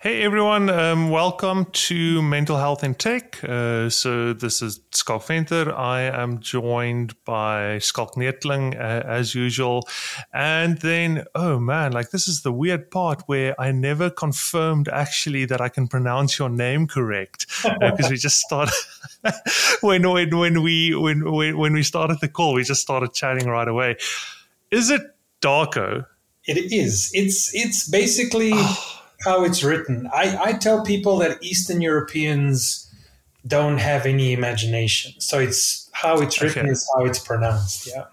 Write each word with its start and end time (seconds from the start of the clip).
Hey 0.00 0.22
everyone, 0.22 0.70
um, 0.70 1.10
welcome 1.10 1.64
to 1.72 2.22
Mental 2.22 2.56
Health 2.56 2.84
in 2.84 2.94
Tech. 2.94 3.42
Uh, 3.42 3.90
so 3.90 4.32
this 4.32 4.62
is 4.62 4.78
Schalk 4.94 5.26
Venter. 5.26 5.74
I 5.74 6.02
am 6.02 6.38
joined 6.38 7.16
by 7.24 7.80
Schalk 7.80 8.14
Neethling 8.14 8.76
uh, 8.76 9.02
as 9.04 9.34
usual. 9.34 9.88
And 10.32 10.78
then, 10.78 11.24
oh 11.34 11.58
man, 11.58 11.90
like 11.90 12.10
this 12.10 12.28
is 12.28 12.42
the 12.42 12.52
weird 12.52 12.92
part 12.92 13.24
where 13.26 13.60
I 13.60 13.72
never 13.72 14.08
confirmed 14.08 14.86
actually 14.86 15.46
that 15.46 15.60
I 15.60 15.68
can 15.68 15.88
pronounce 15.88 16.38
your 16.38 16.48
name 16.48 16.86
correct 16.86 17.48
because 17.64 18.06
uh, 18.06 18.10
we 18.10 18.16
just 18.18 18.38
started 18.38 18.74
when 19.80 20.08
when 20.08 20.36
when 20.38 20.62
we 20.62 20.94
when, 20.94 21.28
when 21.28 21.58
when 21.58 21.72
we 21.72 21.82
started 21.82 22.20
the 22.20 22.28
call, 22.28 22.54
we 22.54 22.62
just 22.62 22.82
started 22.82 23.14
chatting 23.14 23.48
right 23.48 23.66
away. 23.66 23.96
Is 24.70 24.90
it 24.90 25.02
Darko? 25.40 26.06
It 26.44 26.72
is. 26.72 27.10
It's 27.14 27.52
it's 27.52 27.88
basically. 27.88 28.52
How 29.24 29.44
it's 29.44 29.64
written. 29.64 30.08
I, 30.12 30.38
I 30.40 30.52
tell 30.52 30.84
people 30.84 31.18
that 31.18 31.42
Eastern 31.42 31.80
Europeans 31.80 32.88
don't 33.46 33.78
have 33.78 34.06
any 34.06 34.32
imagination. 34.32 35.20
So 35.20 35.38
it's 35.38 35.90
how 35.92 36.20
it's 36.20 36.40
written 36.40 36.66
okay. 36.66 36.72
is 36.72 36.88
how 36.94 37.04
it's 37.04 37.18
pronounced. 37.18 37.88
Yeah. 37.88 38.04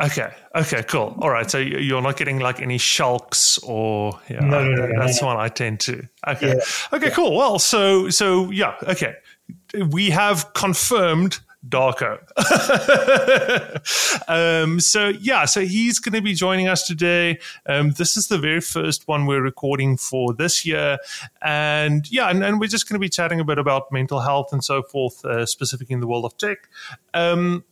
Okay. 0.00 0.32
Okay. 0.56 0.82
Cool. 0.84 1.16
All 1.20 1.30
right. 1.30 1.50
So 1.50 1.58
you're 1.58 2.02
not 2.02 2.16
getting 2.16 2.40
like 2.40 2.60
any 2.60 2.78
shulks 2.78 3.62
or 3.62 4.18
yeah. 4.28 4.40
No, 4.40 4.64
no, 4.64 4.86
no, 4.86 4.92
that's 4.98 5.20
no, 5.20 5.28
one 5.28 5.36
I 5.36 5.48
tend 5.48 5.80
to. 5.80 6.08
Okay. 6.26 6.48
Yeah. 6.48 6.54
Okay. 6.92 7.06
Yeah. 7.08 7.14
Cool. 7.14 7.36
Well, 7.36 7.58
so 7.58 8.08
so 8.10 8.50
yeah. 8.50 8.74
Okay. 8.84 9.14
We 9.90 10.10
have 10.10 10.52
confirmed 10.54 11.40
Darko. 11.68 12.18
um, 14.28 14.80
so 14.80 15.08
yeah, 15.08 15.44
so 15.44 15.62
he's 15.62 15.98
going 15.98 16.12
to 16.12 16.22
be 16.22 16.34
joining 16.34 16.68
us 16.68 16.86
today. 16.86 17.38
Um, 17.66 17.92
this 17.92 18.16
is 18.16 18.28
the 18.28 18.38
very 18.38 18.60
first 18.60 19.08
one 19.08 19.26
we're 19.26 19.42
recording 19.42 19.96
for 19.96 20.34
this 20.34 20.66
year, 20.66 20.98
and 21.42 22.10
yeah, 22.10 22.28
and, 22.28 22.44
and 22.44 22.60
we're 22.60 22.68
just 22.68 22.88
going 22.88 22.94
to 22.94 23.00
be 23.00 23.08
chatting 23.08 23.40
a 23.40 23.44
bit 23.44 23.58
about 23.58 23.90
mental 23.92 24.20
health 24.20 24.52
and 24.52 24.62
so 24.62 24.82
forth, 24.82 25.24
uh, 25.24 25.46
specifically 25.46 25.94
in 25.94 26.00
the 26.00 26.06
world 26.06 26.24
of 26.24 26.36
tech. 26.36 26.68
Um, 27.12 27.64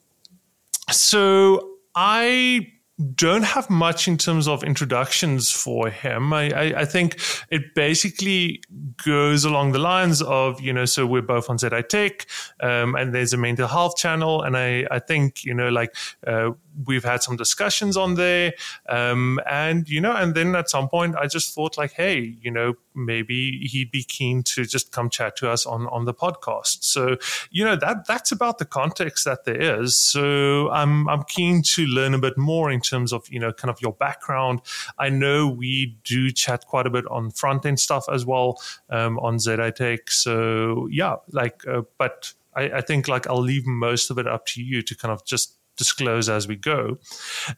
so 0.90 1.76
I 1.94 2.72
don't 3.14 3.44
have 3.44 3.68
much 3.70 4.08
in 4.08 4.16
terms 4.16 4.48
of 4.48 4.62
introductions 4.62 5.50
for 5.50 5.90
him. 5.90 6.32
I, 6.32 6.50
I, 6.50 6.80
I, 6.80 6.84
think 6.84 7.20
it 7.50 7.74
basically 7.74 8.62
goes 9.04 9.44
along 9.44 9.72
the 9.72 9.78
lines 9.78 10.22
of, 10.22 10.60
you 10.60 10.72
know, 10.72 10.84
so 10.84 11.06
we're 11.06 11.22
both 11.22 11.50
on 11.50 11.58
ZATech, 11.58 12.26
um, 12.60 12.94
and 12.94 13.14
there's 13.14 13.32
a 13.32 13.36
mental 13.36 13.68
health 13.68 13.96
channel. 13.96 14.42
And 14.42 14.56
I, 14.56 14.86
I 14.90 14.98
think, 14.98 15.44
you 15.44 15.54
know, 15.54 15.68
like 15.68 15.94
uh, 16.26 16.50
we've 16.86 17.04
had 17.04 17.22
some 17.22 17.36
discussions 17.36 17.96
on 17.96 18.14
there. 18.14 18.54
Um, 18.88 19.40
and, 19.48 19.88
you 19.88 20.00
know, 20.00 20.14
and 20.14 20.34
then 20.34 20.54
at 20.54 20.70
some 20.70 20.88
point 20.88 21.16
I 21.16 21.26
just 21.26 21.54
thought 21.54 21.76
like, 21.76 21.92
hey, 21.92 22.36
you 22.40 22.50
know, 22.50 22.74
maybe 22.94 23.66
he'd 23.66 23.90
be 23.90 24.04
keen 24.04 24.42
to 24.42 24.64
just 24.64 24.92
come 24.92 25.08
chat 25.10 25.36
to 25.36 25.50
us 25.50 25.66
on, 25.66 25.86
on 25.88 26.04
the 26.04 26.14
podcast. 26.14 26.84
So, 26.84 27.16
you 27.50 27.64
know, 27.64 27.76
that 27.76 28.06
that's 28.06 28.32
about 28.32 28.58
the 28.58 28.64
context 28.64 29.24
that 29.24 29.44
there 29.44 29.80
is. 29.80 29.96
So 29.96 30.70
I'm, 30.70 31.08
I'm 31.08 31.22
keen 31.24 31.62
to 31.62 31.86
learn 31.86 32.14
a 32.14 32.18
bit 32.18 32.36
more 32.36 32.70
in 32.70 32.80
terms 32.80 33.12
of, 33.12 33.28
you 33.28 33.38
know, 33.38 33.52
kind 33.52 33.70
of 33.70 33.80
your 33.80 33.92
background. 33.92 34.60
I 34.98 35.08
know 35.08 35.48
we 35.48 35.96
do 36.04 36.30
chat 36.30 36.66
quite 36.66 36.86
a 36.86 36.90
bit 36.90 37.06
on 37.06 37.30
front 37.30 37.66
end 37.66 37.80
stuff 37.80 38.04
as 38.12 38.26
well 38.26 38.60
um, 38.90 39.18
on 39.18 39.36
ZATech. 39.36 40.10
So 40.10 40.88
yeah, 40.90 41.16
like, 41.30 41.66
uh, 41.66 41.82
but 41.98 42.34
I, 42.54 42.64
I 42.64 42.80
think 42.82 43.08
like 43.08 43.26
I'll 43.26 43.40
leave 43.40 43.66
most 43.66 44.10
of 44.10 44.18
it 44.18 44.26
up 44.26 44.46
to 44.46 44.62
you 44.62 44.82
to 44.82 44.94
kind 44.94 45.12
of 45.12 45.24
just 45.24 45.58
disclose 45.76 46.28
as 46.28 46.46
we 46.46 46.56
go. 46.56 46.98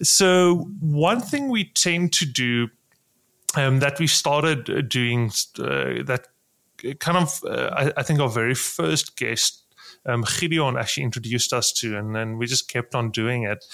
So, 0.02 0.68
one 0.80 1.20
thing 1.20 1.48
we 1.48 1.64
tend 1.64 2.12
to 2.14 2.26
do 2.26 2.68
um, 3.56 3.80
that 3.80 3.98
we 3.98 4.06
started 4.06 4.88
doing 4.88 5.30
uh, 5.58 6.02
that 6.04 6.26
kind 6.98 7.18
of, 7.18 7.40
uh, 7.44 7.70
I, 7.72 7.92
I, 7.98 8.02
think, 8.02 8.20
our 8.20 8.28
very 8.28 8.54
first 8.54 9.16
guest. 9.16 9.60
Um, 10.06 10.22
Gideon 10.38 10.76
actually 10.76 11.04
introduced 11.04 11.54
us 11.54 11.72
to, 11.74 11.96
and 11.96 12.14
then 12.14 12.36
we 12.36 12.44
just 12.44 12.68
kept 12.68 12.94
on 12.94 13.10
doing 13.10 13.44
it. 13.44 13.64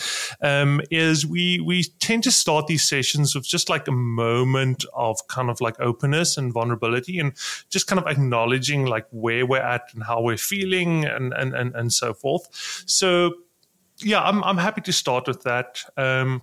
Um, 0.41 0.81
is 0.89 1.27
we 1.27 1.59
we 1.59 1.83
tend 1.99 2.23
to 2.23 2.31
start 2.31 2.69
these 2.69 2.89
sessions 2.89 3.35
with 3.35 3.45
just 3.45 3.69
like 3.69 3.89
a 3.89 3.93
moment 3.93 4.85
of 4.95 5.27
kind 5.27 5.51
of 5.51 5.61
like 5.61 5.81
openness 5.81 6.37
and 6.37 6.53
vulnerability, 6.53 7.19
and 7.19 7.33
just 7.69 7.89
kind 7.89 7.99
of 7.99 8.07
acknowledging 8.07 8.87
like 8.87 9.07
where 9.11 9.45
we're 9.45 9.59
at 9.59 9.83
and 9.93 10.05
how 10.05 10.23
we're 10.23 10.37
feeling, 10.37 11.05
and 11.05 11.33
and 11.33 11.53
and, 11.53 11.75
and 11.75 11.93
so 11.93 12.15
forth. 12.15 12.47
So 12.87 13.33
yeah, 14.03 14.23
I'm 14.23 14.43
I'm 14.45 14.59
happy 14.59 14.81
to 14.83 14.93
start 14.93 15.27
with 15.27 15.43
that. 15.43 15.83
Um, 15.97 16.43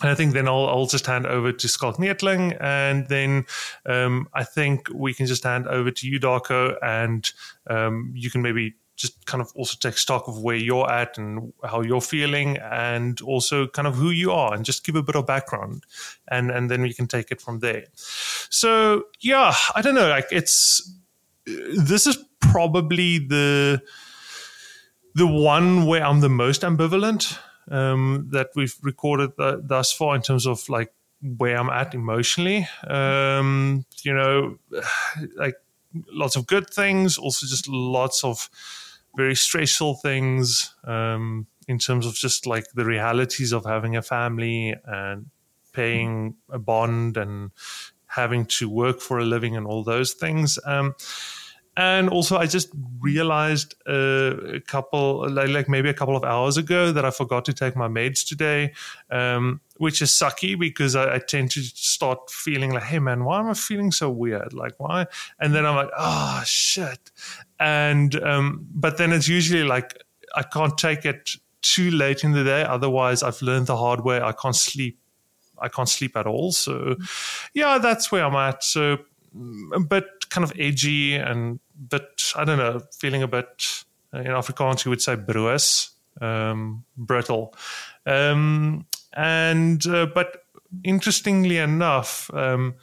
and 0.00 0.10
I 0.10 0.14
think 0.14 0.32
then 0.32 0.48
I'll, 0.48 0.68
I'll 0.68 0.86
just 0.86 1.06
hand 1.06 1.26
over 1.26 1.52
to 1.52 1.68
Schalk 1.68 1.96
Neethling, 1.96 2.56
and 2.60 3.06
then 3.08 3.46
um, 3.86 4.28
I 4.34 4.42
think 4.42 4.88
we 4.92 5.14
can 5.14 5.26
just 5.26 5.44
hand 5.44 5.66
over 5.68 5.90
to 5.90 6.08
you, 6.08 6.18
Darko, 6.18 6.76
and 6.82 7.30
um, 7.68 8.12
you 8.16 8.30
can 8.30 8.42
maybe 8.42 8.74
just 8.96 9.24
kind 9.26 9.40
of 9.40 9.52
also 9.54 9.76
take 9.80 9.96
stock 9.96 10.28
of 10.28 10.42
where 10.42 10.56
you're 10.56 10.90
at 10.90 11.18
and 11.18 11.52
how 11.64 11.82
you're 11.82 12.00
feeling, 12.00 12.56
and 12.58 13.20
also 13.22 13.68
kind 13.68 13.86
of 13.86 13.94
who 13.94 14.10
you 14.10 14.32
are, 14.32 14.54
and 14.54 14.64
just 14.64 14.84
give 14.84 14.96
a 14.96 15.02
bit 15.02 15.14
of 15.14 15.26
background, 15.26 15.84
and 16.28 16.50
and 16.50 16.70
then 16.70 16.82
we 16.82 16.92
can 16.92 17.06
take 17.06 17.30
it 17.30 17.40
from 17.40 17.60
there. 17.60 17.84
So 17.94 19.04
yeah, 19.20 19.54
I 19.74 19.82
don't 19.82 19.94
know, 19.94 20.08
like 20.08 20.26
it's 20.32 20.98
this 21.76 22.06
is 22.06 22.18
probably 22.40 23.18
the 23.18 23.80
the 25.14 25.26
one 25.26 25.86
where 25.86 26.04
I'm 26.04 26.20
the 26.20 26.28
most 26.28 26.62
ambivalent 26.62 27.38
um, 27.70 28.28
that 28.32 28.50
we've 28.54 28.74
recorded 28.82 29.36
th- 29.36 29.60
thus 29.62 29.92
far 29.92 30.16
in 30.16 30.22
terms 30.22 30.46
of 30.46 30.68
like 30.68 30.92
where 31.36 31.56
I'm 31.56 31.70
at 31.70 31.94
emotionally. 31.94 32.68
Um, 32.86 33.84
you 34.02 34.12
know, 34.12 34.58
like 35.36 35.56
lots 36.12 36.36
of 36.36 36.46
good 36.46 36.68
things, 36.70 37.18
also 37.18 37.46
just 37.46 37.68
lots 37.68 38.24
of 38.24 38.48
very 39.16 39.34
stressful 39.34 39.96
things 39.96 40.74
um, 40.84 41.46
in 41.68 41.78
terms 41.78 42.06
of 42.06 42.14
just 42.14 42.46
like 42.46 42.64
the 42.74 42.84
realities 42.84 43.52
of 43.52 43.64
having 43.64 43.96
a 43.96 44.02
family 44.02 44.74
and 44.84 45.26
paying 45.72 46.34
a 46.50 46.58
bond 46.58 47.16
and 47.16 47.50
having 48.06 48.44
to 48.44 48.68
work 48.68 49.00
for 49.00 49.18
a 49.18 49.24
living 49.24 49.56
and 49.56 49.66
all 49.66 49.82
those 49.82 50.12
things. 50.12 50.58
Um, 50.64 50.94
and 51.76 52.08
also 52.08 52.36
i 52.36 52.46
just 52.46 52.68
realized 53.00 53.74
uh, 53.88 54.36
a 54.54 54.60
couple 54.60 55.28
like, 55.30 55.48
like, 55.48 55.68
maybe 55.68 55.88
a 55.88 55.94
couple 55.94 56.16
of 56.16 56.24
hours 56.24 56.56
ago 56.56 56.92
that 56.92 57.04
i 57.04 57.10
forgot 57.10 57.44
to 57.44 57.52
take 57.52 57.74
my 57.76 57.88
meds 57.88 58.26
today 58.26 58.72
um, 59.10 59.60
which 59.82 60.00
is 60.00 60.10
sucky 60.10 60.56
because 60.56 60.94
I, 60.94 61.16
I, 61.16 61.18
tend 61.18 61.50
to 61.52 61.60
start 61.60 62.30
feeling 62.30 62.70
like 62.72 62.84
hey 62.84 63.00
man 63.00 63.24
why 63.24 63.40
am 63.40 63.48
i 63.48 63.54
feeling 63.54 63.90
so 63.90 64.08
weird? 64.10 64.52
Like 64.52 64.74
why? 64.78 65.06
And 65.40 65.52
then 65.52 65.66
i'm 65.66 65.74
like 65.74 65.90
oh 65.98 66.42
shit. 66.44 67.10
And 67.58 68.14
um, 68.22 68.64
but 68.72 68.96
then 68.96 69.12
it's 69.12 69.28
usually 69.28 69.64
like 69.64 70.00
i 70.36 70.44
can't 70.44 70.78
take 70.78 71.04
it 71.04 71.30
too 71.62 71.90
late 71.90 72.22
in 72.22 72.30
the 72.30 72.44
day. 72.44 72.62
Otherwise 72.62 73.24
i've 73.24 73.42
learned 73.42 73.66
the 73.66 73.76
hard 73.76 74.04
way. 74.04 74.20
I 74.20 74.30
can't 74.30 74.54
sleep. 74.54 75.00
I 75.58 75.68
can't 75.68 75.88
sleep 75.88 76.16
at 76.16 76.28
all. 76.28 76.52
So 76.52 76.94
yeah 77.52 77.78
that's 77.78 78.12
where 78.12 78.24
i'm 78.24 78.36
at. 78.36 78.62
So 78.62 78.98
but 79.86 80.28
kind 80.30 80.44
of 80.44 80.52
edgy 80.58 81.16
and 81.16 81.58
bit, 81.88 82.32
I 82.36 82.44
don't 82.44 82.58
know, 82.58 82.80
feeling 82.98 83.22
a 83.22 83.28
bit, 83.28 83.84
uh, 84.14 84.18
in 84.18 84.26
Afrikaans, 84.26 84.84
you 84.84 84.90
would 84.90 85.02
say 85.02 85.14
broos, 85.14 85.90
um, 86.20 86.84
brittle. 86.96 87.54
Um, 88.06 88.86
and, 89.14 89.86
uh, 89.86 90.06
but 90.06 90.44
interestingly 90.84 91.58
enough, 91.58 92.30
um, 92.34 92.74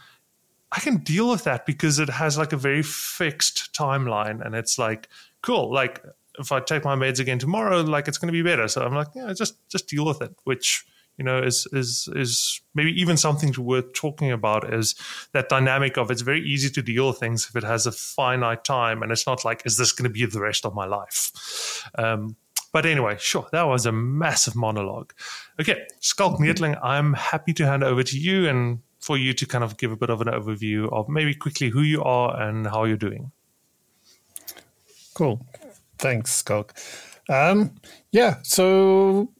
I 0.71 0.79
can 0.79 0.97
deal 0.97 1.29
with 1.29 1.45
that 1.45 1.65
because 1.65 1.99
it 1.99 2.09
has 2.09 2.37
like 2.37 2.53
a 2.53 2.57
very 2.57 2.83
fixed 2.83 3.73
timeline 3.73 4.45
and 4.45 4.53
it's 4.53 4.77
like, 4.77 5.09
cool, 5.41 5.73
like 5.73 6.03
if 6.37 6.51
I 6.51 6.59
take 6.59 6.83
my 6.83 6.95
meds 6.95 7.19
again 7.19 7.39
tomorrow, 7.39 7.81
like 7.81 8.07
it's 8.07 8.17
going 8.17 8.27
to 8.27 8.31
be 8.31 8.43
better. 8.43 8.67
So 8.67 8.83
I'm 8.83 8.93
like, 8.93 9.07
yeah, 9.15 9.33
just, 9.33 9.55
just 9.69 9.87
deal 9.87 10.05
with 10.05 10.21
it, 10.21 10.35
which, 10.43 10.85
you 11.19 11.25
know, 11.25 11.37
is 11.37 11.67
is 11.73 12.07
is 12.15 12.61
maybe 12.73 12.91
even 12.99 13.17
something 13.17 13.53
worth 13.57 13.91
talking 13.93 14.31
about 14.31 14.73
is 14.73 14.95
that 15.33 15.49
dynamic 15.49 15.97
of 15.97 16.09
it's 16.09 16.21
very 16.21 16.41
easy 16.41 16.69
to 16.69 16.81
deal 16.81 17.09
with 17.09 17.19
things 17.19 17.45
if 17.49 17.57
it 17.57 17.63
has 17.63 17.85
a 17.85 17.91
finite 17.91 18.63
time 18.63 19.03
and 19.03 19.11
it's 19.11 19.27
not 19.27 19.43
like 19.43 19.61
is 19.65 19.75
this 19.75 19.91
going 19.91 20.09
to 20.09 20.09
be 20.09 20.25
the 20.25 20.39
rest 20.39 20.65
of 20.65 20.73
my 20.73 20.85
life. 20.85 21.85
Um, 21.95 22.37
but 22.71 22.85
anyway, 22.85 23.17
sure, 23.19 23.47
that 23.51 23.63
was 23.63 23.85
a 23.85 23.91
massive 23.91 24.55
monologue. 24.55 25.13
Okay, 25.59 25.85
Schalk 25.99 26.39
Neethling, 26.39 26.79
I'm 26.81 27.13
happy 27.13 27.51
to 27.53 27.65
hand 27.65 27.83
over 27.83 28.03
to 28.03 28.17
you 28.17 28.47
and 28.47 28.79
for 28.99 29.17
you 29.17 29.33
to 29.33 29.45
kind 29.45 29.63
of 29.63 29.75
give 29.77 29.91
a 29.91 29.97
bit 29.97 30.09
of 30.09 30.21
an 30.21 30.27
overview 30.27 30.91
of 30.93 31.09
maybe 31.09 31.33
quickly 31.33 31.69
who 31.69 31.81
you 31.81 32.01
are 32.03 32.39
and 32.41 32.67
how 32.67 32.85
you're 32.85 32.95
doing. 32.95 33.31
Cool. 35.15 35.45
Thanks, 35.97 36.43
Schalk. 36.43 36.73
Um, 37.27 37.75
yeah, 38.11 38.37
so 38.43 39.33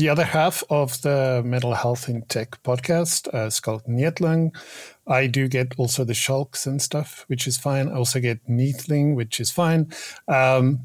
the 0.00 0.08
other 0.08 0.24
half 0.24 0.64
of 0.70 1.02
the 1.02 1.42
Mental 1.44 1.74
Health 1.74 2.08
in 2.08 2.22
Tech 2.22 2.62
podcast 2.62 3.28
uh, 3.34 3.48
is 3.48 3.60
Schalk 3.62 3.86
Neethling. 3.86 4.50
I 5.06 5.26
do 5.26 5.46
get 5.46 5.74
also 5.76 6.04
the 6.04 6.14
shulks 6.14 6.66
and 6.66 6.80
stuff, 6.80 7.26
which 7.26 7.46
is 7.46 7.58
fine. 7.58 7.90
I 7.90 7.96
also 7.96 8.18
get 8.18 8.42
Neethling, 8.48 9.14
which 9.14 9.40
is 9.40 9.50
fine. 9.50 9.92
Um, 10.26 10.80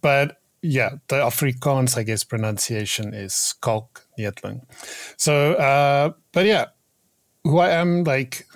but 0.00 0.40
yeah, 0.62 0.92
the 1.08 1.16
Afrikaans, 1.16 1.98
I 1.98 2.04
guess, 2.04 2.24
pronunciation 2.24 3.12
is 3.12 3.54
Schalk 3.62 4.06
Neethling. 4.18 4.62
So, 5.18 5.52
uh, 5.52 6.12
but 6.32 6.46
yeah, 6.46 6.66
who 7.44 7.58
I 7.58 7.68
am, 7.72 8.04
like, 8.04 8.46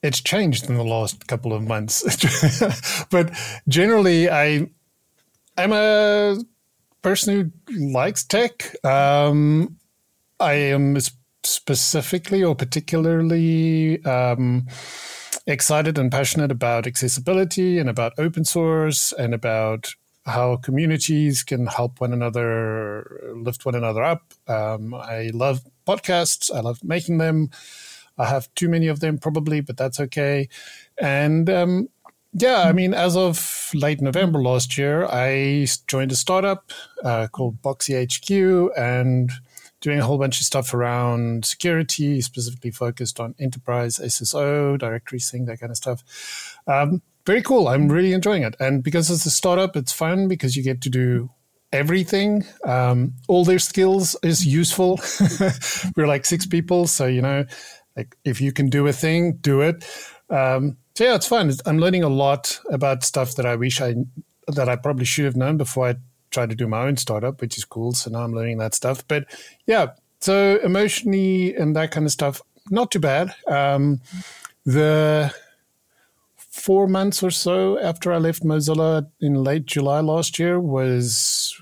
it's 0.00 0.20
changed 0.20 0.70
in 0.70 0.76
the 0.76 0.84
last 0.84 1.26
couple 1.26 1.52
of 1.52 1.62
months. 1.64 2.04
but 3.10 3.32
generally, 3.66 4.30
I 4.30 4.70
I'm 5.56 5.72
a 5.72 6.36
person 7.08 7.52
who 7.66 7.90
likes 7.90 8.22
tech. 8.22 8.76
Um, 8.84 9.78
I 10.38 10.52
am 10.52 10.98
specifically 11.42 12.44
or 12.44 12.54
particularly 12.54 14.04
um, 14.04 14.66
excited 15.46 15.96
and 15.96 16.12
passionate 16.12 16.50
about 16.50 16.86
accessibility 16.86 17.78
and 17.78 17.88
about 17.88 18.12
open 18.18 18.44
source 18.44 19.12
and 19.12 19.32
about 19.32 19.94
how 20.26 20.56
communities 20.56 21.42
can 21.42 21.66
help 21.66 21.98
one 21.98 22.12
another 22.12 23.32
lift 23.34 23.64
one 23.64 23.74
another 23.74 24.02
up. 24.02 24.34
Um, 24.46 24.92
I 24.92 25.30
love 25.32 25.62
podcasts. 25.86 26.54
I 26.54 26.60
love 26.60 26.84
making 26.84 27.16
them. 27.16 27.48
I 28.18 28.26
have 28.26 28.52
too 28.54 28.68
many 28.68 28.88
of 28.88 29.00
them 29.00 29.16
probably, 29.16 29.62
but 29.62 29.78
that's 29.78 29.98
okay. 29.98 30.50
And 31.00 31.48
um, 31.48 31.88
yeah, 32.32 32.62
I 32.62 32.72
mean, 32.72 32.94
as 32.94 33.16
of 33.16 33.70
late 33.74 34.00
November 34.00 34.42
last 34.42 34.76
year, 34.76 35.06
I 35.06 35.66
joined 35.86 36.12
a 36.12 36.16
startup 36.16 36.72
uh, 37.02 37.28
called 37.28 37.62
BoxyHQ 37.62 38.70
and 38.76 39.30
doing 39.80 40.00
a 40.00 40.04
whole 40.04 40.18
bunch 40.18 40.40
of 40.40 40.46
stuff 40.46 40.74
around 40.74 41.44
security, 41.44 42.20
specifically 42.20 42.70
focused 42.70 43.20
on 43.20 43.34
enterprise 43.38 43.98
SSO, 43.98 44.78
directory 44.78 45.20
sync, 45.20 45.46
that 45.46 45.60
kind 45.60 45.70
of 45.70 45.76
stuff. 45.76 46.58
Um, 46.66 47.02
very 47.24 47.42
cool. 47.42 47.68
I'm 47.68 47.88
really 47.88 48.12
enjoying 48.12 48.42
it. 48.42 48.56
And 48.58 48.82
because 48.82 49.10
it's 49.10 49.26
a 49.26 49.30
startup, 49.30 49.76
it's 49.76 49.92
fun 49.92 50.28
because 50.28 50.56
you 50.56 50.62
get 50.62 50.80
to 50.82 50.90
do 50.90 51.30
everything. 51.72 52.44
Um, 52.64 53.14
all 53.28 53.44
their 53.44 53.58
skills 53.58 54.16
is 54.22 54.46
useful. 54.46 54.98
We're 55.96 56.06
like 56.06 56.24
six 56.24 56.46
people. 56.46 56.86
So, 56.86 57.06
you 57.06 57.22
know, 57.22 57.44
like 57.96 58.16
if 58.24 58.40
you 58.40 58.52
can 58.52 58.70
do 58.70 58.86
a 58.86 58.92
thing, 58.92 59.34
do 59.34 59.60
it. 59.60 59.84
Um, 60.30 60.78
so 60.98 61.04
yeah, 61.04 61.14
it's 61.14 61.28
fun. 61.28 61.52
I'm 61.64 61.78
learning 61.78 62.02
a 62.02 62.08
lot 62.08 62.58
about 62.70 63.04
stuff 63.04 63.36
that 63.36 63.46
I 63.46 63.54
wish 63.54 63.80
I 63.80 63.94
that 64.48 64.68
I 64.68 64.74
probably 64.74 65.04
should 65.04 65.26
have 65.26 65.36
known 65.36 65.56
before 65.56 65.90
I 65.90 65.94
tried 66.32 66.50
to 66.50 66.56
do 66.56 66.66
my 66.66 66.88
own 66.88 66.96
startup, 66.96 67.40
which 67.40 67.56
is 67.56 67.64
cool. 67.64 67.92
So 67.92 68.10
now 68.10 68.24
I'm 68.24 68.34
learning 68.34 68.58
that 68.58 68.74
stuff. 68.74 69.06
But 69.06 69.26
yeah, 69.64 69.92
so 70.18 70.58
emotionally 70.64 71.54
and 71.54 71.76
that 71.76 71.92
kind 71.92 72.04
of 72.04 72.10
stuff, 72.10 72.42
not 72.68 72.90
too 72.90 72.98
bad. 72.98 73.32
Um, 73.46 74.00
the 74.66 75.32
four 76.36 76.88
months 76.88 77.22
or 77.22 77.30
so 77.30 77.78
after 77.78 78.12
I 78.12 78.16
left 78.16 78.42
Mozilla 78.42 79.08
in 79.20 79.34
late 79.34 79.66
July 79.66 80.00
last 80.00 80.36
year 80.40 80.58
was 80.58 81.56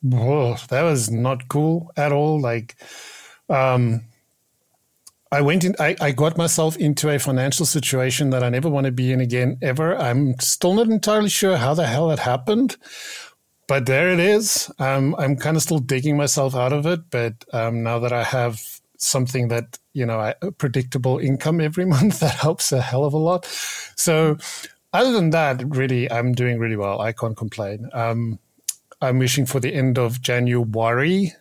whoa, 0.00 0.56
that 0.70 0.84
was 0.84 1.10
not 1.10 1.48
cool 1.48 1.92
at 1.98 2.12
all. 2.12 2.40
Like 2.40 2.76
um, 3.50 4.04
I 5.34 5.40
went 5.40 5.64
in, 5.64 5.74
I, 5.80 5.96
I 6.00 6.12
got 6.12 6.38
myself 6.38 6.76
into 6.76 7.10
a 7.10 7.18
financial 7.18 7.66
situation 7.66 8.30
that 8.30 8.44
I 8.44 8.50
never 8.50 8.68
want 8.68 8.86
to 8.86 8.92
be 8.92 9.10
in 9.10 9.20
again, 9.20 9.58
ever. 9.62 9.96
I'm 9.96 10.38
still 10.38 10.74
not 10.74 10.86
entirely 10.86 11.28
sure 11.28 11.56
how 11.56 11.74
the 11.74 11.88
hell 11.88 12.12
it 12.12 12.20
happened, 12.20 12.76
but 13.66 13.86
there 13.86 14.10
it 14.10 14.20
is. 14.20 14.70
Um, 14.78 15.16
I'm 15.18 15.34
kind 15.34 15.56
of 15.56 15.64
still 15.64 15.80
digging 15.80 16.16
myself 16.16 16.54
out 16.54 16.72
of 16.72 16.86
it. 16.86 17.10
But 17.10 17.44
um, 17.52 17.82
now 17.82 17.98
that 17.98 18.12
I 18.12 18.22
have 18.22 18.60
something 18.96 19.48
that, 19.48 19.76
you 19.92 20.06
know, 20.06 20.20
a 20.40 20.52
predictable 20.52 21.18
income 21.18 21.60
every 21.60 21.84
month, 21.96 22.20
that 22.20 22.36
helps 22.36 22.70
a 22.70 22.80
hell 22.80 23.04
of 23.04 23.12
a 23.12 23.18
lot. 23.18 23.44
So, 23.96 24.38
other 24.92 25.10
than 25.10 25.30
that, 25.30 25.64
really, 25.66 26.08
I'm 26.12 26.30
doing 26.30 26.60
really 26.60 26.76
well. 26.76 27.00
I 27.00 27.10
can't 27.10 27.36
complain. 27.36 27.90
Um, 27.92 28.38
I'm 29.00 29.18
wishing 29.18 29.46
for 29.46 29.58
the 29.58 29.74
end 29.74 29.98
of 29.98 30.22
January, 30.22 31.32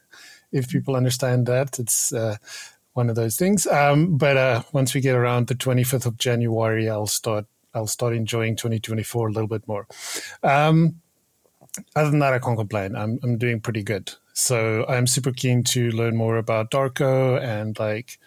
if 0.51 0.69
people 0.69 0.95
understand 0.95 1.45
that. 1.45 1.77
It's 1.77 2.11
uh, 2.11 2.37
one 2.93 3.09
of 3.09 3.15
those 3.15 3.35
things. 3.35 3.67
Um, 3.67 4.17
but 4.17 4.37
uh, 4.37 4.63
once 4.71 4.93
we 4.93 5.01
get 5.01 5.15
around 5.15 5.47
the 5.47 5.55
25th 5.55 6.05
of 6.05 6.17
January, 6.17 6.89
I'll 6.89 7.07
start. 7.07 7.45
I'll 7.75 7.87
start 7.87 8.13
enjoying 8.13 8.55
2024 8.55 9.27
a 9.27 9.31
little 9.31 9.47
bit 9.47 9.67
more. 9.67 9.87
Um, 10.43 11.01
other 11.95 12.11
than 12.11 12.19
that, 12.19 12.33
I 12.33 12.39
can't 12.39 12.57
complain. 12.57 12.95
I'm 12.95 13.19
I'm 13.23 13.37
doing 13.37 13.59
pretty 13.59 13.83
good. 13.83 14.13
So 14.33 14.85
I'm 14.87 15.07
super 15.07 15.31
keen 15.31 15.63
to 15.65 15.89
learn 15.91 16.15
more 16.15 16.37
about 16.37 16.71
Darko 16.71 17.41
and 17.41 17.77
like 17.79 18.19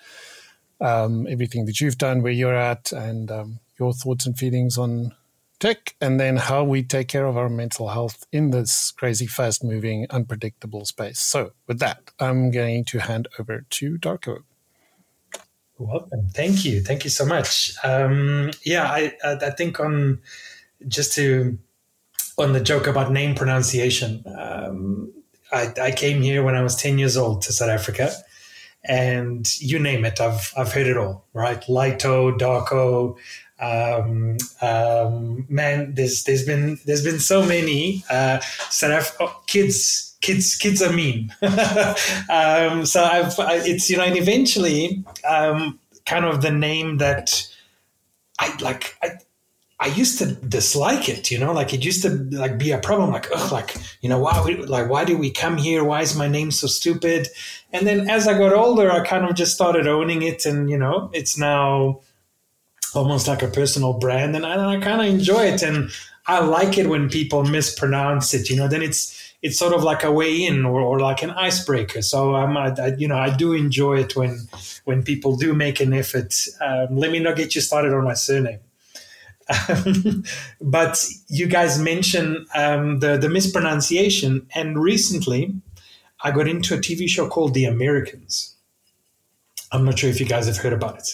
um, 0.81 1.27
everything 1.29 1.67
that 1.67 1.81
you've 1.81 1.99
done, 1.99 2.23
where 2.23 2.33
you're 2.33 2.55
at, 2.55 2.93
and 2.93 3.31
um, 3.31 3.61
your 3.79 3.93
thoughts 3.93 4.27
and 4.27 4.37
feelings 4.37 4.79
on 4.79 5.15
tech, 5.59 5.95
and 6.01 6.21
then 6.21 6.37
how 6.37 6.65
we 6.65 6.83
take 6.83 7.09
care 7.09 7.27
of 7.27 7.37
our 7.37 7.49
mental 7.49 7.89
health 7.89 8.27
in 8.33 8.51
this 8.51 8.91
crazy, 8.91 9.27
fast 9.27 9.65
moving, 9.65 10.07
unpredictable 10.11 10.85
space. 10.85 11.19
So, 11.19 11.53
with 11.67 11.79
that, 11.79 12.11
I'm 12.19 12.51
going 12.51 12.85
to 12.87 12.99
hand 12.99 13.29
over 13.39 13.65
to 13.69 13.99
Darko. 13.99 14.43
Welcome. 15.79 16.29
Thank 16.33 16.65
you. 16.65 16.81
Thank 16.81 17.05
you 17.05 17.11
so 17.11 17.27
much. 17.27 17.73
Um, 17.85 18.51
yeah, 18.65 18.85
I, 18.85 19.13
I 19.23 19.51
think 19.51 19.79
on 19.79 20.21
just 20.89 21.13
to 21.15 21.59
on 22.39 22.53
the 22.53 22.61
joke 22.61 22.87
about 22.87 23.13
name 23.13 23.35
pronunciation. 23.35 24.25
Um, 24.27 25.13
I, 25.53 25.73
I, 25.81 25.91
came 25.93 26.23
here 26.23 26.43
when 26.43 26.55
I 26.55 26.63
was 26.63 26.77
ten 26.77 26.99
years 26.99 27.17
old 27.17 27.43
to 27.43 27.53
South 27.53 27.69
Africa, 27.69 28.11
and 28.85 29.47
you 29.61 29.79
name 29.79 30.05
it, 30.05 30.21
I've 30.21 30.53
I've 30.57 30.73
heard 30.73 30.87
it 30.87 30.97
all. 30.97 31.27
Right, 31.35 31.61
Lito, 31.63 32.37
Darko. 32.39 33.17
Um, 33.59 34.37
um, 34.61 35.47
man, 35.49 35.95
there's 35.95 36.25
there's 36.25 36.45
been 36.45 36.79
there's 36.87 37.05
been 37.05 37.21
so 37.21 37.45
many 37.45 38.05
uh, 38.09 38.41
South 38.71 38.93
Af- 38.93 39.17
oh, 39.21 39.43
kids 39.47 40.06
kids 40.21 40.57
kids 40.57 40.83
are 40.83 40.93
mean. 40.93 41.35
um, 41.43 42.87
so 42.87 43.03
I've 43.03 43.39
I, 43.39 43.61
it's 43.65 43.91
you 43.91 43.97
know 43.97 44.05
and 44.05 44.17
eventually 44.17 45.05
um, 45.29 45.79
kind 46.05 46.25
of 46.25 46.43
the 46.43 46.51
name 46.51 46.99
that 46.99 47.47
I 48.39 48.57
like. 48.61 48.97
I, 49.03 49.19
I 49.79 49.89
used 49.89 50.19
to 50.21 50.33
dislike 50.37 51.07
it, 51.07 51.31
you 51.31 51.39
know, 51.39 51.53
like 51.53 51.75
it 51.75 51.85
used 51.85 52.01
to 52.03 52.09
like 52.33 52.57
be 52.57 52.71
a 52.71 52.79
problem, 52.79 53.11
like, 53.11 53.29
ugh, 53.35 53.53
like, 53.53 53.77
you 54.01 54.09
know, 54.09 54.19
why, 54.19 54.41
like, 54.67 54.89
why 54.89 55.05
did 55.05 55.19
we 55.19 55.31
come 55.31 55.59
here? 55.59 55.85
Why 55.85 56.01
is 56.01 56.17
my 56.17 56.29
name 56.29 56.51
so 56.51 56.67
stupid? 56.67 57.29
And 57.75 57.87
then 57.87 58.09
as 58.09 58.27
I 58.27 58.39
got 58.39 58.55
older, 58.55 58.91
I 58.91 59.05
kind 59.05 59.27
of 59.27 59.37
just 59.37 59.55
started 59.55 59.87
owning 59.87 60.23
it, 60.23 60.47
and 60.47 60.71
you 60.71 60.79
know, 60.79 61.11
it's 61.13 61.37
now 61.37 62.01
almost 62.95 63.29
like 63.29 63.43
a 63.43 63.49
personal 63.49 63.93
brand, 63.93 64.35
and 64.35 64.47
I, 64.47 64.77
I 64.77 64.81
kind 64.81 65.03
of 65.03 65.09
enjoy 65.09 65.45
it, 65.45 65.63
and 65.63 65.91
I 66.27 66.41
like 66.41 66.79
it 66.79 66.89
when 66.89 67.11
people 67.11 67.45
mispronounce 67.45 68.33
it, 68.33 68.49
you 68.49 68.57
know. 68.57 68.69
Then 68.69 68.83
it's 68.83 69.26
it's 69.43 69.59
sort 69.59 69.75
of 69.75 69.83
like 69.83 70.03
a 70.03 70.13
way 70.13 70.45
in 70.45 70.65
or, 70.65 70.81
or 70.81 71.01
like 71.01 71.23
an 71.23 71.31
icebreaker. 71.31 72.03
So 72.03 72.35
I'm, 72.35 72.57
I, 72.57 72.75
I, 72.79 72.95
you 72.97 73.07
know, 73.07 73.19
I 73.19 73.35
do 73.35 73.53
enjoy 73.53 74.01
it 74.01 74.17
when 74.17 74.39
when 74.85 75.03
people 75.03 75.37
do 75.37 75.55
make 75.55 75.81
an 75.81 75.93
effort. 75.93 76.35
Um, 76.61 76.97
let 76.97 77.11
me 77.11 77.19
not 77.19 77.37
get 77.37 77.55
you 77.55 77.61
started 77.61 77.93
on 77.93 78.05
my 78.05 78.15
surname. 78.15 78.61
Um, 79.69 80.25
but 80.61 81.05
you 81.29 81.47
guys 81.47 81.79
mentioned 81.79 82.47
um, 82.55 83.01
the 83.01 83.17
the 83.17 83.29
mispronunciation, 83.29 84.47
and 84.55 84.83
recently 84.83 85.55
I 86.23 86.31
got 86.31 86.49
into 86.49 86.75
a 86.75 86.79
TV 86.79 87.09
show 87.09 87.29
called 87.29 87.55
The 87.55 87.67
Americans. 87.67 88.55
I'm 89.73 89.85
not 89.85 89.99
sure 89.99 90.11
if 90.11 90.21
you 90.21 90.27
guys 90.27 90.47
have 90.47 90.57
heard 90.57 90.73
about 90.73 90.99
it, 90.99 91.11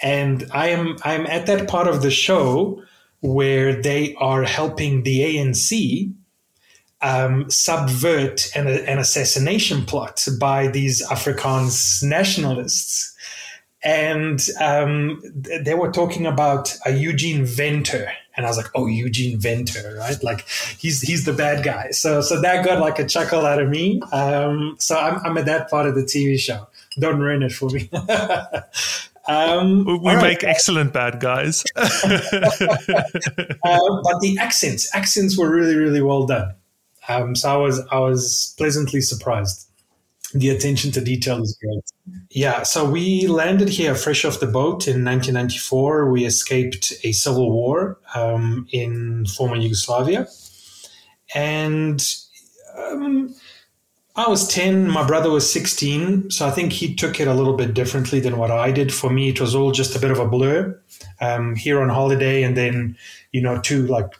and 0.00 0.48
I 0.52 0.68
am 0.68 0.96
I'm 1.04 1.26
at 1.26 1.46
that 1.46 1.68
part 1.68 1.86
of 1.86 2.02
the 2.02 2.10
show 2.10 2.82
where 3.20 3.80
they 3.80 4.14
are 4.16 4.42
helping 4.42 5.04
the 5.04 5.20
ANC 5.20 6.12
um, 7.02 7.50
subvert 7.50 8.50
an, 8.54 8.68
an, 8.68 8.98
assassination 8.98 9.84
plot 9.84 10.26
by 10.38 10.68
these 10.68 11.06
Afrikaans 11.08 12.02
nationalists. 12.02 13.14
And 13.84 14.40
um, 14.60 15.20
they 15.34 15.74
were 15.74 15.90
talking 15.90 16.26
about 16.26 16.76
a 16.86 16.92
Eugene 16.92 17.44
Venter. 17.44 18.12
And 18.36 18.46
I 18.46 18.48
was 18.48 18.56
like, 18.56 18.70
oh, 18.76 18.86
Eugene 18.86 19.40
Venter, 19.40 19.96
right? 19.98 20.22
Like 20.22 20.48
he's 20.78 21.02
he's 21.02 21.24
the 21.24 21.32
bad 21.32 21.64
guy. 21.64 21.90
So 21.90 22.20
so 22.20 22.40
that 22.40 22.64
got 22.64 22.80
like 22.80 23.00
a 23.00 23.06
chuckle 23.06 23.44
out 23.44 23.60
of 23.60 23.68
me. 23.68 24.00
Um, 24.12 24.76
so 24.78 24.96
I'm, 24.96 25.18
I'm 25.26 25.36
at 25.36 25.46
that 25.46 25.68
part 25.68 25.86
of 25.86 25.96
the 25.96 26.02
TV 26.02 26.38
show. 26.38 26.68
Don't 26.98 27.18
ruin 27.18 27.42
it 27.42 27.52
for 27.52 27.68
me. 27.70 27.90
Um, 29.28 29.84
we 29.84 30.14
right. 30.14 30.20
make 30.20 30.42
excellent 30.42 30.92
bad 30.92 31.20
guys. 31.20 31.62
uh, 31.76 31.88
but 32.02 32.20
the 34.20 34.36
accents, 34.40 34.92
accents 34.96 35.38
were 35.38 35.48
really, 35.48 35.76
really 35.76 36.02
well 36.02 36.26
done. 36.26 36.52
Um, 37.08 37.34
so 37.34 37.52
I 37.52 37.56
was 37.56 37.80
I 37.90 37.98
was 37.98 38.54
pleasantly 38.58 39.00
surprised. 39.00 39.68
The 40.34 40.48
attention 40.48 40.92
to 40.92 41.00
detail 41.00 41.42
is 41.42 41.58
great. 41.60 41.84
Yeah, 42.30 42.62
so 42.62 42.88
we 42.88 43.26
landed 43.26 43.68
here 43.68 43.94
fresh 43.94 44.24
off 44.24 44.40
the 44.40 44.46
boat 44.46 44.88
in 44.88 45.04
1994. 45.04 46.10
We 46.10 46.24
escaped 46.24 46.92
a 47.04 47.12
civil 47.12 47.52
war 47.52 47.98
um, 48.14 48.66
in 48.72 49.26
former 49.26 49.56
Yugoslavia, 49.56 50.26
and 51.34 52.02
um, 52.78 53.34
I 54.16 54.28
was 54.28 54.48
10. 54.48 54.88
My 54.88 55.06
brother 55.06 55.30
was 55.30 55.50
16, 55.52 56.30
so 56.30 56.46
I 56.46 56.50
think 56.50 56.72
he 56.72 56.94
took 56.94 57.20
it 57.20 57.28
a 57.28 57.34
little 57.34 57.56
bit 57.56 57.74
differently 57.74 58.20
than 58.20 58.38
what 58.38 58.50
I 58.50 58.70
did. 58.70 58.92
For 58.92 59.10
me, 59.10 59.28
it 59.28 59.40
was 59.40 59.54
all 59.54 59.72
just 59.72 59.94
a 59.94 59.98
bit 59.98 60.10
of 60.10 60.18
a 60.18 60.26
blur. 60.26 60.78
Um, 61.20 61.56
here 61.56 61.80
on 61.82 61.88
holiday, 61.88 62.42
and 62.42 62.56
then 62.56 62.96
you 63.32 63.42
know, 63.42 63.60
two 63.60 63.86
like 63.86 64.10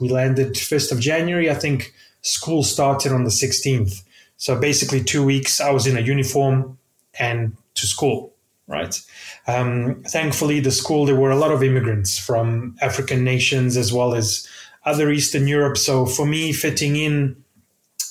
we 0.00 0.08
landed 0.08 0.54
1st 0.54 0.92
of 0.92 1.00
January. 1.00 1.50
I 1.50 1.54
think 1.54 1.94
school 2.22 2.62
started 2.62 3.12
on 3.12 3.24
the 3.24 3.30
16th. 3.30 4.02
So 4.36 4.58
basically, 4.58 5.02
two 5.02 5.24
weeks 5.24 5.60
I 5.60 5.70
was 5.70 5.86
in 5.86 5.96
a 5.96 6.00
uniform 6.00 6.78
and 7.18 7.56
to 7.74 7.86
school. 7.86 8.34
right? 8.66 9.00
Um, 9.46 10.02
thankfully, 10.08 10.60
the 10.60 10.70
school, 10.70 11.06
there 11.06 11.14
were 11.16 11.30
a 11.30 11.36
lot 11.36 11.52
of 11.52 11.62
immigrants 11.62 12.18
from 12.18 12.76
African 12.82 13.24
nations 13.24 13.76
as 13.76 13.92
well 13.92 14.14
as 14.14 14.46
other 14.84 15.10
Eastern 15.10 15.46
Europe. 15.46 15.76
So 15.76 16.06
for 16.06 16.26
me, 16.26 16.52
fitting 16.52 16.96
in 16.96 17.36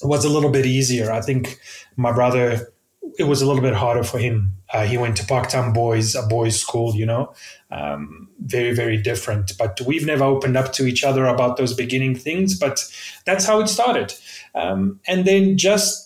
was 0.01 0.25
a 0.25 0.29
little 0.29 0.51
bit 0.51 0.65
easier. 0.65 1.11
I 1.11 1.21
think 1.21 1.59
my 1.95 2.11
brother, 2.11 2.73
it 3.17 3.23
was 3.23 3.41
a 3.41 3.45
little 3.45 3.61
bit 3.61 3.73
harder 3.73 4.03
for 4.03 4.19
him. 4.19 4.53
Uh, 4.73 4.85
he 4.85 4.97
went 4.97 5.15
to 5.17 5.23
Parktown 5.23 5.73
Boys, 5.73 6.15
a 6.15 6.23
boys' 6.23 6.59
school, 6.59 6.95
you 6.95 7.05
know, 7.05 7.33
um, 7.71 8.24
very, 8.45 8.73
very 8.73 8.97
different. 8.97 9.51
But 9.57 9.79
we've 9.85 10.05
never 10.05 10.23
opened 10.23 10.55
up 10.55 10.73
to 10.73 10.85
each 10.85 11.03
other 11.03 11.25
about 11.25 11.57
those 11.57 11.73
beginning 11.73 12.15
things. 12.15 12.57
But 12.57 12.79
that's 13.25 13.45
how 13.45 13.59
it 13.59 13.67
started. 13.67 14.13
Um, 14.53 14.99
and 15.07 15.25
then 15.25 15.57
just 15.57 16.05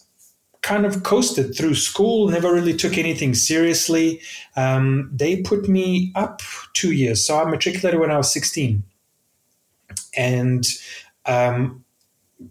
kind 0.61 0.85
of 0.85 1.03
coasted 1.03 1.55
through 1.55 1.75
school, 1.75 2.27
never 2.27 2.53
really 2.53 2.75
took 2.75 2.97
anything 2.97 3.33
seriously. 3.33 4.21
Um, 4.55 5.09
they 5.13 5.41
put 5.41 5.69
me 5.69 6.11
up 6.15 6.41
two 6.73 6.91
years. 6.91 7.25
So 7.25 7.39
I 7.39 7.49
matriculated 7.49 7.99
when 7.99 8.11
I 8.11 8.17
was 8.17 8.31
16. 8.33 8.83
And 10.17 10.67
um, 11.25 11.85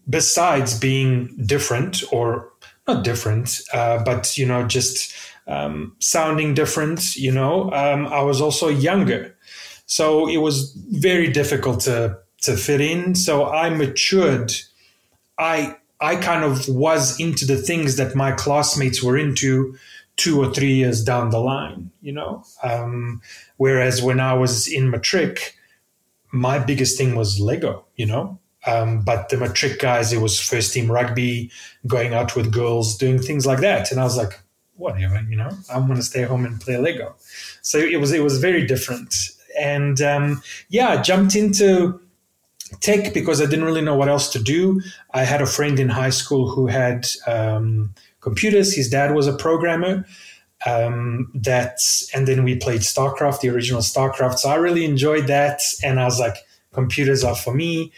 besides 0.09 0.79
being 0.79 1.37
different, 1.45 2.03
or 2.13 2.53
not 2.87 3.05
different, 3.05 3.61
uh, 3.73 4.03
but, 4.03 4.39
you 4.39 4.47
know, 4.47 4.67
just 4.67 5.15
um, 5.47 5.95
sounding 5.99 6.55
different, 6.55 7.17
you 7.17 7.33
know, 7.33 7.71
um, 7.73 8.07
I 8.07 8.23
was 8.23 8.41
also 8.41 8.69
younger. 8.69 9.35
So 9.89 10.29
it 10.29 10.37
was 10.37 10.73
very 10.91 11.29
difficult 11.33 11.81
to, 11.81 12.19
to 12.43 12.57
fit 12.57 12.81
in. 12.81 13.17
So 13.17 13.47
I 13.47 13.71
matured. 13.71 14.53
I 15.39 15.77
I 16.01 16.15
kind 16.17 16.45
of 16.45 16.69
was 16.69 17.19
into 17.19 17.45
the 17.45 17.57
things 17.57 17.97
that 17.97 18.15
my 18.15 18.31
classmates 18.31 19.03
were 19.03 19.19
into 19.19 19.77
two 20.17 20.41
or 20.41 20.53
three 20.53 20.75
years 20.75 21.03
down 21.03 21.31
the 21.31 21.41
line, 21.41 21.91
you 22.03 22.13
know. 22.13 22.45
Um, 22.63 23.21
whereas 23.57 24.03
when 24.03 24.21
I 24.21 24.35
was 24.35 24.69
in 24.69 24.91
matric, 24.91 25.57
my 26.31 26.59
biggest 26.59 26.99
thing 26.99 27.17
was 27.17 27.41
Lego, 27.41 27.85
you 27.97 28.07
know. 28.07 28.39
Um, 28.67 29.03
but 29.03 29.29
the 29.29 29.39
matric 29.39 29.81
guys, 29.81 30.13
it 30.13 30.21
was 30.21 30.39
first 30.39 30.73
team 30.75 30.91
rugby, 30.91 31.51
going 31.87 32.13
out 32.15 32.37
with 32.37 32.53
girls, 32.53 32.97
doing 32.97 33.19
things 33.19 33.47
like 33.47 33.61
that, 33.61 33.91
and 33.91 34.01
I 34.01 34.05
was 34.05 34.17
like, 34.17 34.41
whatever, 34.75 35.21
you 35.29 35.37
know. 35.37 35.51
I'm 35.73 35.87
going 35.87 35.99
to 35.99 36.05
stay 36.05 36.23
home 36.23 36.45
and 36.45 36.61
play 36.61 36.77
Lego. 36.77 37.17
So 37.63 37.79
it 37.79 37.99
was 37.99 38.13
it 38.13 38.23
was 38.23 38.39
very 38.39 38.67
different, 38.67 39.15
and 39.59 40.01
um, 40.01 40.43
yeah, 40.69 41.01
jumped 41.03 41.35
into 41.35 42.01
tech 42.81 43.15
because 43.15 43.41
I 43.41 43.47
didn't 43.47 43.65
really 43.65 43.81
know 43.81 43.97
what 43.97 44.09
else 44.09 44.31
to 44.33 44.43
do. 44.43 44.81
I 45.13 45.25
had 45.25 45.43
a 45.43 45.47
friend 45.47 45.79
in 45.79 45.89
high 45.89 46.11
school 46.11 46.51
who 46.51 46.67
had 46.67 47.07
um, 47.27 47.95
computers. 48.21 48.75
His 48.75 48.89
dad 48.89 49.15
was 49.15 49.27
a 49.27 49.37
programmer. 49.37 50.07
Um, 50.67 51.31
that 51.35 51.79
and 52.13 52.27
then 52.27 52.43
we 52.43 52.57
played 52.57 52.81
StarCraft, 52.81 53.43
the 53.43 53.49
original 53.49 53.81
StarCraft. 53.81 54.39
So 54.39 54.49
I 54.49 54.57
really 54.57 54.85
enjoyed 54.85 55.29
that, 55.29 55.61
and 55.85 56.01
I 56.01 56.05
was 56.05 56.19
like, 56.19 56.35
computers 56.73 57.23
are 57.23 57.37
for 57.37 57.55
me. 57.55 57.93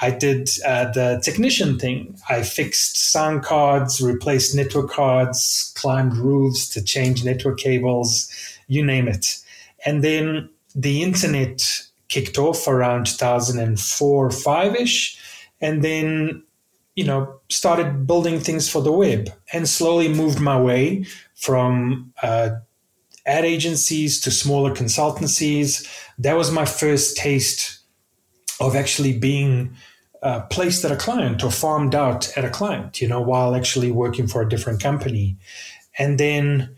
I 0.00 0.10
did 0.10 0.48
uh, 0.64 0.90
the 0.90 1.20
technician 1.22 1.78
thing. 1.78 2.18
I 2.30 2.42
fixed 2.42 2.96
sound 3.12 3.42
cards, 3.42 4.00
replaced 4.00 4.54
network 4.54 4.90
cards, 4.90 5.72
climbed 5.76 6.16
roofs 6.16 6.68
to 6.70 6.82
change 6.82 7.24
network 7.24 7.58
cables, 7.58 8.30
you 8.68 8.84
name 8.84 9.06
it. 9.06 9.38
And 9.84 10.02
then 10.02 10.48
the 10.74 11.02
internet 11.02 11.62
kicked 12.08 12.38
off 12.38 12.68
around 12.68 13.06
2004 13.06 14.30
5 14.30 14.76
ish. 14.76 15.18
And 15.60 15.82
then, 15.82 16.42
you 16.94 17.04
know, 17.04 17.40
started 17.48 18.06
building 18.06 18.40
things 18.40 18.68
for 18.68 18.82
the 18.82 18.92
web 18.92 19.30
and 19.52 19.68
slowly 19.68 20.08
moved 20.08 20.40
my 20.40 20.60
way 20.60 21.06
from 21.34 22.12
uh, 22.22 22.50
ad 23.24 23.44
agencies 23.44 24.20
to 24.20 24.30
smaller 24.30 24.74
consultancies. 24.74 25.88
That 26.18 26.36
was 26.36 26.50
my 26.50 26.64
first 26.64 27.16
taste 27.16 27.78
of 28.60 28.76
actually 28.76 29.18
being 29.18 29.74
uh, 30.22 30.40
placed 30.42 30.84
at 30.84 30.92
a 30.92 30.96
client 30.96 31.42
or 31.42 31.50
farmed 31.50 31.94
out 31.94 32.36
at 32.36 32.44
a 32.44 32.50
client, 32.50 33.00
you 33.00 33.08
know, 33.08 33.20
while 33.20 33.54
actually 33.54 33.90
working 33.90 34.26
for 34.26 34.42
a 34.42 34.48
different 34.48 34.82
company. 34.82 35.36
And 35.98 36.18
then 36.18 36.76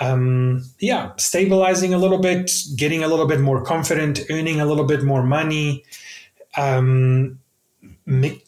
um, 0.00 0.64
yeah, 0.80 1.12
stabilizing 1.16 1.94
a 1.94 1.98
little 1.98 2.18
bit, 2.18 2.50
getting 2.76 3.04
a 3.04 3.08
little 3.08 3.26
bit 3.26 3.40
more 3.40 3.62
confident, 3.62 4.20
earning 4.30 4.60
a 4.60 4.66
little 4.66 4.84
bit 4.84 5.02
more 5.02 5.22
money. 5.22 5.84
Um, 6.56 7.38
mi- 8.06 8.42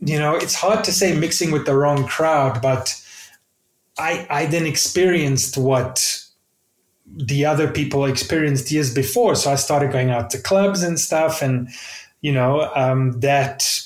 you 0.00 0.18
know, 0.18 0.34
it's 0.34 0.54
hard 0.54 0.84
to 0.84 0.92
say 0.92 1.18
mixing 1.18 1.50
with 1.50 1.66
the 1.66 1.76
wrong 1.76 2.06
crowd, 2.06 2.62
but 2.62 2.94
I 3.98 4.26
I 4.30 4.46
then 4.46 4.66
experienced 4.66 5.56
what 5.58 6.22
the 7.06 7.44
other 7.44 7.70
people 7.70 8.04
experienced 8.04 8.70
years 8.70 8.92
before. 8.92 9.34
So 9.34 9.50
I 9.50 9.56
started 9.56 9.92
going 9.92 10.10
out 10.10 10.30
to 10.30 10.38
clubs 10.42 10.82
and 10.82 10.98
stuff, 10.98 11.42
and 11.42 11.68
you 12.20 12.32
know 12.32 12.70
um, 12.74 13.20
that 13.20 13.82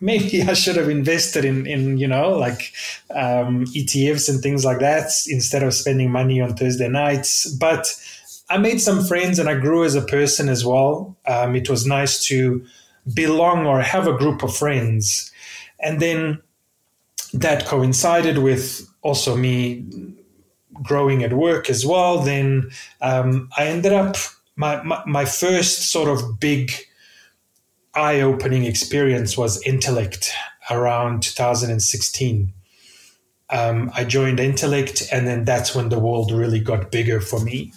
maybe 0.00 0.42
I 0.42 0.54
should 0.54 0.76
have 0.76 0.88
invested 0.88 1.44
in, 1.44 1.66
in 1.66 1.98
you 1.98 2.08
know, 2.08 2.30
like 2.30 2.72
um, 3.10 3.64
ETFs 3.66 4.28
and 4.28 4.42
things 4.42 4.64
like 4.64 4.80
that 4.80 5.10
instead 5.28 5.62
of 5.62 5.74
spending 5.74 6.10
money 6.10 6.40
on 6.40 6.54
Thursday 6.54 6.88
nights. 6.88 7.50
But 7.52 7.86
I 8.48 8.58
made 8.58 8.80
some 8.80 9.04
friends 9.04 9.38
and 9.38 9.48
I 9.48 9.54
grew 9.54 9.84
as 9.84 9.94
a 9.94 10.02
person 10.02 10.48
as 10.48 10.64
well. 10.64 11.16
Um, 11.26 11.56
it 11.56 11.68
was 11.68 11.86
nice 11.86 12.24
to 12.26 12.64
belong 13.12 13.66
or 13.66 13.80
have 13.80 14.06
a 14.06 14.16
group 14.16 14.42
of 14.42 14.54
friends. 14.54 15.32
And 15.80 16.00
then 16.00 16.42
that 17.32 17.66
coincided 17.66 18.38
with 18.38 18.88
also 19.02 19.36
me 19.36 19.84
growing 20.82 21.22
at 21.22 21.32
work 21.32 21.70
as 21.70 21.86
well. 21.86 22.20
Then 22.20 22.70
um, 23.00 23.48
I 23.56 23.66
ended 23.66 23.92
up, 23.92 24.16
my, 24.56 24.82
my, 24.82 25.02
my 25.06 25.24
first 25.24 25.90
sort 25.90 26.08
of 26.08 26.40
big 26.40 26.72
eye 27.96 28.20
opening 28.20 28.64
experience 28.64 29.36
was 29.36 29.62
Entelect 29.64 30.30
around 30.70 31.22
2016. 31.22 32.52
Um, 33.48 33.90
I 33.94 34.04
joined 34.04 34.38
Entelect, 34.38 35.08
and 35.12 35.26
then 35.26 35.44
that's 35.44 35.74
when 35.74 35.88
the 35.88 36.00
world 36.00 36.32
really 36.32 36.60
got 36.60 36.90
bigger 36.90 37.20
for 37.20 37.40
me. 37.40 37.72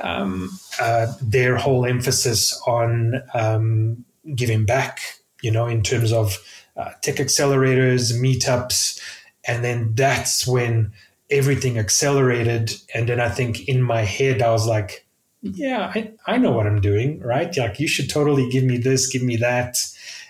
Um, 0.00 0.50
uh, 0.80 1.12
their 1.20 1.56
whole 1.56 1.84
emphasis 1.84 2.60
on 2.66 3.22
um, 3.34 4.04
giving 4.34 4.64
back, 4.64 5.00
you 5.42 5.50
know, 5.50 5.66
in 5.66 5.82
terms 5.82 6.12
of 6.12 6.38
uh, 6.76 6.92
tech 7.02 7.16
accelerators, 7.16 8.12
meetups, 8.12 9.00
and 9.44 9.64
then 9.64 9.94
that's 9.94 10.46
when 10.46 10.92
everything 11.28 11.78
accelerated. 11.78 12.72
And 12.94 13.08
then 13.08 13.20
I 13.20 13.28
think 13.28 13.68
in 13.68 13.82
my 13.82 14.02
head, 14.02 14.42
I 14.42 14.50
was 14.52 14.66
like, 14.66 15.06
yeah, 15.42 15.90
I, 15.94 16.12
I 16.26 16.38
know 16.38 16.52
what 16.52 16.66
I'm 16.66 16.80
doing, 16.80 17.20
right? 17.20 17.54
Like, 17.56 17.80
you 17.80 17.88
should 17.88 18.10
totally 18.10 18.48
give 18.50 18.64
me 18.64 18.76
this, 18.76 19.08
give 19.08 19.22
me 19.22 19.36
that. 19.36 19.76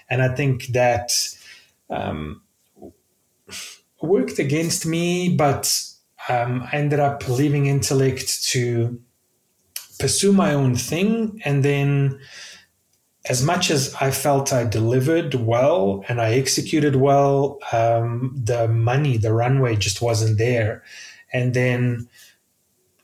And 0.09 0.23
I 0.23 0.35
think 0.35 0.67
that 0.69 1.13
um, 1.89 2.43
worked 4.01 4.39
against 4.39 4.87
me, 4.87 5.35
but 5.35 5.85
um, 6.29 6.67
I 6.73 6.77
ended 6.77 7.01
up 7.01 7.29
leaving 7.29 7.67
Entelect 7.67 8.45
to 8.51 9.01
pursue 9.99 10.33
my 10.33 10.55
own 10.55 10.77
thing. 10.77 11.41
And 11.45 11.65
then, 11.65 12.21
as 13.29 13.43
much 13.45 13.71
as 13.71 13.95
I 14.01 14.13
felt 14.13 14.53
I 14.53 14.65
delivered 14.65 15.35
well 15.35 16.05
and 16.09 16.21
I 16.21 16.35
executed 16.35 16.97
well, 16.97 17.59
um, 17.73 18.33
the 18.35 18.69
money, 18.69 19.17
the 19.17 19.33
runway 19.33 19.77
just 19.77 20.01
wasn't 20.01 20.39
there. 20.39 20.85
And 21.33 21.53
then, 21.53 22.09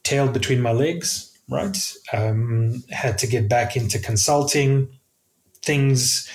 tail 0.05 0.29
between 0.29 0.63
my 0.63 0.71
legs 0.71 1.26
right? 1.49 1.77
Um, 2.13 2.83
had 2.91 3.19
to 3.19 3.27
get 3.27 3.49
back 3.49 3.77
into 3.77 3.99
consulting. 3.99 4.89
Things 5.63 6.31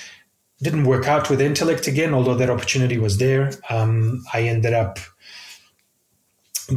didn't 0.62 0.86
work 0.86 1.08
out 1.08 1.30
with 1.30 1.42
Entelect 1.42 1.88
again, 1.88 2.14
although 2.14 2.36
that 2.36 2.50
opportunity 2.50 2.98
was 2.98 3.18
there. 3.18 3.52
Um, 3.70 4.24
I 4.34 4.44
ended 4.44 4.74
up 4.74 5.00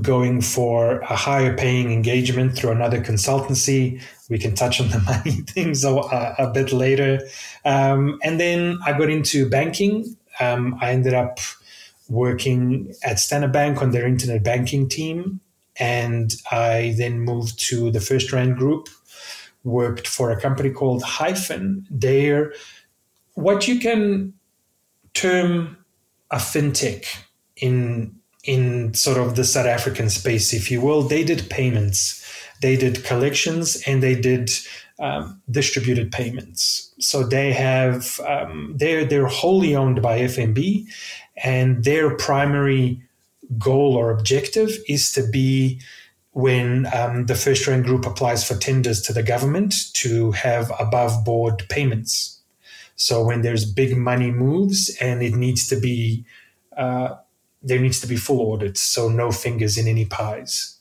going 0.02 0.40
for 0.40 1.00
a 1.00 1.14
higher 1.14 1.56
paying 1.56 1.92
engagement 1.92 2.56
through 2.56 2.70
another 2.70 3.00
consultancy. 3.00 4.02
We 4.28 4.38
can 4.38 4.54
touch 4.54 4.80
on 4.80 4.88
the 4.88 4.98
money 5.24 5.42
things 5.42 5.84
a, 5.84 5.94
a 5.94 6.50
bit 6.52 6.72
later. 6.72 7.20
Um, 7.64 8.18
and 8.22 8.40
then 8.40 8.78
I 8.84 8.96
got 8.96 9.10
into 9.10 9.48
banking. 9.48 10.16
Um, 10.40 10.76
I 10.80 10.90
ended 10.90 11.14
up 11.14 11.38
working 12.08 12.92
at 13.04 13.18
Standard 13.18 13.52
Bank 13.52 13.80
on 13.82 13.90
their 13.92 14.06
internet 14.06 14.42
banking 14.42 14.88
team. 14.88 15.40
And 15.78 16.34
I 16.50 16.94
then 16.98 17.20
moved 17.20 17.58
to 17.68 17.90
the 17.90 17.98
FirstRand 17.98 18.56
Group, 18.56 18.88
worked 19.64 20.06
for 20.06 20.30
a 20.30 20.40
company 20.40 20.70
called 20.70 21.02
Hyphen. 21.02 21.86
They're 21.90 22.52
what 23.34 23.66
you 23.66 23.80
can 23.80 24.32
term 25.14 25.76
a 26.30 26.36
fintech 26.36 27.06
in 27.56 28.14
in 28.44 28.92
sort 28.92 29.16
of 29.16 29.36
the 29.36 29.44
South 29.44 29.66
African 29.66 30.10
space, 30.10 30.52
if 30.52 30.70
you 30.70 30.80
will. 30.80 31.02
They 31.02 31.24
did 31.24 31.48
payments, 31.48 32.22
they 32.60 32.76
did 32.76 33.04
collections, 33.04 33.82
and 33.86 34.02
they 34.02 34.14
did 34.14 34.50
um, 34.98 35.40
distributed 35.50 36.12
payments. 36.12 36.92
So 37.00 37.24
they 37.24 37.52
have 37.52 38.20
um, 38.20 38.74
they're 38.76 39.04
they're 39.04 39.26
wholly 39.26 39.74
owned 39.74 40.02
by 40.02 40.20
FNB, 40.20 40.86
and 41.42 41.84
their 41.84 42.14
primary 42.16 43.02
goal 43.58 43.96
or 43.96 44.10
objective 44.10 44.70
is 44.88 45.12
to 45.12 45.26
be 45.26 45.80
when 46.32 46.86
um, 46.92 47.26
the 47.26 47.34
FirstRand 47.34 47.84
group 47.84 48.06
applies 48.06 48.46
for 48.46 48.56
tenders 48.56 49.00
to 49.02 49.12
the 49.12 49.22
government 49.22 49.74
to 49.94 50.32
have 50.32 50.72
above 50.80 51.24
board 51.24 51.64
payments. 51.68 52.42
So 52.96 53.24
when 53.24 53.42
there's 53.42 53.64
big 53.64 53.96
money 53.96 54.30
moves 54.30 54.96
and 55.00 55.22
it 55.22 55.34
needs 55.34 55.68
to 55.68 55.76
be, 55.78 56.24
uh, 56.76 57.16
there 57.62 57.78
needs 57.78 58.00
to 58.00 58.06
be 58.06 58.16
full 58.16 58.52
audits, 58.52 58.80
so 58.80 59.08
no 59.08 59.30
fingers 59.30 59.78
in 59.78 59.86
any 59.86 60.04
pies. 60.04 60.78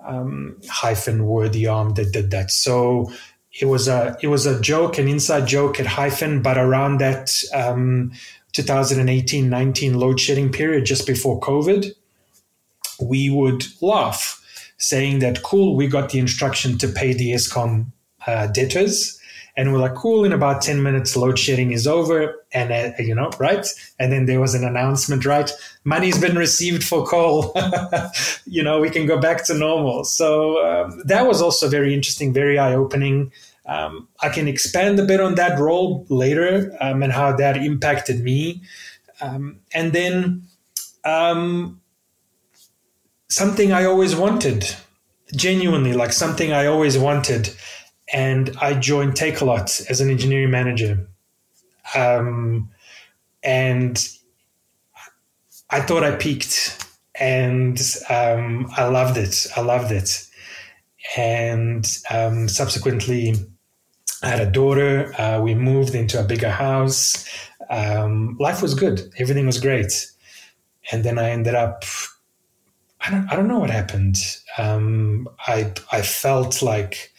Um, 0.00 0.58
hyphen 0.68 1.26
were 1.26 1.48
the 1.48 1.66
arm 1.66 1.94
that 1.94 2.12
did 2.12 2.30
that. 2.30 2.50
So 2.50 3.10
it 3.60 3.66
was 3.66 3.88
a 3.88 4.16
it 4.20 4.26
was 4.26 4.46
a 4.46 4.60
joke, 4.60 4.98
an 4.98 5.08
inside 5.08 5.46
joke 5.46 5.78
at 5.78 5.86
hyphen, 5.86 6.42
but 6.42 6.58
around 6.58 6.98
that 6.98 7.30
um, 7.54 8.12
2018-19 8.52 9.96
load 9.96 10.20
shedding 10.20 10.50
period, 10.50 10.84
just 10.84 11.06
before 11.06 11.40
COVID, 11.40 11.92
we 13.00 13.30
would 13.30 13.64
laugh, 13.80 14.40
saying 14.78 15.20
that 15.20 15.42
cool, 15.42 15.76
we 15.76 15.86
got 15.86 16.10
the 16.10 16.18
instruction 16.18 16.78
to 16.78 16.88
pay 16.88 17.12
the 17.12 17.32
Eskom 17.32 17.86
uh, 18.26 18.46
debtors 18.48 19.20
and 19.56 19.72
we're 19.72 19.78
like, 19.78 19.94
cool, 19.94 20.24
in 20.24 20.32
about 20.32 20.62
10 20.62 20.82
minutes, 20.82 21.16
load 21.16 21.38
shedding 21.38 21.70
is 21.70 21.86
over. 21.86 22.44
And, 22.52 22.72
uh, 22.72 22.90
you 22.98 23.14
know, 23.14 23.30
right? 23.38 23.66
And 24.00 24.10
then 24.10 24.26
there 24.26 24.40
was 24.40 24.54
an 24.54 24.64
announcement, 24.64 25.24
right? 25.24 25.50
Money's 25.84 26.20
been 26.20 26.36
received 26.36 26.82
for 26.82 27.06
coal. 27.06 27.54
you 28.46 28.64
know, 28.64 28.80
we 28.80 28.90
can 28.90 29.06
go 29.06 29.20
back 29.20 29.44
to 29.44 29.54
normal. 29.54 30.04
So 30.04 30.64
um, 30.66 31.02
that 31.04 31.26
was 31.26 31.40
also 31.40 31.68
very 31.68 31.94
interesting, 31.94 32.32
very 32.32 32.58
eye 32.58 32.74
opening. 32.74 33.30
Um, 33.66 34.08
I 34.20 34.28
can 34.28 34.48
expand 34.48 34.98
a 34.98 35.04
bit 35.04 35.20
on 35.20 35.36
that 35.36 35.58
role 35.58 36.04
later 36.08 36.76
um, 36.80 37.02
and 37.02 37.12
how 37.12 37.34
that 37.36 37.56
impacted 37.56 38.24
me. 38.24 38.60
Um, 39.20 39.60
and 39.72 39.92
then 39.92 40.42
um, 41.04 41.80
something 43.34 43.72
I 43.72 43.84
always 43.84 44.14
wanted, 44.14 44.64
genuinely, 45.34 45.92
like 45.92 46.12
something 46.12 46.52
I 46.52 46.66
always 46.66 46.96
wanted 46.98 47.54
and 48.12 48.56
I 48.60 48.74
joined 48.74 49.14
Takealot 49.14 49.88
as 49.88 50.00
an 50.00 50.10
engineering 50.10 50.50
manager. 50.50 51.08
Um, 51.94 52.70
and 53.42 54.08
I 55.70 55.80
thought 55.80 56.04
I 56.04 56.16
peaked, 56.16 56.86
and 57.18 57.78
um, 58.08 58.68
I 58.76 58.84
loved 58.84 59.16
it. 59.16 59.46
I 59.56 59.60
loved 59.60 59.92
it, 59.92 60.26
and 61.16 61.86
um, 62.10 62.48
subsequently, 62.48 63.34
I 64.22 64.28
had 64.28 64.40
a 64.40 64.50
daughter. 64.50 65.12
Uh, 65.20 65.40
we 65.40 65.54
moved 65.54 65.94
into 65.94 66.18
a 66.18 66.24
bigger 66.24 66.50
house. 66.50 67.28
Um, 67.68 68.36
life 68.40 68.62
was 68.62 68.74
good. 68.74 69.12
Everything 69.18 69.46
was 69.46 69.60
great, 69.60 70.10
and 70.92 71.04
then 71.04 71.18
I 71.18 71.30
ended 71.30 71.54
up. 71.54 71.84
I 73.06 73.10
don't. 73.10 73.32
I 73.32 73.36
don't 73.36 73.48
know 73.48 73.58
what 73.58 73.70
happened. 73.70 74.16
Um, 74.56 75.28
I 75.46 75.72
I 75.92 76.02
felt 76.02 76.62
like 76.62 77.12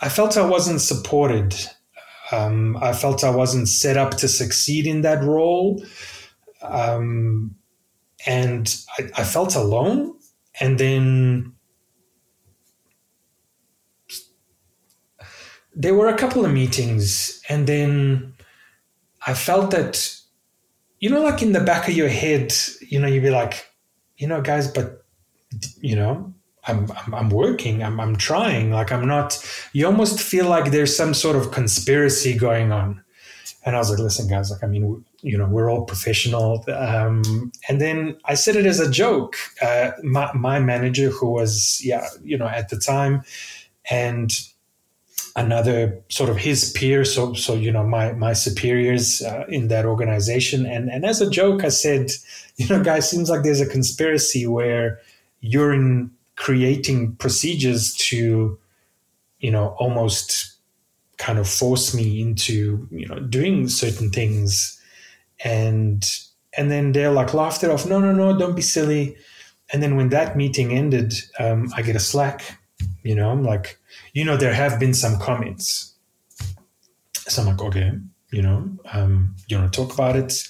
I 0.00 0.08
felt 0.08 0.36
I 0.36 0.44
wasn't 0.44 0.80
supported. 0.80 1.54
Um, 2.32 2.76
I 2.78 2.92
felt 2.92 3.22
I 3.22 3.30
wasn't 3.30 3.68
set 3.68 3.96
up 3.96 4.16
to 4.18 4.28
succeed 4.28 4.86
in 4.86 5.02
that 5.02 5.22
role. 5.22 5.84
Um, 6.62 7.54
and 8.26 8.74
I, 8.98 9.10
I, 9.18 9.24
felt 9.24 9.54
alone. 9.54 10.16
And 10.60 10.78
then 10.78 11.52
there 15.74 15.94
were 15.94 16.08
a 16.08 16.16
couple 16.16 16.44
of 16.44 16.52
meetings, 16.52 17.42
and 17.48 17.66
then 17.66 18.34
I 19.26 19.34
felt 19.34 19.70
that, 19.72 20.18
you 21.00 21.10
know, 21.10 21.22
like 21.22 21.42
in 21.42 21.52
the 21.52 21.60
back 21.60 21.88
of 21.88 21.94
your 21.94 22.08
head, 22.08 22.54
you 22.80 22.98
know, 22.98 23.06
you'd 23.06 23.22
be 23.22 23.30
like, 23.30 23.66
you 24.16 24.26
know, 24.26 24.40
guys, 24.40 24.68
but, 24.68 25.04
you 25.80 25.96
know, 25.96 26.32
I'm, 26.66 26.90
I'm, 26.92 27.14
I'm 27.14 27.30
working, 27.30 27.82
I'm, 27.82 28.00
I'm 28.00 28.16
trying. 28.16 28.70
Like 28.70 28.90
I'm 28.90 29.06
not, 29.06 29.38
you 29.72 29.86
almost 29.86 30.20
feel 30.20 30.48
like 30.48 30.70
there's 30.70 30.96
some 30.96 31.14
sort 31.14 31.36
of 31.36 31.50
conspiracy 31.50 32.36
going 32.36 32.72
on. 32.72 33.02
And 33.66 33.74
I 33.74 33.78
was 33.78 33.90
like, 33.90 33.98
listen, 33.98 34.28
guys, 34.28 34.50
like, 34.50 34.62
I 34.62 34.66
mean, 34.66 35.04
you 35.22 35.38
know, 35.38 35.46
we're 35.46 35.70
all 35.70 35.84
professional. 35.84 36.64
Um, 36.68 37.50
and 37.68 37.80
then 37.80 38.18
I 38.26 38.34
said 38.34 38.56
it 38.56 38.66
as 38.66 38.78
a 38.78 38.90
joke. 38.90 39.36
Uh, 39.62 39.92
my, 40.02 40.30
my 40.34 40.58
manager, 40.58 41.08
who 41.08 41.30
was, 41.30 41.80
yeah, 41.82 42.06
you 42.22 42.36
know, 42.36 42.46
at 42.46 42.68
the 42.68 42.76
time, 42.76 43.22
and 43.90 44.30
another 45.36 46.00
sort 46.08 46.30
of 46.30 46.36
his 46.36 46.70
peer, 46.72 47.04
so 47.04 47.34
so 47.34 47.54
you 47.54 47.72
know, 47.72 47.84
my 47.84 48.12
my 48.12 48.32
superiors 48.32 49.22
uh, 49.22 49.44
in 49.48 49.68
that 49.68 49.84
organization, 49.84 50.66
and 50.66 50.90
and 50.90 51.04
as 51.04 51.20
a 51.20 51.30
joke, 51.30 51.64
I 51.64 51.70
said, 51.70 52.10
you 52.56 52.68
know, 52.68 52.82
guys, 52.82 53.08
seems 53.08 53.30
like 53.30 53.42
there's 53.42 53.60
a 53.60 53.66
conspiracy 53.66 54.46
where 54.46 55.00
you're 55.40 55.72
in 55.72 56.10
creating 56.36 57.14
procedures 57.16 57.94
to, 57.94 58.58
you 59.38 59.50
know, 59.50 59.68
almost 59.78 60.54
kind 61.16 61.38
of 61.38 61.48
force 61.48 61.94
me 61.94 62.20
into, 62.20 62.88
you 62.90 63.06
know, 63.06 63.20
doing 63.20 63.68
certain 63.68 64.10
things. 64.10 64.80
And 65.44 66.04
and 66.56 66.70
then 66.70 66.92
they're 66.92 67.10
like 67.10 67.34
laughed 67.34 67.62
it 67.64 67.70
off. 67.70 67.86
No, 67.86 67.98
no, 67.98 68.12
no, 68.12 68.38
don't 68.38 68.56
be 68.56 68.62
silly. 68.62 69.16
And 69.72 69.82
then 69.82 69.96
when 69.96 70.10
that 70.10 70.36
meeting 70.36 70.72
ended, 70.72 71.14
um, 71.38 71.72
I 71.76 71.82
get 71.82 71.96
a 71.96 72.00
slack. 72.00 72.58
You 73.02 73.14
know, 73.14 73.30
I'm 73.30 73.42
like, 73.42 73.78
you 74.14 74.24
know, 74.24 74.36
there 74.36 74.54
have 74.54 74.80
been 74.80 74.94
some 74.94 75.18
comments. 75.18 75.94
So 77.26 77.42
I'm 77.42 77.48
like, 77.48 77.60
okay, 77.60 77.92
you 78.30 78.42
know, 78.42 78.70
um, 78.92 79.34
you 79.48 79.58
want 79.58 79.72
to 79.72 79.76
talk 79.76 79.92
about 79.92 80.16
it? 80.16 80.48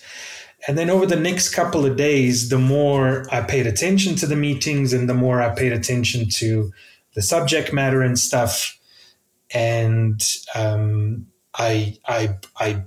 And 0.68 0.78
then 0.78 0.90
over 0.90 1.06
the 1.06 1.16
next 1.16 1.54
couple 1.54 1.84
of 1.84 1.96
days, 1.96 2.50
the 2.50 2.58
more 2.58 3.24
I 3.30 3.40
paid 3.40 3.66
attention 3.66 4.16
to 4.16 4.26
the 4.26 4.36
meetings 4.36 4.92
and 4.92 5.08
the 5.08 5.14
more 5.14 5.42
I 5.42 5.54
paid 5.54 5.72
attention 5.72 6.28
to 6.30 6.72
the 7.14 7.22
subject 7.22 7.72
matter 7.72 8.02
and 8.02 8.18
stuff. 8.18 8.78
And 9.52 10.22
um, 10.54 11.26
I, 11.54 11.98
I, 12.06 12.36
I, 12.58 12.84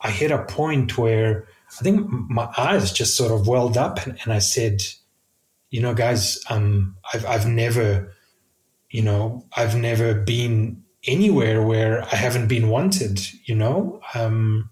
I 0.00 0.10
hit 0.10 0.30
a 0.30 0.44
point 0.44 0.96
where 0.98 1.46
I 1.78 1.82
think 1.82 2.06
my 2.08 2.52
eyes 2.56 2.92
just 2.92 3.16
sort 3.16 3.32
of 3.32 3.46
welled 3.46 3.76
up 3.76 4.04
and, 4.04 4.18
and 4.24 4.32
I 4.32 4.38
said, 4.38 4.82
you 5.70 5.80
know, 5.80 5.94
guys, 5.94 6.38
um, 6.50 6.96
I've, 7.12 7.24
I've 7.24 7.46
never, 7.46 8.12
you 8.92 9.02
know, 9.02 9.44
I've 9.56 9.76
never 9.76 10.14
been 10.14 10.84
anywhere 11.04 11.62
where 11.62 12.04
I 12.04 12.14
haven't 12.14 12.46
been 12.46 12.68
wanted, 12.68 13.20
you 13.44 13.56
know, 13.56 14.00
um, 14.14 14.70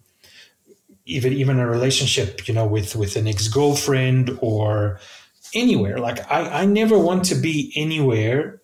even 1.11 1.33
even 1.33 1.59
a 1.59 1.69
relationship 1.69 2.47
you 2.47 2.55
know 2.55 2.67
with 2.67 2.95
with 2.95 3.17
an 3.17 3.27
ex-girlfriend 3.27 4.39
or 4.41 5.01
anywhere. 5.55 5.99
Like 5.99 6.21
i 6.31 6.63
i 6.63 6.65
never 6.65 6.99
want 6.99 7.25
to 7.27 7.35
be 7.35 7.73
anywhere 7.77 8.61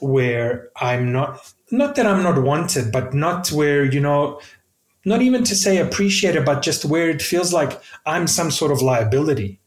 where 0.00 0.68
i'm 0.80 1.12
not 1.12 1.54
not 1.70 1.94
that 1.94 2.06
i'm 2.06 2.24
not 2.24 2.42
wanted 2.42 2.90
but 2.90 3.14
not 3.14 3.52
where 3.52 3.84
you 3.84 4.00
know 4.00 4.40
not 5.04 5.22
even 5.22 5.44
to 5.44 5.54
say 5.54 5.78
appreciated 5.78 6.44
but 6.44 6.60
just 6.60 6.84
where 6.84 7.08
it 7.08 7.22
feels 7.22 7.52
like 7.52 7.80
i'm 8.04 8.26
some 8.26 8.50
sort 8.50 8.72
of 8.72 8.82
liability. 8.82 9.60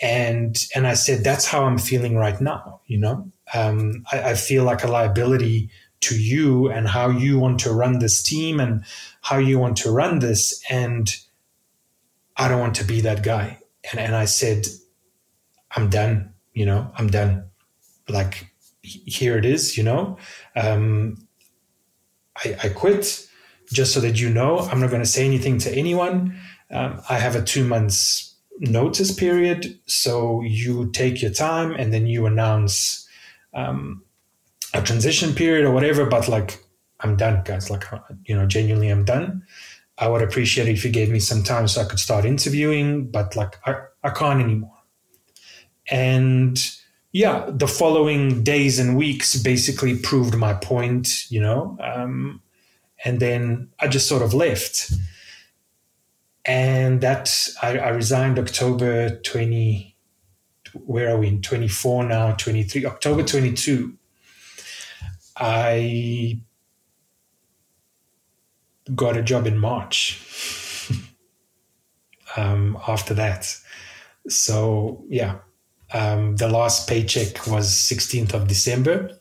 And 0.00 0.56
and 0.76 0.86
i 0.86 0.94
said 0.94 1.24
that's 1.24 1.44
how 1.44 1.64
i'm 1.64 1.78
feeling 1.78 2.14
right 2.14 2.40
now 2.40 2.80
you 2.86 2.98
know 2.98 3.32
um, 3.54 4.04
I, 4.10 4.30
I 4.30 4.34
feel 4.34 4.64
like 4.64 4.84
a 4.84 4.88
liability 4.88 5.70
to 6.00 6.20
you 6.20 6.70
and 6.70 6.86
how 6.86 7.08
you 7.10 7.38
want 7.38 7.60
to 7.60 7.72
run 7.72 7.98
this 7.98 8.22
team 8.22 8.60
and 8.60 8.84
how 9.20 9.38
you 9.38 9.58
want 9.58 9.76
to 9.78 9.90
run 9.90 10.20
this. 10.20 10.62
And 10.70 11.14
I 12.36 12.48
don't 12.48 12.60
want 12.60 12.76
to 12.76 12.84
be 12.84 13.00
that 13.02 13.22
guy. 13.22 13.58
And, 13.90 14.00
and 14.00 14.14
I 14.14 14.26
said, 14.26 14.66
I'm 15.72 15.90
done, 15.90 16.34
you 16.52 16.66
know, 16.66 16.90
I'm 16.96 17.08
done. 17.08 17.44
Like, 18.08 18.52
here 18.82 19.36
it 19.36 19.44
is, 19.44 19.76
you 19.76 19.82
know. 19.82 20.18
Um, 20.56 21.16
I, 22.44 22.56
I 22.64 22.68
quit 22.68 23.26
just 23.72 23.92
so 23.92 24.00
that 24.00 24.20
you 24.20 24.30
know. 24.30 24.58
I'm 24.58 24.80
not 24.80 24.90
going 24.90 25.02
to 25.02 25.08
say 25.08 25.26
anything 25.26 25.58
to 25.58 25.74
anyone. 25.74 26.38
Um, 26.70 27.02
I 27.08 27.18
have 27.18 27.34
a 27.34 27.42
two 27.42 27.64
months 27.64 28.36
notice 28.60 29.12
period. 29.12 29.78
So 29.86 30.42
you 30.42 30.90
take 30.92 31.22
your 31.22 31.32
time 31.32 31.72
and 31.72 31.92
then 31.92 32.06
you 32.06 32.26
announce 32.26 33.07
um, 33.54 34.04
a 34.74 34.82
transition 34.82 35.34
period 35.34 35.64
or 35.64 35.72
whatever. 35.72 36.06
But 36.06 36.28
like, 36.28 36.64
I'm 37.00 37.16
done, 37.16 37.42
guys. 37.44 37.70
Like, 37.70 37.84
you 38.24 38.36
know, 38.36 38.46
genuinely, 38.46 38.88
I'm 38.88 39.04
done. 39.04 39.42
I 39.98 40.08
would 40.08 40.22
appreciate 40.22 40.68
it 40.68 40.72
if 40.72 40.84
you 40.84 40.90
gave 40.90 41.10
me 41.10 41.18
some 41.18 41.42
time 41.42 41.66
so 41.66 41.80
I 41.80 41.84
could 41.84 41.98
start 41.98 42.24
interviewing, 42.24 43.10
but 43.10 43.34
like, 43.34 43.58
I, 43.66 43.80
I 44.04 44.10
can't 44.10 44.40
anymore. 44.40 44.76
And 45.90 46.58
yeah, 47.12 47.46
the 47.48 47.66
following 47.66 48.44
days 48.44 48.78
and 48.78 48.96
weeks 48.96 49.36
basically 49.42 49.98
proved 49.98 50.36
my 50.36 50.54
point, 50.54 51.30
you 51.30 51.40
know. 51.40 51.76
Um, 51.80 52.42
and 53.04 53.18
then 53.20 53.70
I 53.80 53.88
just 53.88 54.08
sort 54.08 54.22
of 54.22 54.34
left. 54.34 54.92
And 56.44 57.00
that 57.00 57.48
I, 57.62 57.78
I 57.78 57.88
resigned 57.88 58.38
October 58.38 59.18
20, 59.20 59.96
where 60.72 61.10
are 61.10 61.18
we 61.18 61.28
in 61.28 61.42
24 61.42 62.04
now, 62.04 62.32
23, 62.32 62.86
October 62.86 63.22
22. 63.22 63.94
I 65.36 66.40
got 68.94 69.16
a 69.16 69.22
job 69.22 69.46
in 69.46 69.58
March 69.58 70.90
um, 72.36 72.78
after 72.86 73.14
that. 73.14 73.54
So, 74.28 75.04
yeah, 75.08 75.38
um, 75.92 76.36
the 76.36 76.48
last 76.48 76.88
paycheck 76.88 77.46
was 77.46 77.70
16th 77.70 78.34
of 78.34 78.46
December, 78.46 79.18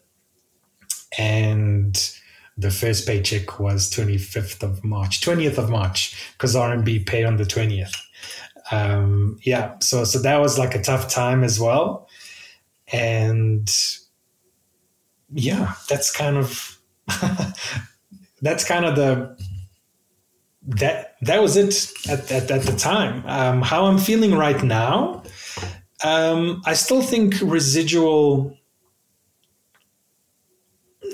and 1.18 1.98
the 2.58 2.72
first 2.72 3.08
paycheck 3.08 3.60
was 3.60 3.90
25th 3.92 4.64
of 4.64 4.84
March, 4.84 5.22
20th 5.22 5.58
of 5.58 5.70
March, 5.70 6.32
because 6.34 6.56
RMB 6.56 7.06
pay 7.06 7.24
on 7.24 7.38
the 7.38 7.44
20th. 7.44 7.96
Um, 8.72 9.40
yeah, 9.44 9.76
so 9.80 10.04
so 10.04 10.20
that 10.20 10.38
was 10.38 10.58
like 10.60 10.76
a 10.76 10.82
tough 10.82 11.10
time 11.10 11.44
as 11.44 11.60
well, 11.60 12.10
and 12.92 13.70
yeah, 15.34 15.74
that's 15.90 16.12
kind 16.12 16.38
of 16.38 16.78
that's 18.42 18.64
kind 18.64 18.86
of 18.86 18.96
the 18.96 19.38
that 20.68 21.16
that 21.22 21.42
was 21.42 21.56
it 21.56 21.92
at, 22.10 22.32
at, 22.32 22.52
at 22.52 22.62
the 22.64 22.76
time. 22.78 23.24
Um, 23.26 23.62
how 23.62 23.86
I'm 23.86 23.98
feeling 23.98 24.36
right 24.36 24.62
now, 24.62 25.24
um, 26.04 26.62
I 26.66 26.74
still 26.74 27.02
think 27.02 27.36
residual 27.42 28.58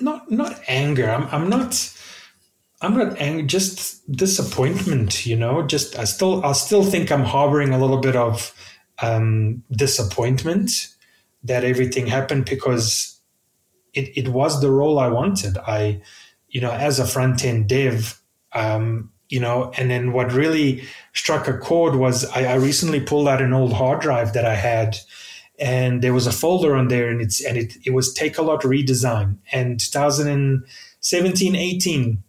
not 0.01 0.31
not 0.31 0.59
anger. 0.67 1.09
I'm 1.09 1.27
I'm 1.31 1.49
not 1.49 1.92
I'm 2.83 2.97
not 2.97 3.17
angry, 3.19 3.43
just 3.43 4.11
disappointment, 4.11 5.25
you 5.25 5.37
know, 5.37 5.61
just 5.65 5.97
I 5.97 6.03
still 6.03 6.43
I 6.45 6.51
still 6.51 6.83
think 6.83 7.11
I'm 7.11 7.23
harboring 7.23 7.73
a 7.73 7.79
little 7.79 7.99
bit 7.99 8.15
of 8.15 8.53
um, 9.01 9.63
disappointment 9.71 10.89
that 11.45 11.63
everything 11.63 12.07
happened 12.07 12.45
because 12.45 13.19
it, 13.93 14.11
it 14.17 14.27
was 14.29 14.61
the 14.61 14.69
role 14.69 14.99
I 14.99 15.07
wanted. 15.07 15.57
I, 15.57 16.01
you 16.49 16.61
know, 16.61 16.71
as 16.71 16.99
a 16.99 17.07
front 17.07 17.45
end 17.45 17.69
dev, 17.69 18.21
um, 18.51 19.11
you 19.29 19.39
know, 19.39 19.71
and 19.77 19.89
then 19.89 20.11
what 20.11 20.33
really 20.33 20.83
struck 21.13 21.47
a 21.47 21.57
chord 21.57 21.95
was 21.95 22.25
I, 22.31 22.45
I 22.45 22.55
recently 22.55 22.99
pulled 22.99 23.27
out 23.27 23.41
an 23.41 23.53
old 23.53 23.73
hard 23.73 24.01
drive 24.01 24.33
that 24.33 24.45
I 24.45 24.55
had 24.55 24.97
and 25.59 26.01
there 26.01 26.13
was 26.13 26.27
a 26.27 26.31
folder 26.31 26.75
on 26.75 26.89
there 26.89 27.09
and 27.09 27.21
it's 27.21 27.43
and 27.43 27.57
it, 27.57 27.77
it 27.85 27.91
was 27.91 28.13
Takealot 28.13 28.61
redesign 28.61 29.37
and 29.51 29.79
2017 29.79 31.55
18 31.55 32.23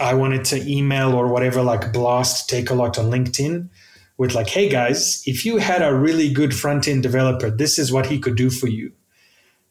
i 0.00 0.14
wanted 0.14 0.44
to 0.44 0.70
email 0.70 1.12
or 1.14 1.28
whatever 1.28 1.62
like 1.62 1.92
blast 1.92 2.48
Takealot 2.50 2.98
on 2.98 3.10
linkedin 3.10 3.68
with 4.16 4.34
like 4.34 4.48
hey 4.48 4.68
guys 4.68 5.22
if 5.26 5.44
you 5.44 5.58
had 5.58 5.82
a 5.82 5.94
really 5.94 6.32
good 6.32 6.54
front 6.54 6.88
end 6.88 7.02
developer 7.02 7.50
this 7.50 7.78
is 7.78 7.92
what 7.92 8.06
he 8.06 8.18
could 8.18 8.36
do 8.36 8.50
for 8.50 8.68
you 8.68 8.92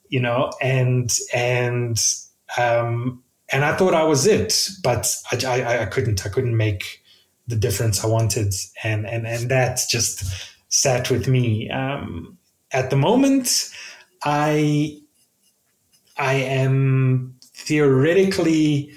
you 0.09 0.19
know? 0.19 0.51
And 0.61 1.11
and 1.33 2.01
um 2.57 3.23
and 3.49 3.65
i 3.65 3.75
thought 3.75 3.93
i 3.93 4.03
was 4.03 4.25
it 4.25 4.69
but 4.83 5.13
i 5.31 5.45
i, 5.45 5.81
I 5.81 5.85
couldn't. 5.85 6.25
I 6.25 6.29
couldn't 6.29 6.55
make 6.55 7.01
the 7.47 7.55
difference 7.55 8.03
i 8.03 8.07
wanted 8.07 8.53
and 8.83 9.05
and 9.05 9.27
and 9.27 9.49
that 9.49 9.81
just 9.89 10.23
sat 10.69 11.09
with 11.09 11.27
me. 11.27 11.69
Um 11.69 12.37
at 12.71 12.89
the 12.89 12.95
moment, 12.95 13.69
I 14.23 14.99
I 16.17 16.33
am 16.33 17.35
theoretically 17.53 18.91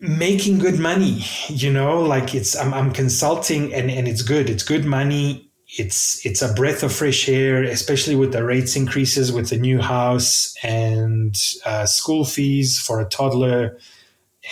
making 0.00 0.58
good 0.58 0.78
money 0.78 1.24
you 1.48 1.72
know 1.72 2.00
like 2.00 2.34
it's 2.34 2.56
i'm, 2.56 2.72
I'm 2.72 2.92
consulting 2.92 3.74
and, 3.74 3.90
and 3.90 4.06
it's 4.06 4.22
good 4.22 4.48
it's 4.48 4.62
good 4.62 4.84
money 4.84 5.50
it's 5.76 6.24
it's 6.24 6.40
a 6.40 6.52
breath 6.54 6.82
of 6.82 6.92
fresh 6.92 7.28
air 7.28 7.62
especially 7.64 8.14
with 8.14 8.32
the 8.32 8.44
rates 8.44 8.76
increases 8.76 9.32
with 9.32 9.50
the 9.50 9.58
new 9.58 9.80
house 9.80 10.54
and 10.62 11.36
uh, 11.66 11.84
school 11.84 12.24
fees 12.24 12.78
for 12.78 13.00
a 13.00 13.04
toddler 13.06 13.76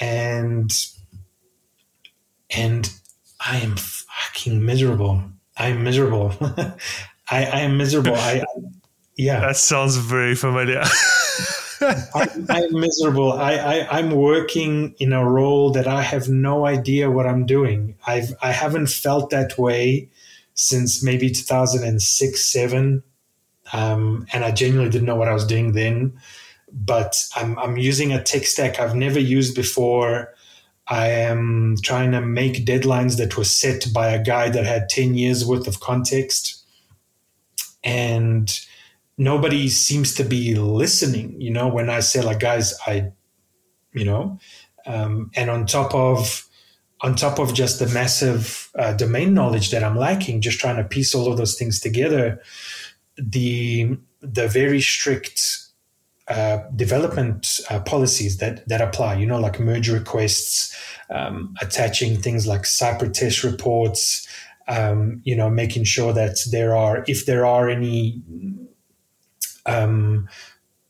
and 0.00 0.72
and 2.50 2.92
i 3.40 3.58
am 3.58 3.76
fucking 3.76 4.64
miserable 4.64 5.22
I'm 5.56 5.82
miserable. 5.82 6.34
I, 6.40 6.76
I 7.44 7.60
am 7.60 7.76
miserable. 7.76 8.14
I, 8.14 8.44
yeah. 9.16 9.40
That 9.40 9.56
sounds 9.56 9.96
very 9.96 10.34
familiar. 10.34 10.82
I, 11.80 12.62
am 12.64 12.80
miserable. 12.80 13.32
I, 13.32 13.54
I, 13.54 13.98
I'm 13.98 14.10
working 14.10 14.94
in 14.98 15.12
a 15.12 15.28
role 15.28 15.70
that 15.72 15.86
I 15.86 16.02
have 16.02 16.28
no 16.28 16.66
idea 16.66 17.10
what 17.10 17.26
I'm 17.26 17.46
doing. 17.46 17.96
I've 18.06 18.34
I 18.42 18.52
haven't 18.52 18.88
felt 18.88 19.30
that 19.30 19.58
way 19.58 20.08
since 20.54 21.02
maybe 21.02 21.30
2006, 21.30 22.44
seven, 22.44 23.02
um, 23.72 24.26
and 24.32 24.44
I 24.44 24.52
genuinely 24.52 24.90
didn't 24.90 25.06
know 25.06 25.16
what 25.16 25.28
I 25.28 25.34
was 25.34 25.46
doing 25.46 25.72
then. 25.72 26.18
But 26.72 27.22
I'm 27.34 27.58
I'm 27.58 27.76
using 27.76 28.12
a 28.12 28.22
tech 28.22 28.44
stack 28.44 28.80
I've 28.80 28.94
never 28.94 29.20
used 29.20 29.54
before. 29.54 30.34
I 30.88 31.08
am 31.08 31.76
trying 31.82 32.12
to 32.12 32.20
make 32.20 32.64
deadlines 32.64 33.16
that 33.18 33.36
were 33.36 33.44
set 33.44 33.92
by 33.92 34.08
a 34.08 34.22
guy 34.22 34.50
that 34.50 34.64
had 34.64 34.88
10 34.88 35.14
years 35.14 35.44
worth 35.44 35.66
of 35.66 35.80
context. 35.80 36.62
And 37.82 38.48
nobody 39.18 39.68
seems 39.68 40.14
to 40.14 40.24
be 40.24 40.54
listening, 40.54 41.40
you 41.40 41.50
know, 41.50 41.68
when 41.68 41.88
I 41.88 42.00
say, 42.00 42.22
like, 42.22 42.40
guys, 42.40 42.74
I, 42.86 43.12
you 43.92 44.04
know, 44.04 44.38
um, 44.86 45.30
and 45.34 45.50
on 45.50 45.66
top 45.66 45.94
of, 45.94 46.46
on 47.00 47.14
top 47.14 47.38
of 47.38 47.54
just 47.54 47.78
the 47.78 47.88
massive 47.88 48.70
uh, 48.78 48.92
domain 48.94 49.34
knowledge 49.34 49.70
that 49.70 49.84
I'm 49.84 49.96
lacking, 49.96 50.40
just 50.40 50.58
trying 50.58 50.76
to 50.76 50.84
piece 50.84 51.14
all 51.14 51.30
of 51.30 51.36
those 51.36 51.56
things 51.56 51.80
together, 51.80 52.40
the 53.18 53.98
the 54.22 54.48
very 54.48 54.80
strict 54.80 55.58
uh, 56.28 56.58
development 56.74 57.60
uh, 57.70 57.80
policies 57.80 58.38
that 58.38 58.66
that 58.68 58.80
apply. 58.80 59.16
You 59.16 59.26
know, 59.26 59.38
like 59.38 59.60
merge 59.60 59.90
requests, 59.90 60.74
um, 61.10 61.54
attaching 61.60 62.16
things 62.16 62.46
like 62.46 62.64
Cypress 62.64 63.18
test 63.18 63.44
reports. 63.44 64.26
Um, 64.68 65.20
you 65.22 65.36
know, 65.36 65.48
making 65.48 65.84
sure 65.84 66.12
that 66.12 66.38
there 66.50 66.74
are, 66.74 67.04
if 67.06 67.24
there 67.26 67.46
are 67.46 67.68
any 67.68 68.20
um, 69.66 70.28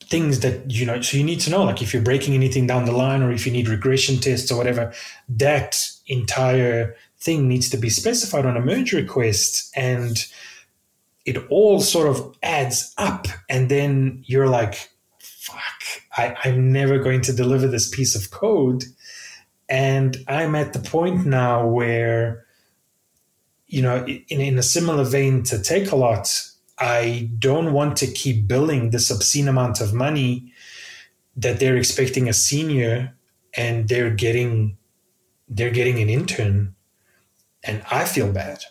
things 0.05 0.41
that 0.41 0.71
you 0.71 0.87
know, 0.87 1.01
so 1.01 1.17
you 1.17 1.25
need 1.25 1.41
to 1.41 1.51
know, 1.51 1.65
like 1.65 1.83
if 1.83 1.93
you're 1.93 2.03
breaking 2.03 2.35
anything 2.35 2.67
down 2.67 2.85
the 2.85 2.93
line, 2.93 3.23
or 3.23 3.33
if 3.33 3.47
you 3.47 3.53
need 3.53 3.69
regression 3.69 4.19
tests 4.19 4.51
or 4.51 4.59
whatever, 4.59 4.93
that 5.29 5.85
entire 6.07 6.95
thing 7.19 7.49
needs 7.49 7.69
to 7.71 7.77
be 7.77 7.91
specified 7.91 8.47
on 8.47 8.57
a 8.57 8.61
merge 8.61 8.93
request 8.93 9.73
and 9.75 10.27
it 11.25 11.39
all 11.51 11.81
sort 11.81 12.09
of 12.09 12.37
adds 12.43 12.95
up 12.99 13.27
and 13.49 13.69
then 13.69 14.23
you're 14.27 14.49
like 14.49 14.91
fuck 15.19 15.83
I, 16.17 16.37
I'm 16.45 16.73
never 16.73 16.99
going 16.99 17.21
to 17.23 17.33
deliver 17.33 17.67
this 17.67 17.89
piece 17.89 18.15
of 18.15 18.31
code. 18.31 18.85
And 19.69 20.17
I'm 20.29 20.55
at 20.55 20.73
the 20.73 20.79
point 20.79 21.27
now 21.27 21.67
where, 21.67 22.47
you 23.67 23.83
know, 23.83 24.05
in, 24.07 24.41
in 24.41 24.59
a 24.59 24.63
similar 24.63 25.05
vein 25.05 25.43
to 25.45 25.57
Takealot, 25.57 26.53
I 26.79 27.31
don't 27.39 27.73
want 27.73 27.97
to 27.99 28.07
keep 28.07 28.47
billing 28.47 28.91
this 28.91 29.11
obscene 29.11 29.49
amount 29.49 29.81
of 29.81 29.95
money 29.95 30.53
that 31.37 31.59
they're 31.59 31.77
expecting 31.77 32.29
a 32.29 32.33
senior 32.33 33.15
and 33.55 33.89
they're 33.89 34.11
getting 34.11 34.77
they're 35.49 35.71
getting 35.71 36.01
an 36.03 36.11
intern 36.11 36.75
and 37.63 37.83
I 37.91 38.05
feel 38.05 38.33
bad. 38.33 38.65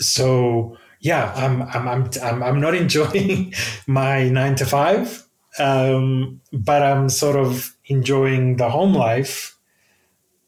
So 0.00 0.76
yeah, 1.00 1.32
I'm 1.34 1.62
I'm 1.62 2.10
I'm 2.22 2.42
I'm, 2.42 2.60
not 2.60 2.74
enjoying 2.84 3.54
my 3.86 4.28
nine 4.28 4.56
to 4.56 4.66
five 4.66 5.28
um, 5.58 6.40
but 6.52 6.82
I'm 6.82 7.08
sort 7.08 7.36
of 7.36 7.76
enjoying 7.86 8.56
the 8.56 8.70
home 8.70 8.94
life, 8.94 9.58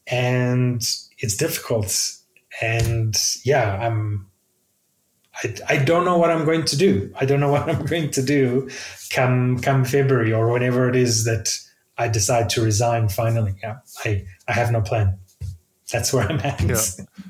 and 0.07 0.81
it's 1.17 1.37
difficult. 1.37 1.93
And 2.61 3.17
yeah, 3.43 3.77
I'm. 3.77 4.27
I, 5.43 5.55
I 5.69 5.77
don't 5.77 6.05
know 6.05 6.17
what 6.17 6.29
I'm 6.31 6.45
going 6.45 6.65
to 6.65 6.77
do. 6.77 7.13
I 7.19 7.25
don't 7.25 7.39
know 7.39 7.51
what 7.51 7.69
I'm 7.69 7.85
going 7.93 8.11
to 8.11 8.21
do 8.21 8.69
come 9.09 9.59
come 9.59 9.85
February 9.85 10.33
or 10.33 10.51
whenever 10.51 10.89
it 10.89 10.95
is 10.95 11.25
that 11.25 11.57
I 11.97 12.07
decide 12.07 12.49
to 12.51 12.61
resign 12.61 13.09
finally. 13.09 13.55
Yeah, 13.61 13.77
I, 14.05 14.25
I 14.47 14.53
have 14.53 14.71
no 14.71 14.81
plan. 14.81 15.17
That's 15.91 16.13
where 16.13 16.27
I'm 16.27 16.39
at. 16.39 16.61
Yeah. 16.61 16.81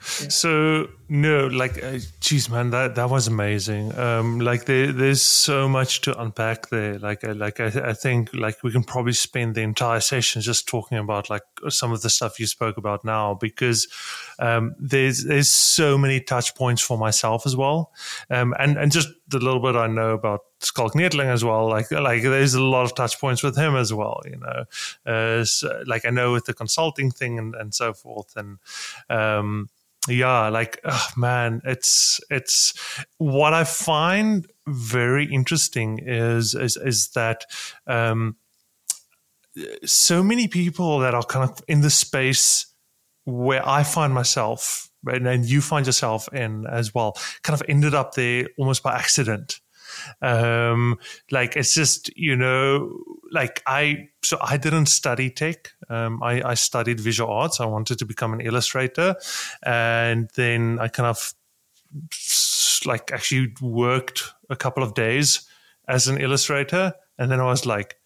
So 0.00 0.88
no, 1.12 1.46
like, 1.46 1.84
uh, 1.84 1.98
geez, 2.20 2.48
man, 2.48 2.70
that 2.70 2.94
that 2.94 3.10
was 3.10 3.26
amazing. 3.26 3.94
Um, 3.98 4.40
like 4.40 4.64
there, 4.64 4.92
there's 4.92 5.20
so 5.20 5.68
much 5.68 6.00
to 6.02 6.18
unpack 6.18 6.70
there. 6.70 6.98
Like, 6.98 7.22
uh, 7.22 7.34
like 7.34 7.60
I, 7.60 7.66
I 7.90 7.92
think 7.92 8.32
like 8.32 8.62
we 8.62 8.72
can 8.72 8.82
probably 8.82 9.12
spend 9.12 9.54
the 9.54 9.60
entire 9.60 10.00
session 10.00 10.40
just 10.40 10.66
talking 10.66 10.96
about 10.96 11.28
like 11.28 11.42
some 11.68 11.92
of 11.92 12.00
the 12.00 12.08
stuff 12.08 12.40
you 12.40 12.46
spoke 12.46 12.78
about 12.78 13.04
now 13.04 13.34
because 13.34 13.88
um, 14.38 14.74
there's 14.78 15.24
there's 15.24 15.50
so 15.50 15.98
many 15.98 16.18
touch 16.18 16.54
points 16.54 16.80
for 16.80 16.96
myself 16.96 17.44
as 17.44 17.54
well, 17.54 17.92
um, 18.30 18.54
and 18.58 18.78
and 18.78 18.90
just 18.90 19.10
the 19.28 19.38
little 19.38 19.60
bit 19.60 19.76
I 19.76 19.88
know 19.88 20.12
about 20.14 20.40
Schalk 20.62 20.94
Neethling 20.94 21.26
as 21.26 21.44
well. 21.44 21.68
Like 21.68 21.90
like 21.90 22.22
there's 22.22 22.54
a 22.54 22.62
lot 22.62 22.84
of 22.84 22.94
touch 22.94 23.20
points 23.20 23.42
with 23.42 23.54
him 23.54 23.76
as 23.76 23.92
well. 23.92 24.22
You 24.24 24.38
know, 24.38 24.64
uh, 25.12 25.44
so, 25.44 25.82
like 25.86 26.06
I 26.06 26.10
know 26.10 26.32
with 26.32 26.46
the 26.46 26.54
consulting 26.54 27.10
thing 27.10 27.38
and 27.38 27.54
and 27.54 27.74
so 27.74 27.92
forth, 27.92 28.34
and 28.34 28.60
um, 29.10 29.68
yeah 30.08 30.48
like 30.48 30.80
oh, 30.84 31.08
man 31.16 31.60
it's 31.64 32.20
it's 32.30 32.74
what 33.18 33.54
i 33.54 33.64
find 33.64 34.46
very 34.66 35.26
interesting 35.26 35.98
is 36.04 36.54
is 36.54 36.76
is 36.76 37.08
that 37.10 37.44
um 37.86 38.36
so 39.84 40.22
many 40.22 40.48
people 40.48 40.98
that 41.00 41.14
are 41.14 41.22
kind 41.22 41.48
of 41.48 41.62
in 41.68 41.82
the 41.82 41.90
space 41.90 42.66
where 43.24 43.66
i 43.66 43.82
find 43.82 44.12
myself? 44.12 44.88
And 45.04 45.44
you 45.44 45.60
find 45.60 45.84
yourself 45.84 46.32
in 46.32 46.64
as 46.66 46.94
well. 46.94 47.16
Kind 47.42 47.60
of 47.60 47.66
ended 47.68 47.92
up 47.92 48.14
there 48.14 48.48
almost 48.56 48.84
by 48.84 48.94
accident. 48.94 49.60
Um, 50.20 50.98
like 51.30 51.56
it's 51.56 51.74
just 51.74 52.16
you 52.16 52.36
know, 52.36 53.02
like 53.32 53.62
I 53.66 54.08
so 54.22 54.38
I 54.40 54.56
didn't 54.56 54.86
study 54.86 55.30
tech. 55.30 55.72
Um, 55.88 56.22
I, 56.22 56.42
I 56.50 56.54
studied 56.54 57.00
visual 57.00 57.32
arts. 57.32 57.60
I 57.60 57.66
wanted 57.66 57.98
to 57.98 58.06
become 58.06 58.32
an 58.32 58.40
illustrator, 58.40 59.16
and 59.62 60.30
then 60.36 60.78
I 60.78 60.88
kind 60.88 61.08
of 61.08 61.34
like 62.84 63.10
actually 63.12 63.54
worked 63.60 64.34
a 64.50 64.56
couple 64.56 64.82
of 64.82 64.94
days 64.94 65.48
as 65.88 66.08
an 66.08 66.20
illustrator, 66.20 66.92
and 67.18 67.30
then 67.30 67.40
I 67.40 67.44
was 67.44 67.66
like, 67.66 67.96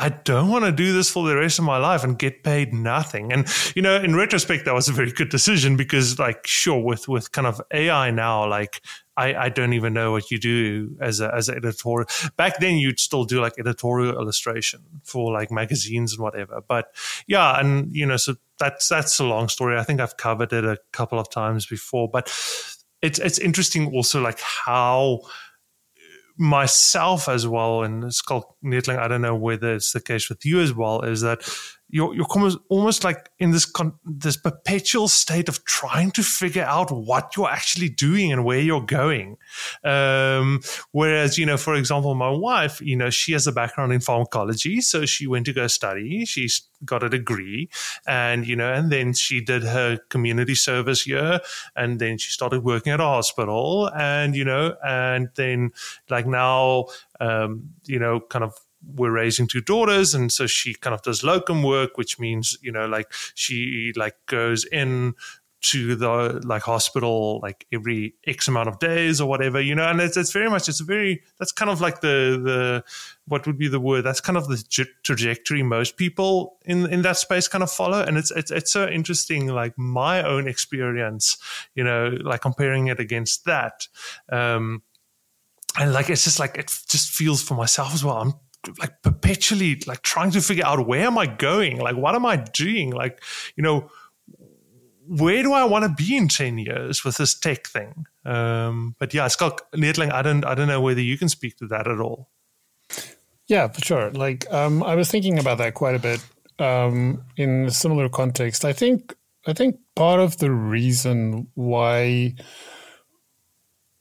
I 0.00 0.08
don't 0.08 0.48
want 0.48 0.64
to 0.64 0.72
do 0.72 0.94
this 0.94 1.10
for 1.10 1.28
the 1.28 1.36
rest 1.36 1.58
of 1.58 1.66
my 1.66 1.76
life 1.76 2.02
and 2.02 2.18
get 2.18 2.42
paid 2.42 2.72
nothing. 2.72 3.34
And 3.34 3.46
you 3.76 3.82
know, 3.82 3.96
in 3.96 4.16
retrospect, 4.16 4.64
that 4.64 4.72
was 4.72 4.88
a 4.88 4.92
very 4.92 5.12
good 5.12 5.28
decision 5.28 5.76
because, 5.76 6.18
like, 6.18 6.46
sure, 6.46 6.82
with 6.82 7.06
with 7.06 7.32
kind 7.32 7.46
of 7.46 7.60
AI 7.70 8.10
now, 8.10 8.48
like, 8.48 8.80
I, 9.18 9.34
I 9.34 9.48
don't 9.50 9.74
even 9.74 9.92
know 9.92 10.10
what 10.12 10.30
you 10.30 10.38
do 10.38 10.96
as 11.02 11.20
a 11.20 11.34
as 11.34 11.50
an 11.50 11.56
editorial. 11.56 12.08
Back 12.38 12.60
then, 12.60 12.78
you'd 12.78 12.98
still 12.98 13.24
do 13.24 13.42
like 13.42 13.52
editorial 13.58 14.14
illustration 14.18 14.80
for 15.04 15.34
like 15.34 15.50
magazines 15.50 16.14
and 16.14 16.22
whatever. 16.22 16.62
But 16.66 16.94
yeah, 17.26 17.60
and 17.60 17.94
you 17.94 18.06
know, 18.06 18.16
so 18.16 18.36
that's 18.58 18.88
that's 18.88 19.20
a 19.20 19.24
long 19.24 19.50
story. 19.50 19.78
I 19.78 19.82
think 19.82 20.00
I've 20.00 20.16
covered 20.16 20.54
it 20.54 20.64
a 20.64 20.78
couple 20.92 21.18
of 21.18 21.28
times 21.28 21.66
before, 21.66 22.08
but 22.08 22.32
it's 23.02 23.18
it's 23.18 23.38
interesting 23.38 23.94
also 23.94 24.22
like 24.22 24.40
how 24.40 25.20
myself 26.40 27.28
as 27.28 27.46
well, 27.46 27.82
and 27.82 28.12
Schalk 28.12 28.56
Neethling, 28.64 28.98
I 28.98 29.08
don't 29.08 29.20
know 29.20 29.36
whether 29.36 29.74
it's 29.74 29.92
the 29.92 30.00
case 30.00 30.30
with 30.30 30.44
you 30.44 30.60
as 30.60 30.72
well, 30.72 31.02
is 31.02 31.20
that 31.20 31.42
you're 31.90 32.14
you're 32.14 32.26
almost, 32.68 33.04
like 33.04 33.30
in 33.38 33.50
this 33.50 33.64
con- 33.64 33.98
this 34.04 34.36
perpetual 34.36 35.08
state 35.08 35.48
of 35.48 35.64
trying 35.64 36.10
to 36.12 36.22
figure 36.22 36.64
out 36.64 36.90
what 36.90 37.36
you're 37.36 37.48
actually 37.48 37.88
doing 37.88 38.32
and 38.32 38.44
where 38.44 38.60
you're 38.60 38.80
going. 38.80 39.36
Um, 39.84 40.60
whereas, 40.92 41.38
you 41.38 41.46
know, 41.46 41.56
for 41.56 41.74
example, 41.74 42.14
my 42.14 42.30
wife, 42.30 42.80
you 42.80 42.96
know, 42.96 43.10
she 43.10 43.32
has 43.32 43.46
a 43.46 43.52
background 43.52 43.92
in 43.92 44.00
pharmacology, 44.00 44.80
so 44.80 45.06
she 45.06 45.26
went 45.26 45.46
to 45.46 45.52
go 45.52 45.66
study. 45.66 46.24
She's 46.24 46.62
got 46.84 47.02
a 47.02 47.08
degree, 47.08 47.68
and 48.06 48.46
you 48.46 48.56
know, 48.56 48.72
and 48.72 48.90
then 48.90 49.12
she 49.12 49.40
did 49.40 49.62
her 49.62 49.98
community 50.08 50.54
service 50.54 51.06
year, 51.06 51.40
and 51.76 51.98
then 51.98 52.18
she 52.18 52.30
started 52.30 52.64
working 52.64 52.92
at 52.92 53.00
a 53.00 53.04
hospital, 53.04 53.90
and 53.96 54.34
you 54.36 54.44
know, 54.44 54.76
and 54.84 55.28
then 55.34 55.72
like 56.08 56.26
now, 56.26 56.86
um, 57.20 57.70
you 57.84 57.98
know, 57.98 58.20
kind 58.20 58.44
of 58.44 58.54
we're 58.94 59.10
raising 59.10 59.46
two 59.46 59.60
daughters 59.60 60.14
and 60.14 60.32
so 60.32 60.46
she 60.46 60.74
kind 60.74 60.94
of 60.94 61.02
does 61.02 61.22
locum 61.22 61.62
work 61.62 61.96
which 61.96 62.18
means 62.18 62.56
you 62.62 62.72
know 62.72 62.86
like 62.86 63.12
she 63.34 63.92
like 63.96 64.14
goes 64.26 64.64
in 64.64 65.14
to 65.62 65.94
the 65.94 66.40
like 66.44 66.62
hospital 66.62 67.38
like 67.42 67.66
every 67.70 68.14
x 68.26 68.48
amount 68.48 68.68
of 68.68 68.78
days 68.78 69.20
or 69.20 69.28
whatever 69.28 69.60
you 69.60 69.74
know 69.74 69.86
and 69.86 70.00
it's, 70.00 70.16
it's 70.16 70.32
very 70.32 70.48
much 70.48 70.68
it's 70.68 70.80
a 70.80 70.84
very 70.84 71.22
that's 71.38 71.52
kind 71.52 71.70
of 71.70 71.82
like 71.82 72.00
the 72.00 72.40
the 72.42 72.82
what 73.26 73.46
would 73.46 73.58
be 73.58 73.68
the 73.68 73.80
word 73.80 74.02
that's 74.02 74.22
kind 74.22 74.38
of 74.38 74.48
the 74.48 74.86
trajectory 75.02 75.62
most 75.62 75.98
people 75.98 76.56
in 76.64 76.86
in 76.86 77.02
that 77.02 77.18
space 77.18 77.46
kind 77.46 77.62
of 77.62 77.70
follow 77.70 78.02
and 78.02 78.16
it's 78.16 78.30
it's 78.30 78.50
it's 78.50 78.72
so 78.72 78.88
interesting 78.88 79.48
like 79.48 79.76
my 79.76 80.22
own 80.22 80.48
experience 80.48 81.36
you 81.74 81.84
know 81.84 82.16
like 82.22 82.40
comparing 82.40 82.86
it 82.86 82.98
against 82.98 83.44
that 83.44 83.86
um 84.30 84.82
and 85.78 85.92
like 85.92 86.08
it's 86.08 86.24
just 86.24 86.38
like 86.38 86.56
it 86.56 86.68
just 86.88 87.10
feels 87.10 87.42
for 87.42 87.54
myself 87.54 87.92
as 87.92 88.02
well 88.02 88.16
i'm 88.16 88.32
like 88.78 89.02
perpetually 89.02 89.82
like 89.86 90.02
trying 90.02 90.30
to 90.32 90.40
figure 90.40 90.64
out 90.64 90.86
where 90.86 91.06
am 91.06 91.18
I 91.18 91.26
going? 91.26 91.78
Like 91.78 91.96
what 91.96 92.14
am 92.14 92.26
I 92.26 92.36
doing? 92.36 92.90
Like, 92.90 93.22
you 93.56 93.62
know, 93.62 93.90
where 95.06 95.42
do 95.42 95.52
I 95.52 95.64
want 95.64 95.84
to 95.84 96.04
be 96.04 96.16
in 96.16 96.28
10 96.28 96.58
years 96.58 97.04
with 97.04 97.16
this 97.16 97.34
tech 97.34 97.66
thing? 97.66 98.06
Um, 98.24 98.94
but 98.98 99.12
yeah, 99.12 99.28
Schalk 99.28 99.70
Neethling, 99.72 100.12
I 100.12 100.22
don't 100.22 100.44
I 100.44 100.54
don't 100.54 100.68
know 100.68 100.80
whether 100.80 101.00
you 101.00 101.18
can 101.18 101.28
speak 101.28 101.56
to 101.58 101.66
that 101.68 101.88
at 101.88 102.00
all. 102.00 102.28
Yeah, 103.48 103.66
for 103.68 103.80
sure. 103.80 104.10
Like 104.12 104.50
um, 104.52 104.82
I 104.82 104.94
was 104.94 105.10
thinking 105.10 105.38
about 105.38 105.58
that 105.58 105.74
quite 105.74 105.96
a 105.96 105.98
bit 105.98 106.24
um, 106.60 107.24
in 107.36 107.66
a 107.66 107.70
similar 107.70 108.08
context. 108.08 108.64
I 108.64 108.72
think 108.72 109.14
I 109.46 109.52
think 109.52 109.78
part 109.96 110.20
of 110.20 110.38
the 110.38 110.50
reason 110.50 111.48
why 111.54 112.34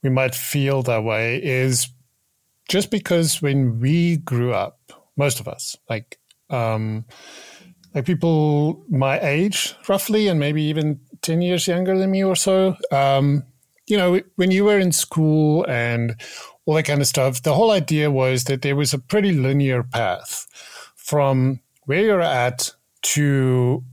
we 0.04 0.10
might 0.10 0.36
feel 0.36 0.84
that 0.84 1.04
way 1.04 1.42
is 1.44 1.90
just 2.70 2.92
because 2.92 3.42
when 3.42 3.80
we 3.80 4.18
grew 4.18 4.54
up, 4.54 4.94
most 5.18 5.42
of 5.42 5.48
us, 5.48 5.76
like 5.90 6.18
um, 6.50 7.04
like 7.94 8.06
people 8.06 8.86
my 8.90 9.20
age, 9.20 9.76
roughly, 9.90 10.28
and 10.30 10.40
maybe 10.40 10.64
even 10.64 11.02
ten 11.22 11.42
years 11.42 11.68
younger 11.68 11.98
than 11.98 12.12
me 12.12 12.24
or 12.24 12.36
so, 12.36 12.78
um, 12.92 13.44
you 13.88 13.98
know, 13.98 14.22
when 14.36 14.52
you 14.52 14.64
were 14.64 14.80
in 14.80 14.92
school 14.92 15.66
and 15.68 16.16
all 16.66 16.76
that 16.76 16.84
kind 16.84 17.02
of 17.02 17.08
stuff, 17.08 17.42
the 17.42 17.56
whole 17.56 17.72
idea 17.72 18.10
was 18.12 18.46
that 18.46 18.62
there 18.62 18.76
was 18.76 18.94
a 18.94 19.00
pretty 19.00 19.34
linear 19.34 19.84
path 19.84 20.48
from 20.96 21.60
where 21.86 22.04
you're 22.06 22.22
at 22.22 22.72
to 23.02 23.84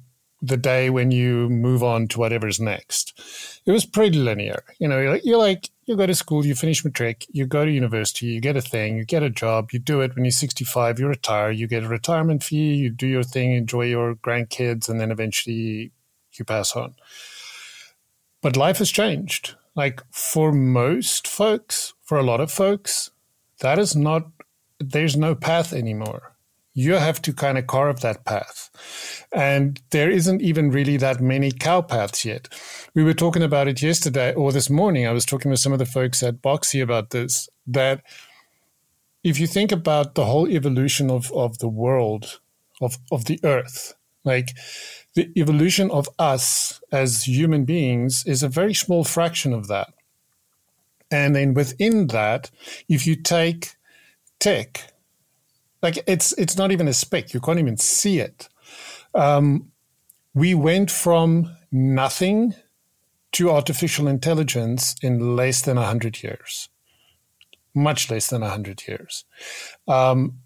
the 0.43 0.59
day 0.59 0.91
when 0.91 1.11
you 1.11 1.49
move 1.49 1.83
on 1.83 2.07
to 2.09 2.19
whatever's 2.19 2.61
next. 2.61 3.19
It 3.65 3.73
was 3.73 3.87
pretty 3.87 4.19
linear. 4.19 4.63
You 4.79 4.89
know, 4.89 5.01
you're 5.01 5.13
like, 5.13 5.25
you're 5.25 5.39
like 5.39 5.71
you 5.87 5.97
go 5.97 6.07
to 6.07 6.15
school, 6.15 6.45
you 6.45 6.55
finish 6.55 6.85
matric, 6.85 7.27
you 7.31 7.47
go 7.47 7.65
to 7.65 7.71
university, 7.71 8.27
you 8.27 8.41
get 8.41 8.57
a 8.57 8.61
thing, 8.61 8.97
you 8.97 9.05
get 9.05 9.23
a 9.23 9.31
job, 9.31 9.71
you 9.73 9.79
do 9.79 10.01
it 10.01 10.15
when 10.15 10.25
you're 10.25 10.33
65, 10.33 10.99
you 10.99 11.07
retire, 11.07 11.51
you 11.51 11.67
get 11.67 11.85
a 11.85 11.89
retirement 11.89 12.43
fee, 12.43 12.75
you 12.75 12.91
do 12.91 13.07
your 13.07 13.23
thing, 13.23 13.53
enjoy 13.53 13.83
your 13.83 14.17
grandkids, 14.17 14.89
and 14.89 15.01
then 15.01 15.13
eventually 15.13 15.93
you 16.33 16.45
pass 16.45 16.75
on. 16.75 16.95
But 18.43 18.57
life 18.57 18.79
has 18.79 18.91
changed. 18.91 19.55
Like 19.75 20.03
for 20.11 20.53
most 20.53 21.29
folks, 21.29 21.95
for 22.03 22.19
a 22.19 22.23
lot 22.23 22.41
of 22.41 22.51
folks, 22.51 23.11
that 23.61 23.79
is 23.79 23.95
not, 23.95 24.27
there's 24.81 25.17
no 25.17 25.35
path 25.35 25.73
anymore 25.73 26.36
you 26.77 26.93
have 26.93 27.23
to 27.23 27.33
kind 27.33 27.57
of 27.57 27.67
carve 27.67 28.01
that 28.01 28.27
path. 28.27 28.71
And 29.33 29.81
there 29.93 30.11
isn't 30.11 30.43
even 30.43 30.71
really 30.71 30.99
that 30.99 31.23
many 31.23 31.51
cow 31.51 31.81
paths 31.81 32.23
yet. 32.23 32.51
We 32.95 33.03
were 33.03 33.15
talking 33.15 33.43
about 33.43 33.67
it 33.67 33.81
yesterday 33.81 34.35
or 34.35 34.53
this 34.53 34.69
morning. 34.69 35.07
I 35.07 35.13
was 35.13 35.25
talking 35.25 35.51
with 35.51 35.59
some 35.59 35.73
of 35.73 35.79
the 35.79 35.87
folks 35.87 36.23
at 36.23 36.43
Boxy 36.43 36.83
about 36.83 37.11
this, 37.11 37.49
that 37.67 38.03
if 39.25 39.41
you 39.41 39.47
think 39.47 39.73
about 39.73 40.17
the 40.17 40.27
whole 40.27 40.47
evolution 40.47 41.11
of, 41.11 41.33
of 41.33 41.59
the 41.59 41.69
world, 41.69 42.41
of, 42.83 42.99
of 43.11 43.25
the 43.25 43.41
earth, 43.43 43.95
like 44.25 44.51
the 45.15 45.31
evolution 45.35 45.91
of 45.91 46.11
us 46.19 46.83
as 46.93 47.23
human 47.23 47.65
beings 47.65 48.23
is 48.27 48.43
a 48.43 48.51
very 48.51 48.75
small 48.75 49.03
fraction 49.03 49.55
of 49.55 49.69
that. 49.69 49.95
And 51.11 51.35
then 51.35 51.55
within 51.55 52.09
that, 52.09 52.51
if 52.87 53.07
you 53.07 53.17
take 53.17 53.77
tech, 54.41 54.93
like 55.87 56.03
it's 56.09 56.33
it's 56.33 56.57
not 56.57 56.73
even 56.73 56.89
a 56.89 56.93
speck. 56.93 57.33
You 57.33 57.41
can't 57.41 57.61
even 57.61 57.77
see 57.77 58.19
it. 58.19 58.49
Um, 59.15 59.71
we 60.35 60.53
went 60.53 60.91
from 60.91 61.57
nothing 61.71 62.55
to 63.33 63.51
artificial 63.51 64.09
intelligence 64.09 64.97
in 65.01 65.37
less 65.37 65.63
than 65.63 65.77
100 65.77 66.23
years, 66.25 66.69
much 67.73 68.11
less 68.11 68.29
than 68.31 68.41
100 68.41 68.89
years. 68.89 69.25
Um, 69.87 70.41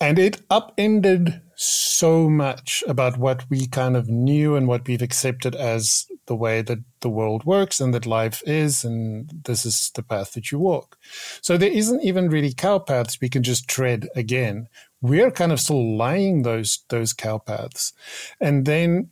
and 0.00 0.18
it 0.18 0.40
upended 0.50 1.42
so 1.56 2.28
much 2.28 2.84
about 2.86 3.16
what 3.16 3.48
we 3.50 3.66
kind 3.66 3.96
of 3.96 4.08
knew 4.08 4.56
and 4.56 4.68
what 4.68 4.86
we've 4.86 5.02
accepted 5.02 5.54
as 5.54 6.06
the 6.26 6.36
way 6.36 6.60
that 6.60 6.80
the 7.00 7.08
world 7.08 7.44
works 7.44 7.80
and 7.80 7.94
that 7.94 8.04
life 8.04 8.42
is, 8.46 8.84
and 8.84 9.30
this 9.44 9.64
is 9.64 9.90
the 9.94 10.02
path 10.02 10.32
that 10.32 10.52
you 10.52 10.58
walk. 10.58 10.98
So 11.40 11.56
there 11.56 11.70
isn't 11.70 12.02
even 12.02 12.28
really 12.28 12.52
cow 12.52 12.78
paths 12.78 13.20
we 13.20 13.30
can 13.30 13.42
just 13.42 13.68
tread 13.68 14.08
again. 14.14 14.68
We're 15.00 15.30
kind 15.30 15.52
of 15.52 15.60
still 15.60 15.96
laying 15.96 16.42
those 16.42 16.80
those 16.88 17.12
cow 17.12 17.38
paths, 17.38 17.92
and 18.40 18.66
then 18.66 19.10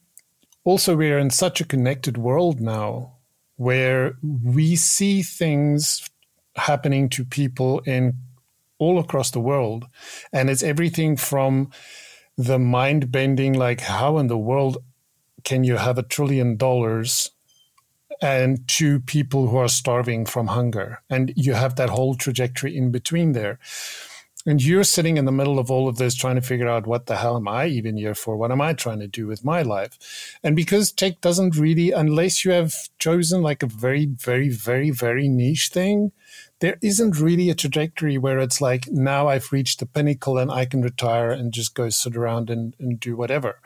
also 0.65 0.97
we're 0.97 1.19
in 1.19 1.31
such 1.31 1.61
a 1.61 1.67
connected 1.67 2.17
world 2.17 2.61
now 2.61 3.17
where 3.57 4.17
we 4.43 4.77
see 4.77 5.23
things 5.23 6.09
happening 6.57 7.09
to 7.11 7.25
people 7.25 7.81
in 7.81 8.15
all 8.79 8.99
across 8.99 9.31
the 9.31 9.41
world. 9.41 9.87
And 10.33 10.51
it's 10.51 10.63
everything 10.63 11.17
from 11.17 11.71
the 12.37 12.59
mind 12.59 13.13
bending, 13.13 13.53
like, 13.53 13.81
how 13.81 14.19
in 14.19 14.27
the 14.27 14.39
world 14.39 14.79
can 15.45 15.65
you 15.65 15.77
have 15.77 15.99
a 15.99 16.03
trillion 16.03 16.57
dollars? 16.57 17.31
And 18.23 18.67
to 18.69 19.01
people 19.01 19.49
who 19.49 19.57
are 19.57 19.69
starving 19.69 20.25
from 20.25 20.47
hunger. 20.47 21.03
And 21.11 21.33
you 21.37 21.55
have 21.55 21.75
that 21.77 21.91
whole 21.91 22.15
trajectory 22.15 22.77
in 22.77 22.91
between 22.91 23.33
there. 23.33 23.59
And 24.47 24.63
you're 24.63 24.85
sitting 24.85 25.17
in 25.17 25.25
the 25.25 25.33
middle 25.33 25.59
of 25.59 25.71
all 25.71 25.89
of 25.89 25.97
this 25.97 26.15
trying 26.15 26.35
to 26.35 26.43
figure 26.43 26.69
out 26.69 26.87
what 26.87 27.07
the 27.07 27.17
hell 27.17 27.37
am 27.37 27.49
I 27.49 27.67
even 27.67 27.97
here 27.97 28.15
for? 28.15 28.37
What 28.37 28.51
am 28.53 28.61
I 28.61 28.75
trying 28.75 29.01
to 29.01 29.07
do 29.07 29.27
with 29.27 29.43
my 29.45 29.63
life? 29.63 30.39
And 30.43 30.55
because 30.55 30.93
tech 30.93 31.23
doesn't 31.23 31.57
really, 31.57 31.93
unless 31.93 32.45
you 32.45 32.51
have 32.53 32.75
chosen 32.99 33.41
like 33.41 33.63
a 33.63 33.67
very, 33.67 34.05
very, 34.05 34.51
very, 34.51 34.91
very 34.91 35.29
niche 35.29 35.71
thing, 35.73 36.13
there 36.61 36.77
isn't 36.83 37.19
really 37.19 37.49
a 37.49 37.55
trajectory 37.55 38.19
where 38.19 38.39
it's 38.39 38.61
like 38.61 38.87
now 38.89 39.29
I've 39.29 39.51
reached 39.51 39.81
the 39.81 39.87
pinnacle 39.87 40.37
and 40.37 40.51
I 40.51 40.67
can 40.67 40.83
retire 40.83 41.31
and 41.31 41.53
just 41.53 41.75
go 41.75 41.89
sit 41.89 42.15
around 42.15 42.51
and, 42.51 42.75
and 42.79 43.01
do 43.01 43.17
whatever. 43.17 43.61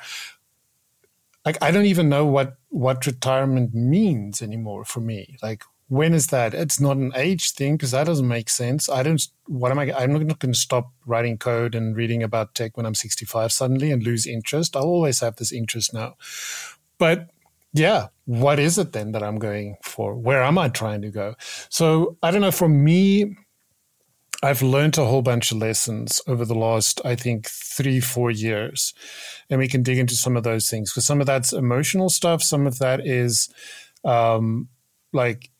like 1.44 1.56
I 1.62 1.70
don't 1.70 1.86
even 1.86 2.08
know 2.08 2.26
what 2.26 2.56
what 2.68 3.06
retirement 3.06 3.74
means 3.74 4.42
anymore 4.42 4.84
for 4.84 5.00
me. 5.00 5.36
Like 5.42 5.64
when 5.88 6.12
is 6.12 6.28
that? 6.28 6.52
It's 6.52 6.80
not 6.80 6.98
an 6.98 7.12
age 7.14 7.52
thing 7.52 7.76
because 7.76 7.92
that 7.92 8.04
doesn't 8.04 8.28
make 8.28 8.50
sense. 8.50 8.88
I 8.88 9.02
don't. 9.02 9.20
What 9.46 9.72
am 9.72 9.78
I? 9.78 9.92
I'm 9.92 10.12
not 10.12 10.38
going 10.38 10.52
to 10.52 10.58
stop 10.58 10.92
writing 11.06 11.38
code 11.38 11.74
and 11.74 11.96
reading 11.96 12.22
about 12.22 12.54
tech 12.54 12.76
when 12.76 12.84
I'm 12.84 12.94
65 12.94 13.50
suddenly 13.50 13.90
and 13.90 14.02
lose 14.02 14.26
interest. 14.26 14.76
I'll 14.76 14.82
always 14.84 15.20
have 15.20 15.36
this 15.36 15.50
interest 15.50 15.94
now. 15.94 16.16
But 16.98 17.30
yeah, 17.72 18.08
what 18.26 18.58
is 18.58 18.76
it 18.76 18.92
then 18.92 19.12
that 19.12 19.22
I'm 19.22 19.38
going 19.38 19.76
for? 19.82 20.14
Where 20.14 20.42
am 20.42 20.58
I 20.58 20.68
trying 20.68 21.02
to 21.02 21.10
go? 21.10 21.34
So 21.70 22.18
I 22.22 22.30
don't 22.30 22.42
know. 22.42 22.50
For 22.50 22.68
me, 22.68 23.36
I've 24.42 24.62
learned 24.62 24.98
a 24.98 25.06
whole 25.06 25.22
bunch 25.22 25.52
of 25.52 25.58
lessons 25.58 26.20
over 26.26 26.44
the 26.44 26.54
last, 26.54 27.00
I 27.04 27.16
think, 27.16 27.48
three, 27.48 28.00
four 28.00 28.30
years. 28.30 28.92
And 29.48 29.58
we 29.58 29.68
can 29.68 29.82
dig 29.82 29.98
into 29.98 30.14
some 30.14 30.36
of 30.36 30.42
those 30.42 30.68
things 30.68 30.90
because 30.90 31.06
some 31.06 31.20
of 31.20 31.26
that's 31.26 31.54
emotional 31.54 32.10
stuff. 32.10 32.42
Some 32.42 32.66
of 32.66 32.78
that 32.78 33.06
is 33.06 33.48
um, 34.04 34.68
like 35.12 35.50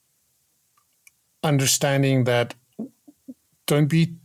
understanding 1.43 2.25
that 2.25 2.55
don't 3.67 3.87
be, 3.87 4.17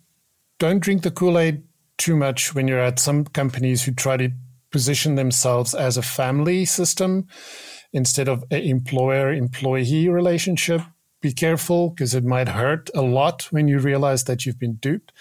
don't 0.59 0.79
drink 0.79 1.03
the 1.03 1.11
Kool 1.11 1.37
Aid 1.37 1.63
too 1.97 2.15
much 2.15 2.55
when 2.55 2.67
you're 2.67 2.79
at 2.79 2.99
some 2.99 3.25
companies 3.25 3.83
who 3.83 3.91
try 3.91 4.17
to 4.17 4.31
position 4.71 5.15
themselves 5.15 5.75
as 5.75 5.97
a 5.97 6.01
family 6.01 6.65
system 6.65 7.27
instead 7.91 8.27
of 8.27 8.43
an 8.49 8.61
employer 8.61 9.31
employee 9.31 10.09
relationship 10.09 10.81
be 11.23 11.33
careful 11.33 11.89
because 11.89 12.13
it 12.13 12.25
might 12.25 12.49
hurt 12.49 12.91
a 12.93 13.01
lot 13.01 13.43
when 13.43 13.67
you 13.67 13.79
realize 13.79 14.25
that 14.25 14.45
you've 14.45 14.59
been 14.59 14.75
duped. 14.75 15.11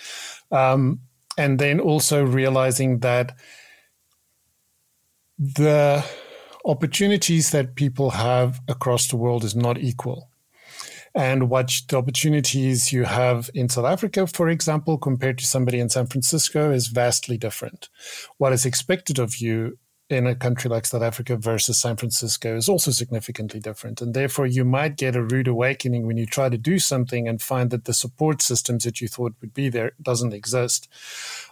Um, 0.50 1.00
and 1.38 1.59
then 1.59 1.81
also 1.81 2.24
realizing 2.24 2.98
that 2.98 3.35
the 5.38 6.05
opportunities 6.64 7.52
that 7.52 7.76
people 7.76 8.11
have 8.11 8.61
across 8.68 9.07
the 9.09 9.16
world 9.16 9.44
is 9.44 9.57
not 9.57 9.78
equal. 9.78 10.28
And 11.14 11.51
what 11.51 11.83
the 11.88 11.98
opportunities 11.98 12.92
you 12.92 13.05
have 13.05 13.51
in 13.55 13.68
South 13.68 13.85
Africa, 13.85 14.27
for 14.27 14.48
example, 14.48 14.96
compared 14.96 15.38
to 15.38 15.46
somebody 15.46 15.79
in 15.79 15.90
San 15.90 16.07
Francisco 16.07 16.72
is 16.72 16.87
vastly 16.87 17.37
different. 17.37 17.90
What 18.38 18.53
is 18.53 18.64
expected 18.64 19.18
of 19.18 19.37
you 19.37 19.79
in 20.09 20.27
a 20.27 20.35
country 20.35 20.68
like 20.70 20.87
South 20.87 21.03
Africa 21.03 21.37
versus 21.37 21.79
San 21.81 21.96
Francisco 21.96 22.57
is 22.57 22.68
also 22.68 22.90
significantly 22.90 23.61
different. 23.61 24.01
And 24.01 24.14
therefore, 24.14 24.46
you 24.46 24.64
might 24.64 24.96
get 24.96 25.16
a 25.16 25.22
rude 25.22 25.48
awakening 25.48 26.07
when 26.07 26.16
you 26.16 26.27
try 26.27 26.48
to 26.48 26.59
do 26.59 26.79
something 26.79 27.27
and 27.27 27.40
find 27.40 27.70
that 27.70 27.85
the 27.85 27.94
support 27.94 28.42
systems 28.42 28.85
that 28.85 29.01
you 29.01 29.09
thought 29.09 29.35
would 29.40 29.55
be 29.55 29.68
there 29.68 29.92
doesn't 30.01 30.35
exist. 30.35 30.88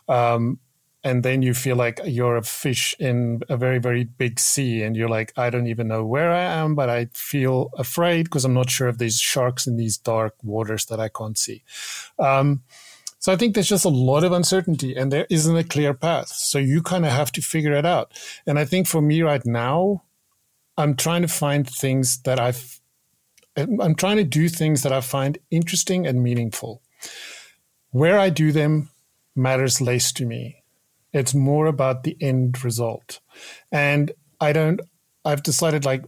Um, 0.08 0.58
and 1.02 1.22
then 1.22 1.40
you 1.40 1.54
feel 1.54 1.76
like 1.76 2.00
you're 2.04 2.36
a 2.36 2.42
fish 2.42 2.94
in 2.98 3.40
a 3.48 3.56
very, 3.56 3.78
very 3.78 4.04
big 4.04 4.38
sea. 4.38 4.82
And 4.82 4.94
you're 4.94 5.08
like, 5.08 5.32
I 5.36 5.48
don't 5.48 5.66
even 5.66 5.88
know 5.88 6.04
where 6.04 6.30
I 6.30 6.42
am, 6.42 6.74
but 6.74 6.90
I 6.90 7.06
feel 7.14 7.70
afraid 7.78 8.24
because 8.24 8.44
I'm 8.44 8.54
not 8.54 8.68
sure 8.68 8.88
if 8.88 8.98
there's 8.98 9.18
sharks 9.18 9.66
in 9.66 9.76
these 9.76 9.96
dark 9.96 10.34
waters 10.42 10.84
that 10.86 11.00
I 11.00 11.08
can't 11.08 11.38
see. 11.38 11.62
Um, 12.18 12.62
so 13.18 13.32
I 13.32 13.36
think 13.36 13.54
there's 13.54 13.68
just 13.68 13.84
a 13.86 13.90
lot 13.90 14.24
of 14.24 14.32
uncertainty 14.32 14.94
and 14.94 15.10
there 15.10 15.26
isn't 15.30 15.56
a 15.56 15.64
clear 15.64 15.94
path. 15.94 16.28
So 16.28 16.58
you 16.58 16.82
kind 16.82 17.06
of 17.06 17.12
have 17.12 17.32
to 17.32 17.42
figure 17.42 17.74
it 17.74 17.86
out. 17.86 18.12
And 18.46 18.58
I 18.58 18.66
think 18.66 18.86
for 18.86 19.00
me 19.00 19.22
right 19.22 19.44
now, 19.44 20.02
I'm 20.76 20.96
trying 20.96 21.22
to 21.22 21.28
find 21.28 21.68
things 21.68 22.22
that 22.22 22.38
I've, 22.38 22.80
I'm 23.56 23.94
trying 23.94 24.16
to 24.18 24.24
do 24.24 24.48
things 24.48 24.82
that 24.82 24.92
I 24.92 25.00
find 25.00 25.38
interesting 25.50 26.06
and 26.06 26.22
meaningful. 26.22 26.82
Where 27.90 28.18
I 28.18 28.30
do 28.30 28.52
them 28.52 28.90
matters 29.34 29.80
less 29.80 30.12
to 30.12 30.26
me. 30.26 30.59
It's 31.12 31.34
more 31.34 31.66
about 31.66 32.04
the 32.04 32.16
end 32.20 32.62
result. 32.64 33.20
And 33.72 34.12
I 34.40 34.52
don't, 34.52 34.80
I've 35.24 35.42
decided 35.42 35.84
like 35.84 36.04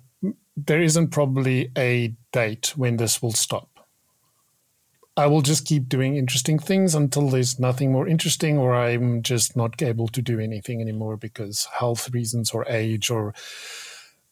there 0.56 0.80
isn't 0.80 1.08
probably 1.08 1.70
a 1.76 2.14
date 2.32 2.72
when 2.76 2.96
this 2.96 3.22
will 3.22 3.32
stop. 3.32 3.68
I 5.16 5.26
will 5.26 5.42
just 5.42 5.66
keep 5.66 5.88
doing 5.88 6.16
interesting 6.16 6.58
things 6.58 6.94
until 6.94 7.28
there's 7.28 7.60
nothing 7.60 7.92
more 7.92 8.08
interesting 8.08 8.56
or 8.56 8.74
I'm 8.74 9.22
just 9.22 9.56
not 9.56 9.82
able 9.82 10.08
to 10.08 10.22
do 10.22 10.40
anything 10.40 10.80
anymore 10.80 11.18
because 11.18 11.68
health 11.78 12.10
reasons 12.10 12.52
or 12.52 12.66
age 12.66 13.10
or 13.10 13.34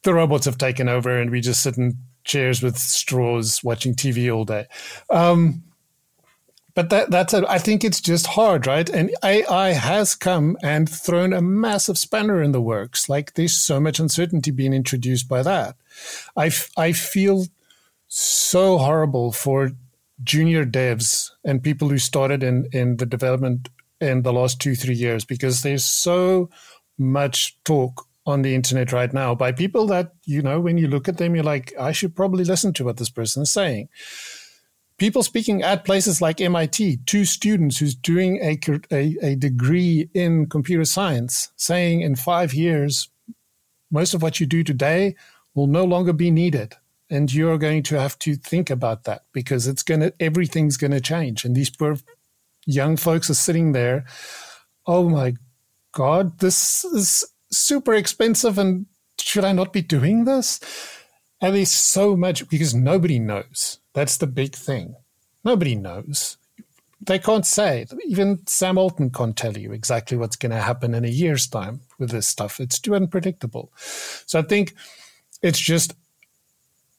the 0.05 0.15
robots 0.15 0.47
have 0.47 0.57
taken 0.57 0.89
over 0.89 1.21
and 1.21 1.31
we 1.31 1.43
just 1.43 1.63
sit 1.63 1.77
in 1.77 1.99
chairs 2.25 2.63
with 2.63 2.79
straws 2.79 3.63
watching 3.63 3.95
TV 3.95 4.35
all 4.35 4.47
day. 4.47 4.67
Um, 5.11 5.65
but 6.81 6.89
that, 6.89 7.11
that's 7.11 7.35
a, 7.35 7.45
I 7.47 7.59
think 7.59 7.85
it's 7.85 8.01
just 8.01 8.27
hard, 8.27 8.67
right? 8.67 8.89
And 8.89 9.15
AI 9.23 9.73
has 9.73 10.15
come 10.15 10.57
and 10.63 10.89
thrown 10.89 11.35
a 11.35 11.43
massive 11.43 11.99
spanner 11.99 12.43
in 12.43 12.53
the 12.53 12.61
works. 12.63 13.07
Like 13.07 13.35
there's 13.35 13.55
so 13.55 13.81
much 13.81 14.01
uncertainty 14.01 14.51
being 14.51 14.73
introduced 14.73 15.29
by 15.29 15.43
that. 15.43 15.77
I, 16.39 16.51
I 16.79 16.93
feel 16.93 17.49
so 18.09 18.79
horrible 18.79 19.31
for 19.31 19.73
junior 20.25 20.65
devs 20.65 21.33
and 21.45 21.63
people 21.63 21.91
who 21.91 21.99
started 21.99 22.43
in, 22.43 22.67
in 22.73 22.97
the 22.97 23.05
development 23.05 23.69
in 24.01 24.23
the 24.23 24.33
last 24.33 24.59
two, 24.59 24.75
three 24.75 24.95
years 24.95 25.27
because 25.27 25.61
there's 25.61 25.85
so 25.85 26.49
much 26.97 27.59
talk 27.65 28.07
on 28.25 28.41
the 28.41 28.55
internet 28.55 28.91
right 28.91 29.13
now 29.13 29.35
by 29.35 29.53
people 29.53 29.87
that, 29.89 30.15
you 30.25 30.41
know, 30.41 30.59
when 30.59 30.79
you 30.79 30.89
look 30.89 31.09
at 31.09 31.19
them, 31.19 31.35
you're 31.35 31.45
like, 31.45 31.75
I 31.79 31.93
should 31.93 32.17
probably 32.17 32.45
listen 32.45 32.73
to 32.73 32.85
what 32.87 32.97
this 32.97 33.11
person 33.11 33.43
is 33.43 33.53
saying. 33.53 33.91
People 35.01 35.23
speaking 35.23 35.63
at 35.63 35.87
places 35.87 36.21
like 36.21 36.43
MIT, 36.43 36.99
two 37.07 37.25
students 37.25 37.79
who's 37.79 37.95
doing 37.95 38.37
a, 38.43 38.59
a, 38.93 39.17
a 39.23 39.35
degree 39.35 40.11
in 40.13 40.47
computer 40.47 40.85
science, 40.85 41.51
saying 41.57 42.03
in 42.03 42.17
five 42.17 42.53
years, 42.53 43.09
most 43.91 44.13
of 44.13 44.21
what 44.21 44.41
you 44.41 44.47
do 44.47 44.63
today 44.63 45.17
will 45.55 45.67
no 45.67 45.85
longer 45.85 46.13
be 46.13 46.31
needed. 46.31 46.75
And 47.09 47.33
you're 47.33 47.57
going 47.57 47.83
to 47.85 47.99
have 47.99 48.19
to 48.19 48.37
think 48.37 48.69
about 48.69 49.05
that 49.05 49.23
because 49.33 49.67
it's 49.67 49.83
going 49.83 50.01
to 50.01 50.13
everything's 50.21 50.77
going 50.77 50.91
to 50.93 51.01
change. 51.01 51.47
And 51.47 51.57
these 51.57 51.71
poor 51.71 51.97
young 52.67 52.99
folks 52.99 53.31
are 53.31 53.35
sitting 53.35 53.73
there 53.73 54.05
oh 54.87 55.09
my 55.09 55.35
god 55.93 56.39
this 56.41 56.85
is 56.85 57.25
super 57.51 57.95
expensive 57.95 58.59
and 58.59 58.87
should 59.19 59.45
i 59.45 59.53
not 59.53 59.73
be 59.73 59.83
doing 59.83 60.25
this? 60.25 60.61
And 61.41 61.57
there's 61.57 61.73
so 61.73 62.17
much 62.17 62.49
because 62.49 62.75
nobody 62.75 63.19
knows 63.19 63.80
that's 63.93 64.17
the 64.17 64.27
big 64.27 64.55
thing. 64.55 64.97
Nobody 65.45 65.75
knows. 65.75 66.37
They 67.01 67.19
can't 67.19 67.47
say. 67.47 67.87
Even 68.05 68.47
sam 68.47 68.77
altman 68.77 69.11
can't 69.11 69.37
tell 69.37 69.57
you 69.57 69.73
exactly 69.73 70.17
what's 70.17 70.37
going 70.37 70.51
to 70.51 70.61
happen 70.61 70.95
in 70.95 71.05
a 71.05 71.09
year's 71.09 71.47
time 71.47 71.81
with 71.99 72.11
this 72.11 72.29
stuff. 72.29 72.61
It's 72.61 72.79
too 72.79 72.95
unpredictable. 72.95 73.73
So 74.27 74.39
i 74.39 74.43
think 74.43 74.75
it's 75.43 75.59
just 75.59 75.95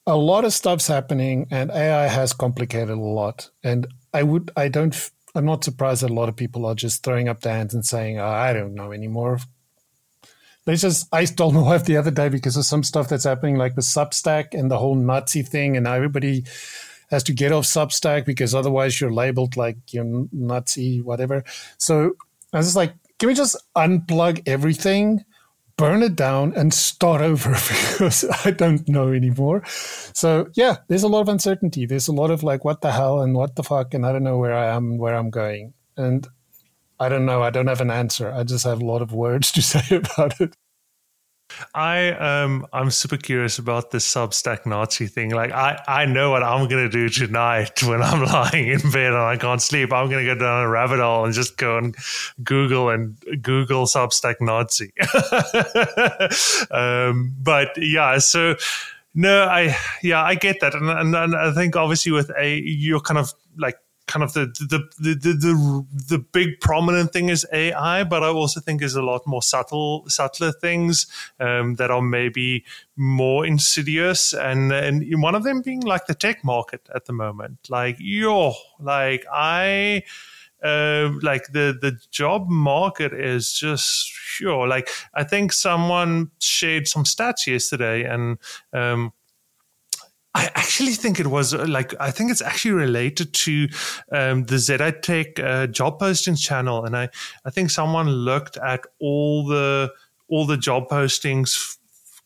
a 0.07 0.17
lot 0.17 0.45
of 0.45 0.53
stuff's 0.53 0.87
happening 0.87 1.47
and 1.51 1.69
AI 1.69 2.07
has 2.07 2.33
complicated 2.33 2.89
a 2.89 2.99
lot. 2.99 3.51
And 3.63 3.87
I 4.13 4.23
would, 4.23 4.51
I 4.57 4.67
don't, 4.67 5.11
I'm 5.35 5.45
not 5.45 5.63
surprised 5.63 6.01
that 6.01 6.09
a 6.09 6.13
lot 6.13 6.29
of 6.29 6.35
people 6.35 6.65
are 6.65 6.75
just 6.75 7.03
throwing 7.03 7.29
up 7.29 7.41
their 7.41 7.53
hands 7.53 7.73
and 7.73 7.85
saying, 7.85 8.19
oh, 8.19 8.25
I 8.25 8.53
don't 8.53 8.73
know 8.73 8.91
anymore. 8.91 9.39
They 10.65 10.75
just, 10.75 11.07
I 11.11 11.25
told 11.25 11.55
my 11.55 11.61
wife 11.61 11.85
the 11.85 11.97
other 11.97 12.11
day 12.11 12.29
because 12.29 12.55
of 12.55 12.65
some 12.65 12.83
stuff 12.83 13.09
that's 13.09 13.23
happening, 13.23 13.57
like 13.57 13.75
the 13.75 13.81
Substack 13.81 14.53
and 14.53 14.69
the 14.69 14.77
whole 14.77 14.95
Nazi 14.95 15.41
thing, 15.41 15.75
and 15.75 15.87
everybody 15.87 16.45
has 17.09 17.23
to 17.23 17.33
get 17.33 17.51
off 17.51 17.65
Substack 17.65 18.25
because 18.25 18.53
otherwise 18.53 19.01
you're 19.01 19.11
labeled 19.11 19.57
like 19.57 19.77
you're 19.91 20.27
Nazi, 20.31 21.01
whatever. 21.01 21.43
So 21.77 22.13
I 22.53 22.57
was 22.57 22.75
like, 22.75 22.93
can 23.19 23.27
we 23.27 23.33
just 23.33 23.57
unplug 23.75 24.43
everything 24.47 25.25
burn 25.81 26.03
it 26.03 26.15
down 26.15 26.53
and 26.55 26.71
start 26.71 27.21
over 27.31 27.49
because 27.49 28.23
I 28.45 28.51
don't 28.51 28.87
know 28.87 29.11
anymore. 29.11 29.63
So 29.65 30.47
yeah, 30.53 30.77
there's 30.87 31.01
a 31.01 31.07
lot 31.07 31.21
of 31.21 31.29
uncertainty. 31.29 31.87
There's 31.87 32.07
a 32.07 32.13
lot 32.13 32.29
of 32.29 32.43
like, 32.43 32.63
what 32.63 32.81
the 32.81 32.91
hell 32.91 33.21
and 33.21 33.35
what 33.35 33.55
the 33.55 33.63
fuck, 33.63 33.95
and 33.95 34.05
I 34.05 34.11
don't 34.11 34.23
know 34.23 34.37
where 34.37 34.53
I 34.53 34.67
am 34.75 34.91
and 34.91 34.99
where 34.99 35.15
I'm 35.15 35.31
going. 35.31 35.73
And 35.97 36.27
I 37.01 37.09
don't 37.09 37.25
know. 37.25 37.41
I 37.41 37.49
don't 37.49 37.67
have 37.67 37.81
an 37.81 37.89
answer. 37.89 38.31
I 38.31 38.43
just 38.43 38.63
have 38.63 38.79
a 38.79 38.85
lot 38.85 39.01
of 39.01 39.11
words 39.11 39.51
to 39.53 39.61
say 39.73 39.95
about 39.95 40.39
it. 40.39 40.55
I 41.73 42.11
um 42.11 42.65
I'm 42.71 42.91
super 42.91 43.17
curious 43.17 43.59
about 43.59 43.91
this 43.91 44.07
Substack 44.07 44.65
Nazi 44.65 45.07
thing. 45.07 45.31
Like 45.31 45.51
I 45.51 45.81
I 45.87 46.05
know 46.05 46.29
what 46.31 46.43
I'm 46.43 46.69
gonna 46.69 46.87
do 46.87 47.09
tonight 47.09 47.83
when 47.87 48.01
I'm 48.01 48.23
lying 48.23 48.69
in 48.69 48.79
bed 48.91 49.13
and 49.13 49.17
I 49.17 49.35
can't 49.35 49.61
sleep. 49.61 49.91
I'm 49.91 50.09
gonna 50.09 50.23
go 50.23 50.35
down 50.35 50.63
a 50.63 50.69
rabbit 50.69 50.99
hole 50.99 51.25
and 51.25 51.33
just 51.33 51.57
go 51.57 51.77
and 51.77 51.95
Google 52.43 52.89
and 52.89 53.17
Google 53.41 53.85
Substack 53.85 54.35
Nazi. 54.39 54.93
um, 56.71 57.35
but 57.41 57.71
yeah, 57.77 58.19
so 58.19 58.55
no, 59.13 59.43
I 59.43 59.75
yeah 60.01 60.23
I 60.23 60.35
get 60.35 60.61
that, 60.61 60.73
and, 60.73 60.89
and, 60.89 61.15
and 61.15 61.35
I 61.35 61.51
think 61.51 61.75
obviously 61.75 62.11
with 62.11 62.31
a 62.37 62.59
you're 62.59 63.01
kind 63.01 63.17
of 63.17 63.33
like 63.57 63.77
kind 64.11 64.23
of 64.23 64.33
the 64.33 64.47
the, 64.59 64.89
the 64.99 65.13
the 65.15 65.33
the 65.33 65.85
the 66.09 66.19
big 66.19 66.59
prominent 66.59 67.13
thing 67.13 67.29
is 67.29 67.47
AI, 67.53 68.03
but 68.03 68.23
I 68.23 68.27
also 68.27 68.59
think 68.59 68.81
there's 68.81 68.95
a 68.95 69.01
lot 69.01 69.25
more 69.25 69.41
subtle 69.41 70.03
subtler 70.07 70.51
things 70.51 71.07
um, 71.39 71.75
that 71.75 71.91
are 71.91 72.01
maybe 72.01 72.65
more 72.97 73.45
insidious, 73.45 74.33
and 74.33 74.73
and 74.73 75.05
one 75.21 75.33
of 75.33 75.43
them 75.43 75.61
being 75.61 75.81
like 75.81 76.07
the 76.07 76.13
tech 76.13 76.43
market 76.43 76.89
at 76.93 77.05
the 77.05 77.13
moment. 77.13 77.69
Like 77.69 77.95
yo, 77.99 78.53
like 78.81 79.25
I 79.31 80.03
uh, 80.61 81.11
like 81.21 81.53
the 81.53 81.77
the 81.81 81.97
job 82.11 82.49
market 82.49 83.13
is 83.13 83.53
just 83.53 84.09
sure. 84.09 84.67
Like 84.67 84.89
I 85.13 85.23
think 85.23 85.53
someone 85.53 86.31
shared 86.39 86.87
some 86.87 87.05
stats 87.05 87.47
yesterday, 87.47 88.03
and 88.03 88.37
um, 88.73 89.13
I 90.33 90.49
actually 90.55 90.93
think 90.93 91.19
it 91.19 91.27
was 91.27 91.53
uh, 91.53 91.65
like 91.67 91.93
I 91.99 92.11
think 92.11 92.31
it's 92.31 92.41
actually 92.41 92.71
related 92.71 93.33
to 93.33 93.67
um, 94.11 94.45
the 94.45 94.57
ZI 94.57 94.91
Tech 95.01 95.39
uh, 95.39 95.67
job 95.67 95.99
postings 95.99 96.39
channel, 96.39 96.85
and 96.85 96.95
I 96.95 97.09
I 97.45 97.49
think 97.49 97.69
someone 97.69 98.09
looked 98.09 98.57
at 98.57 98.85
all 98.99 99.45
the 99.45 99.91
all 100.29 100.45
the 100.45 100.57
job 100.57 100.87
postings 100.89 101.77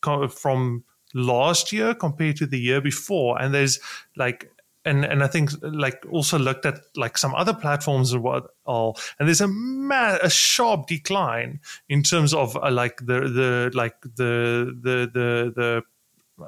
f- 0.04 0.32
from 0.32 0.84
last 1.16 1.74
year 1.74 1.96
compared 1.96 2.38
to 2.38 2.46
the 2.46 2.60
year 2.60 2.80
before, 2.80 3.42
and 3.42 3.54
there's 3.54 3.80
like 4.16 4.52
and 4.86 5.04
and 5.04 5.24
I 5.24 5.28
think 5.28 5.52
like 5.62 6.06
also 6.10 6.38
looked 6.38 6.66
at 6.66 6.82
like 6.96 7.18
some 7.18 7.34
other 7.34 7.54
platforms 7.54 8.14
or 8.14 8.20
what 8.20 8.52
all, 8.66 8.98
and 9.20 9.28
there's 9.28 9.42
a 9.42 9.48
ma- 9.48 10.20
a 10.22 10.30
sharp 10.30 10.88
decline 10.88 11.60
in 11.90 12.04
terms 12.04 12.34
of 12.34 12.56
uh, 12.58 12.70
like 12.72 12.98
the 13.00 13.22
the 13.22 13.72
like 13.74 14.00
the 14.02 14.78
the 14.82 15.10
the 15.12 15.54
the 15.56 15.84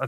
I 0.00 0.06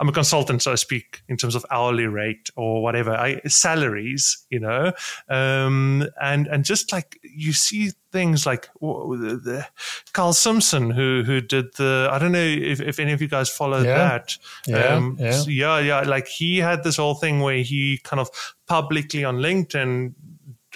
am 0.00 0.08
a 0.08 0.12
consultant, 0.12 0.62
so 0.62 0.72
I 0.72 0.76
speak 0.76 1.22
in 1.28 1.36
terms 1.36 1.54
of 1.54 1.64
hourly 1.70 2.06
rate 2.06 2.50
or 2.56 2.82
whatever. 2.82 3.12
I, 3.12 3.40
salaries, 3.46 4.46
you 4.50 4.60
know, 4.60 4.92
um, 5.28 6.06
and 6.20 6.46
and 6.46 6.64
just 6.64 6.92
like 6.92 7.18
you 7.22 7.52
see 7.52 7.90
things 8.12 8.46
like 8.46 8.68
the, 8.80 9.40
the 9.42 9.66
Kyle 10.12 10.32
Simpson, 10.32 10.90
who 10.90 11.22
who 11.24 11.40
did 11.40 11.74
the 11.76 12.08
I 12.10 12.18
don't 12.18 12.32
know 12.32 12.38
if, 12.38 12.80
if 12.80 12.98
any 12.98 13.12
of 13.12 13.20
you 13.20 13.28
guys 13.28 13.48
followed 13.48 13.86
yeah. 13.86 13.96
that. 13.98 14.38
Yeah, 14.66 14.94
um, 14.94 15.16
yeah, 15.18 15.42
yeah, 15.46 15.78
yeah. 15.78 16.00
Like 16.00 16.28
he 16.28 16.58
had 16.58 16.84
this 16.84 16.96
whole 16.96 17.14
thing 17.14 17.40
where 17.40 17.58
he 17.58 18.00
kind 18.04 18.20
of 18.20 18.30
publicly 18.66 19.24
on 19.24 19.38
LinkedIn 19.38 20.14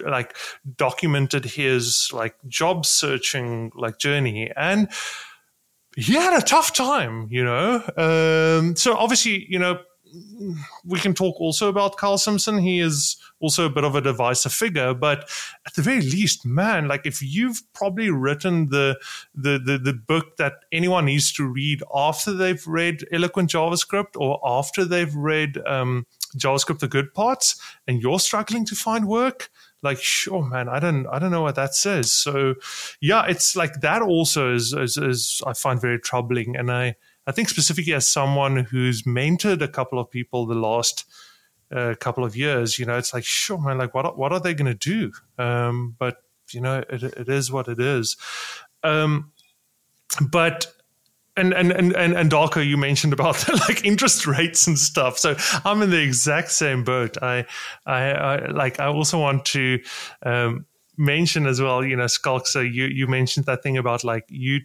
like 0.06 0.36
documented 0.76 1.44
his 1.44 2.10
like 2.12 2.34
job 2.48 2.86
searching 2.86 3.70
like 3.74 3.98
journey 3.98 4.50
and 4.56 4.88
he 5.96 6.14
had 6.14 6.36
a 6.36 6.44
tough 6.44 6.72
time, 6.72 7.28
you 7.30 7.44
know. 7.44 7.82
Um, 7.96 8.76
so 8.76 8.96
obviously, 8.96 9.46
you 9.48 9.58
know, 9.58 9.80
we 10.84 10.98
can 10.98 11.14
talk 11.14 11.40
also 11.40 11.68
about 11.68 11.96
Kyle 11.96 12.18
Simpson. 12.18 12.58
He 12.58 12.80
is 12.80 13.16
also 13.40 13.66
a 13.66 13.70
bit 13.70 13.84
of 13.84 13.94
a 13.94 14.00
divisive 14.00 14.52
figure, 14.52 14.94
but 14.94 15.28
at 15.66 15.74
the 15.74 15.82
very 15.82 16.00
least, 16.00 16.44
man, 16.44 16.86
like 16.86 17.06
if 17.06 17.22
you've 17.22 17.62
probably 17.72 18.10
written 18.10 18.68
the 18.68 18.98
the 19.34 19.58
the, 19.58 19.78
the 19.78 19.92
book 19.92 20.36
that 20.36 20.54
anyone 20.70 21.06
needs 21.06 21.32
to 21.32 21.46
read 21.46 21.82
after 21.94 22.32
they've 22.32 22.66
read 22.66 23.04
Eloquent 23.12 23.50
JavaScript 23.50 24.16
or 24.16 24.40
after 24.44 24.84
they've 24.84 25.14
read 25.14 25.58
um, 25.66 26.06
JavaScript 26.36 26.80
the 26.80 26.88
good 26.88 27.14
parts, 27.14 27.60
and 27.86 28.02
you're 28.02 28.20
struggling 28.20 28.64
to 28.66 28.74
find 28.74 29.08
work, 29.08 29.50
like 29.82 30.00
sure 30.00 30.42
man 30.42 30.68
i 30.68 30.78
don't 30.78 31.06
i 31.08 31.18
don't 31.18 31.30
know 31.30 31.42
what 31.42 31.56
that 31.56 31.74
says. 31.74 32.12
So 32.12 32.54
yeah 33.00 33.24
it's 33.26 33.56
like 33.56 33.80
that 33.80 34.02
also 34.02 34.54
is, 34.54 34.72
is, 34.72 34.96
is 34.96 35.42
i 35.46 35.52
find 35.52 35.80
very 35.80 35.98
troubling. 35.98 36.56
And 36.56 36.70
i 36.70 36.94
i 37.26 37.32
think 37.32 37.48
specifically 37.48 37.94
as 37.94 38.08
someone 38.08 38.56
who's 38.56 39.02
mentored 39.02 39.62
a 39.62 39.68
couple 39.68 39.98
of 39.98 40.10
people 40.10 40.46
the 40.46 40.54
last 40.54 41.04
uh, 41.74 41.94
couple 41.98 42.22
of 42.22 42.36
years 42.36 42.78
you 42.78 42.84
know 42.84 42.98
it's 42.98 43.14
like 43.14 43.24
sure 43.24 43.58
man 43.58 43.78
like 43.78 43.94
what 43.94 44.18
what 44.18 44.32
are 44.32 44.40
they 44.40 44.54
going 44.54 44.76
to 44.76 44.92
do? 44.94 45.12
Um, 45.42 45.96
but 45.98 46.18
you 46.52 46.60
know 46.60 46.82
it, 46.88 47.02
it 47.02 47.28
is 47.28 47.50
what 47.50 47.68
it 47.68 47.80
is. 47.80 48.16
Um, 48.82 49.32
but 50.20 50.66
and 51.36 51.52
and 51.54 51.72
and 51.72 51.92
and, 51.94 52.14
and 52.14 52.30
Darko, 52.30 52.66
you 52.66 52.76
mentioned 52.76 53.12
about 53.12 53.36
the, 53.36 53.56
like 53.68 53.84
interest 53.84 54.26
rates 54.26 54.66
and 54.66 54.78
stuff. 54.78 55.18
So 55.18 55.36
I'm 55.64 55.82
in 55.82 55.90
the 55.90 56.02
exact 56.02 56.50
same 56.50 56.84
boat. 56.84 57.16
I, 57.22 57.46
I, 57.86 58.10
I 58.10 58.46
like. 58.50 58.80
I 58.80 58.86
also 58.86 59.18
want 59.18 59.44
to 59.46 59.80
um, 60.24 60.66
mention 60.96 61.46
as 61.46 61.60
well. 61.60 61.84
You 61.84 61.96
know, 61.96 62.06
Schalk. 62.06 62.46
So 62.46 62.60
you 62.60 62.84
you 62.84 63.06
mentioned 63.06 63.46
that 63.46 63.62
thing 63.62 63.78
about 63.78 64.04
like 64.04 64.24
you 64.28 64.60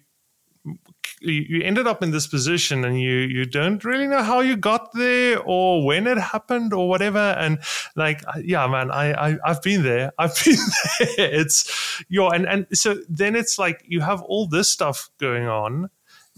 you 1.22 1.62
ended 1.64 1.88
up 1.88 2.04
in 2.04 2.12
this 2.12 2.28
position 2.28 2.84
and 2.84 3.02
you 3.02 3.16
you 3.20 3.46
don't 3.46 3.84
really 3.84 4.06
know 4.06 4.22
how 4.22 4.42
you 4.42 4.56
got 4.56 4.92
there 4.94 5.40
or 5.40 5.86
when 5.86 6.06
it 6.06 6.18
happened 6.18 6.74
or 6.74 6.90
whatever 6.90 7.18
and 7.18 7.60
like 7.96 8.22
yeah 8.44 8.68
man 8.68 8.92
i, 8.92 9.14
I 9.14 9.38
i've 9.46 9.62
been 9.62 9.84
there 9.84 10.12
i've 10.20 10.36
been 10.44 10.58
there 11.00 11.08
it's 11.18 12.04
your 12.10 12.36
and 12.36 12.46
and 12.46 12.68
so 12.74 12.98
then 13.10 13.36
it's 13.36 13.58
like 13.58 13.84
you 13.88 14.02
have 14.02 14.22
all 14.24 14.48
this 14.48 14.70
stuff 14.70 15.10
going 15.20 15.48
on 15.48 15.90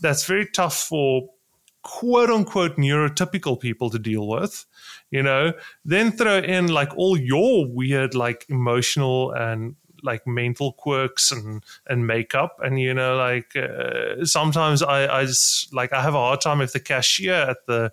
that's 0.02 0.26
very 0.26 0.48
tough 0.48 0.78
for 0.78 1.30
quote 1.82 2.30
unquote 2.30 2.76
neurotypical 2.78 3.60
people 3.60 3.90
to 3.90 3.98
deal 3.98 4.28
with 4.28 4.66
you 5.12 5.24
know 5.24 5.54
then 5.86 6.12
throw 6.12 6.38
in 6.38 6.68
like 6.68 6.96
all 6.98 7.18
your 7.18 7.66
weird 7.68 8.14
like 8.14 8.46
emotional 8.50 9.32
and 9.32 9.76
like 10.04 10.26
mental 10.28 10.74
quirks 10.74 11.32
and 11.32 11.64
and 11.88 12.06
makeup 12.06 12.58
and 12.64 12.80
you 12.80 12.94
know 12.94 13.16
like 13.16 13.56
uh, 13.56 14.24
sometimes 14.26 14.84
i 14.84 15.20
i 15.20 15.26
just 15.26 15.74
like 15.74 15.94
i 15.94 16.02
have 16.02 16.16
a 16.16 16.18
hard 16.18 16.42
time 16.42 16.62
if 16.62 16.74
the 16.74 16.80
cashier 16.80 17.34
at 17.34 17.66
the 17.66 17.92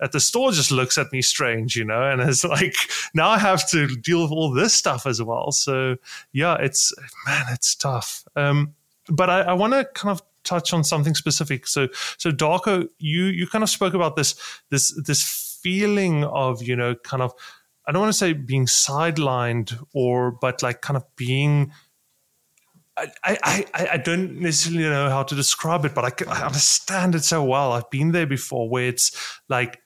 at 0.00 0.12
the 0.12 0.20
store 0.20 0.50
just 0.52 0.70
looks 0.70 0.98
at 0.98 1.12
me 1.12 1.22
strange, 1.22 1.76
you 1.76 1.84
know, 1.84 2.02
and 2.02 2.20
it's 2.20 2.44
like 2.58 2.74
now 3.14 3.28
I 3.28 3.38
have 3.38 3.68
to 3.70 3.86
deal 3.86 4.22
with 4.22 4.32
all 4.32 4.50
this 4.50 4.74
stuff 4.74 5.06
as 5.06 5.22
well. 5.22 5.52
So 5.52 5.96
yeah, 6.32 6.56
it's 6.56 6.92
man, 7.26 7.46
it's 7.52 7.74
tough. 7.74 8.24
Um, 8.36 8.74
but 9.08 9.30
I, 9.30 9.42
I 9.42 9.52
want 9.52 9.72
to 9.72 9.84
kind 9.94 10.10
of 10.10 10.22
touch 10.44 10.72
on 10.72 10.84
something 10.84 11.14
specific. 11.14 11.66
So, 11.66 11.88
so 12.18 12.30
Darko, 12.30 12.88
you 12.98 13.24
you 13.24 13.46
kind 13.46 13.62
of 13.62 13.70
spoke 13.70 13.94
about 13.94 14.16
this 14.16 14.34
this 14.70 14.94
this 15.06 15.58
feeling 15.62 16.24
of 16.24 16.62
you 16.62 16.76
know 16.76 16.94
kind 16.94 17.22
of 17.22 17.32
I 17.86 17.92
don't 17.92 18.02
want 18.02 18.12
to 18.12 18.18
say 18.18 18.32
being 18.32 18.66
sidelined 18.66 19.82
or 19.92 20.32
but 20.32 20.62
like 20.62 20.80
kind 20.80 20.96
of 20.96 21.04
being. 21.16 21.72
I, 22.96 23.08
I, 23.24 23.88
I 23.90 23.96
don't 23.96 24.38
necessarily 24.38 24.88
know 24.88 25.10
how 25.10 25.24
to 25.24 25.34
describe 25.34 25.84
it, 25.84 25.96
but 25.96 26.04
I, 26.04 26.32
I 26.32 26.46
understand 26.46 27.16
it 27.16 27.24
so 27.24 27.42
well. 27.42 27.72
I've 27.72 27.90
been 27.90 28.12
there 28.12 28.24
before 28.24 28.70
where 28.70 28.86
it's 28.86 29.40
like 29.48 29.80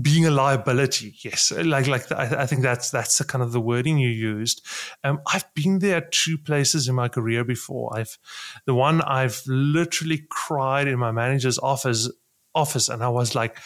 being 0.00 0.24
a 0.24 0.30
liability 0.30 1.14
yes. 1.22 1.52
Like 1.52 1.86
like 1.86 2.10
I, 2.10 2.42
I, 2.42 2.46
think 2.46 2.62
that's 2.62 2.90
that's 2.90 3.18
the 3.18 3.24
kind 3.24 3.42
of 3.42 3.52
the 3.52 3.60
wording 3.60 3.98
you 3.98 4.08
used. 4.08 4.64
Um, 5.04 5.20
i've 5.26 5.44
been 5.54 5.80
there 5.80 6.00
two 6.00 6.38
places 6.38 6.88
in 6.88 6.94
my 6.94 7.08
career 7.08 7.44
before. 7.44 7.94
I've 7.94 8.16
the 8.64 8.74
one 8.74 9.02
i've 9.02 9.42
literally 9.46 10.24
cried 10.30 10.88
in 10.88 10.98
my 10.98 11.12
manager's 11.12 11.58
office 11.58 12.10
office 12.54 12.88
and 12.88 13.02
i 13.02 13.08
was 13.08 13.34
like 13.34 13.58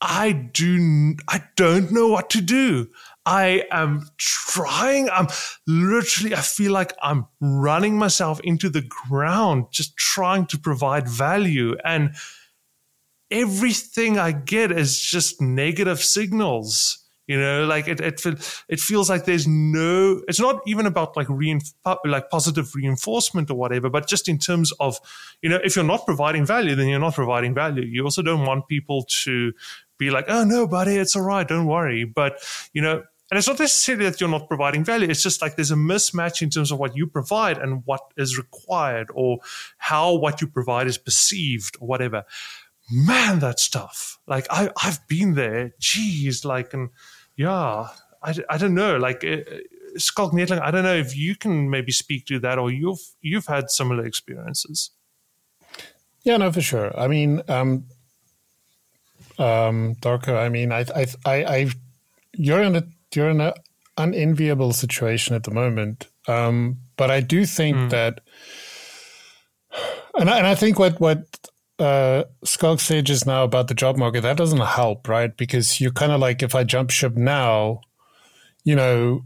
i 0.00 0.32
do 0.32 1.16
i 1.28 1.42
don't 1.56 1.90
know 1.90 2.08
what 2.08 2.30
to 2.30 2.40
do. 2.40 2.88
I 3.26 3.64
am 3.70 4.08
trying. 4.18 5.10
I'm 5.10 5.28
literally 5.66 6.34
i 6.34 6.40
feel 6.40 6.72
like 6.72 6.92
i'm 7.02 7.26
running 7.40 7.98
myself 7.98 8.40
into 8.40 8.70
the 8.70 8.82
ground 8.82 9.66
just 9.72 9.96
trying 9.96 10.46
to 10.46 10.58
provide 10.58 11.08
value. 11.08 11.76
And 11.84 12.14
everything 13.30 14.18
I 14.18 14.32
get 14.32 14.72
is 14.72 15.00
just 15.00 15.40
negative 15.40 16.00
signals. 16.00 16.98
You 17.26 17.38
know, 17.38 17.64
like 17.64 17.86
it, 17.86 18.00
it, 18.00 18.26
it 18.68 18.80
feels 18.80 19.08
like 19.08 19.24
there's 19.24 19.46
no, 19.46 20.20
it's 20.26 20.40
not 20.40 20.62
even 20.66 20.84
about 20.86 21.16
like 21.16 21.28
reinf- 21.28 21.72
like 22.04 22.28
positive 22.28 22.74
reinforcement 22.74 23.48
or 23.52 23.54
whatever, 23.54 23.88
but 23.88 24.08
just 24.08 24.28
in 24.28 24.36
terms 24.36 24.72
of, 24.80 24.98
you 25.40 25.48
know, 25.48 25.60
if 25.62 25.76
you're 25.76 25.84
not 25.84 26.04
providing 26.06 26.44
value, 26.44 26.74
then 26.74 26.88
you're 26.88 26.98
not 26.98 27.14
providing 27.14 27.54
value. 27.54 27.84
You 27.84 28.02
also 28.02 28.22
don't 28.22 28.44
want 28.46 28.66
people 28.66 29.06
to 29.22 29.52
be 29.96 30.10
like, 30.10 30.24
oh, 30.26 30.42
no, 30.42 30.66
buddy, 30.66 30.96
it's 30.96 31.14
all 31.14 31.22
right. 31.22 31.46
Don't 31.46 31.66
worry. 31.66 32.02
But, 32.02 32.42
you 32.72 32.82
know, 32.82 33.04
and 33.30 33.38
it's 33.38 33.46
not 33.46 33.60
necessarily 33.60 34.06
that 34.06 34.20
you're 34.20 34.28
not 34.28 34.48
providing 34.48 34.82
value. 34.82 35.08
It's 35.08 35.22
just 35.22 35.40
like 35.40 35.54
there's 35.54 35.70
a 35.70 35.76
mismatch 35.76 36.42
in 36.42 36.50
terms 36.50 36.72
of 36.72 36.80
what 36.80 36.96
you 36.96 37.06
provide 37.06 37.58
and 37.58 37.82
what 37.84 38.00
is 38.16 38.36
required 38.36 39.08
or 39.14 39.38
how 39.78 40.14
what 40.14 40.40
you 40.40 40.48
provide 40.48 40.88
is 40.88 40.98
perceived 40.98 41.76
or 41.80 41.86
whatever 41.86 42.24
man, 42.90 43.38
that's 43.38 43.68
tough. 43.68 44.18
Like 44.26 44.46
I, 44.50 44.70
I've 44.82 45.06
been 45.08 45.34
there. 45.34 45.72
Geez, 45.78 46.44
like, 46.44 46.74
and 46.74 46.90
yeah, 47.36 47.88
I, 48.22 48.34
I 48.48 48.58
don't 48.58 48.74
know. 48.74 48.96
Like, 48.96 49.24
uh, 49.24 49.38
Schalk 49.96 50.32
Neethling, 50.32 50.60
I 50.62 50.70
don't 50.70 50.84
know 50.84 50.94
if 50.94 51.16
you 51.16 51.34
can 51.34 51.68
maybe 51.68 51.92
speak 51.92 52.26
to 52.26 52.38
that 52.40 52.58
or 52.58 52.70
you've, 52.70 53.00
you've 53.20 53.46
had 53.46 53.70
similar 53.70 54.04
experiences. 54.06 54.90
Yeah, 56.22 56.36
no, 56.36 56.52
for 56.52 56.60
sure. 56.60 56.96
I 56.98 57.08
mean, 57.08 57.42
um, 57.48 57.86
um, 59.38 59.96
Darko, 59.96 60.36
I 60.36 60.48
mean, 60.48 60.70
I, 60.70 60.84
I, 60.94 61.06
I, 61.24 61.44
I, 61.44 61.70
you're 62.34 62.62
in 62.62 62.76
a, 62.76 62.84
you're 63.14 63.30
in 63.30 63.40
an 63.40 63.54
unenviable 63.96 64.72
situation 64.72 65.34
at 65.34 65.44
the 65.44 65.50
moment. 65.50 66.08
Um, 66.28 66.78
but 66.96 67.10
I 67.10 67.20
do 67.20 67.46
think 67.46 67.76
mm. 67.76 67.90
that, 67.90 68.20
and 70.14 70.28
I, 70.28 70.38
and 70.38 70.46
I 70.46 70.54
think 70.54 70.78
what, 70.78 71.00
what 71.00 71.24
uh, 71.80 72.24
Schalk 72.44 72.78
said 72.80 73.06
just 73.06 73.26
now 73.26 73.44
about 73.44 73.68
the 73.68 73.74
job 73.74 73.96
market, 73.96 74.20
that 74.20 74.36
doesn't 74.36 74.60
help, 74.60 75.08
right? 75.08 75.36
Because 75.36 75.80
you're 75.80 75.90
kind 75.90 76.12
of 76.12 76.20
like, 76.20 76.42
if 76.42 76.54
I 76.54 76.64
jump 76.64 76.90
ship 76.90 77.16
now, 77.16 77.80
you 78.64 78.76
know, 78.76 79.24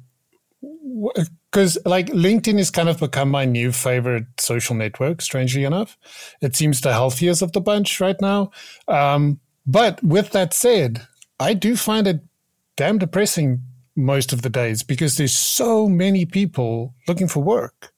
because 1.51 1.77
like 1.85 2.07
LinkedIn 2.07 2.59
has 2.59 2.71
kind 2.71 2.89
of 2.89 3.01
become 3.01 3.31
my 3.31 3.45
new 3.45 3.73
favorite 3.73 4.27
social 4.39 4.75
network, 4.75 5.21
strangely 5.21 5.65
enough. 5.65 5.99
It 6.41 6.55
seems 6.55 6.81
the 6.81 6.93
healthiest 6.93 7.43
of 7.43 7.53
the 7.53 7.61
bunch 7.61 8.01
right 8.01 8.21
now. 8.21 8.51
Um, 8.89 9.41
but 9.67 10.03
with 10.03 10.31
that 10.31 10.55
said, 10.55 11.07
I 11.41 11.55
do 11.55 11.77
find 11.77 12.07
it 12.07 12.21
damn 12.77 12.99
depressing 12.99 13.63
most 13.97 14.33
of 14.33 14.43
the 14.43 14.51
days 14.51 14.83
because 14.83 15.17
there's 15.17 15.37
so 15.37 15.89
many 15.89 16.25
people 16.25 16.95
looking 17.09 17.29
for 17.29 17.43
work. 17.43 17.94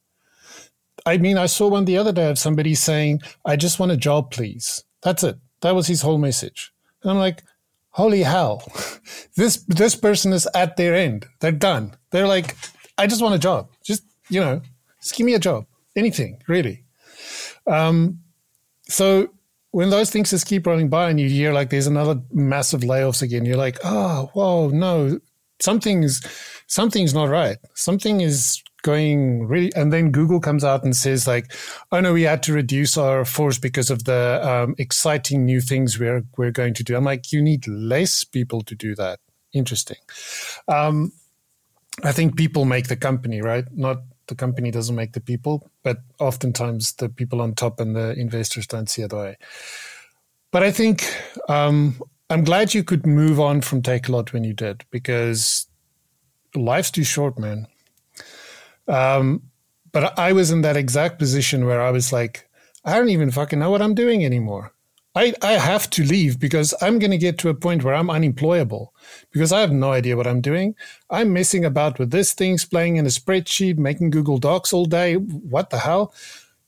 I 1.06 1.18
mean, 1.18 1.38
I 1.38 1.46
saw 1.46 1.68
one 1.68 1.84
the 1.84 1.96
other 1.96 2.12
day 2.12 2.28
of 2.28 2.38
somebody 2.38 2.74
saying, 2.74 3.20
I 3.44 3.54
just 3.54 3.78
want 3.78 3.92
a 3.92 3.96
job, 3.96 4.32
please. 4.32 4.82
That's 5.02 5.22
it. 5.22 5.36
That 5.62 5.74
was 5.74 5.86
his 5.86 6.02
whole 6.02 6.18
message. 6.18 6.72
And 7.02 7.12
I'm 7.12 7.18
like, 7.18 7.44
holy 7.90 8.24
hell. 8.24 8.64
this 9.36 9.58
this 9.68 9.94
person 9.94 10.32
is 10.32 10.48
at 10.54 10.76
their 10.76 10.94
end. 10.94 11.26
They're 11.40 11.52
done. 11.52 11.96
They're 12.10 12.26
like, 12.26 12.56
I 12.98 13.06
just 13.06 13.22
want 13.22 13.36
a 13.36 13.38
job. 13.38 13.68
Just, 13.84 14.02
you 14.28 14.40
know, 14.40 14.60
just 15.00 15.14
give 15.14 15.24
me 15.24 15.34
a 15.34 15.38
job. 15.38 15.66
Anything, 15.94 16.42
really. 16.48 16.84
Um, 17.66 18.20
so 18.88 19.28
when 19.70 19.90
those 19.90 20.10
things 20.10 20.30
just 20.30 20.46
keep 20.46 20.66
running 20.66 20.88
by 20.88 21.10
and 21.10 21.20
you 21.20 21.28
hear 21.28 21.52
like 21.52 21.70
there's 21.70 21.86
another 21.86 22.20
massive 22.32 22.80
layoffs 22.80 23.22
again, 23.22 23.44
you're 23.44 23.56
like, 23.56 23.78
oh, 23.84 24.30
whoa, 24.34 24.68
no, 24.68 25.20
something's 25.60 26.20
something's 26.66 27.14
not 27.14 27.28
right. 27.28 27.58
Something 27.74 28.20
is 28.20 28.62
going 28.86 29.46
really 29.48 29.72
and 29.74 29.92
then 29.92 30.12
google 30.12 30.38
comes 30.38 30.62
out 30.62 30.84
and 30.84 30.94
says 30.94 31.26
like 31.26 31.52
oh 31.90 32.00
no 32.00 32.12
we 32.12 32.22
had 32.22 32.42
to 32.44 32.52
reduce 32.52 32.96
our 32.96 33.24
force 33.24 33.58
because 33.58 33.90
of 33.90 34.04
the 34.04 34.40
um, 34.42 34.74
exciting 34.78 35.44
new 35.44 35.60
things 35.60 35.98
we're 35.98 36.22
we're 36.36 36.52
going 36.52 36.74
to 36.74 36.84
do. 36.84 36.96
I'm 36.96 37.04
like 37.04 37.32
you 37.32 37.42
need 37.42 37.66
less 37.66 38.24
people 38.24 38.62
to 38.62 38.74
do 38.74 38.94
that. 38.94 39.18
Interesting. 39.52 39.98
Um, 40.68 41.12
i 42.04 42.12
think 42.12 42.36
people 42.36 42.64
make 42.64 42.88
the 42.88 42.96
company 42.96 43.40
right? 43.40 43.64
Not 43.72 43.98
the 44.28 44.34
company 44.34 44.70
doesn't 44.70 44.96
make 44.96 45.12
the 45.12 45.20
people 45.20 45.70
but 45.82 45.98
oftentimes 46.18 46.92
the 46.94 47.08
people 47.08 47.40
on 47.40 47.54
top 47.54 47.80
and 47.80 47.96
the 47.96 48.12
investors 48.18 48.66
don't 48.66 48.90
see 48.90 49.02
it 49.02 49.10
that 49.10 49.16
way. 49.16 49.36
But 50.52 50.62
i 50.62 50.70
think 50.70 50.96
um, 51.48 52.00
i'm 52.30 52.44
glad 52.44 52.74
you 52.74 52.84
could 52.84 53.06
move 53.06 53.38
on 53.40 53.60
from 53.60 53.82
Takealot 53.82 54.32
when 54.32 54.44
you 54.44 54.54
did 54.54 54.84
because 54.90 55.66
life's 56.54 56.90
too 56.90 57.04
short 57.04 57.38
man 57.38 57.66
um, 58.88 59.42
but 59.92 60.18
I 60.18 60.32
was 60.32 60.50
in 60.50 60.62
that 60.62 60.76
exact 60.76 61.18
position 61.18 61.66
where 61.66 61.80
I 61.80 61.90
was 61.90 62.12
like, 62.12 62.48
I 62.84 62.96
don't 62.96 63.08
even 63.08 63.30
fucking 63.30 63.58
know 63.58 63.70
what 63.70 63.82
I'm 63.82 63.94
doing 63.94 64.24
anymore. 64.24 64.72
I, 65.16 65.32
I 65.40 65.52
have 65.52 65.88
to 65.90 66.04
leave 66.04 66.38
because 66.38 66.74
I'm 66.82 66.98
going 66.98 67.10
to 67.10 67.16
get 67.16 67.38
to 67.38 67.48
a 67.48 67.54
point 67.54 67.82
where 67.82 67.94
I'm 67.94 68.10
unemployable 68.10 68.92
because 69.30 69.50
I 69.50 69.60
have 69.60 69.72
no 69.72 69.90
idea 69.92 70.14
what 70.14 70.26
I'm 70.26 70.42
doing. 70.42 70.74
I'm 71.08 71.32
messing 71.32 71.64
about 71.64 71.98
with 71.98 72.10
this 72.10 72.34
things, 72.34 72.66
playing 72.66 72.96
in 72.96 73.06
a 73.06 73.08
spreadsheet, 73.08 73.78
making 73.78 74.10
Google 74.10 74.36
Docs 74.36 74.74
all 74.74 74.84
day. 74.84 75.14
What 75.14 75.70
the 75.70 75.78
hell? 75.78 76.12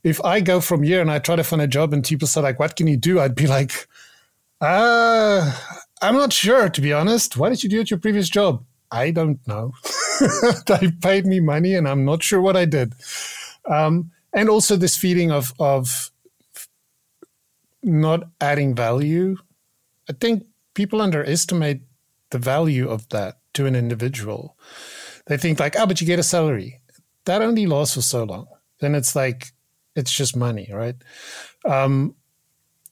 If 0.03 0.25
I 0.25 0.41
go 0.41 0.63
from 0.63 0.83
here 0.83 1.03
and 1.03 1.11
I 1.11 1.19
try 1.19 1.37
to 1.37 1.45
find 1.45 1.61
a 1.61 1.67
job 1.67 1.93
and 1.93 2.03
people 2.03 2.27
say 2.27 2.41
like, 2.41 2.59
what 2.59 2.75
can 2.75 2.87
you 2.87 2.97
do? 2.97 3.21
I'd 3.21 3.35
be 3.35 3.47
like, 3.47 3.87
uh, 4.63 5.55
I'm 6.01 6.15
not 6.15 6.33
sure, 6.33 6.71
to 6.71 6.81
be 6.81 6.95
honest. 6.95 7.37
What 7.37 7.51
did 7.51 7.63
you 7.63 7.69
do 7.69 7.81
at 7.81 7.91
your 7.91 8.01
previous 8.01 8.31
job? 8.31 8.65
I 8.91 9.11
don't 9.11 9.47
know. 9.47 9.73
they 10.67 10.91
paid 11.01 11.27
me 11.27 11.41
money 11.41 11.75
and 11.75 11.89
I'm 11.89 12.05
not 12.05 12.23
sure 12.23 12.41
what 12.41 12.57
I 12.57 12.65
did. 12.65 12.95
Um, 13.67 14.11
and 14.33 14.49
also 14.49 14.77
this 14.77 14.97
feeling 14.97 15.31
of, 15.31 15.53
of 15.59 16.11
not 17.83 18.25
adding 18.41 18.75
value. 18.75 19.37
I 20.09 20.15
think 20.15 20.45
people 20.75 21.01
underestimate 21.03 21.83
the 22.31 22.39
value 22.39 22.89
of 22.89 23.09
that 23.11 23.39
to 23.55 23.67
an 23.67 23.75
individual. 23.75 24.57
They 25.27 25.37
think 25.37 25.61
like, 25.61 25.77
oh, 25.79 25.87
but 25.87 26.01
you 26.01 26.07
get 26.07 26.19
a 26.19 26.23
salary. 26.23 26.81
That 27.25 27.43
only 27.43 27.67
lasts 27.67 27.95
for 27.95 28.03
so 28.03 28.25
long. 28.25 28.47
Then 28.81 28.95
it's 28.95 29.15
like, 29.15 29.53
it's 29.95 30.13
just 30.13 30.37
money, 30.37 30.71
right? 30.73 30.95
Um, 31.65 32.15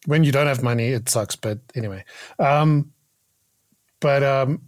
when 0.07 0.24
you 0.24 0.32
don't 0.32 0.47
have 0.47 0.62
money, 0.62 0.88
it 0.88 1.09
sucks. 1.09 1.36
But 1.36 1.59
anyway, 1.74 2.05
um, 2.38 2.92
but 4.01 4.22
um, 4.22 4.62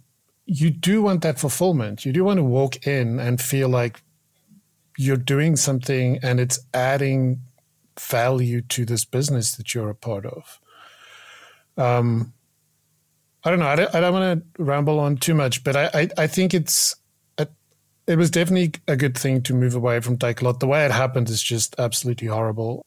you 0.49 0.71
do 0.71 1.01
want 1.01 1.21
that 1.21 1.39
fulfillment. 1.39 2.05
You 2.05 2.11
do 2.11 2.23
want 2.23 2.37
to 2.37 2.43
walk 2.43 2.87
in 2.87 3.19
and 3.19 3.39
feel 3.39 3.69
like 3.69 4.01
you're 4.97 5.17
doing 5.17 5.55
something 5.55 6.19
and 6.23 6.39
it's 6.39 6.59
adding 6.73 7.41
value 7.99 8.61
to 8.61 8.85
this 8.85 9.05
business 9.05 9.55
that 9.55 9.73
you're 9.73 9.89
a 9.89 9.95
part 9.95 10.25
of. 10.25 10.59
Um, 11.77 12.33
I 13.43 13.51
don't 13.51 13.59
know. 13.59 13.67
I 13.67 13.75
don't, 13.75 13.91
don't 13.91 14.13
want 14.13 14.43
to 14.57 14.63
ramble 14.63 14.99
on 14.99 15.17
too 15.17 15.33
much, 15.33 15.63
but 15.63 15.75
I, 15.75 15.89
I, 15.93 16.09
I 16.17 16.27
think 16.27 16.53
it's 16.53 16.95
it 18.09 18.17
was 18.17 18.31
definitely 18.31 18.73
a 18.87 18.97
good 18.97 19.15
thing 19.15 19.43
to 19.43 19.53
move 19.53 19.75
away 19.75 19.99
from 19.99 20.17
Takealot. 20.17 20.59
The 20.59 20.67
way 20.67 20.83
it 20.83 20.91
happened 20.91 21.29
is 21.29 21.43
just 21.43 21.75
absolutely 21.77 22.27
horrible. 22.27 22.83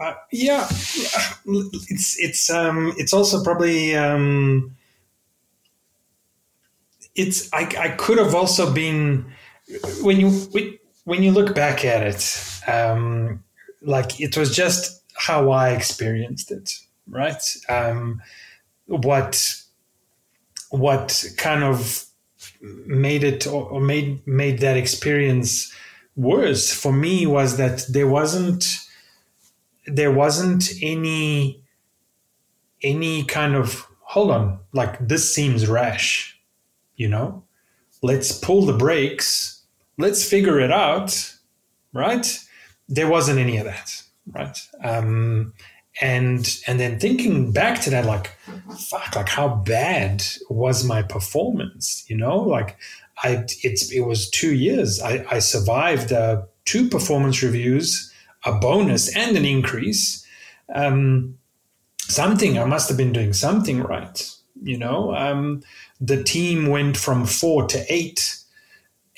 Uh, 0.00 0.14
yeah, 0.32 0.66
it's 0.66 2.18
it's 2.18 2.48
um 2.48 2.94
it's 2.96 3.12
also 3.12 3.44
probably 3.44 3.94
um 3.94 4.74
it's 7.14 7.52
I, 7.52 7.68
I 7.78 7.88
could 7.90 8.18
have 8.18 8.34
also 8.34 8.72
been 8.72 9.32
when 10.02 10.20
you 10.20 10.30
when 11.04 11.22
you 11.22 11.32
look 11.32 11.54
back 11.54 11.84
at 11.84 12.02
it 12.02 12.70
um, 12.70 13.42
like 13.82 14.20
it 14.20 14.36
was 14.36 14.54
just 14.54 15.02
how 15.14 15.50
I 15.50 15.70
experienced 15.70 16.50
it 16.50 16.78
right? 17.08 17.42
Um, 17.68 18.22
what 18.86 19.54
what 20.70 21.24
kind 21.36 21.62
of 21.62 22.06
made 22.60 23.24
it 23.24 23.46
or 23.46 23.80
made 23.80 24.26
made 24.26 24.60
that 24.60 24.76
experience 24.76 25.72
worse 26.16 26.72
for 26.72 26.92
me 26.92 27.26
was 27.26 27.56
that 27.56 27.84
there 27.88 28.08
wasn't 28.08 28.66
there 29.86 30.12
wasn't 30.12 30.70
any 30.80 31.62
any 32.82 33.24
kind 33.24 33.54
of 33.54 33.86
hold 34.00 34.30
on 34.30 34.58
like 34.72 35.06
this 35.06 35.34
seems 35.34 35.66
rash 35.66 36.31
you 37.02 37.08
know? 37.08 37.44
Let's 38.02 38.32
pull 38.46 38.62
the 38.66 38.78
brakes. 38.84 39.62
Let's 39.98 40.28
figure 40.28 40.58
it 40.60 40.72
out 40.72 41.10
right? 41.92 42.38
There 42.88 43.08
wasn't 43.08 43.38
any 43.38 43.56
of 43.58 43.64
that 43.66 44.02
right? 44.32 44.58
Um, 44.82 45.52
and 46.00 46.58
and 46.66 46.80
then 46.80 46.98
thinking 46.98 47.52
back 47.52 47.80
to 47.82 47.90
that 47.90 48.06
like 48.06 48.30
fuck 48.78 49.14
like 49.14 49.28
how 49.28 49.48
bad 49.56 50.24
was 50.48 50.84
my 50.84 51.02
performance 51.02 52.04
you 52.08 52.16
know? 52.16 52.38
Like 52.38 52.78
i 53.22 53.44
it's 53.62 53.92
it 53.92 54.00
was 54.00 54.30
two 54.30 54.54
years. 54.54 55.00
I 55.00 55.24
i 55.30 55.38
survived 55.38 56.12
uh, 56.12 56.42
two 56.64 56.88
performance 56.88 57.42
reviews 57.42 58.12
a 58.44 58.52
bonus 58.52 59.14
and 59.14 59.36
an 59.36 59.44
increase. 59.44 60.26
Um, 60.74 61.38
something 61.98 62.58
i 62.58 62.64
must 62.64 62.88
have 62.88 62.98
been 62.98 63.12
doing 63.12 63.32
something 63.32 63.80
right 63.80 64.34
you 64.62 64.76
know 64.76 65.14
um, 65.14 65.62
the 66.00 66.22
team 66.22 66.66
went 66.66 66.96
from 66.96 67.26
four 67.26 67.66
to 67.66 67.84
eight 67.88 68.36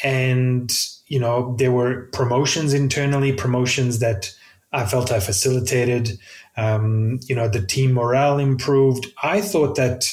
and 0.02 0.72
you 1.06 1.18
know 1.18 1.54
there 1.58 1.72
were 1.72 2.08
promotions 2.12 2.72
internally 2.72 3.32
promotions 3.32 3.98
that 4.00 4.34
i 4.72 4.84
felt 4.84 5.12
i 5.12 5.20
facilitated. 5.20 6.18
Um, 6.56 7.18
you 7.26 7.34
know 7.34 7.48
the 7.48 7.64
team 7.64 7.94
morale 7.94 8.38
improved. 8.38 9.06
I 9.22 9.40
thought 9.40 9.74
that 9.76 10.04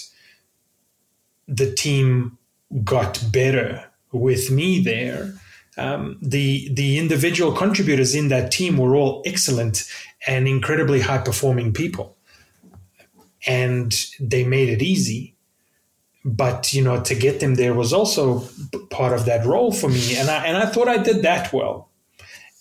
the 1.48 1.72
team 1.72 2.38
got 2.84 3.24
better 3.32 3.86
with 4.12 4.50
me 4.50 4.82
there. 4.82 5.34
Um, 5.78 6.18
the 6.22 6.74
the 6.74 6.98
individual 6.98 7.52
contributors 7.52 8.16
in 8.16 8.30
that 8.30 8.52
team 8.52 8.78
were 8.78 8.96
all 8.96 9.22
excellent 9.26 9.88
and 10.28 10.48
incredibly 10.48 11.02
high 11.02 11.20
performing 11.20 11.74
people 11.74 12.18
and 13.48 13.94
they 14.20 14.44
made 14.44 14.70
it 14.70 14.82
easy. 14.82 15.36
But 16.24 16.74
you 16.74 16.84
know 16.84 17.02
to 17.02 17.16
get 17.16 17.40
them 17.40 17.56
there 17.56 17.74
was 17.74 17.94
also 17.94 18.48
part 18.90 19.14
of 19.14 19.26
that 19.26 19.46
role 19.46 19.72
for 19.72 19.90
me. 19.90 20.16
And 20.18 20.30
i 20.30 20.46
and 20.46 20.58
i 20.58 20.66
thought 20.68 20.88
i 20.88 20.98
did 20.98 21.24
that 21.24 21.52
well. 21.52 21.90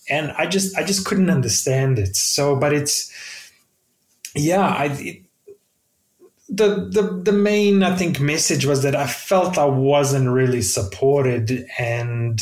And 0.08 0.32
i 0.32 0.46
just 0.46 0.76
i 0.78 0.82
just 0.82 1.04
couldn't 1.04 1.30
understand 1.30 1.98
it. 1.98 2.16
So 2.16 2.56
but 2.56 2.72
it's 2.72 3.12
yeah 4.34 4.66
i 4.66 4.84
it, 4.86 5.22
the 6.48 6.88
the 6.90 7.20
the 7.24 7.32
main 7.32 7.82
i 7.82 7.94
think 7.94 8.18
message 8.18 8.64
was 8.66 8.82
that 8.82 8.96
i 8.96 9.06
felt 9.06 9.56
i 9.56 9.64
wasn't 9.64 10.28
really 10.28 10.62
supported 10.62 11.64
and 11.78 12.40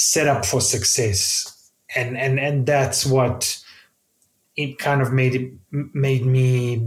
set 0.00 0.26
up 0.26 0.44
for 0.44 0.60
success. 0.60 1.56
And 1.94 2.16
and 2.16 2.38
and 2.38 2.66
that's 2.66 3.04
what 3.04 3.60
it 4.56 4.78
kind 4.78 5.02
of 5.02 5.12
made 5.12 5.34
it 5.34 5.52
made 5.70 6.24
me 6.24 6.82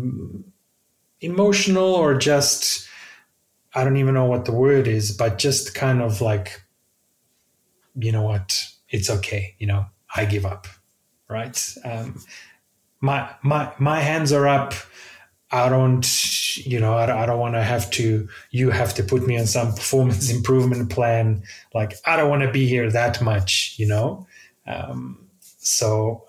emotional 1.24 1.96
or 1.96 2.16
just 2.18 2.88
I 3.76 3.84
don't 3.84 3.98
even 3.98 4.14
know 4.14 4.26
what 4.26 4.46
the 4.46 4.52
word 4.52 4.88
is, 4.88 5.12
but 5.12 5.40
just 5.40 5.74
kind 5.74 6.02
of 6.02 6.22
like, 6.22 6.62
you 7.96 8.12
know 8.12 8.22
what, 8.22 8.68
it's 8.90 9.10
okay, 9.10 9.56
you 9.58 9.68
know, 9.68 9.86
I 10.16 10.26
give 10.26 10.46
up, 10.46 10.68
right? 11.28 11.60
Um, 11.84 12.22
my 13.02 13.30
my 13.42 13.72
my 13.80 14.00
hands 14.00 14.32
are 14.32 14.48
up. 14.48 14.74
I 15.52 15.70
don't, 15.70 16.08
you 16.66 16.80
know, 16.80 16.94
I, 16.94 17.24
I 17.24 17.26
don't 17.28 17.40
want 17.40 17.54
to 17.54 17.62
have 17.62 17.92
to. 17.92 18.28
You 18.50 18.72
have 18.72 18.94
to 18.96 19.04
put 19.04 19.28
me 19.28 19.38
on 19.38 19.46
some 19.46 19.74
performance 19.74 20.32
improvement 20.36 20.90
plan. 20.90 21.44
Like 21.74 21.96
I 22.06 22.16
don't 22.16 22.30
want 22.30 22.44
to 22.44 22.52
be 22.52 22.68
here 22.68 22.90
that 22.92 23.22
much, 23.22 23.76
you 23.78 23.88
know. 23.88 24.26
Um, 24.66 25.28
so 25.60 26.26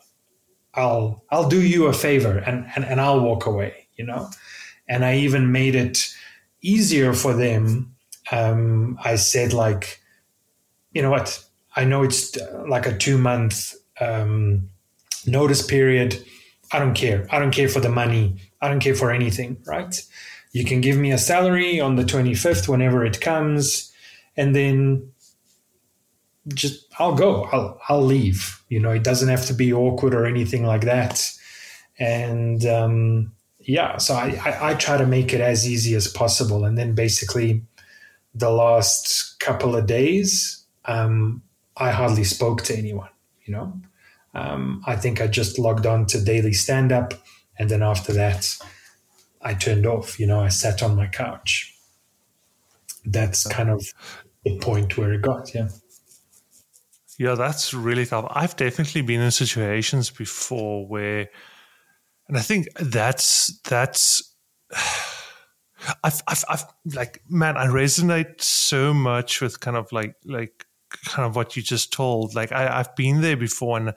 I'll 0.74 1.24
I'll 1.30 1.49
do 1.49 1.62
you 1.62 1.86
a 1.86 1.92
favor 1.92 2.38
and, 2.38 2.66
and 2.74 2.84
and 2.84 3.01
I'll 3.01 3.20
walk 3.20 3.47
away, 3.47 3.88
you 3.97 4.05
know. 4.05 4.30
And 4.89 5.05
I 5.05 5.16
even 5.16 5.53
made 5.53 5.74
it 5.74 6.12
easier 6.62 7.12
for 7.12 7.35
them, 7.35 7.95
um, 8.30 8.99
I 9.05 9.16
said 9.16 9.53
like, 9.53 10.01
you 10.93 11.03
know 11.03 11.11
what? 11.11 11.45
I 11.76 11.85
know 11.85 12.03
it's 12.03 12.37
uh, 12.37 12.64
like 12.68 12.87
a 12.87 12.97
two 12.97 13.18
month 13.18 13.74
um, 14.01 14.70
notice 15.26 15.64
period. 15.64 16.24
I 16.72 16.78
don't 16.78 16.95
care. 16.95 17.26
I 17.30 17.39
don't 17.39 17.51
care 17.51 17.68
for 17.68 17.80
the 17.80 17.89
money. 17.91 18.37
I 18.61 18.68
don't 18.68 18.80
care 18.80 18.95
for 18.95 19.11
anything, 19.11 19.59
right? 19.66 20.01
You 20.53 20.64
can 20.64 20.80
give 20.80 20.97
me 20.97 21.12
a 21.12 21.18
salary 21.18 21.80
on 21.80 21.97
the 21.97 22.05
25th 22.05 22.68
whenever 22.68 23.05
it 23.05 23.20
comes, 23.20 23.93
and 24.37 24.55
then 24.55 25.12
just 26.49 26.87
I'll 26.99 27.14
go. 27.14 27.45
I'll 27.53 27.80
I'll 27.89 28.05
leave. 28.05 28.62
You 28.68 28.80
know, 28.80 28.91
it 28.91 29.05
doesn't 29.05 29.28
have 29.28 29.47
to 29.47 29.55
be 29.55 29.72
awkward 29.72 30.14
or 30.14 30.26
anything 30.26 30.64
like 30.64 30.82
that. 30.82 31.30
And 31.99 32.64
um, 32.66 33.32
yeah, 33.64 33.96
so 33.96 34.14
I, 34.14 34.38
I, 34.44 34.70
I 34.70 34.74
try 34.74 34.96
to 34.96 35.06
make 35.06 35.32
it 35.32 35.40
as 35.40 35.68
easy 35.68 35.94
as 35.94 36.08
possible, 36.08 36.64
and 36.64 36.76
then 36.78 36.94
basically 36.94 37.62
the 38.34 38.50
last 38.50 39.38
couple 39.40 39.74
of 39.76 39.86
days, 39.86 40.64
um, 40.84 41.42
I 41.76 41.90
hardly 41.90 42.24
spoke 42.24 42.62
to 42.64 42.76
anyone. 42.76 43.10
You 43.44 43.54
know, 43.54 43.80
um, 44.34 44.82
I 44.86 44.96
think 44.96 45.20
I 45.20 45.26
just 45.26 45.58
logged 45.58 45.86
on 45.86 46.06
to 46.06 46.20
daily 46.20 46.52
stand 46.52 46.92
up, 46.92 47.14
and 47.58 47.68
then 47.68 47.82
after 47.82 48.12
that, 48.12 48.56
I 49.42 49.54
turned 49.54 49.86
off. 49.86 50.18
You 50.20 50.26
know, 50.26 50.40
I 50.40 50.48
sat 50.48 50.82
on 50.82 50.96
my 50.96 51.06
couch. 51.06 51.74
That's 53.04 53.46
kind 53.46 53.70
of 53.70 53.92
the 54.44 54.58
point 54.58 54.96
where 54.96 55.12
it 55.12 55.22
got. 55.22 55.54
Yeah. 55.54 55.68
Yeah, 57.18 57.34
that's 57.34 57.72
really 57.72 58.06
tough. 58.06 58.26
I've 58.30 58.56
definitely 58.56 59.02
been 59.02 59.20
in 59.20 59.30
situations 59.30 60.10
before 60.10 60.86
where, 60.86 61.28
and 62.28 62.36
I 62.36 62.40
think 62.40 62.68
that's 62.78 63.58
that's. 63.60 64.34
I've, 66.02 66.22
I've, 66.26 66.44
I've, 66.48 66.64
like, 66.94 67.20
man, 67.28 67.58
I 67.58 67.66
resonate 67.66 68.40
so 68.40 68.94
much 68.94 69.42
with 69.42 69.60
kind 69.60 69.76
of 69.76 69.92
like, 69.92 70.14
like, 70.24 70.64
kind 71.04 71.26
of 71.26 71.36
what 71.36 71.56
you 71.56 71.62
just 71.62 71.92
told. 71.92 72.34
Like, 72.34 72.52
I, 72.52 72.78
I've 72.78 72.96
been 72.96 73.20
there 73.20 73.36
before, 73.36 73.76
and 73.76 73.92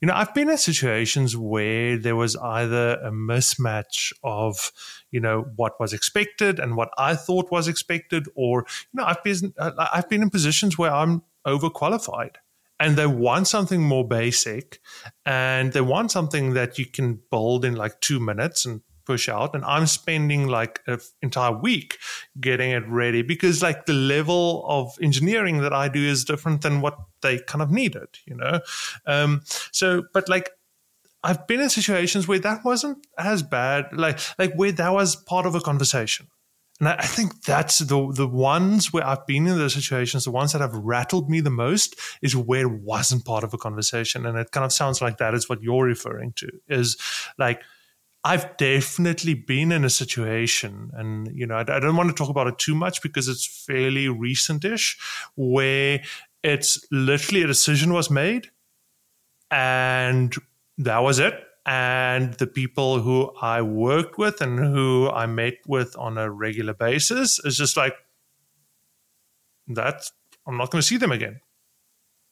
you 0.00 0.08
know, 0.08 0.14
I've 0.14 0.32
been 0.32 0.48
in 0.48 0.56
situations 0.56 1.36
where 1.36 1.98
there 1.98 2.16
was 2.16 2.36
either 2.36 2.98
a 3.02 3.10
mismatch 3.10 4.14
of, 4.22 4.72
you 5.10 5.20
know, 5.20 5.46
what 5.56 5.78
was 5.78 5.92
expected 5.92 6.58
and 6.58 6.74
what 6.74 6.88
I 6.96 7.16
thought 7.16 7.50
was 7.50 7.68
expected, 7.68 8.28
or 8.34 8.64
you 8.92 9.00
know, 9.00 9.04
I've 9.04 9.22
been, 9.22 9.52
I've 9.58 10.08
been 10.08 10.22
in 10.22 10.30
positions 10.30 10.78
where 10.78 10.92
I'm 10.92 11.22
overqualified 11.46 12.36
and 12.78 12.96
they 12.96 13.06
want 13.06 13.48
something 13.48 13.82
more 13.82 14.06
basic 14.06 14.80
and 15.24 15.72
they 15.72 15.80
want 15.80 16.10
something 16.10 16.54
that 16.54 16.78
you 16.78 16.86
can 16.86 17.20
build 17.30 17.64
in 17.64 17.74
like 17.74 18.00
two 18.00 18.20
minutes 18.20 18.64
and 18.64 18.82
push 19.04 19.28
out 19.28 19.54
and 19.54 19.64
i'm 19.64 19.86
spending 19.86 20.48
like 20.48 20.80
an 20.86 20.98
entire 21.22 21.52
week 21.52 21.96
getting 22.40 22.72
it 22.72 22.86
ready 22.88 23.22
because 23.22 23.62
like 23.62 23.86
the 23.86 23.92
level 23.92 24.64
of 24.66 24.98
engineering 25.00 25.58
that 25.58 25.72
i 25.72 25.88
do 25.88 26.00
is 26.00 26.24
different 26.24 26.60
than 26.62 26.80
what 26.80 26.98
they 27.22 27.38
kind 27.38 27.62
of 27.62 27.70
needed 27.70 28.08
you 28.26 28.34
know? 28.34 28.60
Um, 29.06 29.42
so 29.70 30.02
but 30.12 30.28
like 30.28 30.50
i've 31.22 31.46
been 31.46 31.60
in 31.60 31.70
situations 31.70 32.26
where 32.26 32.40
that 32.40 32.64
wasn't 32.64 33.06
as 33.16 33.44
bad 33.44 33.86
like 33.92 34.18
like 34.38 34.52
where 34.54 34.72
that 34.72 34.92
was 34.92 35.14
part 35.14 35.46
of 35.46 35.54
a 35.54 35.60
conversation 35.60 36.26
and 36.80 36.88
I 36.88 37.02
think 37.02 37.42
that's 37.42 37.78
the 37.78 38.12
the 38.12 38.28
ones 38.28 38.92
where 38.92 39.06
I've 39.06 39.26
been 39.26 39.46
in 39.46 39.56
those 39.56 39.74
situations, 39.74 40.24
the 40.24 40.30
ones 40.30 40.52
that 40.52 40.60
have 40.60 40.74
rattled 40.74 41.30
me 41.30 41.40
the 41.40 41.50
most 41.50 41.98
is 42.20 42.36
where 42.36 42.66
it 42.66 42.80
wasn't 42.82 43.24
part 43.24 43.44
of 43.44 43.54
a 43.54 43.58
conversation. 43.58 44.26
And 44.26 44.36
it 44.36 44.50
kind 44.50 44.64
of 44.64 44.72
sounds 44.72 45.00
like 45.00 45.16
that 45.18 45.34
is 45.34 45.48
what 45.48 45.62
you're 45.62 45.84
referring 45.84 46.32
to. 46.36 46.48
Is 46.68 46.98
like 47.38 47.62
I've 48.24 48.56
definitely 48.56 49.34
been 49.34 49.72
in 49.72 49.84
a 49.84 49.90
situation, 49.90 50.90
and 50.92 51.30
you 51.32 51.46
know, 51.46 51.54
I, 51.56 51.60
I 51.60 51.80
don't 51.80 51.96
want 51.96 52.10
to 52.10 52.14
talk 52.14 52.28
about 52.28 52.48
it 52.48 52.58
too 52.58 52.74
much 52.74 53.00
because 53.00 53.28
it's 53.28 53.46
fairly 53.46 54.06
recentish, 54.06 54.98
where 55.34 56.02
it's 56.42 56.84
literally 56.90 57.42
a 57.42 57.46
decision 57.46 57.94
was 57.94 58.10
made, 58.10 58.50
and 59.50 60.34
that 60.78 60.98
was 60.98 61.20
it 61.20 61.42
and 61.66 62.34
the 62.34 62.46
people 62.46 63.00
who 63.00 63.32
I 63.42 63.60
worked 63.60 64.18
with 64.18 64.40
and 64.40 64.58
who 64.58 65.10
I 65.10 65.26
met 65.26 65.54
with 65.66 65.96
on 65.98 66.16
a 66.16 66.30
regular 66.30 66.74
basis 66.74 67.40
is 67.44 67.56
just 67.56 67.76
like 67.76 67.96
that. 69.68 70.08
I'm 70.46 70.56
not 70.56 70.70
going 70.70 70.80
to 70.80 70.86
see 70.86 70.96
them 70.96 71.10
again. 71.10 71.40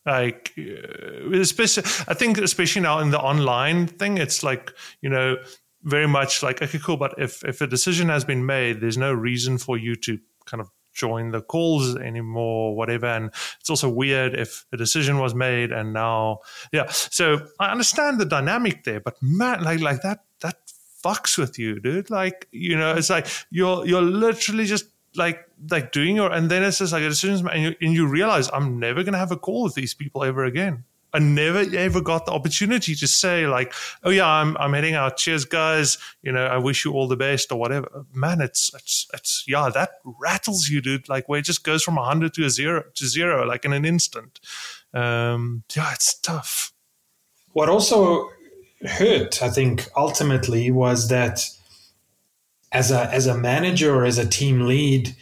Like, 0.07 0.53
uh, 0.57 1.31
especially, 1.33 1.83
I 2.07 2.15
think, 2.15 2.39
especially 2.39 2.83
now 2.83 3.01
in 3.01 3.11
the 3.11 3.19
online 3.19 3.89
thing, 3.89 4.19
it's 4.19 4.45
like 4.45 4.71
you 5.01 5.11
know, 5.11 5.39
very 5.83 6.07
much 6.07 6.43
like 6.43 6.63
okay, 6.63 6.79
cool. 6.79 6.97
But 6.97 7.15
if 7.19 7.43
if 7.45 7.61
a 7.61 7.67
decision 7.67 8.11
has 8.11 8.25
been 8.25 8.47
made, 8.47 8.81
there's 8.81 8.99
no 8.99 9.13
reason 9.13 9.59
for 9.59 9.77
you 9.77 9.97
to 9.97 10.21
kind 10.47 10.61
of 10.61 10.71
join 10.95 11.31
the 11.31 11.43
calls 11.43 11.97
anymore, 11.97 12.77
whatever. 12.77 13.07
And 13.07 13.31
it's 13.61 13.71
also 13.71 13.89
weird 13.89 14.35
if 14.35 14.65
a 14.73 14.77
decision 14.77 15.19
was 15.19 15.35
made 15.35 15.73
and 15.73 15.93
now, 15.93 16.41
yeah. 16.73 16.87
So 16.91 17.47
I 17.61 17.71
understand 17.71 18.19
the 18.19 18.25
dynamic 18.25 18.85
there, 18.85 19.01
but 19.01 19.17
man, 19.21 19.63
like 19.63 19.81
like 19.81 20.03
that 20.03 20.25
that 20.41 20.57
fucks 21.05 21.37
with 21.37 21.59
you, 21.59 21.81
dude. 21.81 22.11
Like 22.11 22.49
you 22.53 22.77
know, 22.77 22.95
it's 22.95 23.11
like 23.11 23.27
you're 23.51 23.87
you're 23.87 24.03
literally 24.03 24.65
just 24.65 24.87
like 25.17 25.47
like 25.71 25.93
doing 25.93 26.17
your 26.17 26.33
and 26.33 26.51
then 26.51 26.63
it's 26.63 26.79
just 26.79 26.93
like 26.93 27.03
a 27.03 27.09
decision 27.09 27.47
and 27.49 27.63
you, 27.63 27.75
and 27.81 27.93
you 27.93 28.07
realize 28.07 28.49
I'm 28.53 28.79
never 28.79 29.03
gonna 29.03 29.19
have 29.19 29.33
a 29.33 29.37
call 29.37 29.65
with 29.65 29.75
these 29.75 29.95
people 29.95 30.25
ever 30.25 30.45
again. 30.45 30.85
I 31.15 31.21
never 31.21 31.65
ever 31.77 32.01
got 32.01 32.27
the 32.27 32.33
opportunity 32.33 32.95
to 32.97 33.07
say 33.07 33.47
like, 33.47 33.73
"Oh 34.03 34.11
yeah, 34.11 34.27
I'm 34.27 34.57
I'm 34.57 34.73
heading 34.73 34.95
out. 34.95 35.17
Cheers, 35.17 35.45
guys. 35.45 35.97
You 36.23 36.33
know, 36.33 36.45
I 36.45 36.59
wish 36.59 36.85
you 36.85 36.93
all 36.93 37.07
the 37.07 37.17
best 37.17 37.53
or 37.53 37.59
whatever." 37.59 38.05
Man, 38.13 38.41
it's 38.41 38.73
it's 38.75 39.07
it's 39.15 39.45
yeah, 39.47 39.71
that 39.73 39.91
rattles 40.21 40.69
you, 40.69 40.81
dude. 40.81 41.09
Like 41.09 41.29
where 41.29 41.39
it 41.39 41.45
just 41.45 41.65
goes 41.65 41.85
from 41.85 41.97
hundred 41.97 42.35
to 42.35 42.45
a 42.45 42.51
zero 42.51 42.83
to 42.95 43.07
zero, 43.07 43.47
like 43.47 43.65
in 43.65 43.73
an 43.73 43.85
instant. 43.85 44.41
Um, 44.93 45.63
yeah, 45.75 45.93
it's 45.93 46.19
tough. 46.19 46.73
What 47.53 47.69
also 47.69 48.31
hurt, 48.85 49.41
I 49.41 49.49
think, 49.51 49.89
ultimately 49.97 50.71
was 50.73 51.09
that 51.09 51.49
as 52.73 52.91
a 52.91 53.09
as 53.13 53.29
a 53.29 53.39
manager 53.39 53.95
or 53.95 54.05
as 54.05 54.19
a 54.19 54.29
team 54.29 54.63
lead, 54.63 55.15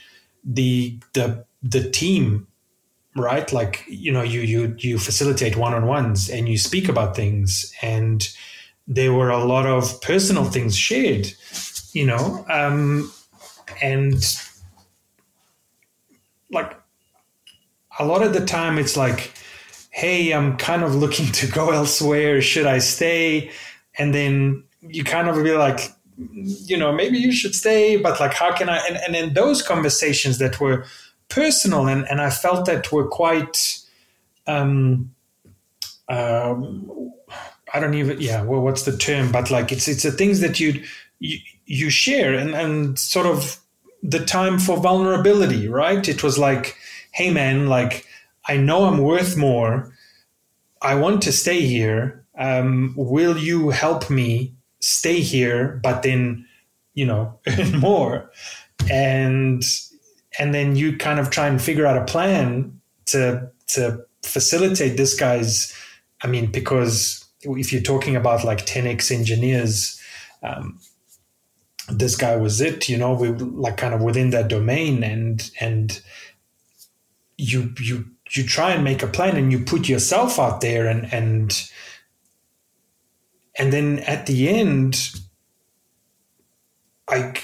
the 0.43 0.99
the 1.13 1.45
the 1.63 1.91
team 1.91 2.47
right? 3.17 3.53
Like 3.53 3.85
you 3.89 4.13
know 4.13 4.23
you 4.23 4.41
you 4.41 4.75
you 4.79 4.99
facilitate 4.99 5.57
one-on-ones 5.57 6.31
and 6.31 6.49
you 6.49 6.59
speak 6.59 6.89
about 6.89 7.17
things 7.17 7.73
and 7.83 8.29
there 8.89 9.13
were 9.13 9.31
a 9.31 9.45
lot 9.45 9.67
of 9.67 10.01
personal 10.03 10.45
things 10.45 10.77
shared 10.77 11.33
you 11.93 12.05
know 12.05 12.45
um 12.51 13.13
and 13.81 14.39
like 16.51 16.77
a 17.99 18.05
lot 18.05 18.23
of 18.23 18.33
the 18.33 18.45
time 18.45 18.79
it's 18.79 18.97
like 18.97 19.33
hey 19.91 20.33
i'm 20.33 20.57
kind 20.57 20.83
of 20.83 20.95
looking 20.95 21.27
to 21.27 21.47
go 21.47 21.71
elsewhere. 21.81 22.41
Should 22.41 22.67
i 22.67 22.79
stay? 22.79 23.51
And 23.99 24.15
then 24.15 24.65
you 24.81 25.05
kind 25.05 25.29
of 25.29 25.43
be 25.45 25.53
like 25.53 25.93
you 26.17 26.77
know 26.77 26.93
maybe 26.93 27.19
you 27.19 27.33
should 27.33 27.55
stay 27.55 27.97
but 27.97 28.21
like 28.21 28.35
how 28.35 28.53
can 28.53 28.69
i 28.69 28.79
and, 28.87 28.97
and 28.97 29.17
in 29.17 29.35
those 29.35 29.63
conversations 29.63 30.39
that 30.39 30.61
were 30.61 30.85
personal, 31.35 31.89
and, 31.89 32.07
and 32.09 32.21
I 32.21 32.31
felt 32.31 32.67
that 32.67 32.93
were 32.93 33.09
quite. 33.09 33.79
Um, 34.47 35.15
um, 36.09 37.13
I 37.73 37.81
don't 37.81 37.95
even 37.95 38.21
yeah 38.21 38.43
well 38.43 38.61
what's 38.61 38.83
the 38.83 38.97
term? 38.97 39.33
But 39.33 39.51
like 39.51 39.73
it's 39.73 39.89
it's 39.89 40.03
the 40.03 40.13
things 40.13 40.41
that 40.41 40.61
you 40.61 40.83
you, 41.19 41.39
you 41.67 41.91
share 41.91 42.35
and 42.35 42.55
and 42.55 42.99
sort 42.99 43.27
of 43.27 43.59
the 44.03 44.25
time 44.25 44.59
for 44.59 44.77
vulnerability 44.77 45.69
right? 45.69 46.07
It 46.09 46.23
was 46.23 46.39
like 46.39 46.77
hey 47.13 47.33
man 47.33 47.69
like 47.69 48.07
I 48.47 48.57
know 48.57 48.85
I'm 48.85 48.99
worth 48.99 49.37
more. 49.37 49.95
I 50.83 50.97
want 50.97 51.23
to 51.23 51.33
stay 51.33 51.61
here. 51.61 52.25
Um, 52.37 52.95
will 52.97 53.39
you 53.39 53.71
help 53.71 54.11
me 54.11 54.55
stay 54.81 55.21
here 55.21 55.81
but 55.83 56.03
then 56.03 56.47
you 56.95 57.07
know 57.07 57.39
earn 57.47 57.79
more? 57.79 58.31
And 58.91 59.63
and 60.39 60.55
then 60.55 60.77
you 60.77 60.97
kind 60.97 61.21
of 61.21 61.31
try 61.31 61.47
and 61.47 61.61
figure 61.61 61.87
out 61.87 61.97
a 61.97 62.05
plan 62.05 62.81
to 63.07 63.51
to 63.67 64.05
facilitate 64.23 64.97
this 64.97 65.19
guy's 65.19 65.75
i 66.23 66.27
mean 66.27 66.51
because 66.51 67.25
if 67.43 67.73
you're 67.73 67.83
talking 67.83 68.15
about 68.15 68.45
like 68.45 68.65
10x 68.67 69.11
engineers 69.11 70.01
um, 70.43 70.79
this 71.89 72.17
guy 72.17 72.37
was 72.37 72.61
it 72.61 72.89
you 72.89 72.97
know 72.97 73.13
we 73.15 73.29
like 73.29 73.77
kind 73.77 73.95
of 73.95 74.03
within 74.03 74.31
that 74.31 74.49
domain 74.49 75.03
and 75.03 75.51
and 75.61 76.03
you 77.37 77.75
you 77.81 78.07
you 78.31 78.45
try 78.45 78.73
and 78.73 78.85
make 78.85 79.03
a 79.03 79.07
plan 79.07 79.37
and 79.37 79.53
you 79.53 79.59
put 79.59 79.89
yourself 79.89 80.39
out 80.39 80.61
there 80.61 80.87
and 80.87 81.13
and 81.13 81.71
and 83.59 83.73
then 83.73 83.99
at 84.01 84.27
the 84.27 84.49
end 84.49 85.11
i 87.09 87.35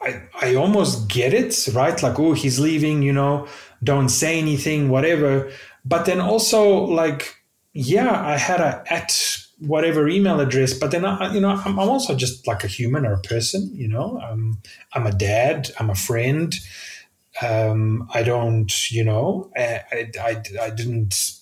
I, 0.00 0.22
I 0.40 0.54
almost 0.54 1.08
get 1.08 1.34
it, 1.34 1.68
right? 1.74 2.00
Like, 2.02 2.18
oh, 2.18 2.32
he's 2.32 2.60
leaving, 2.60 3.02
you 3.02 3.12
know, 3.12 3.48
don't 3.82 4.08
say 4.08 4.38
anything, 4.38 4.88
whatever. 4.88 5.50
But 5.84 6.04
then 6.06 6.20
also, 6.20 6.84
like, 6.84 7.34
yeah, 7.72 8.20
I 8.24 8.36
had 8.36 8.60
a 8.60 8.84
at 8.88 9.12
whatever 9.60 10.08
email 10.08 10.40
address, 10.40 10.72
but 10.72 10.92
then 10.92 11.04
I, 11.04 11.32
you 11.32 11.40
know, 11.40 11.50
I'm, 11.50 11.78
I'm 11.78 11.88
also 11.88 12.14
just 12.14 12.46
like 12.46 12.62
a 12.62 12.68
human 12.68 13.04
or 13.04 13.14
a 13.14 13.20
person, 13.20 13.70
you 13.74 13.88
know. 13.88 14.20
Um, 14.20 14.60
I'm 14.92 15.06
a 15.06 15.12
dad, 15.12 15.70
I'm 15.80 15.90
a 15.90 15.94
friend. 15.94 16.54
Um, 17.42 18.08
I 18.14 18.22
don't, 18.22 18.90
you 18.90 19.04
know, 19.04 19.50
I, 19.56 20.10
I, 20.20 20.42
I 20.60 20.70
didn't 20.70 21.32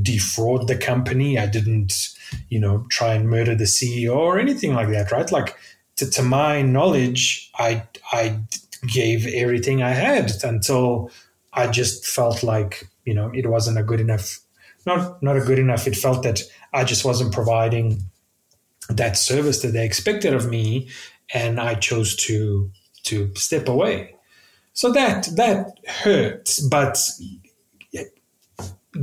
defraud 0.00 0.68
the 0.68 0.76
company. 0.76 1.38
I 1.38 1.46
didn't, 1.46 2.08
you 2.48 2.58
know, 2.58 2.86
try 2.90 3.14
and 3.14 3.28
murder 3.28 3.54
the 3.54 3.64
CEO 3.64 4.16
or 4.16 4.38
anything 4.38 4.74
like 4.74 4.88
that, 4.90 5.12
right? 5.12 5.30
Like 5.30 5.56
to, 6.02 6.10
to 6.10 6.22
my 6.22 6.62
knowledge, 6.62 7.50
I, 7.58 7.84
I 8.12 8.40
gave 8.86 9.26
everything 9.26 9.82
I 9.82 9.90
had 9.90 10.32
until 10.42 11.10
I 11.52 11.68
just 11.68 12.06
felt 12.06 12.42
like, 12.42 12.88
you 13.04 13.14
know, 13.14 13.30
it 13.32 13.46
wasn't 13.46 13.78
a 13.78 13.82
good 13.82 14.00
enough, 14.00 14.40
not, 14.86 15.22
not 15.22 15.36
a 15.36 15.40
good 15.40 15.58
enough. 15.58 15.86
It 15.86 15.96
felt 15.96 16.22
that 16.24 16.42
I 16.72 16.84
just 16.84 17.04
wasn't 17.04 17.32
providing 17.32 18.02
that 18.88 19.16
service 19.16 19.62
that 19.62 19.68
they 19.68 19.84
expected 19.84 20.34
of 20.34 20.48
me. 20.48 20.88
And 21.32 21.60
I 21.60 21.74
chose 21.74 22.16
to, 22.16 22.70
to 23.04 23.32
step 23.34 23.68
away. 23.68 24.16
So 24.74 24.90
that, 24.92 25.28
that 25.36 25.78
hurts, 25.86 26.60
but 26.60 26.98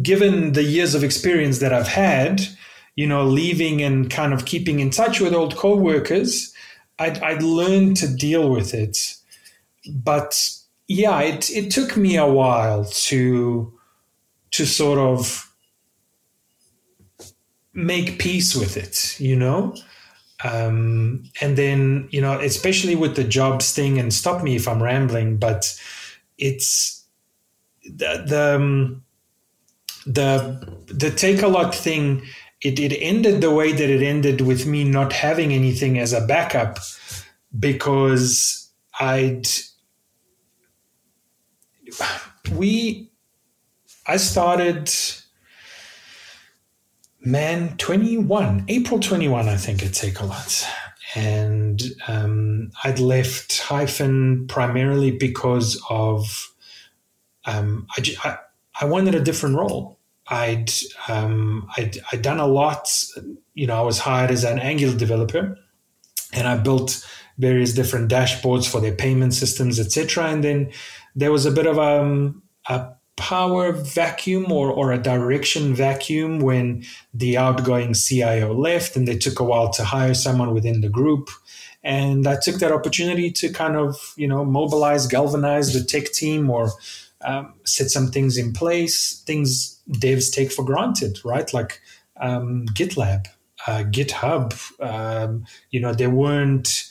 given 0.02 0.54
the 0.54 0.64
years 0.64 0.96
of 0.96 1.04
experience 1.04 1.60
that 1.60 1.74
I've 1.74 1.88
had, 1.88 2.42
you 2.96 3.08
know, 3.08 3.24
leaving 3.24 3.82
and 3.82 4.10
kind 4.10 4.34
of 4.34 4.46
keeping 4.46 4.80
in 4.80 4.90
touch 4.90 5.22
with 5.22 5.34
old 5.34 5.56
co-workers, 5.56 6.54
I'd, 7.00 7.20
I'd 7.24 7.42
learned 7.42 7.98
to 7.98 8.08
deal 8.08 8.50
with 8.50 8.74
it. 8.74 9.16
But 9.90 10.50
yeah, 10.88 11.22
it, 11.22 11.50
it 11.50 11.72
took 11.72 11.96
me 11.98 12.18
a 12.18 12.28
while 12.28 12.86
to 12.86 13.74
to 14.52 14.66
sort 14.66 14.98
of 14.98 15.54
make 17.74 18.18
peace 18.18 18.56
with 18.56 18.78
it, 18.78 19.20
you 19.20 19.36
know. 19.36 19.76
Um, 20.44 21.24
and 21.42 21.58
then 21.58 22.08
you 22.12 22.22
know, 22.22 22.40
especially 22.40 22.96
with 22.96 23.16
the 23.16 23.24
jobs 23.24 23.74
thing, 23.74 24.00
and 24.00 24.14
stop 24.14 24.44
me 24.44 24.56
if 24.56 24.68
I'm 24.68 24.82
rambling, 24.82 25.38
but 25.38 25.78
it's 26.38 27.06
the, 27.84 28.24
the 28.26 28.56
um, 28.56 29.04
the 30.06 30.84
the 30.88 31.48
lot 31.48 31.76
thing 31.76 32.24
it, 32.62 32.80
it 32.80 32.96
ended 32.98 33.42
the 33.42 33.54
way 33.54 33.72
that 33.72 33.90
it 33.90 34.02
ended 34.02 34.42
with 34.42 34.66
me 34.66 34.84
not 34.84 35.14
having 35.14 35.54
anything 35.54 35.98
as 35.98 36.14
a 36.14 36.26
backup 36.26 36.80
because 37.58 38.70
I'd 39.00 39.48
we 42.54 43.10
I 44.06 44.18
started 44.18 44.92
man 47.22 47.78
21 47.78 48.66
April 48.68 49.00
21 49.00 49.48
I 49.48 49.58
think 49.58 49.84
at 49.84 49.92
Takealot 49.92 50.66
and 51.16 51.82
um, 52.08 52.72
I'd 52.84 53.00
left 53.00 53.60
hyphen 53.60 54.48
primarily 54.48 55.12
because 55.12 55.82
of 55.90 56.54
um, 57.46 57.88
I, 57.98 58.04
I 58.24 58.38
I 58.82 58.86
wanted 58.86 59.16
a 59.16 59.22
different 59.22 59.58
role. 59.58 59.99
I'd, 60.30 60.72
um, 61.08 61.68
I'd, 61.76 61.98
I'd 62.12 62.22
done 62.22 62.40
a 62.40 62.48
lot. 62.48 62.90
You 63.54 63.68
know, 63.68 63.78
I 63.78 63.82
was 63.82 64.00
hired 64.00 64.32
as 64.32 64.44
an 64.44 64.60
Angular 64.60 64.98
developer, 64.98 65.58
and 66.34 66.48
I 66.48 66.58
built 66.58 67.06
various 67.38 67.74
different 67.74 68.12
dashboards 68.12 68.70
for 68.70 68.82
their 68.82 68.94
payment 68.94 69.34
systems, 69.34 69.80
etc. 69.80 70.26
And 70.26 70.44
then 70.44 70.72
there 71.16 71.32
was 71.32 71.46
a 71.46 71.52
bit 71.52 71.66
of 71.66 71.78
a, 71.78 72.02
um, 72.02 72.44
a 72.68 72.90
power 73.20 73.74
vacuum 73.74 74.52
or, 74.52 74.72
or 74.72 74.92
a 74.92 74.98
direction 74.98 75.74
vacuum 75.74 76.40
when 76.40 76.86
the 77.14 77.38
outgoing 77.38 77.94
CIO 77.94 78.54
left, 78.54 78.96
and 78.96 79.08
they 79.08 79.18
took 79.18 79.40
a 79.40 79.44
while 79.44 79.70
to 79.72 79.84
hire 79.84 80.14
someone 80.14 80.54
within 80.54 80.82
the 80.82 80.90
group. 80.90 81.30
And 81.84 82.28
I 82.28 82.38
took 82.42 82.56
that 82.56 82.72
opportunity 82.72 83.32
to 83.32 83.50
kind 83.52 83.76
of, 83.76 84.14
you 84.16 84.28
know, 84.28 84.44
mobilize, 84.46 85.08
galvanize 85.08 85.74
the 85.74 85.84
tech 85.84 86.12
team 86.12 86.50
or 86.50 86.72
um, 87.22 87.54
set 87.66 87.90
some 87.90 88.12
things 88.12 88.38
in 88.38 88.54
place, 88.54 89.22
things 89.26 89.79
devs 89.92 90.32
take 90.32 90.52
for 90.52 90.64
granted, 90.64 91.20
right? 91.24 91.52
Like 91.54 91.82
um, 92.20 92.66
GitLab, 92.68 93.28
uh, 93.68 93.84
GitHub. 93.84 94.54
Um, 94.82 95.46
you 95.72 95.80
know, 95.80 95.94
there 95.94 96.10
weren't 96.10 96.90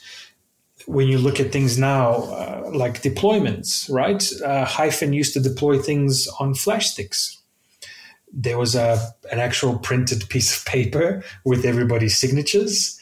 when 0.86 1.06
you 1.06 1.18
look 1.18 1.38
at 1.38 1.52
things 1.52 1.78
now, 1.78 2.14
uh, 2.14 2.70
like 2.72 3.02
deployments, 3.02 3.92
right? 3.92 4.26
Uh, 4.42 4.64
Hyphen 4.64 5.12
used 5.12 5.34
to 5.34 5.40
deploy 5.40 5.78
things 5.78 6.26
on 6.40 6.54
flash 6.54 6.90
sticks. 6.90 7.38
There 8.32 8.58
was 8.58 8.74
a 8.74 8.98
an 9.30 9.38
actual 9.38 9.78
printed 9.78 10.28
piece 10.28 10.56
of 10.56 10.64
paper 10.64 11.22
with 11.44 11.64
everybody's 11.64 12.16
signatures, 12.16 12.98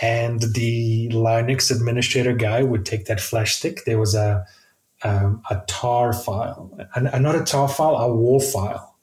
and 0.00 0.40
the 0.40 1.08
Linux 1.12 1.70
administrator 1.70 2.34
guy 2.34 2.62
would 2.62 2.86
take 2.86 3.06
that 3.06 3.20
flash 3.20 3.56
stick. 3.56 3.84
There 3.84 3.98
was 3.98 4.14
a 4.14 4.44
um, 5.02 5.42
a 5.50 5.62
tar 5.66 6.12
file, 6.12 6.76
and, 6.94 7.22
not 7.22 7.36
a 7.36 7.44
tar 7.44 7.68
file, 7.68 7.96
a 7.96 8.12
WAR 8.12 8.40
file, 8.40 8.96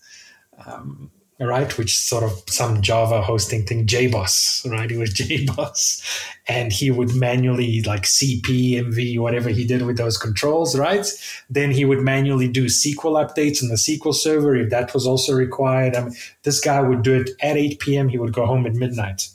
um, 0.65 1.11
right? 1.39 1.77
Which 1.77 1.97
sort 1.97 2.23
of 2.23 2.43
some 2.47 2.81
Java 2.81 3.21
hosting 3.21 3.65
thing, 3.65 3.85
JBoss, 3.85 4.69
right? 4.69 4.89
It 4.89 4.97
was 4.97 5.13
JBoss, 5.13 6.25
and 6.47 6.71
he 6.71 6.91
would 6.91 7.13
manually 7.15 7.81
like 7.81 8.03
CP, 8.03 8.73
MV, 8.73 9.19
whatever 9.19 9.49
he 9.49 9.65
did 9.65 9.81
with 9.85 9.97
those 9.97 10.17
controls, 10.17 10.77
right? 10.77 11.05
Then 11.49 11.71
he 11.71 11.85
would 11.85 12.01
manually 12.01 12.47
do 12.47 12.65
SQL 12.65 13.25
updates 13.25 13.61
on 13.61 13.69
the 13.69 13.75
SQL 13.75 14.13
server 14.13 14.55
if 14.55 14.69
that 14.69 14.93
was 14.93 15.05
also 15.05 15.33
required. 15.33 15.95
I 15.95 16.05
mean, 16.05 16.15
this 16.43 16.59
guy 16.59 16.81
would 16.81 17.01
do 17.01 17.13
it 17.13 17.31
at 17.41 17.57
8 17.57 17.79
p.m. 17.79 18.09
He 18.09 18.17
would 18.17 18.33
go 18.33 18.45
home 18.45 18.65
at 18.65 18.73
midnight. 18.73 19.29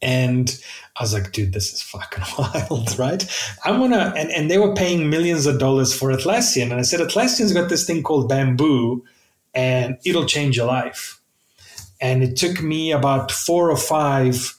And 0.00 0.60
I 0.96 1.04
was 1.04 1.14
like, 1.14 1.30
dude, 1.30 1.52
this 1.52 1.72
is 1.72 1.80
fucking 1.80 2.24
wild, 2.38 2.98
right? 2.98 3.24
I 3.64 3.70
wanna, 3.70 4.12
and, 4.16 4.30
and 4.30 4.50
they 4.50 4.58
were 4.58 4.74
paying 4.74 5.08
millions 5.08 5.46
of 5.46 5.58
dollars 5.58 5.94
for 5.94 6.10
Atlassian. 6.10 6.64
And 6.64 6.74
I 6.74 6.82
said, 6.82 7.00
Atlassian's 7.00 7.52
got 7.52 7.68
this 7.68 7.86
thing 7.86 8.02
called 8.02 8.28
Bamboo, 8.28 9.04
and 9.54 9.98
it'll 10.04 10.26
change 10.26 10.56
your 10.56 10.66
life. 10.66 11.20
And 12.00 12.22
it 12.22 12.36
took 12.36 12.62
me 12.62 12.92
about 12.92 13.30
four 13.30 13.70
or 13.70 13.76
five 13.76 14.58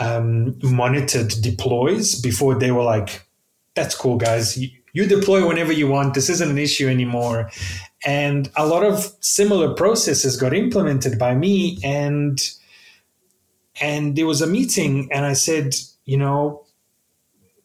um, 0.00 0.58
monitored 0.62 1.32
deploys 1.40 2.20
before 2.20 2.54
they 2.56 2.70
were 2.70 2.82
like, 2.82 3.26
that's 3.74 3.94
cool, 3.94 4.16
guys. 4.16 4.58
You, 4.58 4.68
you 4.92 5.06
deploy 5.06 5.46
whenever 5.46 5.72
you 5.72 5.88
want. 5.88 6.14
This 6.14 6.28
isn't 6.28 6.50
an 6.50 6.58
issue 6.58 6.88
anymore. 6.88 7.50
And 8.04 8.50
a 8.56 8.66
lot 8.66 8.84
of 8.84 9.14
similar 9.20 9.74
processes 9.74 10.36
got 10.36 10.52
implemented 10.52 11.18
by 11.18 11.34
me. 11.34 11.78
And 11.82 12.38
and 13.80 14.16
there 14.16 14.26
was 14.26 14.40
a 14.40 14.46
meeting 14.46 15.08
and 15.12 15.24
i 15.24 15.32
said 15.32 15.74
you 16.04 16.16
know 16.16 16.64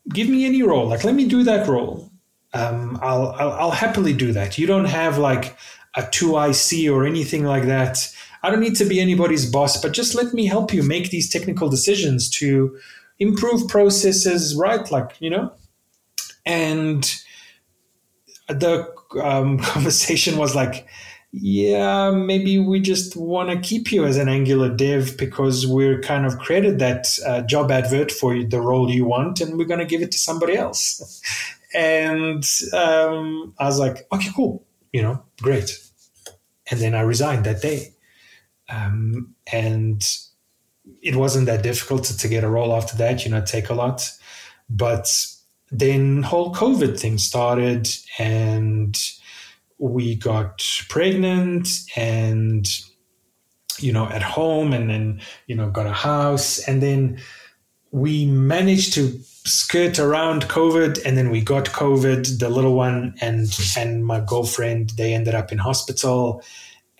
give 0.09 0.29
me 0.29 0.45
any 0.45 0.63
role 0.63 0.87
like 0.87 1.03
let 1.03 1.15
me 1.15 1.27
do 1.27 1.43
that 1.43 1.67
role 1.67 2.05
um, 2.51 2.97
I'll, 3.03 3.27
I'll, 3.33 3.51
I'll 3.51 3.71
happily 3.71 4.11
do 4.11 4.31
that 4.33 4.57
you 4.57 4.65
don't 4.65 4.85
have 4.85 5.19
like 5.19 5.55
a 5.99 6.03
2ic 6.03 6.93
or 6.93 7.05
anything 7.05 7.43
like 7.43 7.65
that 7.65 7.97
i 8.43 8.49
don't 8.49 8.59
need 8.59 8.75
to 8.75 8.85
be 8.85 8.99
anybody's 8.99 9.49
boss 9.49 9.81
but 9.81 9.93
just 9.93 10.15
let 10.15 10.33
me 10.33 10.45
help 10.45 10.73
you 10.73 10.83
make 10.83 11.09
these 11.09 11.29
technical 11.29 11.69
decisions 11.69 12.29
to 12.29 12.77
improve 13.19 13.67
processes 13.67 14.55
right 14.55 14.91
like 14.91 15.11
you 15.19 15.29
know 15.29 15.51
and 16.45 17.15
the 18.47 18.91
um, 19.21 19.59
conversation 19.73 20.37
was 20.37 20.55
like 20.55 20.87
yeah, 21.31 22.09
maybe 22.09 22.57
we 22.57 22.79
just 22.79 23.15
want 23.15 23.51
to 23.51 23.59
keep 23.59 23.91
you 23.91 24.03
as 24.05 24.17
an 24.17 24.27
Angular 24.27 24.75
dev 24.75 25.15
because 25.17 25.67
we're 25.67 26.01
kind 26.01 26.25
of 26.25 26.39
created 26.39 26.79
that 26.79 27.07
uh, 27.25 27.41
job 27.41 27.69
advert 27.69 28.11
for 28.11 28.41
the 28.43 28.59
role 28.59 28.89
you 28.89 29.05
want, 29.05 29.39
and 29.39 29.57
we're 29.57 29.67
going 29.67 29.79
to 29.79 29.85
give 29.85 30.01
it 30.01 30.11
to 30.11 30.17
somebody 30.17 30.55
else. 30.55 31.21
and 31.75 32.43
um, 32.73 33.53
I 33.59 33.65
was 33.65 33.77
like, 33.77 34.07
okay, 34.11 34.29
cool, 34.35 34.65
you 34.91 35.03
know, 35.03 35.23
great. 35.41 35.77
And 36.69 36.79
then 36.79 36.95
I 36.95 37.01
resigned 37.01 37.45
that 37.45 37.61
day, 37.61 37.93
um, 38.69 39.35
and 39.51 40.05
it 41.01 41.15
wasn't 41.15 41.47
that 41.47 41.63
difficult 41.63 42.03
to, 42.05 42.17
to 42.17 42.27
get 42.27 42.43
a 42.43 42.49
role 42.49 42.75
after 42.75 42.95
that. 42.97 43.25
You 43.25 43.31
know, 43.31 43.41
Takealot, 43.41 44.17
but 44.69 45.09
then 45.71 46.23
whole 46.23 46.53
COVID 46.53 46.99
thing 46.99 47.17
started, 47.17 47.87
and 48.17 48.97
we 49.79 50.15
got 50.15 50.61
pregnant 50.89 51.67
and 51.95 52.67
you 53.79 53.93
know 53.93 54.07
at 54.09 54.21
home 54.21 54.73
and 54.73 54.89
then 54.89 55.21
you 55.47 55.55
know 55.55 55.69
got 55.69 55.87
a 55.87 55.93
house 55.93 56.59
and 56.59 56.83
then 56.83 57.17
we 57.91 58.25
managed 58.25 58.93
to 58.93 59.19
skirt 59.49 59.97
around 59.99 60.43
covid 60.43 61.03
and 61.05 61.17
then 61.17 61.29
we 61.29 61.41
got 61.41 61.65
covid 61.65 62.39
the 62.39 62.49
little 62.49 62.75
one 62.75 63.13
and 63.19 63.57
and 63.77 64.05
my 64.05 64.19
girlfriend 64.19 64.91
they 64.91 65.13
ended 65.13 65.33
up 65.33 65.51
in 65.51 65.57
hospital 65.57 66.41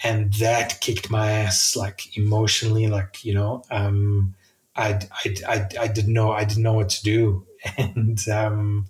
and 0.04 0.34
that 0.34 0.82
kicked 0.82 1.10
my 1.10 1.32
ass 1.32 1.76
like 1.76 2.18
emotionally 2.18 2.88
like 2.88 3.24
you 3.24 3.34
know 3.34 3.64
um 3.70 4.34
i 4.76 5.00
i 5.26 5.36
i, 5.48 5.68
I 5.82 5.88
didn't 5.88 6.14
know 6.14 6.32
i 6.32 6.44
didn't 6.44 6.64
know 6.64 6.74
what 6.74 6.90
to 6.90 7.04
do. 7.04 7.46
And 7.78 8.28
um 8.30 8.88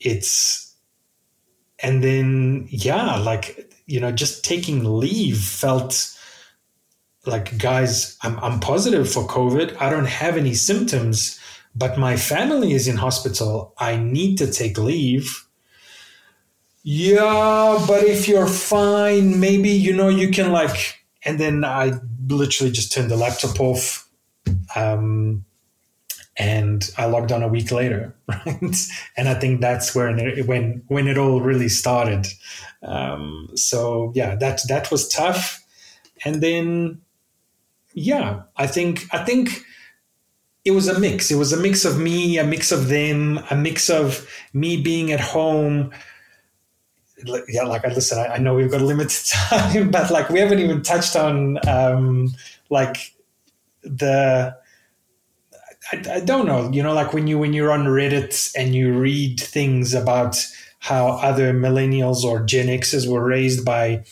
it's 0.00 0.74
and 1.78 2.04
then 2.04 2.66
yeah 2.68 3.16
like 3.16 3.72
you 3.86 3.98
know 4.00 4.12
just 4.12 4.44
taking 4.44 4.84
leave 4.84 5.38
felt 5.38 6.12
like 7.24 7.56
guys 7.58 8.16
I'm, 8.22 8.38
I'm 8.40 8.60
positive 8.60 9.10
for 9.10 9.26
covid. 9.26 9.80
I 9.80 9.88
don't 9.88 10.06
have 10.06 10.36
any 10.36 10.52
symptoms 10.52 11.40
but 11.76 11.98
my 11.98 12.16
family 12.16 12.72
is 12.72 12.88
in 12.88 12.96
hospital 12.96 13.74
i 13.78 13.96
need 13.96 14.36
to 14.38 14.50
take 14.50 14.78
leave 14.78 15.46
yeah, 16.88 17.84
but 17.88 18.04
if 18.04 18.28
you're 18.28 18.46
fine, 18.46 19.40
maybe 19.40 19.70
you 19.70 19.92
know 19.92 20.08
you 20.08 20.30
can 20.30 20.52
like. 20.52 21.00
And 21.24 21.40
then 21.40 21.64
I 21.64 21.94
literally 22.28 22.70
just 22.70 22.92
turned 22.92 23.10
the 23.10 23.16
laptop 23.16 23.58
off, 23.58 24.08
um, 24.76 25.44
and 26.36 26.88
I 26.96 27.06
logged 27.06 27.32
on 27.32 27.42
a 27.42 27.48
week 27.48 27.72
later, 27.72 28.14
right? 28.28 28.76
And 29.16 29.28
I 29.28 29.34
think 29.34 29.60
that's 29.60 29.96
where 29.96 30.16
when 30.44 30.84
when 30.86 31.08
it 31.08 31.18
all 31.18 31.40
really 31.40 31.68
started. 31.68 32.28
Um, 32.84 33.48
so 33.56 34.12
yeah, 34.14 34.36
that 34.36 34.60
that 34.68 34.92
was 34.92 35.08
tough, 35.08 35.64
and 36.24 36.40
then 36.40 37.00
yeah, 37.94 38.42
I 38.56 38.68
think 38.68 39.12
I 39.12 39.24
think 39.24 39.60
it 40.66 40.72
was 40.72 40.88
a 40.88 40.98
mix. 40.98 41.30
It 41.30 41.36
was 41.36 41.52
a 41.52 41.56
mix 41.56 41.84
of 41.84 41.98
me, 41.98 42.36
a 42.38 42.44
mix 42.44 42.72
of 42.72 42.88
them, 42.88 43.40
a 43.50 43.56
mix 43.56 43.88
of 43.88 44.28
me 44.52 44.76
being 44.82 45.12
at 45.12 45.20
home 45.20 45.92
yeah, 47.48 47.62
like 47.62 47.84
I 47.84 47.88
listen, 47.88 48.18
I, 48.18 48.34
I, 48.34 48.38
know 48.38 48.54
we've 48.54 48.70
got 48.70 48.82
limited 48.82 49.26
time, 49.26 49.90
but 49.90 50.10
like 50.10 50.28
we 50.28 50.38
haven't 50.40 50.58
even 50.58 50.82
touched 50.82 51.16
on 51.16 51.58
um, 51.66 52.34
like 52.70 53.14
the. 53.82 54.56
I, 55.92 56.14
I 56.14 56.20
don't 56.20 56.46
know, 56.46 56.70
you 56.70 56.82
know, 56.82 56.92
like 56.92 57.12
when 57.12 57.26
you 57.26 57.38
when 57.38 57.52
you're 57.52 57.72
on 57.72 57.84
Reddit 57.84 58.52
and 58.56 58.74
you 58.74 58.92
read 58.98 59.40
things 59.40 59.94
about 59.94 60.36
how 60.80 61.08
other 61.08 61.54
millennials 61.54 62.24
or 62.24 62.44
Gen 62.44 62.66
Xers 62.66 63.08
were 63.08 63.24
raised 63.24 63.64
by 63.64 64.04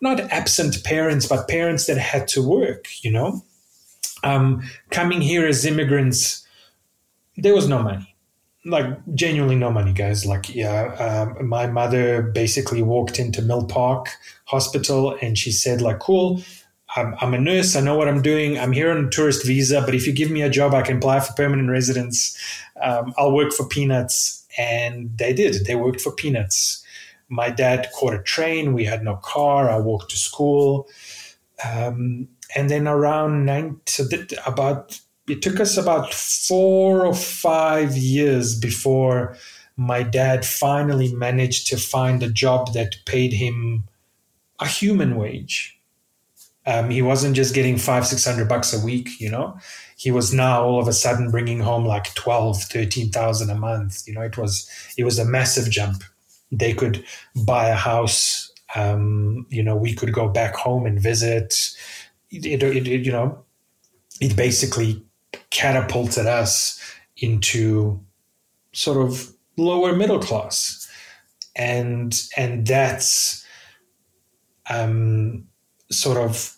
not 0.00 0.20
absent 0.20 0.84
parents, 0.84 1.26
but 1.26 1.48
parents 1.48 1.86
that 1.86 1.98
had 1.98 2.28
to 2.28 2.46
work, 2.46 2.86
you 3.02 3.10
know. 3.10 3.42
Um, 4.26 4.62
coming 4.90 5.20
here 5.20 5.46
as 5.46 5.64
immigrants, 5.64 6.46
there 7.36 7.54
was 7.54 7.68
no 7.68 7.82
money 7.82 8.16
like 8.66 8.86
genuinely 9.14 9.54
no 9.56 9.70
money, 9.70 9.92
guys. 9.92 10.26
Like, 10.26 10.54
yeah, 10.54 10.94
um, 10.94 11.48
my 11.48 11.66
mother 11.66 12.20
basically 12.22 12.82
walked 12.82 13.18
into 13.18 13.40
Milpark 13.40 14.08
Hospital 14.46 15.16
and 15.22 15.38
she 15.38 15.52
said, 15.52 15.80
like, 15.80 16.00
cool, 16.00 16.42
I'm, 16.96 17.14
I'm, 17.20 17.32
a 17.32 17.38
nurse. 17.38 17.76
I 17.76 17.80
know 17.80 17.96
what 17.96 18.08
I'm 18.08 18.22
doing. 18.22 18.58
I'm 18.58 18.72
here 18.72 18.90
on 18.90 19.04
a 19.04 19.08
tourist 19.08 19.46
visa, 19.46 19.82
but 19.82 19.94
if 19.94 20.06
you 20.06 20.12
give 20.12 20.30
me 20.30 20.42
a 20.42 20.50
job, 20.50 20.74
I 20.74 20.82
can 20.82 20.96
apply 20.96 21.20
for 21.20 21.32
permanent 21.34 21.70
residence. 21.70 22.36
Um, 22.82 23.14
I'll 23.16 23.32
work 23.32 23.52
for 23.52 23.66
peanuts. 23.66 24.44
And 24.58 25.16
they 25.18 25.32
did. 25.32 25.66
They 25.66 25.76
worked 25.76 26.00
for 26.00 26.10
peanuts. 26.10 26.82
My 27.28 27.50
dad 27.50 27.88
caught 27.94 28.14
a 28.14 28.22
train. 28.22 28.72
We 28.72 28.84
had 28.84 29.04
no 29.04 29.16
car. 29.16 29.70
I 29.70 29.78
walked 29.78 30.10
to 30.10 30.16
school. 30.16 30.88
Um, 31.64 32.28
and 32.56 32.70
then 32.70 32.88
around 32.88 33.44
nine, 33.44 33.80
so 33.86 34.04
about 34.46 34.98
it 35.28 35.42
took 35.42 35.60
us 35.60 35.76
about 35.76 36.12
four 36.14 37.04
or 37.04 37.14
five 37.14 37.96
years 37.96 38.58
before 38.58 39.36
my 39.76 40.02
dad 40.02 40.44
finally 40.44 41.12
managed 41.14 41.66
to 41.66 41.76
find 41.76 42.22
a 42.22 42.30
job 42.30 42.72
that 42.72 42.96
paid 43.04 43.32
him 43.32 43.84
a 44.58 44.66
human 44.66 45.16
wage. 45.16 45.78
Um, 46.64 46.90
he 46.90 47.02
wasn't 47.02 47.36
just 47.36 47.54
getting 47.54 47.76
five, 47.76 48.06
six 48.06 48.24
hundred 48.24 48.48
bucks 48.48 48.72
a 48.72 48.84
week, 48.84 49.20
you 49.20 49.30
know. 49.30 49.58
He 49.96 50.10
was 50.10 50.32
now 50.32 50.64
all 50.64 50.80
of 50.80 50.88
a 50.88 50.92
sudden 50.92 51.30
bringing 51.30 51.60
home 51.60 51.84
like 51.86 52.14
12, 52.14 52.62
13,000 52.64 53.50
a 53.50 53.54
month. 53.54 54.06
You 54.06 54.14
know, 54.14 54.20
it 54.20 54.36
was, 54.36 54.68
it 54.98 55.04
was 55.04 55.18
a 55.18 55.24
massive 55.24 55.70
jump. 55.70 56.02
They 56.52 56.74
could 56.74 57.04
buy 57.44 57.68
a 57.68 57.74
house. 57.74 58.50
Um, 58.74 59.46
you 59.48 59.62
know, 59.62 59.76
we 59.76 59.94
could 59.94 60.12
go 60.12 60.28
back 60.28 60.54
home 60.54 60.84
and 60.86 61.00
visit. 61.00 61.54
It, 62.30 62.46
it, 62.46 62.62
it, 62.62 63.04
you 63.04 63.12
know, 63.12 63.44
it 64.20 64.36
basically 64.36 65.04
catapulted 65.50 66.26
us 66.26 66.80
into 67.16 68.00
sort 68.72 68.98
of 68.98 69.32
lower 69.56 69.94
middle 69.94 70.18
class. 70.18 70.90
And 71.54 72.14
and 72.36 72.66
that's 72.66 73.46
um, 74.68 75.48
sort 75.90 76.18
of 76.18 76.56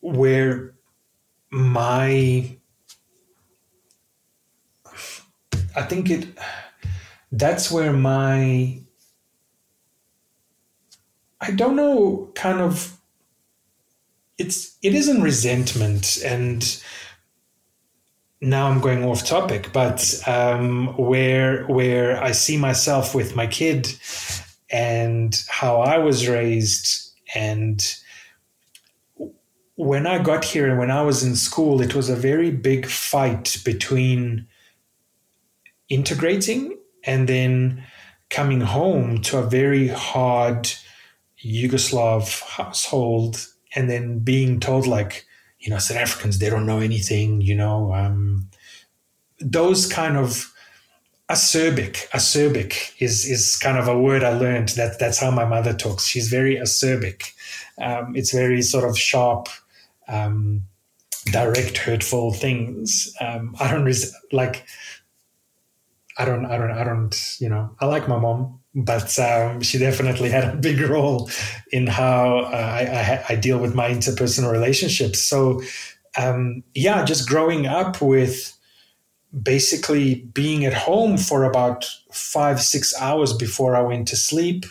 where 0.00 0.74
my 1.50 2.56
I 5.76 5.82
think 5.82 6.10
it 6.10 6.26
that's 7.30 7.70
where 7.70 7.92
my 7.92 8.80
I 11.40 11.50
don't 11.50 11.76
know 11.76 12.32
kind 12.34 12.60
of 12.60 12.95
it's 14.38 14.76
it 14.82 14.94
isn't 14.94 15.22
resentment 15.22 16.18
and 16.24 16.82
now 18.40 18.68
I'm 18.70 18.80
going 18.80 19.02
off 19.04 19.24
topic, 19.24 19.72
but 19.72 20.20
um, 20.26 20.88
where 20.96 21.64
where 21.64 22.22
I 22.22 22.32
see 22.32 22.56
myself 22.56 23.14
with 23.14 23.34
my 23.34 23.46
kid 23.46 23.88
and 24.70 25.34
how 25.48 25.80
I 25.80 25.98
was 25.98 26.28
raised, 26.28 27.12
and 27.34 27.82
when 29.76 30.06
I 30.06 30.22
got 30.22 30.44
here 30.44 30.68
and 30.68 30.78
when 30.78 30.90
I 30.90 31.02
was 31.02 31.22
in 31.22 31.34
school, 31.34 31.80
it 31.80 31.94
was 31.94 32.08
a 32.08 32.16
very 32.16 32.50
big 32.50 32.86
fight 32.86 33.58
between 33.64 34.46
integrating 35.88 36.76
and 37.04 37.28
then 37.28 37.84
coming 38.28 38.60
home 38.60 39.22
to 39.22 39.38
a 39.38 39.48
very 39.48 39.88
hard 39.88 40.70
Yugoslav 41.42 42.42
household, 42.42 43.46
and 43.76 43.88
then 43.88 44.18
being 44.18 44.58
told 44.58 44.86
like 44.86 45.26
you 45.58 45.70
know, 45.70 45.78
South 45.78 45.96
Africans, 45.96 46.38
they 46.38 46.50
don't 46.50 46.66
know 46.66 46.78
anything, 46.78 47.40
you 47.40 47.54
know, 47.54 47.92
um, 47.92 48.48
those 49.40 49.90
kind 49.90 50.16
of 50.16 50.52
acerbic, 51.28 52.08
acerbic 52.10 52.92
is, 53.00 53.28
is 53.28 53.56
kind 53.56 53.78
of 53.78 53.88
a 53.88 53.98
word 53.98 54.22
I 54.22 54.38
learned 54.38 54.70
that 54.70 54.98
that's 54.98 55.18
how 55.18 55.30
my 55.30 55.44
mother 55.44 55.72
talks. 55.72 56.06
She's 56.06 56.28
very 56.28 56.56
acerbic. 56.56 57.32
Um, 57.78 58.14
it's 58.14 58.32
very 58.32 58.62
sort 58.62 58.88
of 58.88 58.98
sharp, 58.98 59.48
um, 60.08 60.62
direct, 61.32 61.78
hurtful 61.78 62.32
things. 62.32 63.12
Um, 63.20 63.56
I 63.58 63.70
don't 63.70 63.84
res- 63.84 64.14
like, 64.30 64.66
I 66.18 66.24
don't, 66.24 66.46
I 66.46 66.56
don't, 66.56 66.70
I 66.70 66.84
don't, 66.84 67.36
you 67.40 67.48
know, 67.48 67.74
I 67.80 67.86
like 67.86 68.08
my 68.08 68.18
mom 68.18 68.60
but 68.76 69.18
um, 69.18 69.62
she 69.62 69.78
definitely 69.78 70.28
had 70.28 70.44
a 70.44 70.56
big 70.60 70.80
role 70.80 71.30
in 71.72 71.86
how 71.86 72.40
uh, 72.40 73.24
I, 73.28 73.32
I, 73.32 73.36
deal 73.36 73.58
with 73.58 73.74
my 73.74 73.88
interpersonal 73.88 74.52
relationships. 74.52 75.18
So, 75.20 75.62
um, 76.18 76.62
yeah, 76.74 77.02
just 77.04 77.28
growing 77.28 77.66
up 77.66 78.02
with 78.02 78.56
basically 79.42 80.16
being 80.34 80.66
at 80.66 80.74
home 80.74 81.16
for 81.16 81.44
about 81.44 81.86
five, 82.12 82.60
six 82.60 82.94
hours 83.00 83.32
before 83.32 83.74
I 83.76 83.80
went 83.80 84.08
to 84.08 84.16
sleep, 84.16 84.66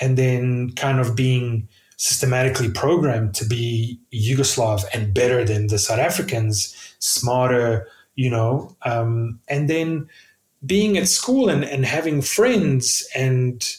and 0.00 0.16
then 0.16 0.72
kind 0.72 0.98
of 0.98 1.14
being 1.14 1.68
systematically 1.98 2.70
programmed 2.70 3.34
to 3.34 3.46
be 3.46 3.98
Yugoslav 4.12 4.84
and 4.92 5.14
better 5.14 5.44
than 5.44 5.68
the 5.68 5.78
South 5.78 5.98
Africans, 5.98 6.74
smarter, 6.98 7.88
you 8.14 8.30
know, 8.30 8.76
um, 8.82 9.40
and 9.48 9.68
then 9.68 10.08
being 10.66 10.98
at 10.98 11.08
school 11.08 11.48
and, 11.48 11.64
and 11.64 11.86
having 11.86 12.22
friends 12.22 13.06
and 13.14 13.76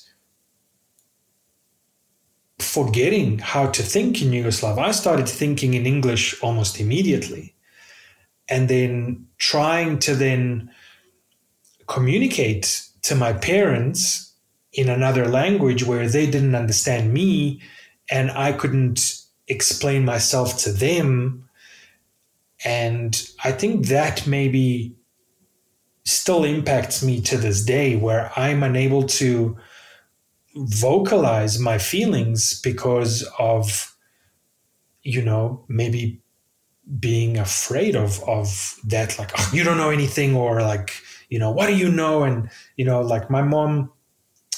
forgetting 2.60 3.40
how 3.40 3.68
to 3.68 3.84
think 3.84 4.22
in 4.22 4.32
Yugoslav, 4.32 4.78
I 4.78 4.92
started 4.92 5.30
thinking 5.30 5.74
in 5.74 5.86
English 5.86 6.42
almost 6.42 6.80
immediately. 6.80 7.54
And 8.50 8.70
then 8.70 9.28
trying 9.38 10.00
to 10.00 10.16
then 10.16 10.72
communicate 11.88 12.84
to 13.04 13.16
my 13.16 13.34
parents 13.34 14.34
in 14.74 14.90
another 14.90 15.28
language 15.28 15.86
where 15.86 16.08
they 16.08 16.30
didn't 16.30 16.56
understand 16.56 17.14
me 17.14 17.62
and 18.10 18.32
I 18.32 18.54
couldn't 18.54 19.22
explain 19.48 20.06
myself 20.06 20.58
to 20.60 20.72
them. 20.72 21.50
And 22.64 23.22
I 23.44 23.52
think 23.52 23.88
that 23.88 24.28
maybe 24.28 24.97
still 26.08 26.44
impacts 26.44 27.04
me 27.04 27.22
to 27.22 27.38
this 27.38 27.64
day 27.64 27.96
where 27.96 28.32
I'm 28.38 28.64
unable 28.64 29.04
to 29.04 29.58
vocalize 30.56 31.60
my 31.60 31.78
feelings 31.78 32.60
because 32.62 33.28
of 33.38 33.96
you 35.04 35.22
know 35.22 35.66
maybe 35.68 36.22
being 37.00 37.38
afraid 37.38 37.96
of 37.96 38.24
of 38.24 38.80
that 38.86 39.20
like 39.20 39.32
oh, 39.38 39.52
you 39.54 39.64
don't 39.64 39.78
know 39.78 39.90
anything 39.90 40.36
or 40.36 40.62
like 40.62 40.94
you 41.30 41.38
know 41.40 41.52
what 41.52 41.68
do 41.68 41.76
you 41.76 41.92
know? 41.92 42.24
And 42.24 42.50
you 42.78 42.86
know 42.86 43.02
like 43.02 43.30
my 43.30 43.42
mom 43.42 43.92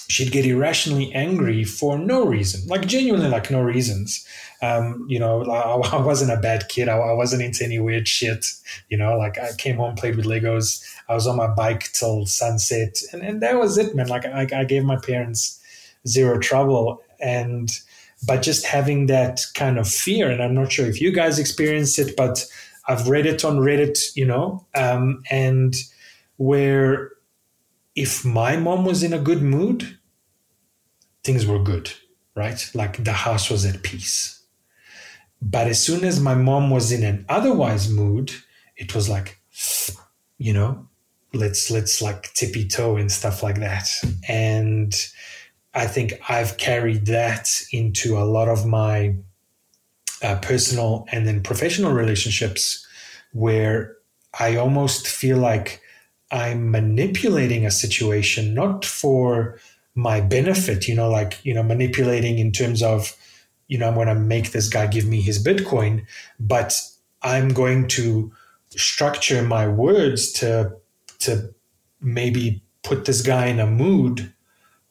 she'd 0.09 0.31
get 0.31 0.45
irrationally 0.45 1.13
angry 1.13 1.63
for 1.63 1.97
no 1.97 2.25
reason 2.25 2.67
like 2.67 2.85
genuinely 2.85 3.29
like 3.29 3.49
no 3.49 3.61
reasons 3.61 4.25
um, 4.61 5.05
you 5.07 5.19
know, 5.19 5.43
I, 5.51 5.97
I, 5.97 6.01
wasn't 6.01 6.31
a 6.31 6.41
bad 6.41 6.69
kid. 6.69 6.89
I, 6.89 6.97
I, 6.97 7.13
wasn't 7.13 7.41
into 7.41 7.63
any 7.63 7.79
weird 7.79 8.07
shit. 8.07 8.45
You 8.89 8.97
know, 8.97 9.17
like 9.17 9.37
I 9.37 9.51
came 9.57 9.77
home, 9.77 9.95
played 9.95 10.15
with 10.15 10.25
Legos. 10.25 10.83
I 11.07 11.13
was 11.13 11.27
on 11.27 11.37
my 11.37 11.47
bike 11.47 11.91
till 11.93 12.25
sunset, 12.25 13.01
and, 13.13 13.21
and 13.21 13.41
that 13.41 13.57
was 13.57 13.77
it, 13.77 13.95
man. 13.95 14.07
Like 14.07 14.25
I, 14.25 14.47
I 14.53 14.63
gave 14.63 14.83
my 14.83 14.97
parents 14.97 15.61
zero 16.07 16.39
trouble, 16.39 17.01
and 17.19 17.71
but 18.25 18.41
just 18.41 18.65
having 18.65 19.05
that 19.07 19.41
kind 19.53 19.77
of 19.77 19.87
fear, 19.87 20.29
and 20.29 20.43
I'm 20.43 20.53
not 20.53 20.71
sure 20.71 20.85
if 20.85 20.99
you 20.99 21.11
guys 21.11 21.39
experienced 21.39 21.99
it, 21.99 22.15
but 22.17 22.45
I've 22.87 23.07
read 23.07 23.25
it 23.25 23.45
on 23.45 23.59
Reddit, 23.59 24.15
you 24.15 24.25
know, 24.25 24.65
um, 24.75 25.23
and 25.29 25.75
where 26.37 27.11
if 27.95 28.25
my 28.25 28.57
mom 28.57 28.83
was 28.83 29.03
in 29.03 29.13
a 29.13 29.19
good 29.19 29.41
mood, 29.41 29.98
things 31.29 31.45
were 31.45 31.59
good, 31.59 31.91
right? 32.33 32.59
Like 32.73 33.03
the 33.03 33.13
house 33.13 33.51
was 33.51 33.63
at 33.63 33.83
peace. 33.83 34.41
But 35.39 35.67
as 35.67 35.79
soon 35.79 36.03
as 36.03 36.19
my 36.19 36.33
mom 36.33 36.71
was 36.71 36.91
in 36.91 37.03
an 37.03 37.23
otherwise 37.29 37.87
mood, 37.87 38.31
it 38.75 38.95
was 38.95 39.07
like, 39.07 39.39
you 40.39 40.51
know, 40.51 40.87
let's 41.31 41.69
let's 41.69 42.01
like 42.01 42.33
tippy 42.33 42.67
toe 42.67 42.97
and 42.97 43.11
stuff 43.11 43.43
like 43.43 43.59
that. 43.59 43.87
And 44.27 44.91
I 45.75 45.85
think 45.85 46.13
I've 46.27 46.57
carried 46.57 47.05
that 47.05 47.47
into 47.71 48.17
a 48.17 48.25
lot 48.25 48.47
of 48.47 48.65
my 48.65 49.13
uh, 50.23 50.39
personal 50.41 51.05
and 51.11 51.27
then 51.27 51.43
professional 51.43 51.93
relationships 51.93 52.83
where 53.33 53.97
I 54.39 54.55
almost 54.55 55.07
feel 55.07 55.37
like 55.37 55.79
I'm 56.31 56.71
manipulating 56.71 57.67
a 57.67 57.71
situation, 57.85 58.55
not 58.55 58.83
for 58.83 59.59
my 59.99 60.21
benefit, 60.21 60.87
you 60.87 60.95
know, 60.95 61.09
like, 61.09 61.43
you 61.43 61.53
know, 61.53 61.61
manipulating 61.61 62.39
in 62.39 62.51
terms 62.51 62.81
of, 62.81 63.15
you 63.67 63.77
know, 63.77 63.89
I'm 63.89 63.95
going 63.95 64.07
to 64.07 64.15
make 64.15 64.51
this 64.51 64.69
guy 64.69 64.87
give 64.87 65.05
me 65.05 65.21
his 65.21 65.43
Bitcoin, 65.43 66.05
but 66.39 66.79
I'm 67.21 67.49
going 67.49 67.87
to 67.89 68.31
structure 68.69 69.43
my 69.43 69.67
words 69.67 70.31
to, 70.33 70.73
to 71.19 71.53
maybe 71.99 72.63
put 72.81 73.05
this 73.05 73.21
guy 73.21 73.47
in 73.47 73.59
a 73.59 73.67
mood 73.67 74.31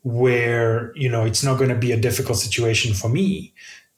where, 0.03 0.93
you 0.95 1.09
know, 1.09 1.25
it's 1.25 1.43
not 1.43 1.57
going 1.57 1.71
to 1.71 1.87
be 1.87 1.93
a 1.93 2.01
difficult 2.01 2.39
situation 2.39 2.93
for 2.93 3.09
me. 3.09 3.55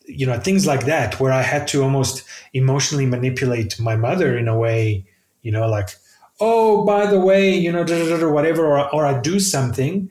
You 0.06 0.26
know, 0.26 0.38
things 0.38 0.64
like 0.64 0.86
that, 0.86 1.18
where 1.18 1.32
I 1.32 1.42
had 1.42 1.66
to 1.68 1.82
almost 1.82 2.24
emotionally 2.52 3.06
manipulate 3.06 3.80
my 3.80 3.96
mother 3.96 4.38
in 4.38 4.46
a 4.48 4.56
way, 4.56 5.04
you 5.42 5.50
know, 5.50 5.68
like, 5.68 5.90
oh, 6.38 6.84
by 6.84 7.06
the 7.06 7.20
way, 7.20 7.52
you 7.54 7.72
know, 7.72 7.84
whatever, 8.32 8.64
or, 8.64 8.94
or 8.94 9.06
I 9.06 9.20
do 9.20 9.40
something 9.40 10.08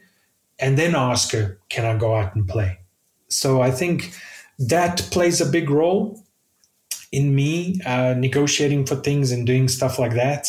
and 0.59 0.77
then 0.77 0.95
ask 0.95 1.31
her, 1.31 1.59
can 1.69 1.85
I 1.85 1.97
go 1.97 2.15
out 2.15 2.35
and 2.35 2.47
play? 2.47 2.79
So 3.27 3.61
I 3.61 3.71
think 3.71 4.13
that 4.57 5.07
plays 5.11 5.39
a 5.39 5.45
big 5.45 5.69
role 5.69 6.23
in 7.11 7.33
me 7.33 7.79
uh, 7.85 8.13
negotiating 8.17 8.85
for 8.85 8.95
things 8.95 9.31
and 9.31 9.47
doing 9.47 9.67
stuff 9.67 9.97
like 9.97 10.13
that. 10.13 10.47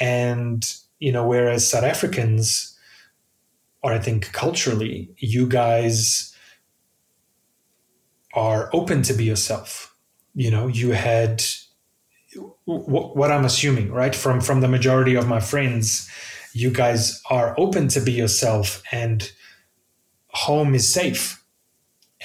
And, 0.00 0.64
you 0.98 1.12
know, 1.12 1.26
whereas 1.26 1.66
South 1.66 1.84
Africans, 1.84 2.76
or 3.82 3.92
I 3.92 3.98
think 3.98 4.32
culturally, 4.32 5.10
you 5.16 5.46
guys 5.46 6.36
are 8.34 8.70
open 8.72 9.02
to 9.02 9.14
be 9.14 9.24
yourself. 9.24 9.96
You 10.34 10.50
know, 10.50 10.68
you 10.68 10.92
had 10.92 11.42
what 12.64 13.32
I'm 13.32 13.44
assuming, 13.44 13.90
right? 13.90 14.14
From 14.14 14.40
from 14.40 14.60
the 14.60 14.68
majority 14.68 15.16
of 15.16 15.26
my 15.26 15.40
friends, 15.40 16.08
you 16.52 16.70
guys 16.70 17.22
are 17.30 17.54
open 17.58 17.88
to 17.88 18.00
be 18.00 18.12
yourself, 18.12 18.82
and 18.92 19.30
home 20.28 20.74
is 20.74 20.92
safe. 20.92 21.42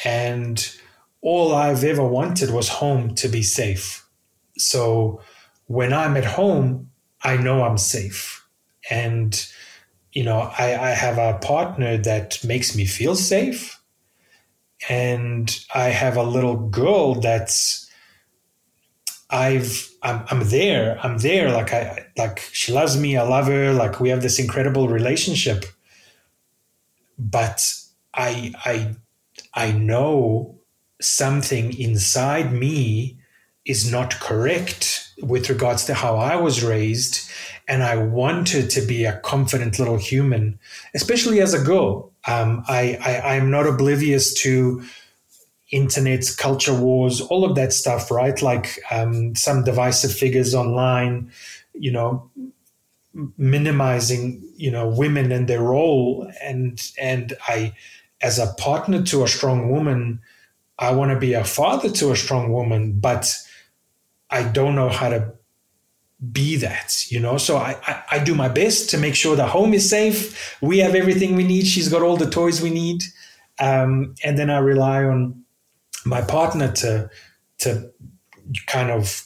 And 0.04 0.76
all 1.22 1.56
I've 1.56 1.84
ever 1.84 2.04
wanted 2.04 2.52
was 2.52 2.70
home 2.70 3.16
to 3.16 3.28
be 3.28 3.44
safe. 3.44 4.06
So 4.58 5.22
when 5.68 5.94
I'm 5.94 6.18
at 6.18 6.26
home, 6.26 6.92
I 7.24 7.38
know 7.38 7.64
I'm 7.64 7.78
safe, 7.78 8.46
and 8.90 9.48
you 10.12 10.24
know 10.24 10.52
I, 10.58 10.90
I 10.90 10.90
have 10.92 11.18
a 11.18 11.40
partner 11.40 11.98
that 11.98 12.44
makes 12.44 12.76
me 12.76 12.86
feel 12.86 13.16
safe, 13.16 13.82
and 14.88 15.60
I 15.74 15.86
have 15.86 16.18
a 16.18 16.24
little 16.24 16.58
girl 16.70 17.16
that's 17.16 17.85
I've 19.36 19.92
I'm, 20.02 20.24
I'm 20.30 20.50
there. 20.50 20.98
I'm 21.04 21.18
there. 21.18 21.52
Like 21.52 21.74
I 21.74 22.06
like 22.18 22.40
she 22.54 22.72
loves 22.72 22.98
me. 22.98 23.18
I 23.18 23.24
love 23.24 23.48
her. 23.48 23.74
Like 23.74 24.00
we 24.00 24.10
have 24.10 24.22
this 24.22 24.40
incredible 24.40 24.88
relationship. 24.88 25.66
But 27.20 27.70
I 28.14 28.54
I 28.64 28.96
I 29.54 29.74
know 29.74 30.58
something 31.02 31.78
inside 31.78 32.54
me 32.54 33.20
is 33.66 33.92
not 33.92 34.20
correct 34.22 35.12
with 35.22 35.50
regards 35.50 35.84
to 35.86 35.94
how 35.94 36.16
I 36.16 36.38
was 36.38 36.64
raised. 36.64 37.30
And 37.68 37.84
I 37.84 37.98
wanted 37.98 38.70
to 38.70 38.82
be 38.82 39.04
a 39.04 39.18
confident 39.20 39.80
little 39.80 39.98
human, 39.98 40.60
especially 40.94 41.42
as 41.42 41.54
a 41.54 41.64
girl. 41.64 42.12
Um, 42.28 42.64
I, 42.68 42.98
I 43.02 43.36
I'm 43.36 43.52
not 43.52 43.68
oblivious 43.68 44.34
to 44.44 44.84
internet 45.72 46.24
culture 46.38 46.74
wars, 46.74 47.22
all 47.22 47.44
of 47.44 47.56
that 47.56 47.74
stuff, 47.74 48.12
right? 48.12 48.42
Like 48.42 48.80
um, 48.92 49.36
some 49.36 49.64
divisive 49.64 50.14
figures 50.14 50.54
online, 50.54 51.32
you 51.74 51.92
know, 51.92 52.30
minimizing, 53.38 54.44
you 54.56 54.70
know, 54.70 54.88
women 54.88 55.32
and 55.32 55.48
their 55.48 55.62
role. 55.62 56.32
And 56.42 56.82
and 57.00 57.34
I, 57.48 57.74
as 58.22 58.40
a 58.40 58.54
partner 58.54 59.02
to 59.04 59.24
a 59.24 59.28
strong 59.28 59.72
woman, 59.72 60.20
I 60.78 60.92
want 60.92 61.12
to 61.12 61.20
be 61.20 61.34
a 61.34 61.44
father 61.44 61.90
to 61.90 62.12
a 62.12 62.16
strong 62.16 62.52
woman, 62.52 63.00
but 63.00 63.34
I 64.30 64.44
don't 64.44 64.76
know 64.76 64.90
how 64.90 65.10
to 65.10 65.34
be 66.32 66.58
that, 66.58 67.10
you 67.10 67.20
know. 67.20 67.38
So 67.38 67.58
I, 67.58 67.78
I, 67.88 68.04
I 68.12 68.20
do 68.24 68.36
my 68.36 68.50
best 68.50 68.90
to 68.92 68.98
make 68.98 69.16
sure 69.16 69.36
the 69.36 69.48
home 69.48 69.74
is 69.74 69.90
safe. 69.90 70.58
We 70.62 70.80
have 70.80 70.96
everything 70.96 71.36
we 71.36 71.44
need. 71.44 71.68
She's 71.68 71.90
got 71.90 72.02
all 72.02 72.18
the 72.18 72.30
toys 72.30 72.62
we 72.62 72.70
need. 72.70 73.02
Um, 73.60 74.16
and 74.24 74.38
then 74.38 74.50
I 74.50 74.58
rely 74.58 75.04
on 75.04 75.45
my 76.06 76.22
partner 76.22 76.72
to 76.72 77.10
to 77.58 77.92
kind 78.68 78.92
of 78.92 79.26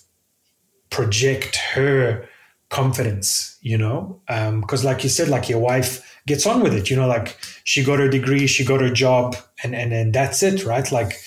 project 0.89 1.55
her 1.73 2.27
confidence 2.69 3.57
you 3.61 3.77
know? 3.77 4.21
Because 4.27 4.85
um, 4.85 4.91
like 4.91 5.03
you 5.03 5.09
said 5.09 5.27
like 5.27 5.49
your 5.49 5.59
wife 5.59 6.21
gets 6.25 6.45
on 6.45 6.61
with 6.61 6.73
it 6.73 6.89
you 6.89 6.95
know 6.95 7.07
like 7.07 7.37
she 7.63 7.83
got 7.83 7.99
her 7.99 8.09
degree 8.09 8.47
she 8.47 8.63
got 8.63 8.81
her 8.81 8.89
job 8.89 9.35
and 9.63 9.75
and, 9.75 10.13
that's 10.13 10.41
it 10.43 10.65
right? 10.65 10.91
Like 10.91 11.19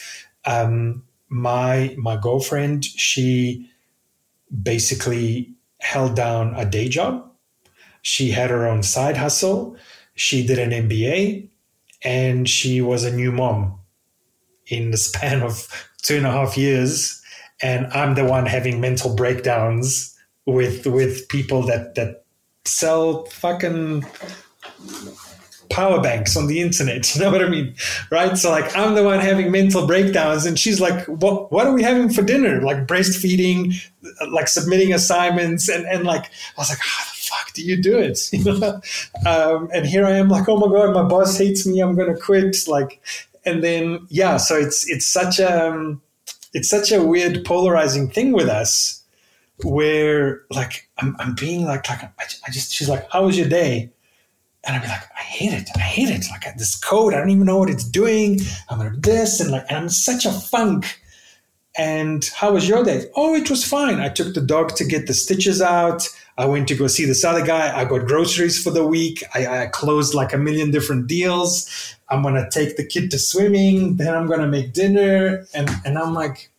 um, 0.44 1.04
my 1.28 1.94
my 1.98 2.16
girlfriend 2.16 2.84
she 2.84 3.70
basically 4.62 5.54
held 5.80 6.14
down 6.14 6.54
a 6.54 6.64
day 6.64 6.88
job. 6.88 7.28
She 8.02 8.30
had 8.30 8.50
her 8.50 8.66
own 8.66 8.82
side 8.82 9.16
hustle. 9.16 9.76
She 10.14 10.46
did 10.46 10.58
an 10.58 10.88
mba 10.88 11.48
and 12.02 12.48
she 12.48 12.80
was 12.80 13.04
a 13.04 13.14
new 13.14 13.32
mom 13.32 13.78
in 14.68 14.90
the 14.90 14.96
span 14.96 15.42
of 15.42 15.68
two 16.02 16.16
and 16.16 16.26
a 16.26 16.30
half 16.30 16.56
years, 16.56 17.20
and 17.62 17.86
I'm 17.88 18.14
the 18.14 18.24
one 18.24 18.46
having 18.46 18.80
mental 18.80 19.14
breakdowns 19.14 20.16
with 20.46 20.86
with 20.86 21.28
people 21.28 21.62
that 21.62 21.94
that 21.94 22.24
sell 22.64 23.24
fucking 23.26 24.04
power 25.72 26.00
banks 26.00 26.36
on 26.36 26.46
the 26.46 26.60
internet. 26.60 27.02
You 27.14 27.22
know 27.22 27.30
what 27.32 27.42
I 27.42 27.48
mean? 27.48 27.74
Right? 28.10 28.36
So 28.36 28.50
like 28.50 28.76
I'm 28.76 28.94
the 28.94 29.02
one 29.02 29.20
having 29.20 29.50
mental 29.50 29.86
breakdowns 29.86 30.46
and 30.46 30.58
she's 30.58 30.80
like, 30.80 31.04
what 31.06 31.50
what 31.50 31.66
are 31.66 31.72
we 31.72 31.82
having 31.82 32.10
for 32.10 32.22
dinner? 32.22 32.60
Like 32.60 32.86
breastfeeding, 32.86 33.74
like 34.30 34.48
submitting 34.48 34.92
assignments 34.92 35.68
and, 35.68 35.86
and 35.86 36.04
like 36.04 36.26
I 36.26 36.60
was 36.60 36.68
like, 36.68 36.78
how 36.80 37.04
the 37.04 37.16
fuck 37.16 37.52
do 37.54 37.62
you 37.62 37.80
do 37.80 37.98
it? 37.98 38.18
You 38.32 38.58
know? 38.58 38.80
Um, 39.26 39.68
and 39.74 39.86
here 39.86 40.04
I 40.06 40.12
am 40.12 40.28
like, 40.28 40.48
oh 40.48 40.56
my 40.56 40.68
God, 40.68 40.94
my 40.94 41.02
boss 41.02 41.36
hates 41.38 41.66
me, 41.66 41.80
I'm 41.80 41.96
gonna 41.96 42.16
quit. 42.16 42.56
Like 42.66 43.00
and 43.44 43.62
then 43.62 44.06
yeah, 44.08 44.36
so 44.36 44.56
it's 44.56 44.88
it's 44.88 45.06
such 45.06 45.38
a 45.38 45.68
um, 45.68 46.00
it's 46.52 46.68
such 46.68 46.92
a 46.92 47.02
weird 47.02 47.44
polarizing 47.44 48.08
thing 48.08 48.32
with 48.32 48.48
us, 48.48 49.02
where 49.64 50.42
like 50.50 50.88
I'm, 50.98 51.16
I'm 51.18 51.34
being 51.34 51.64
like 51.64 51.88
like 51.88 52.02
I 52.02 52.50
just 52.50 52.72
she's 52.72 52.88
like, 52.88 53.08
how 53.10 53.24
was 53.24 53.38
your 53.38 53.48
day? 53.48 53.90
And 54.64 54.76
I'd 54.76 54.82
be 54.82 54.88
like, 54.88 55.02
I 55.18 55.22
hate 55.22 55.52
it. 55.52 55.68
I 55.74 55.80
hate 55.80 56.08
it. 56.08 56.24
Like 56.30 56.56
this 56.56 56.76
code, 56.76 57.14
I 57.14 57.18
don't 57.18 57.30
even 57.30 57.46
know 57.46 57.58
what 57.58 57.70
it's 57.70 57.84
doing. 57.84 58.40
I'm 58.68 58.78
gonna 58.78 58.90
do 58.90 59.10
this 59.10 59.40
and 59.40 59.50
like, 59.50 59.64
and 59.68 59.76
I'm 59.76 59.88
such 59.88 60.24
a 60.24 60.32
funk. 60.32 61.00
And 61.76 62.24
how 62.36 62.52
was 62.52 62.68
your 62.68 62.84
day? 62.84 63.06
Oh, 63.16 63.34
it 63.34 63.48
was 63.48 63.64
fine. 63.64 64.00
I 64.00 64.08
took 64.08 64.34
the 64.34 64.40
dog 64.40 64.74
to 64.76 64.84
get 64.84 65.06
the 65.06 65.14
stitches 65.14 65.62
out. 65.62 66.06
I 66.36 66.46
went 66.46 66.68
to 66.68 66.74
go 66.74 66.86
see 66.86 67.04
this 67.04 67.24
other 67.24 67.44
guy. 67.44 67.76
I 67.76 67.84
got 67.84 68.06
groceries 68.06 68.62
for 68.62 68.70
the 68.70 68.86
week. 68.86 69.22
I, 69.34 69.46
I 69.46 69.66
closed 69.66 70.14
like 70.14 70.32
a 70.32 70.38
million 70.38 70.70
different 70.70 71.06
deals. 71.06 71.96
I'm 72.08 72.22
gonna 72.22 72.48
take 72.50 72.76
the 72.76 72.84
kid 72.86 73.10
to 73.12 73.18
swimming. 73.18 73.96
Then 73.96 74.14
I'm 74.14 74.26
gonna 74.26 74.48
make 74.48 74.72
dinner. 74.72 75.46
And 75.54 75.70
and 75.84 75.98
I'm 75.98 76.14
like, 76.14 76.50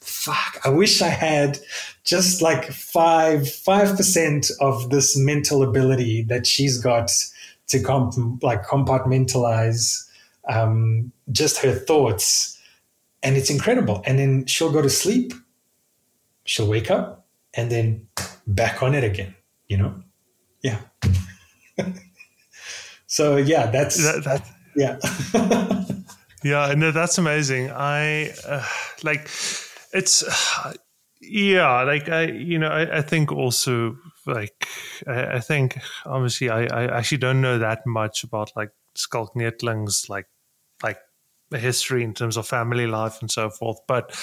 fuck. 0.00 0.60
I 0.64 0.70
wish 0.70 1.02
I 1.02 1.08
had 1.08 1.58
just 2.04 2.40
like 2.40 2.70
five 2.70 3.50
five 3.50 3.96
percent 3.96 4.50
of 4.60 4.90
this 4.90 5.16
mental 5.16 5.62
ability 5.62 6.22
that 6.24 6.46
she's 6.46 6.78
got 6.78 7.10
to 7.68 7.82
comp- 7.82 8.42
like 8.42 8.64
compartmentalize 8.64 10.04
um, 10.48 11.12
just 11.32 11.58
her 11.58 11.72
thoughts, 11.72 12.53
and 13.24 13.36
it's 13.36 13.50
incredible. 13.50 14.02
And 14.06 14.18
then 14.18 14.46
she'll 14.46 14.70
go 14.70 14.82
to 14.82 14.90
sleep. 14.90 15.32
She'll 16.44 16.68
wake 16.68 16.90
up 16.90 17.26
and 17.54 17.72
then 17.72 18.06
back 18.46 18.82
on 18.82 18.94
it 18.94 19.02
again, 19.02 19.34
you 19.66 19.78
know? 19.78 19.94
Yeah. 20.62 20.80
so 23.06 23.36
yeah, 23.36 23.70
that's 23.70 23.96
that, 23.96 24.24
that 24.24 24.46
yeah. 24.76 24.98
yeah, 26.44 26.74
no, 26.74 26.90
that's 26.90 27.18
amazing. 27.18 27.70
I 27.70 28.30
uh, 28.46 28.66
like 29.02 29.30
it's 29.92 30.22
uh, 30.22 30.74
yeah, 31.20 31.82
like 31.82 32.08
I 32.08 32.24
you 32.24 32.58
know, 32.58 32.68
I, 32.68 32.98
I 32.98 33.02
think 33.02 33.30
also 33.32 33.96
like 34.26 34.66
I, 35.06 35.36
I, 35.36 35.40
think 35.40 35.78
obviously 36.06 36.48
I, 36.48 36.64
I 36.64 36.98
actually 36.98 37.18
don't 37.18 37.42
know 37.42 37.58
that 37.58 37.86
much 37.86 38.24
about 38.24 38.52
like 38.56 38.70
Schalk 38.96 39.34
Neethling's 39.34 40.08
like 40.08 40.26
a 41.52 41.58
history 41.58 42.02
in 42.02 42.14
terms 42.14 42.36
of 42.36 42.46
family 42.46 42.86
life 42.86 43.20
and 43.20 43.30
so 43.30 43.50
forth. 43.50 43.78
But 43.86 44.14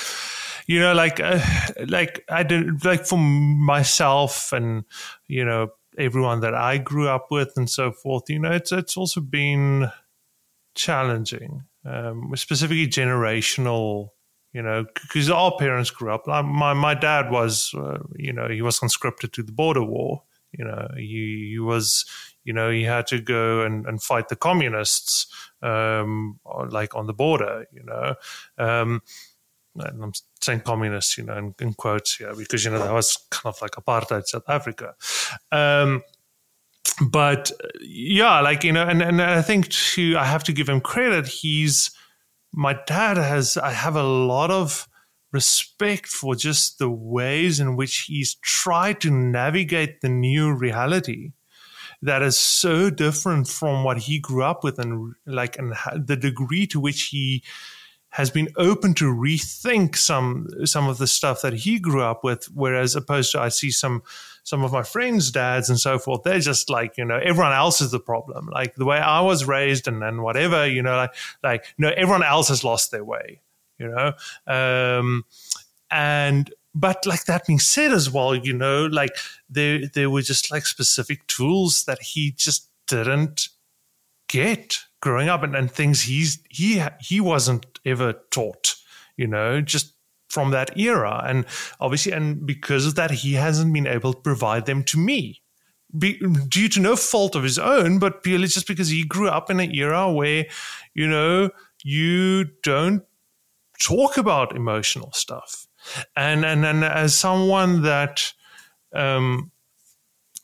you 0.67 0.79
know, 0.79 0.93
like 0.93 1.19
uh, 1.19 1.39
like 1.87 2.23
I 2.29 2.43
did 2.43 2.83
like 2.85 3.05
for 3.05 3.17
myself 3.17 4.51
and 4.53 4.83
you 5.27 5.45
know 5.45 5.69
everyone 5.97 6.39
that 6.41 6.53
I 6.53 6.77
grew 6.77 7.07
up 7.07 7.27
with 7.31 7.53
and 7.57 7.69
so 7.69 7.91
forth. 7.91 8.29
You 8.29 8.39
know, 8.39 8.51
it's 8.51 8.71
it's 8.71 8.97
also 8.97 9.21
been 9.21 9.91
challenging, 10.75 11.63
um, 11.85 12.31
specifically 12.35 12.87
generational. 12.87 14.09
You 14.53 14.61
know, 14.61 14.85
because 14.93 15.29
our 15.29 15.55
parents 15.57 15.91
grew 15.91 16.13
up. 16.13 16.27
My 16.27 16.73
my 16.73 16.93
dad 16.93 17.31
was, 17.31 17.73
uh, 17.73 17.99
you 18.17 18.33
know, 18.33 18.49
he 18.49 18.61
was 18.61 18.79
conscripted 18.79 19.31
to 19.33 19.43
the 19.43 19.53
border 19.53 19.83
war. 19.83 20.23
You 20.51 20.65
know, 20.65 20.89
he, 20.95 21.49
he 21.51 21.59
was, 21.59 22.05
you 22.43 22.53
know, 22.53 22.69
he 22.69 22.83
had 22.83 23.07
to 23.07 23.19
go 23.19 23.61
and, 23.61 23.85
and 23.85 24.01
fight 24.01 24.29
the 24.29 24.35
communists, 24.35 25.27
um, 25.61 26.39
like 26.69 26.95
on 26.95 27.07
the 27.07 27.13
border. 27.13 27.65
You 27.71 27.83
know, 27.83 28.15
um, 28.57 29.01
and 29.75 30.03
I'm 30.03 30.13
saying 30.41 30.61
communists, 30.61 31.17
you 31.17 31.23
know, 31.23 31.37
in, 31.37 31.55
in, 31.59 31.73
quotes 31.73 32.15
here, 32.15 32.35
because, 32.35 32.65
you 32.65 32.71
know, 32.71 32.79
that 32.79 32.93
was 32.93 33.17
kind 33.29 33.53
of 33.53 33.61
like 33.61 33.71
apartheid 33.71 34.25
South 34.25 34.49
Africa. 34.49 34.95
Um, 35.51 36.03
but 37.09 37.51
yeah, 37.79 38.41
like, 38.41 38.63
you 38.63 38.71
know, 38.71 38.85
and, 38.85 39.01
and 39.01 39.21
I 39.21 39.41
think 39.41 39.69
to, 39.69 40.17
I 40.17 40.25
have 40.25 40.43
to 40.45 40.53
give 40.53 40.67
him 40.67 40.81
credit. 40.81 41.27
He's, 41.27 41.91
my 42.51 42.77
dad 42.85 43.17
has, 43.17 43.57
I 43.57 43.71
have 43.71 43.95
a 43.95 44.03
lot 44.03 44.51
of 44.51 44.87
respect 45.31 46.07
for 46.07 46.35
just 46.35 46.79
the 46.79 46.89
ways 46.89 47.59
in 47.59 47.75
which 47.75 48.01
he's 48.01 48.35
tried 48.35 48.99
to 49.01 49.11
navigate 49.11 50.01
the 50.01 50.09
new 50.09 50.53
reality 50.53 51.31
that 52.01 52.21
is 52.21 52.37
so 52.37 52.89
different 52.89 53.47
from 53.47 53.83
what 53.83 53.99
he 53.99 54.19
grew 54.19 54.43
up 54.43 54.63
with 54.63 54.79
and 54.79 55.13
like, 55.25 55.57
and 55.59 55.75
the 55.95 56.15
degree 56.15 56.65
to 56.67 56.79
which 56.79 57.03
he, 57.05 57.43
has 58.11 58.29
been 58.29 58.49
open 58.57 58.93
to 58.93 59.05
rethink 59.05 59.95
some 59.95 60.47
some 60.65 60.87
of 60.87 60.97
the 60.97 61.07
stuff 61.07 61.41
that 61.41 61.53
he 61.53 61.79
grew 61.79 62.01
up 62.01 62.23
with 62.23 62.45
whereas 62.53 62.95
opposed 62.95 63.31
to 63.31 63.39
i 63.39 63.49
see 63.49 63.71
some 63.71 64.03
some 64.43 64.63
of 64.63 64.71
my 64.71 64.83
friends 64.83 65.31
dads 65.31 65.69
and 65.69 65.79
so 65.79 65.97
forth 65.97 66.21
they're 66.23 66.39
just 66.39 66.69
like 66.69 66.97
you 66.97 67.05
know 67.05 67.19
everyone 67.23 67.53
else 67.53 67.81
is 67.81 67.91
the 67.91 67.99
problem. 67.99 68.49
Like 68.51 68.75
the 68.75 68.85
way 68.85 68.97
i 68.97 69.21
was 69.21 69.45
raised 69.45 69.87
and, 69.87 70.03
and 70.03 70.21
whatever 70.21 70.67
you 70.67 70.81
know 70.81 70.95
like 70.95 71.15
like 71.43 71.65
know 71.77 71.93
everyone 71.95 72.23
else 72.23 72.49
has 72.49 72.63
lost 72.63 72.91
their 72.91 73.03
way 73.03 73.41
you 73.81 73.87
know? 73.89 74.13
Um 74.47 75.25
and 75.89 76.53
but 76.73 77.05
like 77.05 77.25
that 77.25 77.45
being 77.45 77.59
said 77.59 77.91
as 77.91 78.09
well 78.09 78.33
you 78.33 78.53
know 78.53 78.85
like 78.85 79.11
there 79.49 79.87
there 79.93 80.09
were 80.09 80.21
just 80.21 80.49
like 80.49 80.65
specific 80.65 81.27
tools 81.27 81.83
that 81.83 82.01
he 82.01 82.31
just 82.31 82.69
didn't 82.87 83.49
get 84.29 84.77
growing 85.01 85.27
up 85.27 85.43
and, 85.43 85.53
and 85.53 85.69
things 85.69 86.03
he's 86.03 86.39
he 86.49 86.81
he 87.01 87.19
wasn't 87.19 87.79
ever 87.85 88.13
taught 88.31 88.75
you 89.17 89.27
know 89.27 89.59
just 89.59 89.93
from 90.31 90.51
that 90.51 90.77
era. 90.77 91.23
And 91.27 91.45
obviously 91.79 92.13
and 92.13 92.45
because 92.45 92.85
of 92.85 92.95
that 92.95 93.11
he 93.11 93.33
hasn't 93.33 93.73
been 93.73 93.87
able 93.87 94.13
to 94.13 94.21
provide 94.21 94.65
them 94.65 94.83
to 94.85 94.97
me. 94.97 95.41
Be, 95.97 96.17
due 96.47 96.69
to 96.69 96.79
no 96.79 96.95
fault 96.95 97.35
of 97.35 97.43
his 97.43 97.59
own 97.59 97.99
but 97.99 98.23
purely 98.23 98.47
just 98.47 98.65
because 98.65 98.87
he 98.87 99.03
grew 99.03 99.27
up 99.27 99.49
in 99.49 99.59
an 99.59 99.75
era 99.75 100.09
where 100.09 100.45
you 100.93 101.05
know 101.05 101.49
you 101.83 102.45
don't 102.63 103.03
talk 103.81 104.17
about 104.17 104.55
emotional 104.55 105.11
stuff. 105.13 105.67
And 106.15 106.45
and, 106.45 106.65
and 106.65 106.83
as 106.83 107.15
someone 107.15 107.81
that 107.83 108.33
um 108.93 109.51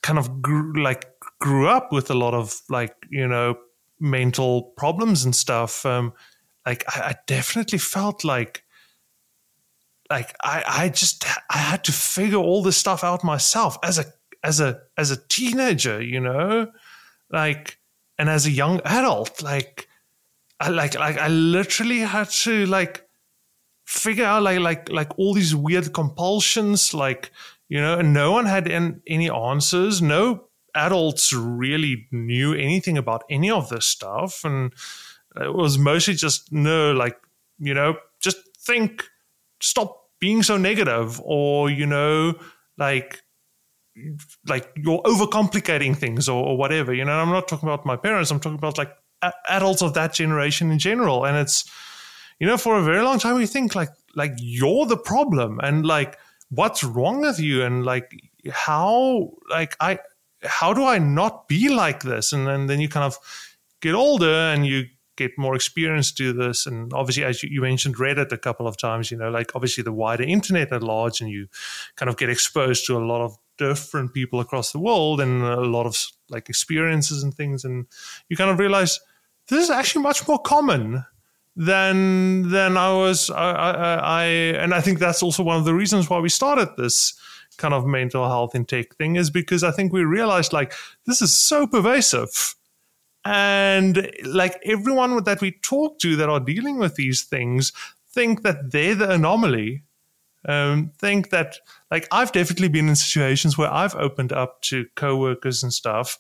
kind 0.02 0.18
of 0.18 0.42
grew 0.42 0.82
like 0.82 1.06
grew 1.40 1.68
up 1.68 1.92
with 1.92 2.10
a 2.10 2.14
lot 2.14 2.34
of 2.34 2.62
like 2.70 2.96
you 3.10 3.28
know 3.28 3.56
mental 4.00 4.74
problems 4.78 5.26
and 5.26 5.36
stuff, 5.36 5.86
um, 5.86 6.14
like 6.66 6.84
I, 6.88 7.10
I, 7.10 7.16
definitely 7.26 7.80
felt 7.80 8.24
like 8.24 8.64
like 10.10 10.36
I, 10.44 10.64
I 10.68 10.90
just 10.90 11.26
I 11.50 11.58
had 11.58 11.84
to 11.86 11.92
figure 11.92 12.38
all 12.38 12.64
this 12.64 12.78
stuff 12.78 13.04
out 13.04 13.24
myself 13.24 13.78
as 13.84 14.00
a 14.00 14.06
as 14.44 14.60
a 14.60 14.80
as 14.98 15.12
a 15.12 15.28
teenager, 15.28 16.02
you 16.02 16.20
know, 16.20 16.72
like 17.30 17.80
and 18.18 18.30
as 18.30 18.46
a 18.46 18.52
young 18.52 18.82
adult, 18.86 19.42
like 19.42 19.88
I 20.60 20.70
like 20.70 20.98
like 20.98 21.18
I 21.18 21.28
literally 21.28 22.00
had 22.00 22.30
to 22.30 22.66
like 22.66 23.07
figure 23.88 24.26
out 24.26 24.44
like 24.44 24.60
like 24.60 24.90
like 24.90 25.18
all 25.18 25.34
these 25.34 25.56
weird 25.56 25.94
compulsions, 25.94 26.94
like 26.94 27.32
you 27.70 27.82
know, 27.82 28.00
and 28.00 28.14
no 28.14 28.32
one 28.32 28.46
had 28.46 28.68
any 29.08 29.30
answers, 29.30 30.02
no 30.02 30.44
adults 30.78 31.34
really 31.34 32.08
knew 32.12 32.54
anything 32.54 32.98
about 32.98 33.24
any 33.30 33.50
of 33.50 33.70
this 33.70 33.86
stuff. 33.86 34.46
And 34.46 34.72
it 35.36 35.54
was 35.54 35.78
mostly 35.78 36.14
just, 36.14 36.52
no, 36.52 36.94
like, 36.94 37.18
you 37.60 37.74
know, 37.74 37.98
just 38.22 38.38
think, 38.60 39.04
stop 39.60 40.02
being 40.20 40.44
so 40.44 40.56
negative, 40.56 41.20
or, 41.24 41.70
you 41.70 41.86
know, 41.86 42.36
like, 42.78 43.22
like 44.48 44.72
you're 44.78 45.02
overcomplicating 45.02 45.98
things 45.98 46.30
or, 46.30 46.46
or 46.46 46.58
whatever. 46.58 46.94
You 46.94 47.06
know, 47.06 47.14
I'm 47.14 47.30
not 47.30 47.48
talking 47.48 47.68
about 47.68 47.86
my 47.86 47.98
parents. 47.98 48.32
I'm 48.32 48.40
talking 48.40 48.58
about 48.58 48.78
like 48.78 48.92
a- 49.24 49.34
adults 49.50 49.82
of 49.82 49.94
that 49.96 50.14
generation 50.14 50.72
in 50.72 50.80
general. 50.80 51.26
And 51.26 51.36
it's, 51.36 51.70
you 52.40 52.48
know, 52.48 52.58
for 52.58 52.78
a 52.78 52.84
very 52.84 53.02
long 53.02 53.20
time 53.20 53.36
we 53.36 53.46
think 53.46 53.76
like 53.76 53.90
like 54.16 54.34
you're 54.38 54.86
the 54.86 54.98
problem 54.98 55.60
and 55.62 55.86
like 55.86 56.18
what's 56.50 56.84
wrong 56.84 57.22
with 57.22 57.40
you 57.40 57.64
and 57.64 57.86
like 57.86 58.12
how 58.52 59.32
like 59.50 59.76
I 59.80 60.00
how 60.44 60.74
do 60.74 60.86
I 60.86 61.00
not 61.00 61.48
be 61.48 61.70
like 61.70 62.04
this? 62.04 62.32
And 62.32 62.48
then, 62.48 62.68
then 62.68 62.80
you 62.80 62.90
kind 62.90 63.06
of 63.06 63.18
get 63.82 63.96
older 63.96 64.32
and 64.32 64.66
you 64.66 64.86
get 65.16 65.38
more 65.38 65.56
experience 65.56 66.12
to 66.14 66.32
this. 66.32 66.66
And 66.66 66.94
obviously, 66.94 67.24
as 67.24 67.42
you, 67.42 67.50
you, 67.52 67.62
mentioned 67.62 67.98
Reddit 67.98 68.32
a 68.32 68.38
couple 68.38 68.68
of 68.68 68.78
times, 68.78 69.10
you 69.10 69.18
know, 69.18 69.30
like 69.30 69.56
obviously 69.56 69.84
the 69.84 69.92
wider 69.92 70.24
internet 70.24 70.72
at 70.72 70.84
large, 70.84 71.22
and 71.22 71.30
you 71.30 71.48
kind 71.96 72.10
of 72.10 72.18
get 72.18 72.30
exposed 72.30 72.86
to 72.86 72.98
a 72.98 73.04
lot 73.04 73.22
of 73.22 73.36
different 73.58 74.14
people 74.14 74.40
across 74.40 74.72
the 74.72 74.80
world 74.80 75.20
and 75.20 75.42
a 75.42 75.62
lot 75.62 75.88
of 75.88 75.98
like 76.30 76.50
experiences 76.50 77.24
and 77.24 77.34
things. 77.34 77.66
And 77.66 77.88
you 78.30 78.38
kind 78.38 78.52
of 78.52 78.60
realize 78.60 79.00
this 79.48 79.64
is 79.64 79.70
actually 79.72 80.04
much 80.04 80.28
more 80.28 80.40
common 80.40 81.04
than 81.58 82.50
than 82.50 82.78
I 82.78 82.94
was. 82.94 83.30
I, 83.32 83.52
I, 83.52 83.96
I 83.96 84.24
and 84.26 84.74
I 84.74 84.80
think 84.80 85.00
that's 85.00 85.24
also 85.24 85.44
one 85.44 85.58
of 85.58 85.66
the 85.66 85.74
reasons 85.74 86.10
why 86.10 86.20
we 86.20 86.30
started 86.30 86.70
this 86.78 87.20
kind 87.58 87.74
of 87.74 87.86
mental 87.86 88.28
health 88.28 88.54
intake 88.54 88.96
thing 88.96 89.16
is 89.16 89.32
because 89.32 89.64
I 89.64 89.72
think 89.72 89.92
we 89.92 90.04
realized 90.04 90.54
like 90.54 90.74
this 91.06 91.22
is 91.22 91.34
so 91.34 91.66
pervasive. 91.66 92.56
And 93.26 94.10
like 94.24 94.58
everyone 94.64 95.24
that 95.24 95.42
we 95.42 95.52
talk 95.52 96.00
to 96.00 96.16
that 96.16 96.30
are 96.30 96.40
dealing 96.40 96.78
with 96.78 96.96
these 96.96 97.24
things 97.24 97.74
think 98.14 98.44
that 98.44 98.72
they're 98.72 98.96
the 98.96 99.12
anomaly. 99.12 99.84
Um, 100.48 100.92
think 100.98 101.30
that 101.32 101.58
like 101.92 102.08
I've 102.10 102.32
definitely 102.32 102.70
been 102.70 102.88
in 102.88 102.96
situations 102.96 103.58
where 103.58 103.74
I've 103.74 103.96
opened 103.96 104.32
up 104.32 104.62
to 104.62 104.86
coworkers 104.96 105.62
and 105.62 105.74
stuff, 105.74 106.18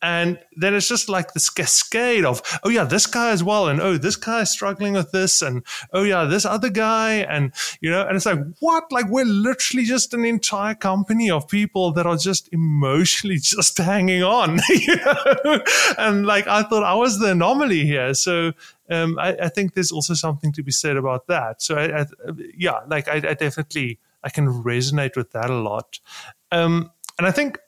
and 0.00 0.38
then 0.56 0.74
it's 0.74 0.88
just 0.88 1.08
like 1.08 1.32
this 1.32 1.50
cascade 1.50 2.24
of, 2.24 2.40
oh 2.62 2.68
yeah, 2.68 2.84
this 2.84 3.06
guy 3.06 3.30
as 3.30 3.42
well, 3.42 3.68
and 3.68 3.80
oh, 3.80 3.98
this 3.98 4.16
guy 4.16 4.42
is 4.42 4.50
struggling 4.50 4.92
with 4.92 5.10
this, 5.10 5.42
and 5.42 5.64
oh 5.92 6.02
yeah, 6.02 6.24
this 6.24 6.44
other 6.44 6.70
guy, 6.70 7.16
and 7.16 7.52
you 7.80 7.90
know, 7.90 8.06
and 8.06 8.16
it's 8.16 8.26
like, 8.26 8.38
what? 8.60 8.90
Like 8.92 9.08
we're 9.08 9.24
literally 9.24 9.84
just 9.84 10.14
an 10.14 10.24
entire 10.24 10.74
company 10.74 11.30
of 11.30 11.48
people 11.48 11.92
that 11.92 12.06
are 12.06 12.16
just 12.16 12.48
emotionally 12.52 13.38
just 13.42 13.76
hanging 13.78 14.22
on, 14.22 14.60
you 14.68 14.96
know? 14.96 15.62
And 15.98 16.26
like 16.26 16.46
I 16.46 16.62
thought 16.62 16.84
I 16.84 16.94
was 16.94 17.18
the 17.18 17.32
anomaly 17.32 17.84
here. 17.84 18.14
So 18.14 18.52
um, 18.90 19.18
I, 19.18 19.34
I, 19.34 19.48
think 19.48 19.74
there's 19.74 19.92
also 19.92 20.14
something 20.14 20.52
to 20.52 20.62
be 20.62 20.72
said 20.72 20.96
about 20.96 21.26
that. 21.26 21.60
So 21.60 21.76
I, 21.76 22.02
I, 22.02 22.06
yeah, 22.56 22.80
like 22.88 23.08
I, 23.08 23.16
I, 23.16 23.34
definitely 23.34 23.98
I 24.24 24.30
can 24.30 24.46
resonate 24.46 25.16
with 25.16 25.32
that 25.32 25.50
a 25.50 25.54
lot. 25.54 26.00
Um, 26.50 26.90
and 27.18 27.26
I 27.26 27.30
think 27.30 27.58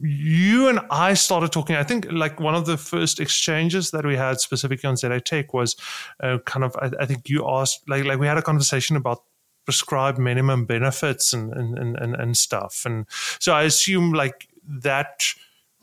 you 0.00 0.68
and 0.68 0.80
I 0.90 1.14
started 1.14 1.52
talking. 1.52 1.76
I 1.76 1.84
think 1.84 2.10
like 2.10 2.40
one 2.40 2.54
of 2.54 2.66
the 2.66 2.76
first 2.76 3.20
exchanges 3.20 3.90
that 3.92 4.04
we 4.04 4.16
had 4.16 4.40
specifically 4.40 4.88
on 4.88 4.96
ZATech 4.96 5.52
was 5.52 5.76
uh, 6.22 6.38
kind 6.44 6.64
of. 6.64 6.76
I, 6.76 6.90
I, 7.00 7.06
think 7.06 7.28
you 7.28 7.48
asked 7.48 7.88
like 7.88 8.04
like 8.04 8.18
we 8.18 8.26
had 8.26 8.38
a 8.38 8.42
conversation 8.42 8.96
about 8.96 9.22
prescribed 9.64 10.18
minimum 10.18 10.64
benefits 10.64 11.32
and 11.32 11.52
and, 11.52 11.96
and 11.96 12.14
and 12.14 12.36
stuff. 12.36 12.82
And 12.84 13.06
so 13.38 13.52
I 13.52 13.62
assume 13.62 14.12
like 14.12 14.48
that 14.66 15.22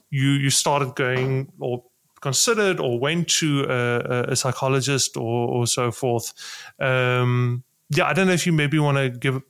you 0.09 0.29
you 0.29 0.49
started 0.49 0.95
going 0.95 1.51
or 1.59 1.83
considered 2.21 2.79
or 2.79 2.99
went 2.99 3.27
to 3.27 3.65
a, 3.67 4.31
a 4.31 4.35
psychologist 4.35 5.17
or, 5.17 5.49
or 5.49 5.67
so 5.67 5.91
forth. 5.91 6.33
Um, 6.79 7.63
yeah, 7.89 8.05
I 8.05 8.13
don't 8.13 8.27
know 8.27 8.33
if 8.33 8.45
you 8.45 8.53
maybe 8.53 8.79
want 8.79 8.97
to 8.97 9.09
give 9.09 9.41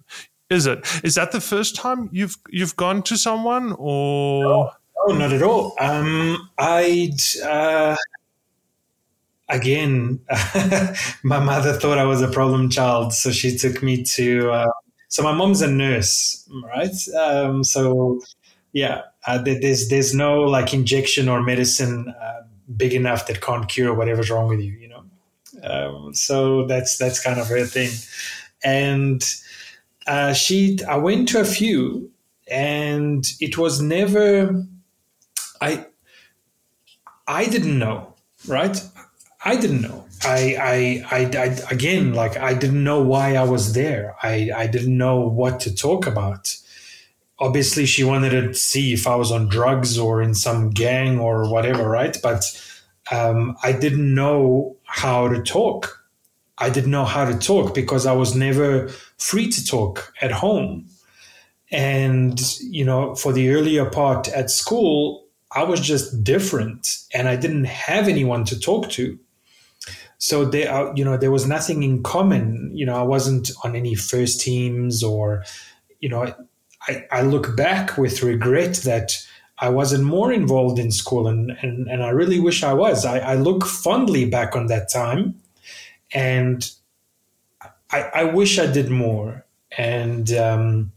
is 0.51 0.65
it? 0.65 0.85
Is 1.03 1.15
that 1.15 1.31
the 1.31 1.41
first 1.41 1.75
time 1.75 2.09
you've 2.11 2.37
you've 2.49 2.75
gone 2.75 3.01
to 3.03 3.17
someone, 3.17 3.73
or? 3.77 4.43
No, 4.43 4.71
no 5.07 5.17
not 5.17 5.33
at 5.33 5.41
all. 5.41 5.75
Um, 5.79 6.49
I'd 6.57 7.21
uh, 7.43 7.95
again, 9.49 10.19
my 11.23 11.39
mother 11.39 11.73
thought 11.73 11.97
I 11.97 12.03
was 12.03 12.21
a 12.21 12.27
problem 12.27 12.69
child, 12.69 13.13
so 13.13 13.31
she 13.31 13.57
took 13.57 13.81
me 13.81 14.03
to. 14.03 14.51
Uh, 14.51 14.71
so 15.07 15.23
my 15.23 15.33
mom's 15.33 15.61
a 15.61 15.71
nurse, 15.71 16.47
right? 16.65 16.95
Um, 17.17 17.63
so 17.63 18.21
yeah, 18.73 19.03
uh, 19.27 19.37
there's 19.37 19.89
there's 19.89 20.13
no 20.13 20.41
like 20.41 20.73
injection 20.73 21.29
or 21.29 21.41
medicine 21.41 22.13
uh, 22.21 22.41
big 22.75 22.93
enough 22.93 23.27
that 23.27 23.41
can't 23.41 23.69
cure 23.69 23.93
whatever's 23.93 24.29
wrong 24.29 24.47
with 24.47 24.59
you, 24.59 24.73
you 24.73 24.89
know. 24.89 25.03
Um, 25.63 26.13
so 26.13 26.65
that's 26.65 26.97
that's 26.97 27.23
kind 27.23 27.39
of 27.39 27.47
her 27.47 27.65
thing. 27.65 27.91
And 28.63 29.23
uh, 30.07 30.33
she, 30.33 30.79
I 30.87 30.97
went 30.97 31.29
to 31.29 31.39
a 31.41 31.45
few, 31.45 32.11
and 32.49 33.25
it 33.39 33.57
was 33.57 33.81
never. 33.81 34.65
I 35.59 35.85
I 37.27 37.45
didn't 37.45 37.79
know, 37.79 38.15
right? 38.47 38.81
I 39.43 39.55
didn't 39.55 39.81
know. 39.81 40.05
I, 40.23 41.03
I, 41.09 41.17
I, 41.17 41.25
I, 41.37 41.45
again, 41.71 42.13
like 42.13 42.37
I 42.37 42.53
didn't 42.53 42.83
know 42.83 43.01
why 43.01 43.35
I 43.35 43.43
was 43.43 43.73
there. 43.73 44.15
I, 44.21 44.51
I 44.55 44.67
didn't 44.67 44.97
know 44.97 45.21
what 45.21 45.59
to 45.61 45.73
talk 45.73 46.05
about. 46.05 46.55
Obviously, 47.39 47.85
she 47.87 48.03
wanted 48.03 48.31
to 48.31 48.53
see 48.53 48.93
if 48.93 49.07
I 49.07 49.15
was 49.15 49.31
on 49.31 49.49
drugs 49.49 49.97
or 49.97 50.21
in 50.21 50.35
some 50.35 50.69
gang 50.69 51.19
or 51.19 51.49
whatever, 51.49 51.89
right? 51.89 52.15
But 52.21 52.43
um, 53.11 53.57
I 53.63 53.71
didn't 53.71 54.13
know 54.13 54.77
how 54.85 55.27
to 55.27 55.41
talk. 55.41 56.00
I 56.61 56.69
didn't 56.69 56.91
know 56.91 57.05
how 57.05 57.25
to 57.25 57.37
talk 57.37 57.73
because 57.73 58.05
I 58.05 58.13
was 58.13 58.35
never 58.35 58.87
free 59.17 59.49
to 59.49 59.65
talk 59.65 60.13
at 60.21 60.31
home. 60.31 60.87
And, 61.71 62.39
you 62.61 62.85
know, 62.85 63.15
for 63.15 63.33
the 63.33 63.49
earlier 63.49 63.85
part 63.85 64.27
at 64.29 64.51
school, 64.51 65.25
I 65.51 65.63
was 65.63 65.81
just 65.81 66.23
different 66.23 66.97
and 67.13 67.27
I 67.27 67.35
didn't 67.35 67.65
have 67.65 68.07
anyone 68.07 68.45
to 68.45 68.59
talk 68.59 68.91
to. 68.91 69.17
So 70.19 70.45
there, 70.45 70.71
uh, 70.71 70.93
you 70.95 71.03
know, 71.03 71.17
there 71.17 71.31
was 71.31 71.47
nothing 71.47 71.81
in 71.81 72.03
common. 72.03 72.69
You 72.75 72.85
know, 72.85 72.95
I 72.95 73.03
wasn't 73.03 73.49
on 73.63 73.75
any 73.75 73.95
first 73.95 74.39
teams 74.39 75.03
or, 75.03 75.43
you 75.99 76.09
know, 76.09 76.31
I, 76.87 77.05
I 77.11 77.21
look 77.23 77.57
back 77.57 77.97
with 77.97 78.21
regret 78.21 78.75
that 78.85 79.17
I 79.57 79.69
wasn't 79.69 80.03
more 80.03 80.31
involved 80.31 80.77
in 80.77 80.91
school 80.91 81.27
and, 81.27 81.51
and, 81.63 81.87
and 81.87 82.03
I 82.03 82.09
really 82.09 82.39
wish 82.39 82.61
I 82.63 82.73
was. 82.73 83.03
I, 83.03 83.17
I 83.19 83.35
look 83.35 83.65
fondly 83.65 84.25
back 84.25 84.55
on 84.55 84.67
that 84.67 84.91
time 84.91 85.40
and 86.13 86.69
I, 87.91 88.01
I 88.13 88.23
wish 88.25 88.59
I 88.59 88.67
did 88.67 88.89
more. 88.89 89.45
And, 89.77 90.31
um, 90.33 90.91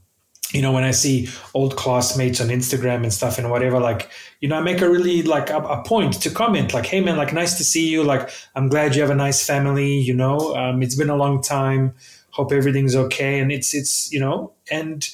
you 0.53 0.63
know, 0.63 0.73
when 0.73 0.85
I 0.85 0.93
see 0.93 1.29
old 1.53 1.77
classmates 1.77 2.41
on 2.41 2.49
Instagram 2.49 3.03
and 3.03 3.13
stuff 3.13 3.39
and 3.39 3.51
whatever, 3.51 3.81
like, 3.81 4.11
you 4.41 4.49
know, 4.49 4.57
I 4.57 4.61
make 4.61 4.81
a 4.81 4.89
really 4.89 5.23
like 5.23 5.51
a, 5.51 5.59
a, 5.59 5.83
point 5.83 6.15
to 6.23 6.31
comment, 6.31 6.73
like, 6.73 6.87
hey 6.87 7.01
man, 7.01 7.17
like, 7.17 7.33
nice 7.33 7.57
to 7.59 7.65
see 7.65 7.89
you. 7.89 8.05
Like, 8.05 8.31
I'm 8.55 8.69
glad 8.69 8.95
you 8.95 9.03
have 9.03 9.11
a 9.11 9.17
nice 9.17 9.45
family. 9.45 9.99
You 9.99 10.15
know, 10.15 10.55
um, 10.55 10.83
it's 10.83 10.95
been 10.95 11.11
a 11.11 11.17
long 11.17 11.43
time. 11.43 11.95
Hope 12.31 12.53
everything's 12.53 12.95
okay. 12.95 13.41
And 13.41 13.51
it's 13.51 13.75
it's 13.75 14.13
you 14.13 14.21
know, 14.21 14.53
and 14.71 15.09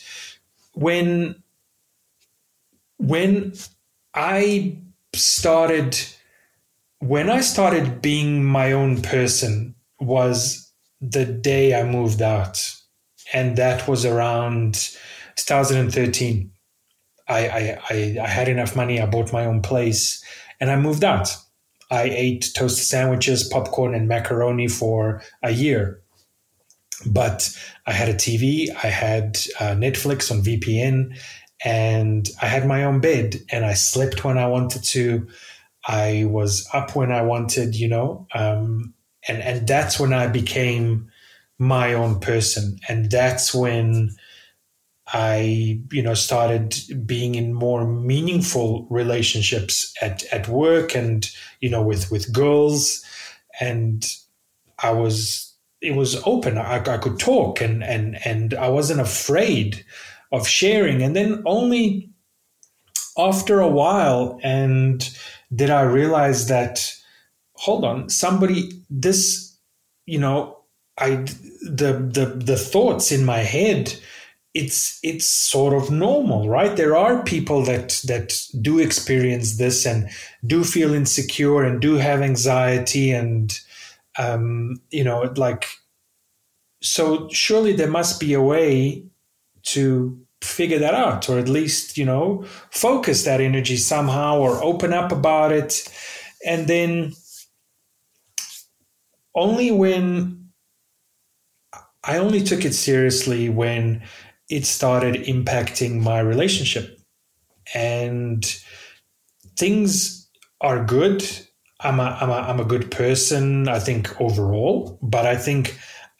when 0.73 1.43
when 2.99 3.55
I 4.15 4.77
started 5.15 5.99
when 6.99 7.31
I 7.31 7.41
started 7.41 8.03
being 8.03 8.45
my 8.45 8.73
own 8.73 9.01
person 9.01 9.75
was 10.01 10.73
the 11.01 11.25
day 11.25 11.75
I 11.75 11.85
moved 11.85 12.23
out, 12.23 12.75
and 13.33 13.57
that 13.57 13.87
was 13.89 14.05
around 14.05 14.75
2013. 15.37 16.51
I, 17.29 17.79
I, 17.89 18.19
I, 18.21 18.27
had 18.27 18.49
enough 18.49 18.75
money. 18.75 19.01
I 19.01 19.07
bought 19.07 19.33
my 19.33 19.45
own 19.45 19.63
place 19.63 20.21
and 20.61 20.71
I 20.71 20.77
moved 20.77 21.05
out. 21.05 21.37
I 21.91 22.03
ate 22.03 22.51
toasted 22.55 22.85
sandwiches, 22.85 23.49
popcorn, 23.49 23.95
and 23.95 24.07
macaroni 24.07 24.69
for 24.69 25.23
a 25.43 25.51
year. 25.51 26.03
But 27.07 27.57
I 27.87 27.93
had 27.93 28.09
a 28.09 28.15
TV, 28.15 28.69
I 28.71 28.89
had 28.89 29.39
uh, 29.59 29.75
Netflix 29.75 30.31
on 30.31 30.43
VPN, 30.43 31.19
and 31.65 32.29
I 32.43 32.47
had 32.47 32.67
my 32.67 32.85
own 32.85 33.01
bed, 33.01 33.37
and 33.51 33.65
I 33.65 33.75
slept 33.75 34.25
when 34.25 34.39
I 34.39 34.47
wanted 34.47 34.85
to. 34.85 35.27
I 35.89 36.27
was 36.29 36.69
up 36.75 36.95
when 36.95 37.11
I 37.11 37.23
wanted, 37.23 37.75
you 37.75 37.89
know, 37.89 38.27
um, 38.35 38.93
and 39.29 39.43
and 39.43 39.67
that's 39.67 39.99
when 40.01 40.13
I 40.13 40.27
became 40.27 41.11
my 41.59 41.93
own 41.95 42.21
person, 42.21 42.79
and 42.89 43.11
that's 43.11 43.55
when 43.55 44.11
I, 45.13 45.81
you 45.91 46.03
know, 46.03 46.15
started 46.15 46.77
being 47.05 47.35
in 47.35 47.53
more 47.53 47.85
meaningful 47.85 48.87
relationships 48.91 49.93
at, 50.01 50.23
at 50.33 50.47
work 50.47 50.95
and, 50.95 51.29
you 51.59 51.69
know, 51.69 51.83
with, 51.83 52.13
with 52.13 52.33
girls. 52.33 53.05
And 53.61 54.07
I 54.79 54.93
was, 54.93 55.53
it 55.81 55.97
was 55.97 56.23
open. 56.25 56.59
I, 56.59 56.77
I 56.77 56.99
could 56.99 57.19
talk 57.19 57.61
and, 57.61 57.83
and, 57.83 58.25
and 58.25 58.55
I 58.55 58.69
wasn't 58.69 59.01
afraid 59.01 59.85
of 60.31 60.47
sharing. 60.47 61.03
And 61.03 61.17
then 61.17 61.43
only 61.45 62.09
after 63.19 63.59
a 63.59 63.69
while, 63.69 64.39
and 64.45 65.11
did 65.53 65.71
I 65.71 65.83
realize 65.83 66.47
that, 66.47 66.95
hold 67.61 67.85
on, 67.85 68.09
somebody, 68.09 68.71
this, 68.89 69.55
you 70.07 70.19
know, 70.19 70.57
I, 70.99 71.17
the, 71.63 71.93
the, 72.13 72.33
the 72.37 72.57
thoughts 72.57 73.13
in 73.13 73.25
my 73.25 73.39
head, 73.39 73.95
it's 74.53 74.99
it's 75.05 75.27
sort 75.27 75.73
of 75.81 75.93
normal 75.93 76.49
right? 76.49 76.77
There 76.77 76.97
are 76.97 77.23
people 77.23 77.63
that 77.65 78.01
that 78.07 78.43
do 78.61 78.81
experience 78.81 79.59
this 79.59 79.87
and 79.87 80.09
do 80.45 80.65
feel 80.65 80.93
insecure 80.93 81.63
and 81.63 81.81
do 81.81 81.95
have 81.95 82.21
anxiety 82.21 83.13
and 83.13 83.57
um, 84.19 84.81
you 84.91 85.05
know 85.05 85.33
like 85.37 85.69
so 86.83 87.29
surely 87.29 87.75
there 87.75 87.91
must 87.91 88.19
be 88.19 88.33
a 88.33 88.43
way 88.43 89.05
to 89.63 90.19
figure 90.43 90.79
that 90.79 90.95
out 90.95 91.29
or 91.29 91.39
at 91.39 91.49
least 91.49 91.97
you 91.97 92.05
know 92.05 92.43
focus 92.71 93.25
that 93.25 93.41
energy 93.41 93.77
somehow 93.77 94.39
or 94.39 94.63
open 94.65 94.93
up 94.93 95.13
about 95.13 95.53
it. 95.53 95.89
And 96.45 96.67
then 96.67 97.13
only 99.35 99.71
when 99.71 100.37
i 102.05 102.17
only 102.17 102.43
took 102.43 102.65
it 102.65 102.73
seriously 102.73 103.49
when 103.49 104.03
it 104.51 104.67
started 104.67 105.15
impacting 105.27 106.03
my 106.03 106.19
relationship. 106.19 106.99
And 107.73 108.45
things 109.57 110.29
are 110.61 110.85
good. 110.85 111.25
I'm 111.79 112.01
a, 112.01 112.19
I'm 112.21 112.29
a, 112.29 112.33
I'm 112.33 112.61
a 112.61 112.65
good 112.65 112.91
person, 112.91 113.69
I 113.69 113.79
think, 113.79 114.21
overall, 114.21 114.99
but 115.01 115.25
I 115.25 115.37
think 115.37 115.79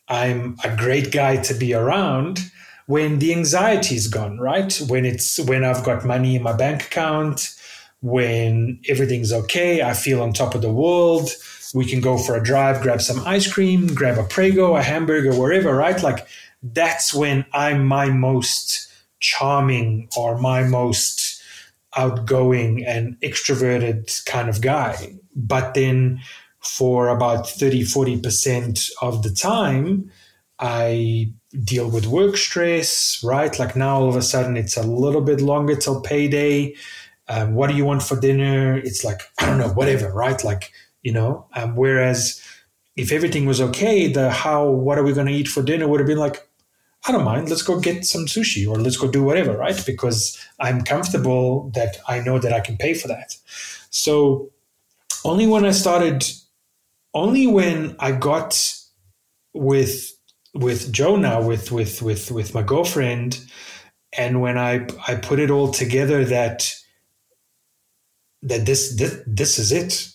I'm 0.09 0.57
a 0.65 0.75
great 0.75 1.13
guy 1.13 1.37
to 1.39 1.55
be 1.55 1.75
around 1.75 2.39
when 2.87 3.19
the 3.19 3.35
anxiety 3.35 3.97
is 3.97 4.09
gone, 4.09 4.39
right? 4.39 4.81
When 4.89 5.05
it's 5.05 5.39
when 5.41 5.65
I've 5.65 5.85
got 5.85 6.05
money 6.05 6.37
in 6.37 6.43
my 6.43 6.53
bank 6.53 6.85
account, 6.85 7.55
when 8.01 8.81
everything's 8.89 9.33
okay, 9.33 9.83
I 9.83 9.93
feel 9.93 10.23
on 10.23 10.33
top 10.33 10.55
of 10.55 10.63
the 10.63 10.73
world. 10.73 11.31
We 11.75 11.85
can 11.85 12.01
go 12.01 12.19
for 12.19 12.37
a 12.37 12.43
drive, 12.43 12.83
grab 12.83 13.01
some 13.01 13.27
ice 13.27 13.51
cream, 13.51 13.95
grab 13.95 14.19
a 14.19 14.25
Prego, 14.25 14.77
a 14.77 14.83
hamburger, 14.83 15.35
wherever, 15.35 15.75
right? 15.75 16.03
Like 16.03 16.27
that's 16.63 17.15
when 17.15 17.45
I'm 17.53 17.87
my 17.87 18.07
most 18.07 18.93
charming 19.21 20.09
or 20.17 20.39
my 20.39 20.63
most 20.63 21.43
outgoing 21.97 22.85
and 22.85 23.19
extroverted 23.21 24.25
kind 24.27 24.49
of 24.49 24.61
guy. 24.61 25.15
But 25.35 25.75
then 25.75 26.21
for 26.61 27.09
about 27.09 27.49
30, 27.49 27.83
40% 27.83 28.91
of 29.01 29.23
the 29.23 29.31
time, 29.31 30.11
I 30.59 31.33
deal 31.65 31.91
with 31.91 32.07
work 32.07 32.37
stress, 32.37 33.23
right? 33.25 33.59
Like 33.59 33.75
now 33.77 33.97
all 34.01 34.09
of 34.09 34.17
a 34.17 34.23
sudden 34.23 34.57
it's 34.57 34.77
a 34.77 34.83
little 34.83 35.23
bit 35.23 35.41
longer 35.41 35.75
till 35.75 36.01
payday. 36.01 36.75
Um, 37.29 37.55
what 37.55 37.71
do 37.71 37.77
you 37.77 37.85
want 37.85 38.03
for 38.03 38.21
dinner? 38.21 38.77
It's 38.77 39.05
like, 39.05 39.23
I 39.39 39.47
don't 39.47 39.59
know, 39.59 39.69
whatever, 39.69 40.13
right? 40.13 40.43
Like, 40.45 40.73
you 41.03 41.13
know, 41.13 41.47
um, 41.55 41.77
whereas 41.77 42.43
if 42.97 43.13
everything 43.13 43.47
was 43.47 43.61
okay, 43.61 44.09
the 44.13 44.31
how, 44.31 44.69
what 44.69 44.99
are 44.99 45.03
we 45.03 45.13
going 45.13 45.27
to 45.27 45.33
eat 45.33 45.49
for 45.49 45.63
dinner 45.63 45.89
would 45.89 46.01
have 46.01 46.07
been 46.07 46.19
like, 46.19 46.47
I 47.07 47.13
don't 47.13 47.25
mind. 47.25 47.49
Let's 47.49 47.63
go 47.63 47.81
get 47.81 48.05
some 48.05 48.27
sushi 48.27 48.69
or 48.69 48.77
let's 48.77 48.99
go 48.99 49.11
do 49.11 49.23
whatever, 49.23 49.57
right? 49.57 49.81
Because 49.87 50.39
I'm 50.59 50.83
comfortable 50.83 51.71
that 51.71 51.97
I 52.07 52.21
know 52.21 52.39
that 52.39 52.53
I 52.53 52.61
can 52.61 52.77
pay 52.77 52.93
for 52.93 53.09
that. 53.09 53.37
So 53.89 54.51
only 55.25 55.47
when 55.47 55.65
I 55.65 55.71
started, 55.71 56.25
only 57.15 57.47
when 57.47 57.97
I 57.99 58.13
got 58.13 58.75
with 59.55 60.13
with 60.53 60.93
Jonah, 60.93 61.41
with 61.41 61.73
with 61.73 62.03
with 62.03 62.31
with 62.31 62.55
my 62.55 62.63
girlfriend, 62.63 63.41
and 64.17 64.41
when 64.41 64.59
I 64.59 64.87
I 65.07 65.15
put 65.15 65.39
it 65.39 65.51
all 65.51 65.71
together 65.71 66.25
that 66.27 66.75
that 68.43 68.67
this 68.67 68.97
this 68.97 69.21
this 69.27 69.59
is 69.59 69.73
it, 69.73 70.09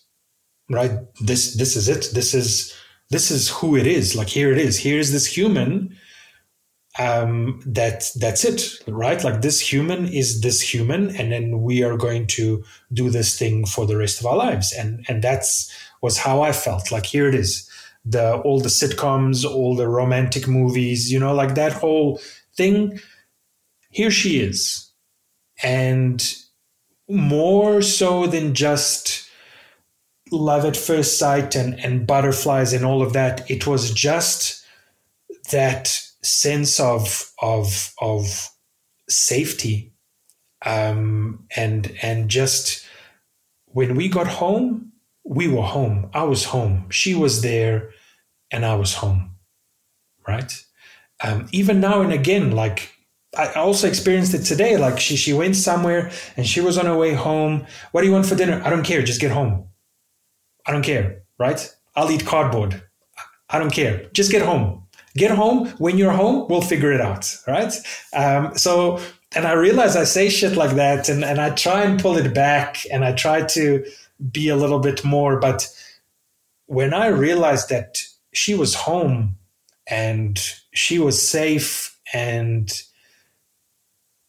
right? 0.69 0.91
This 1.21 1.55
this 1.55 1.75
is 1.75 1.87
it. 1.89 2.09
This 2.13 2.33
is 2.33 2.75
this 3.09 3.31
is 3.31 3.49
who 3.49 3.75
it 3.75 3.87
is. 3.87 4.15
Like 4.15 4.29
here 4.29 4.51
it 4.51 4.57
is. 4.57 4.77
Here 4.77 4.99
is 4.99 5.11
this 5.11 5.25
human 5.25 5.95
um, 6.97 7.61
that 7.65 8.11
that's 8.15 8.45
it, 8.45 8.79
right? 8.87 9.23
Like 9.23 9.41
this 9.41 9.59
human 9.59 10.07
is 10.07 10.41
this 10.41 10.61
human, 10.61 11.15
and 11.15 11.31
then 11.31 11.61
we 11.61 11.83
are 11.83 11.97
going 11.97 12.27
to 12.27 12.63
do 12.93 13.09
this 13.09 13.37
thing 13.37 13.65
for 13.65 13.85
the 13.85 13.97
rest 13.97 14.19
of 14.19 14.25
our 14.25 14.37
lives, 14.37 14.71
and 14.73 15.05
and 15.07 15.21
that's 15.21 15.71
was 16.01 16.17
how 16.17 16.41
I 16.41 16.51
felt. 16.51 16.91
Like 16.91 17.05
here 17.05 17.27
it 17.27 17.35
is, 17.35 17.69
the 18.05 18.37
all 18.37 18.59
the 18.59 18.69
sitcoms, 18.69 19.45
all 19.45 19.75
the 19.75 19.87
romantic 19.87 20.47
movies, 20.47 21.11
you 21.11 21.19
know, 21.19 21.33
like 21.33 21.55
that 21.55 21.73
whole 21.73 22.21
thing. 22.55 22.99
Here 23.89 24.11
she 24.11 24.39
is, 24.39 24.91
and 25.63 26.35
more 27.07 27.81
so 27.81 28.25
than 28.25 28.53
just 28.53 29.24
love 30.31 30.65
at 30.65 30.77
first 30.77 31.19
sight 31.19 31.55
and, 31.55 31.79
and 31.79 32.07
butterflies 32.07 32.73
and 32.73 32.85
all 32.85 33.01
of 33.01 33.13
that. 33.13 33.49
It 33.49 33.67
was 33.67 33.91
just 33.91 34.63
that 35.51 35.87
sense 36.23 36.79
of 36.79 37.31
of 37.41 37.93
of 38.01 38.49
safety 39.07 39.93
um, 40.65 41.45
and 41.55 41.95
and 42.01 42.29
just 42.29 42.85
when 43.67 43.95
we 43.95 44.09
got 44.09 44.27
home, 44.27 44.91
we 45.23 45.47
were 45.47 45.61
home. 45.61 46.09
I 46.13 46.23
was 46.23 46.45
home. 46.45 46.89
She 46.89 47.13
was 47.13 47.41
there, 47.41 47.91
and 48.51 48.65
I 48.65 48.75
was 48.75 48.95
home. 48.95 49.35
Right. 50.27 50.51
Um, 51.23 51.47
even 51.51 51.79
now 51.79 52.01
and 52.01 52.11
again, 52.11 52.51
like 52.51 52.91
I 53.37 53.53
also 53.53 53.87
experienced 53.87 54.33
it 54.33 54.43
today. 54.43 54.77
Like 54.77 54.99
she 54.99 55.15
she 55.15 55.33
went 55.33 55.55
somewhere 55.55 56.11
and 56.35 56.47
she 56.47 56.61
was 56.61 56.77
on 56.77 56.87
her 56.87 56.97
way 56.97 57.13
home. 57.13 57.67
What 57.91 58.01
do 58.01 58.07
you 58.07 58.13
want 58.13 58.25
for 58.25 58.35
dinner? 58.35 58.61
I 58.65 58.69
don't 58.69 58.83
care. 58.83 59.03
Just 59.03 59.21
get 59.21 59.31
home. 59.31 59.69
I 60.65 60.71
don't 60.71 60.83
care. 60.83 61.23
Right? 61.37 61.73
I'll 61.95 62.11
eat 62.11 62.25
cardboard. 62.25 62.81
I 63.49 63.59
don't 63.59 63.71
care. 63.71 64.05
Just 64.13 64.31
get 64.31 64.41
home. 64.41 64.83
Get 65.15 65.31
home. 65.31 65.67
When 65.77 65.97
you're 65.97 66.11
home, 66.11 66.47
we'll 66.49 66.61
figure 66.61 66.91
it 66.91 67.01
out. 67.01 67.37
Right? 67.47 67.73
Um, 68.13 68.57
so, 68.57 68.99
and 69.33 69.45
I 69.45 69.53
realize 69.53 69.95
I 69.95 70.03
say 70.03 70.29
shit 70.29 70.55
like 70.55 70.75
that, 70.75 71.09
and 71.09 71.23
and 71.23 71.39
I 71.39 71.51
try 71.51 71.83
and 71.83 71.99
pull 71.99 72.17
it 72.17 72.33
back, 72.33 72.85
and 72.91 73.05
I 73.05 73.13
try 73.13 73.41
to 73.41 73.85
be 74.31 74.49
a 74.49 74.55
little 74.55 74.79
bit 74.79 75.03
more. 75.03 75.39
But 75.39 75.67
when 76.67 76.93
I 76.93 77.07
realized 77.07 77.69
that 77.69 78.01
she 78.33 78.55
was 78.55 78.75
home 78.75 79.37
and 79.87 80.39
she 80.73 80.99
was 80.99 81.21
safe 81.21 81.97
and 82.13 82.71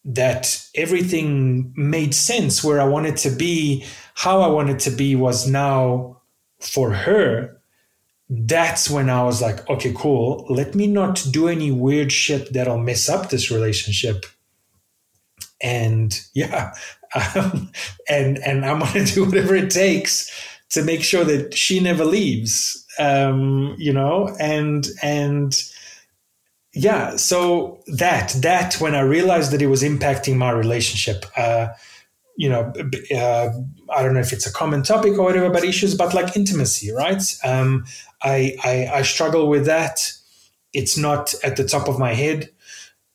that 0.04 0.64
everything 0.74 1.72
made 1.76 2.14
sense 2.14 2.62
where 2.62 2.80
I 2.80 2.84
wanted 2.84 3.16
to 3.18 3.30
be, 3.30 3.84
how 4.14 4.40
I 4.40 4.46
wanted 4.46 4.78
to 4.80 4.90
be 4.90 5.16
was 5.16 5.48
now 5.48 6.15
for 6.68 6.92
her. 6.92 7.56
That's 8.28 8.90
when 8.90 9.08
I 9.08 9.22
was 9.22 9.40
like, 9.40 9.68
okay, 9.70 9.92
cool. 9.96 10.46
Let 10.48 10.74
me 10.74 10.86
not 10.86 11.24
do 11.30 11.48
any 11.48 11.70
weird 11.70 12.10
shit 12.10 12.52
that'll 12.52 12.78
mess 12.78 13.08
up 13.08 13.30
this 13.30 13.50
relationship. 13.50 14.26
And 15.60 16.20
yeah, 16.34 16.74
um, 17.34 17.70
and 18.08 18.38
and 18.38 18.64
I'm 18.64 18.80
gonna 18.80 19.04
do 19.04 19.24
whatever 19.24 19.54
it 19.54 19.70
takes 19.70 20.30
to 20.70 20.82
make 20.82 21.02
sure 21.02 21.24
that 21.24 21.54
she 21.54 21.80
never 21.80 22.04
leaves. 22.04 22.84
Um, 22.98 23.76
you 23.78 23.92
know, 23.92 24.34
and 24.40 24.86
and 25.02 25.54
yeah 26.76 27.16
so 27.16 27.82
that 27.86 28.36
that 28.42 28.74
when 28.74 28.94
i 28.94 29.00
realized 29.00 29.50
that 29.50 29.62
it 29.62 29.66
was 29.68 29.82
impacting 29.82 30.36
my 30.36 30.50
relationship 30.50 31.24
uh, 31.36 31.68
you 32.36 32.48
know 32.48 32.72
uh, 33.14 33.48
i 33.94 34.02
don't 34.02 34.14
know 34.14 34.20
if 34.20 34.32
it's 34.32 34.46
a 34.46 34.52
common 34.52 34.82
topic 34.82 35.18
or 35.18 35.22
whatever 35.22 35.50
but 35.50 35.64
issues 35.64 35.94
but 35.94 36.14
like 36.14 36.36
intimacy 36.36 36.92
right? 36.92 37.22
Um, 37.44 37.84
I, 38.22 38.56
I, 38.64 38.90
I 38.94 39.02
struggle 39.02 39.48
with 39.48 39.66
that. 39.66 40.10
It's 40.72 40.96
not 40.96 41.34
at 41.44 41.56
the 41.56 41.64
top 41.64 41.88
of 41.88 41.98
my 41.98 42.14
head. 42.14 42.50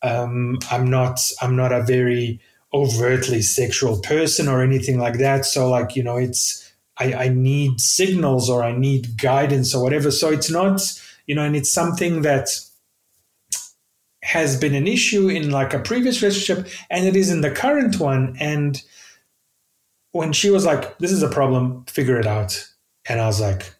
Um, 0.04 0.58
i'm 0.72 0.90
not 0.90 1.20
i'm 1.42 1.56
not 1.56 1.72
a 1.72 1.84
very 1.84 2.40
overtly 2.74 3.42
sexual 3.44 4.00
person 4.00 4.48
or 4.48 4.64
anything 4.64 4.98
like 4.98 5.20
that. 5.20 5.46
So 5.46 5.70
like 5.70 5.96
you 5.96 6.04
know 6.04 6.18
it's 6.18 6.72
I, 6.98 7.14
I 7.14 7.30
need 7.30 7.80
signals 7.82 8.50
or 8.50 8.64
i 8.64 8.72
need 8.72 9.18
guidance 9.22 9.76
or 9.76 9.84
whatever. 9.84 10.10
So 10.12 10.30
it's 10.30 10.50
not 10.50 10.82
you 11.28 11.36
know 11.36 11.44
and 11.44 11.56
it's 11.56 11.72
something 11.72 12.24
that 12.24 12.50
has 14.24 14.60
been 14.60 14.76
an 14.76 14.88
issue 14.88 15.28
in 15.30 15.50
like 15.52 15.74
a 15.74 15.80
previous 15.80 16.22
relationship 16.22 16.68
and 16.90 17.06
it 17.06 17.16
is 17.16 17.30
in 17.30 17.42
the 17.42 17.52
current 17.52 18.00
one. 18.00 18.36
And 18.40 18.82
when 20.12 20.34
she 20.34 20.50
was 20.50 20.66
like 20.66 20.98
this 21.00 21.12
is 21.12 21.24
a 21.24 21.30
problem 21.30 21.86
figure 21.86 22.20
it 22.20 22.28
out. 22.28 22.68
And 23.08 23.20
i 23.20 23.26
was 23.26 23.42
like 23.42 23.74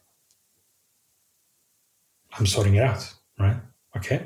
i'm 2.38 2.46
sorting 2.46 2.76
it 2.76 2.84
out 2.84 3.14
right? 3.40 3.58
Okay. 3.98 4.26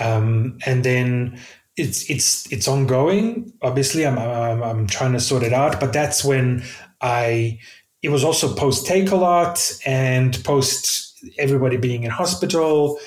Um, 0.00 0.58
and 0.66 0.84
then 0.84 1.38
it's 1.76 2.08
it's 2.10 2.50
it's 2.52 2.68
ongoing. 2.68 3.52
Obviously 3.62 4.06
I'm, 4.06 4.18
I'm 4.18 4.62
i'm 4.62 4.86
trying 4.86 5.12
to 5.12 5.20
sort 5.20 5.42
it 5.42 5.52
out 5.52 5.80
but 5.80 5.92
that's 5.92 6.24
when 6.24 6.62
i 7.00 7.58
it 8.04 8.10
was 8.10 8.22
also 8.22 8.54
post 8.54 8.86
Takealot 8.86 9.80
and 9.86 10.42
post 10.44 11.24
everybody 11.38 11.78
being 11.78 12.02
in 12.02 12.10
hospital. 12.10 12.98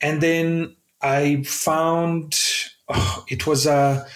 And 0.00 0.22
then 0.22 0.74
I 1.02 1.42
found 1.42 2.34
oh, 2.88 3.24
it 3.28 3.46
was 3.46 3.66
a 3.66 4.06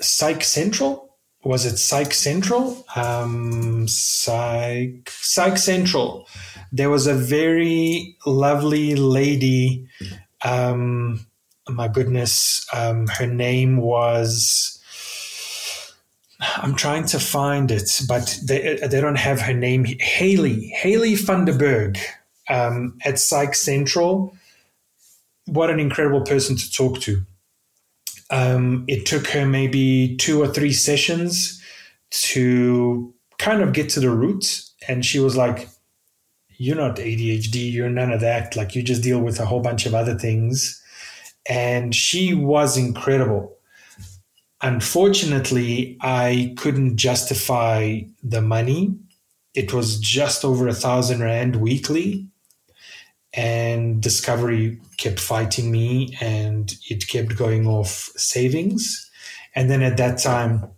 Psych 0.00 0.44
Central. 0.44 1.03
Was 1.44 1.66
it 1.66 1.76
Psych 1.76 2.14
Central? 2.14 2.84
Um, 2.96 3.86
Psych 3.86 5.10
Psych 5.10 5.58
Central. 5.58 6.26
There 6.72 6.90
was 6.90 7.06
a 7.06 7.14
very 7.14 8.16
lovely 8.26 8.96
lady. 8.96 9.86
Um, 10.44 11.26
my 11.68 11.88
goodness, 11.88 12.66
um, 12.72 13.06
her 13.08 13.26
name 13.26 13.78
was. 13.78 14.80
I'm 16.56 16.74
trying 16.74 17.06
to 17.06 17.20
find 17.20 17.70
it, 17.70 18.02
but 18.08 18.38
they 18.44 18.78
they 18.82 19.00
don't 19.00 19.18
have 19.18 19.40
her 19.42 19.54
name. 19.54 19.84
Haley 19.84 20.68
Haley 20.68 21.14
Funderberg 21.14 21.98
um, 22.48 22.98
at 23.04 23.18
Psych 23.18 23.54
Central 23.54 24.34
what 25.46 25.70
an 25.70 25.80
incredible 25.80 26.22
person 26.22 26.56
to 26.56 26.70
talk 26.70 27.00
to. 27.00 27.24
Um, 28.30 28.84
it 28.88 29.06
took 29.06 29.26
her 29.28 29.46
maybe 29.46 30.16
two 30.16 30.42
or 30.42 30.48
three 30.48 30.72
sessions 30.72 31.60
to 32.10 33.12
kind 33.38 33.62
of 33.62 33.72
get 33.72 33.90
to 33.90 34.00
the 34.00 34.10
roots. 34.10 34.74
And 34.88 35.04
she 35.04 35.18
was 35.18 35.36
like, 35.36 35.68
You're 36.48 36.76
not 36.76 36.96
ADHD, 36.96 37.72
you're 37.72 37.90
none 37.90 38.12
of 38.12 38.20
that. 38.20 38.56
Like, 38.56 38.74
you 38.74 38.82
just 38.82 39.02
deal 39.02 39.20
with 39.20 39.40
a 39.40 39.46
whole 39.46 39.60
bunch 39.60 39.86
of 39.86 39.94
other 39.94 40.16
things. 40.18 40.80
And 41.48 41.94
she 41.94 42.34
was 42.34 42.76
incredible. 42.76 43.58
Unfortunately, 44.62 45.98
I 46.00 46.54
couldn't 46.56 46.96
justify 46.96 48.00
the 48.22 48.40
money. 48.40 48.94
It 49.52 49.74
was 49.74 49.98
just 49.98 50.42
over 50.44 50.66
a 50.66 50.74
thousand 50.74 51.20
rand 51.20 51.56
weekly 51.56 52.28
and 53.36 54.00
Discovery 54.00 54.80
kept 54.96 55.18
fighting 55.18 55.70
me 55.70 56.16
and 56.20 56.74
it 56.88 57.08
kept 57.08 57.36
going 57.36 57.66
off 57.66 58.10
savings. 58.16 59.10
And 59.54 59.68
then 59.68 59.82
at 59.82 59.96
that 59.96 60.18
time, 60.18 60.70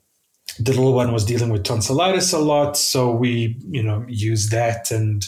the 0.58 0.72
little 0.72 0.94
one 0.94 1.12
was 1.12 1.24
dealing 1.24 1.50
with 1.50 1.64
tonsillitis 1.64 2.32
a 2.32 2.38
lot. 2.38 2.76
So 2.76 3.10
we, 3.10 3.58
you 3.68 3.82
know, 3.82 4.04
used 4.08 4.50
that 4.52 4.90
and 4.90 5.26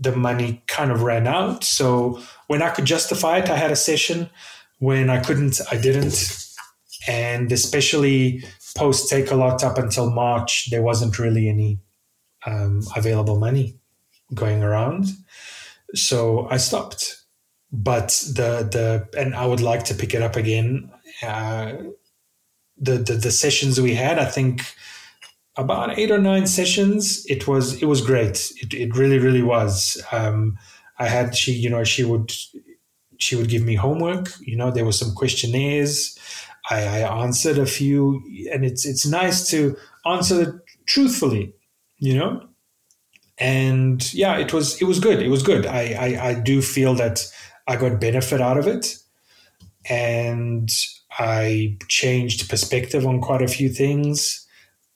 the 0.00 0.14
money 0.14 0.62
kind 0.68 0.92
of 0.92 1.02
ran 1.02 1.26
out. 1.26 1.64
So 1.64 2.22
when 2.46 2.62
I 2.62 2.70
could 2.70 2.84
justify 2.84 3.38
it, 3.38 3.50
I 3.50 3.56
had 3.56 3.72
a 3.72 3.76
session. 3.76 4.30
When 4.78 5.10
I 5.10 5.20
couldn't, 5.20 5.60
I 5.70 5.78
didn't. 5.78 6.44
And 7.08 7.50
especially 7.50 8.44
post 8.76 9.12
Takealot 9.12 9.64
up 9.64 9.78
until 9.78 10.10
March, 10.10 10.70
there 10.70 10.82
wasn't 10.82 11.18
really 11.18 11.48
any 11.48 11.78
um, 12.46 12.82
available 12.94 13.38
money 13.38 13.78
going 14.34 14.62
around 14.62 15.06
so 15.94 16.48
I 16.50 16.56
stopped. 16.56 17.24
But 17.72 18.08
the 18.32 18.68
the 18.70 19.08
and 19.18 19.34
I 19.34 19.46
would 19.46 19.60
like 19.60 19.84
to 19.84 19.94
pick 19.94 20.14
it 20.14 20.22
up 20.22 20.36
again. 20.36 20.90
Uh, 21.22 21.72
the, 22.78 22.98
the 22.98 23.14
the 23.14 23.30
sessions 23.30 23.80
we 23.80 23.94
had, 23.94 24.18
I 24.18 24.26
think 24.26 24.62
about 25.56 25.98
eight 25.98 26.10
or 26.10 26.18
nine 26.18 26.46
sessions. 26.46 27.24
It 27.26 27.48
was 27.48 27.80
it 27.82 27.86
was 27.86 28.00
great. 28.00 28.52
It 28.62 28.74
it 28.74 28.96
really 28.96 29.18
really 29.18 29.42
was. 29.42 30.02
Um, 30.12 30.58
I 30.98 31.08
had 31.08 31.36
she 31.36 31.52
you 31.52 31.70
know 31.70 31.84
she 31.84 32.04
would 32.04 32.32
she 33.18 33.36
would 33.36 33.48
give 33.48 33.62
me 33.62 33.74
homework. 33.74 34.30
You 34.40 34.56
know 34.56 34.70
there 34.70 34.84
were 34.84 34.92
some 34.92 35.14
questionnaires. 35.14 36.18
I, 36.70 36.82
I 36.82 37.22
answered 37.22 37.58
a 37.58 37.66
few, 37.66 38.22
and 38.52 38.64
it's 38.64 38.84
it's 38.84 39.06
nice 39.06 39.48
to 39.50 39.76
answer 40.04 40.62
truthfully. 40.86 41.54
You 41.98 42.18
know, 42.18 42.48
and 43.38 44.12
yeah, 44.14 44.38
it 44.38 44.52
was 44.52 44.80
it 44.80 44.86
was 44.86 45.00
good. 45.00 45.22
It 45.22 45.28
was 45.28 45.42
good. 45.42 45.66
I, 45.66 45.94
I, 45.98 46.28
I 46.28 46.34
do 46.34 46.62
feel 46.62 46.94
that 46.94 47.26
I 47.66 47.76
got 47.76 48.00
benefit 48.00 48.40
out 48.40 48.58
of 48.58 48.66
it, 48.66 48.96
and 49.88 50.70
I 51.18 51.76
changed 51.88 52.48
perspective 52.48 53.06
on 53.06 53.20
quite 53.20 53.42
a 53.42 53.48
few 53.48 53.68
things. 53.68 54.46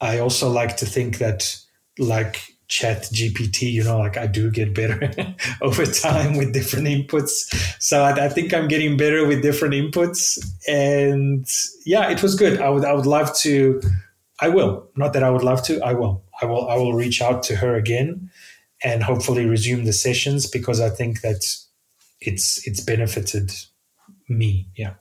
I 0.01 0.19
also 0.19 0.51
like 0.51 0.77
to 0.79 0.87
think 0.87 1.19
that 1.19 1.57
like 1.99 2.41
chat 2.71 3.03
gpt 3.13 3.63
you 3.63 3.83
know 3.83 3.99
like 3.99 4.17
i 4.17 4.29
do 4.29 4.49
get 4.49 4.73
better 4.73 5.11
over 5.61 5.85
time 5.85 6.37
with 6.37 6.53
different 6.53 6.87
inputs 6.87 7.53
so 7.83 8.05
I, 8.05 8.27
I, 8.27 8.29
think 8.29 8.55
i'm 8.55 8.69
getting 8.69 8.97
better 8.97 9.27
with 9.27 9.43
different 9.43 9.75
inputs 9.75 10.39
and 10.69 11.45
yeah 11.85 12.11
it 12.11 12.23
was 12.23 12.37
good 12.37 12.61
i 12.61 12.69
would 12.69 12.85
i 12.85 12.93
would 12.93 13.07
love 13.07 13.37
to 13.39 13.81
i 14.41 14.49
will 14.49 14.89
not 14.97 15.15
that 15.15 15.25
i 15.25 15.31
would 15.31 15.43
love 15.43 15.65
to 15.65 15.81
i 15.83 15.93
will 15.93 16.23
i 16.41 16.47
will 16.47 16.69
i 16.69 16.77
will 16.77 16.95
reach 16.95 17.21
out 17.23 17.43
to 17.43 17.57
her 17.57 17.75
again 17.75 18.31
and 18.83 19.03
hopefully 19.03 19.47
resume 19.47 19.85
the 19.85 19.93
sessions 19.93 20.47
because 20.47 20.81
I 20.81 20.91
think 20.91 21.21
that 21.21 21.45
it's 22.21 22.67
it's 22.67 22.81
benefited 22.81 23.53
me. 24.29 24.69
Yeah. 24.77 24.95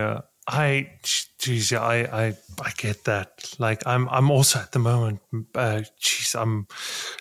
Yeah. 0.00 0.22
I, 0.48 0.98
geez, 1.38 1.72
I, 1.72 2.00
I, 2.00 2.36
I 2.60 2.70
get 2.76 3.04
that. 3.04 3.54
Like, 3.60 3.86
I'm, 3.86 4.08
I'm 4.08 4.28
also 4.28 4.58
at 4.58 4.72
the 4.72 4.80
moment, 4.80 5.20
uh, 5.54 5.82
geez, 6.00 6.34
I'm, 6.34 6.66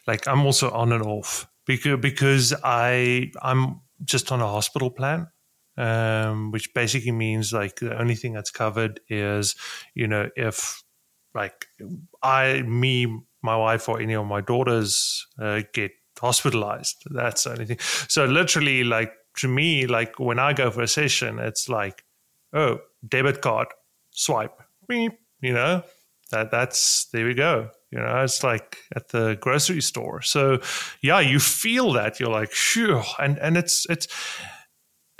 like, 0.07 0.27
I'm 0.27 0.43
also 0.43 0.71
on 0.71 0.91
and 0.91 1.03
off 1.03 1.47
because 1.67 1.99
because 1.99 2.55
I, 2.63 3.31
I'm 3.43 3.81
just 4.03 4.31
on 4.31 4.41
a 4.41 4.47
hospital 4.47 4.89
plan, 4.89 5.27
um, 5.77 6.49
which 6.49 6.73
basically 6.73 7.11
means 7.11 7.53
like 7.53 7.75
the 7.75 7.95
only 7.95 8.15
thing 8.15 8.33
that's 8.33 8.49
covered 8.49 8.99
is, 9.07 9.55
you 9.93 10.07
know, 10.07 10.29
if 10.35 10.83
like 11.33 11.65
I, 12.21 12.61
me, 12.63 13.21
my 13.41 13.55
wife, 13.55 13.87
or 13.89 13.99
any 13.99 14.13
of 14.13 14.25
my 14.25 14.41
daughters 14.41 15.25
uh, 15.39 15.61
get 15.73 15.91
hospitalized, 16.19 17.03
that's 17.11 17.43
the 17.43 17.51
only 17.51 17.65
thing. 17.65 17.79
So 17.79 18.25
literally, 18.25 18.83
like 18.83 19.13
to 19.37 19.47
me, 19.47 19.87
like 19.87 20.19
when 20.19 20.39
I 20.39 20.53
go 20.53 20.69
for 20.71 20.81
a 20.81 20.87
session, 20.87 21.39
it's 21.39 21.69
like, 21.69 22.03
oh, 22.53 22.79
debit 23.07 23.41
card, 23.41 23.67
swipe, 24.11 24.59
beep, 24.87 25.13
you 25.41 25.53
know, 25.53 25.83
that 26.31 26.51
that's 26.51 27.05
there 27.11 27.25
we 27.25 27.33
go. 27.33 27.69
You 27.91 27.99
know, 27.99 28.23
it's 28.23 28.43
like 28.43 28.77
at 28.95 29.09
the 29.09 29.37
grocery 29.39 29.81
store. 29.81 30.21
So 30.21 30.59
yeah, 31.01 31.19
you 31.19 31.39
feel 31.39 31.93
that 31.93 32.19
you're 32.19 32.29
like, 32.29 32.53
sure, 32.53 33.03
and 33.19 33.37
and 33.39 33.57
it's 33.57 33.85
it's 33.89 34.07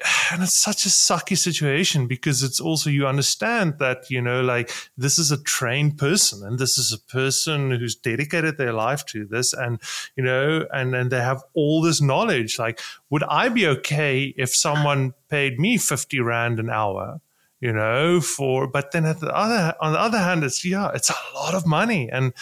and 0.32 0.44
it's 0.44 0.58
such 0.58 0.86
a 0.86 0.90
sucky 0.90 1.38
situation 1.38 2.08
because 2.08 2.44
it's 2.44 2.60
also 2.60 2.90
you 2.90 3.08
understand 3.08 3.76
that 3.80 4.10
you 4.10 4.22
know 4.22 4.42
like 4.42 4.72
this 4.98 5.18
is 5.18 5.32
a 5.32 5.42
trained 5.44 5.98
person 5.98 6.46
and 6.46 6.60
this 6.60 6.78
is 6.78 6.92
a 6.92 7.00
person 7.12 7.72
who's 7.72 7.96
dedicated 7.96 8.58
their 8.58 8.74
life 8.74 9.06
to 9.06 9.26
this 9.26 9.54
and 9.54 9.82
you 10.16 10.24
know 10.24 10.66
and 10.72 10.96
and 10.96 11.12
they 11.12 11.22
have 11.22 11.44
all 11.54 11.82
this 11.82 12.02
knowledge. 12.02 12.58
Like 12.60 12.80
would 13.10 13.24
i 13.24 13.50
be 13.50 13.68
okay 13.68 14.34
if 14.38 14.56
someone 14.56 15.14
paid 15.30 15.60
me 15.60 15.78
50 15.78 16.20
rand 16.20 16.60
an 16.60 16.70
hour 16.70 17.22
you 17.60 17.72
know 17.72 18.20
for 18.22 18.68
but 18.68 18.92
then 18.92 19.06
at 19.06 19.20
the 19.20 19.36
other 19.36 19.76
on 19.80 19.94
the 19.94 20.00
other 20.00 20.18
hand 20.18 20.44
it's 20.44 20.66
yeah 20.66 20.92
it's 20.94 21.10
a 21.10 21.16
lot 21.36 21.54
of 21.54 21.66
money 21.66 22.10
and 22.12 22.34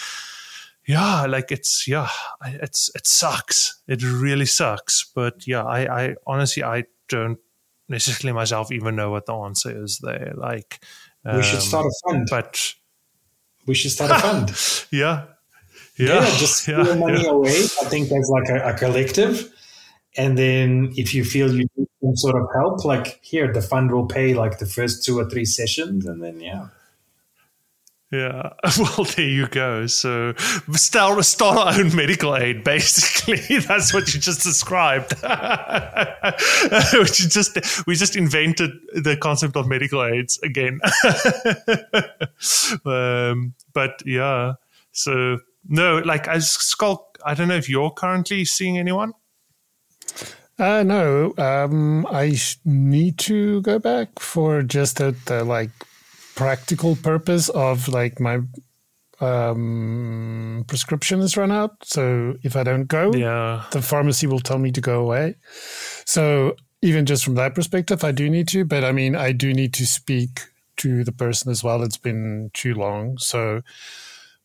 yeah 0.87 1.25
like 1.27 1.51
it's 1.51 1.87
yeah 1.87 2.09
it's 2.43 2.89
it 2.95 3.05
sucks. 3.05 3.81
It 3.87 4.01
really 4.03 4.47
sucks. 4.47 5.05
But 5.13 5.45
yeah 5.47 5.63
i 5.63 6.03
i 6.03 6.15
honestly 6.25 6.63
i 6.63 6.85
don't 7.07 7.39
necessarily 7.89 8.33
myself 8.33 8.71
even 8.71 8.95
know 8.95 9.11
what 9.11 9.25
the 9.25 9.33
answer 9.33 9.83
is 9.83 9.99
there. 9.99 10.33
Like 10.35 10.79
um, 11.25 11.37
we 11.37 11.43
should 11.43 11.61
start 11.61 11.85
a 11.85 12.09
fund, 12.09 12.27
but 12.29 12.73
we 13.65 13.75
should 13.75 13.91
start 13.91 14.11
a 14.11 14.19
fund. 14.19 14.87
yeah. 14.91 15.25
Yeah. 15.97 16.23
yeah, 16.23 16.37
just 16.37 16.67
yeah, 16.67 16.83
your 16.83 16.95
money 16.95 17.23
yeah. 17.23 17.29
away. 17.29 17.49
I 17.81 17.85
think 17.85 18.07
there's 18.09 18.29
like 18.29 18.49
a, 18.49 18.69
a, 18.69 18.73
collective, 18.73 19.53
and 20.15 20.37
then 20.37 20.93
if 20.95 21.13
you 21.13 21.25
feel 21.25 21.51
you 21.51 21.67
need 21.75 21.87
some 22.01 22.15
sort 22.15 22.41
of 22.41 22.47
help, 22.55 22.85
like 22.85 23.19
here, 23.21 23.51
the 23.51 23.61
fund 23.61 23.91
will 23.91 24.05
pay 24.05 24.33
like 24.33 24.59
the 24.59 24.65
first 24.65 25.03
two 25.03 25.19
or 25.19 25.29
three 25.29 25.43
sessions, 25.43 26.05
and 26.05 26.23
then 26.23 26.39
yeah. 26.39 26.67
Yeah, 28.11 28.53
well, 28.79 29.05
there 29.15 29.27
you 29.27 29.47
go. 29.47 29.85
So 29.85 30.33
start 30.71 31.23
start 31.25 31.57
our 31.57 31.79
own 31.79 31.95
medical 31.95 32.35
aid. 32.35 32.63
Basically, 32.63 33.59
that's 33.67 33.93
what 33.93 34.11
you 34.13 34.19
just 34.19 34.41
described. 34.41 35.13
we 36.93 37.05
just 37.05 37.85
we 37.85 37.95
just 37.95 38.15
invented 38.15 38.71
the 38.93 39.15
concept 39.15 39.55
of 39.55 39.67
medical 39.67 40.03
aids 40.03 40.39
again. 40.41 40.79
um, 42.85 43.53
but 43.73 44.01
yeah, 44.05 44.53
so 44.91 45.37
no, 45.67 45.99
like 45.99 46.27
as 46.27 46.57
Schalk, 46.57 47.19
I 47.23 47.35
don't 47.35 47.47
know 47.47 47.57
if 47.57 47.69
you're 47.69 47.91
currently 47.91 48.43
seeing 48.43 48.79
anyone. 48.79 49.13
Uh, 50.57 50.83
no, 50.83 51.33
um, 51.37 52.07
I 52.07 52.35
need 52.65 53.19
to 53.19 53.61
go 53.61 53.79
back 53.79 54.19
for 54.19 54.63
just 54.63 54.97
the, 54.97 55.15
the 55.25 55.43
like 55.45 55.69
practical 56.39 56.95
purpose 56.95 57.49
of 57.49 57.89
like 57.89 58.17
my 58.21 58.39
um, 59.19 60.63
prescription 60.67 61.19
is 61.19 61.35
run 61.35 61.51
out. 61.51 61.75
So 61.83 62.37
if 62.43 62.55
I 62.55 62.63
don't 62.63 62.85
go, 62.85 63.13
yeah. 63.13 63.65
the 63.71 63.81
pharmacy 63.81 64.25
will 64.25 64.39
tell 64.39 64.57
me 64.57 64.71
to 64.71 64.79
go 64.79 65.01
away. 65.01 65.35
So 66.05 66.55
even 66.81 67.05
just 67.05 67.25
from 67.25 67.35
that 67.35 67.55
perspective, 67.55 68.05
I 68.05 68.13
do 68.13 68.29
need 68.29 68.47
to. 68.49 68.63
But 68.63 68.85
I 68.85 68.93
mean, 68.93 69.17
I 69.17 69.33
do 69.33 69.53
need 69.53 69.73
to 69.73 69.85
speak 69.85 70.43
to 70.77 71.03
the 71.03 71.11
person 71.11 71.51
as 71.51 71.61
well. 71.61 71.83
It's 71.83 71.97
been 71.97 72.51
too 72.53 72.73
long, 72.73 73.17
so 73.17 73.61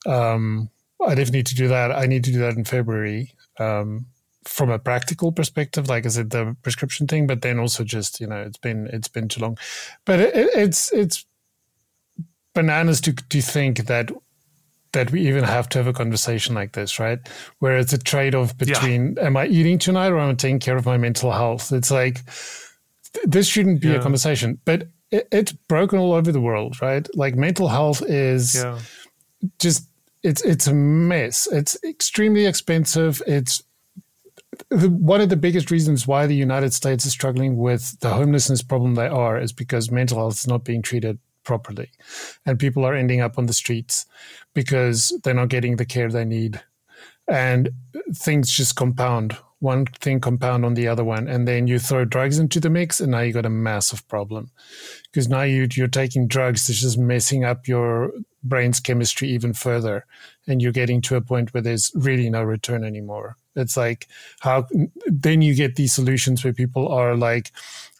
um, 0.04 0.70
I 1.00 1.10
definitely 1.10 1.38
need 1.38 1.46
to 1.46 1.54
do 1.54 1.68
that. 1.68 1.92
I 1.92 2.06
need 2.06 2.24
to 2.24 2.32
do 2.32 2.40
that 2.40 2.56
in 2.56 2.64
February. 2.64 3.32
Um, 3.60 4.06
from 4.42 4.68
a 4.68 4.80
practical 4.80 5.30
perspective, 5.30 5.88
like 5.88 6.04
I 6.04 6.08
said, 6.08 6.30
the 6.30 6.56
prescription 6.62 7.06
thing, 7.06 7.28
but 7.28 7.40
then 7.42 7.60
also 7.60 7.84
just 7.84 8.20
you 8.20 8.26
know, 8.26 8.42
it's 8.42 8.58
been 8.58 8.88
it's 8.92 9.08
been 9.08 9.28
too 9.28 9.40
long. 9.40 9.58
But 10.04 10.18
it, 10.18 10.34
it's 10.34 10.92
it's 10.92 11.24
bananas 12.54 13.00
to 13.02 13.12
to 13.12 13.40
think 13.40 13.86
that 13.86 14.10
that 14.92 15.10
we 15.10 15.26
even 15.26 15.44
have 15.44 15.68
to 15.68 15.78
have 15.78 15.86
a 15.86 15.92
conversation 15.92 16.54
like 16.54 16.72
this, 16.72 16.98
right? 16.98 17.18
Where 17.58 17.76
it's 17.76 17.92
a 17.92 17.98
trade 17.98 18.34
off 18.34 18.56
between 18.56 19.14
yeah. 19.16 19.24
am 19.26 19.36
I 19.36 19.46
eating 19.46 19.78
tonight 19.78 20.08
or 20.08 20.18
am 20.18 20.30
I 20.30 20.34
taking 20.34 20.60
care 20.60 20.76
of 20.76 20.86
my 20.86 20.96
mental 20.96 21.32
health? 21.32 21.72
It's 21.72 21.90
like 21.90 22.24
th- 23.12 23.26
this 23.26 23.46
shouldn't 23.46 23.80
be 23.80 23.88
yeah. 23.88 23.96
a 23.96 24.02
conversation, 24.02 24.58
but 24.64 24.88
it, 25.10 25.28
it's 25.30 25.52
broken 25.52 25.98
all 25.98 26.12
over 26.12 26.32
the 26.32 26.40
world, 26.40 26.80
right? 26.80 27.06
Like 27.14 27.34
mental 27.34 27.68
health 27.68 28.02
is 28.02 28.54
yeah. 28.54 28.78
just 29.58 29.88
it's 30.22 30.42
it's 30.42 30.66
a 30.66 30.74
mess. 30.74 31.46
It's 31.52 31.76
extremely 31.84 32.46
expensive. 32.46 33.20
It's 33.26 33.62
the, 34.70 34.88
one 34.88 35.20
of 35.20 35.28
the 35.28 35.36
biggest 35.36 35.70
reasons 35.70 36.06
why 36.06 36.26
the 36.26 36.34
United 36.34 36.72
States 36.72 37.04
is 37.04 37.12
struggling 37.12 37.56
with 37.56 37.98
the 38.00 38.10
homelessness 38.10 38.62
problem 38.62 38.94
they 38.94 39.08
are 39.08 39.38
is 39.38 39.52
because 39.52 39.90
mental 39.90 40.18
health 40.18 40.34
is 40.34 40.46
not 40.46 40.64
being 40.64 40.82
treated 40.82 41.18
properly. 41.44 41.90
And 42.44 42.58
people 42.58 42.84
are 42.84 42.94
ending 42.94 43.20
up 43.20 43.38
on 43.38 43.46
the 43.46 43.52
streets 43.52 44.06
because 44.54 45.18
they're 45.22 45.34
not 45.34 45.48
getting 45.48 45.76
the 45.76 45.84
care 45.84 46.08
they 46.08 46.24
need. 46.24 46.60
And 47.28 47.70
things 48.14 48.50
just 48.50 48.76
compound. 48.76 49.36
One 49.60 49.86
thing 49.86 50.20
compound 50.20 50.66
on 50.66 50.74
the 50.74 50.88
other 50.88 51.04
one. 51.04 51.26
And 51.26 51.48
then 51.48 51.66
you 51.66 51.78
throw 51.78 52.04
drugs 52.04 52.38
into 52.38 52.60
the 52.60 52.68
mix, 52.68 53.00
and 53.00 53.12
now 53.12 53.20
you 53.20 53.32
got 53.32 53.46
a 53.46 53.50
massive 53.50 54.06
problem. 54.08 54.50
Because 55.04 55.28
now 55.28 55.42
you, 55.42 55.66
you're 55.72 55.88
taking 55.88 56.28
drugs 56.28 56.66
that's 56.66 56.82
just 56.82 56.98
messing 56.98 57.44
up 57.44 57.66
your 57.66 58.12
brain's 58.42 58.78
chemistry 58.78 59.28
even 59.30 59.54
further. 59.54 60.04
And 60.46 60.60
you're 60.60 60.72
getting 60.72 61.00
to 61.02 61.16
a 61.16 61.22
point 61.22 61.54
where 61.54 61.62
there's 61.62 61.90
really 61.94 62.28
no 62.28 62.42
return 62.42 62.84
anymore. 62.84 63.36
It's 63.56 63.76
like 63.76 64.08
how 64.40 64.66
then 65.06 65.40
you 65.40 65.54
get 65.54 65.76
these 65.76 65.94
solutions 65.94 66.44
where 66.44 66.52
people 66.52 66.88
are 66.88 67.16
like, 67.16 67.50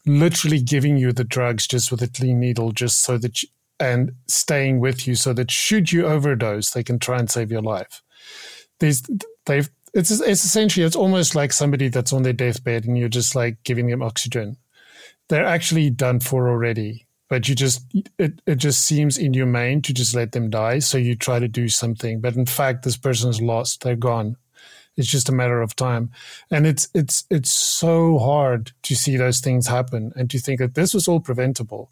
literally 0.06 0.60
giving 0.60 0.96
you 0.96 1.12
the 1.12 1.24
drugs 1.24 1.66
just 1.66 1.90
with 1.90 2.02
a 2.02 2.08
clean 2.08 2.40
needle, 2.40 2.72
just 2.72 3.02
so 3.02 3.18
that, 3.18 3.42
you, 3.42 3.48
and 3.80 4.12
staying 4.28 4.80
with 4.80 5.06
you 5.06 5.14
so 5.14 5.32
that 5.32 5.50
should 5.50 5.92
you 5.92 6.06
overdose, 6.06 6.70
they 6.70 6.84
can 6.84 6.98
try 6.98 7.18
and 7.18 7.30
save 7.30 7.50
your 7.50 7.62
life. 7.62 8.02
These, 8.80 9.02
they've, 9.46 9.68
it's, 9.94 10.10
it's 10.10 10.44
essentially, 10.44 10.84
it's 10.84 10.96
almost 10.96 11.34
like 11.34 11.52
somebody 11.52 11.88
that's 11.88 12.12
on 12.12 12.22
their 12.22 12.32
deathbed 12.32 12.84
and 12.84 12.98
you're 12.98 13.08
just 13.08 13.34
like 13.34 13.62
giving 13.64 13.88
them 13.88 14.02
oxygen. 14.02 14.56
They're 15.28 15.46
actually 15.46 15.90
done 15.90 16.20
for 16.20 16.48
already, 16.48 17.06
but 17.28 17.48
you 17.48 17.54
just, 17.54 17.82
it, 18.18 18.40
it 18.46 18.56
just 18.56 18.86
seems 18.86 19.16
inhumane 19.16 19.82
to 19.82 19.94
just 19.94 20.14
let 20.14 20.32
them 20.32 20.50
die. 20.50 20.80
So 20.80 20.98
you 20.98 21.14
try 21.14 21.38
to 21.38 21.48
do 21.48 21.68
something. 21.68 22.20
But 22.20 22.36
in 22.36 22.46
fact, 22.46 22.84
this 22.84 22.96
person's 22.96 23.40
lost. 23.40 23.82
They're 23.82 23.96
gone. 23.96 24.36
It's 24.96 25.08
just 25.08 25.28
a 25.28 25.32
matter 25.32 25.60
of 25.60 25.74
time. 25.74 26.10
And 26.50 26.66
it's 26.66 26.88
it's 26.94 27.24
it's 27.30 27.50
so 27.50 28.18
hard 28.18 28.72
to 28.82 28.94
see 28.94 29.16
those 29.16 29.40
things 29.40 29.66
happen 29.66 30.12
and 30.14 30.30
to 30.30 30.38
think 30.38 30.60
that 30.60 30.74
this 30.74 30.94
was 30.94 31.08
all 31.08 31.20
preventable. 31.20 31.90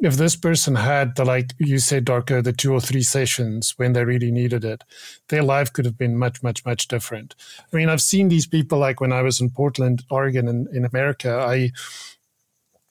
If 0.00 0.16
this 0.16 0.34
person 0.34 0.76
had 0.76 1.16
the 1.16 1.24
like 1.24 1.52
you 1.58 1.78
said, 1.78 2.06
Darko, 2.06 2.42
the 2.42 2.52
two 2.52 2.72
or 2.72 2.80
three 2.80 3.02
sessions 3.02 3.74
when 3.76 3.92
they 3.92 4.04
really 4.04 4.30
needed 4.30 4.64
it, 4.64 4.82
their 5.28 5.42
life 5.42 5.72
could 5.72 5.84
have 5.84 5.98
been 5.98 6.16
much, 6.16 6.42
much, 6.42 6.64
much 6.64 6.88
different. 6.88 7.34
I 7.72 7.76
mean, 7.76 7.88
I've 7.88 8.02
seen 8.02 8.28
these 8.28 8.46
people 8.46 8.78
like 8.78 9.00
when 9.00 9.12
I 9.12 9.22
was 9.22 9.40
in 9.40 9.50
Portland, 9.50 10.04
Oregon 10.10 10.48
in, 10.48 10.66
in 10.72 10.84
America, 10.84 11.38
I 11.38 11.70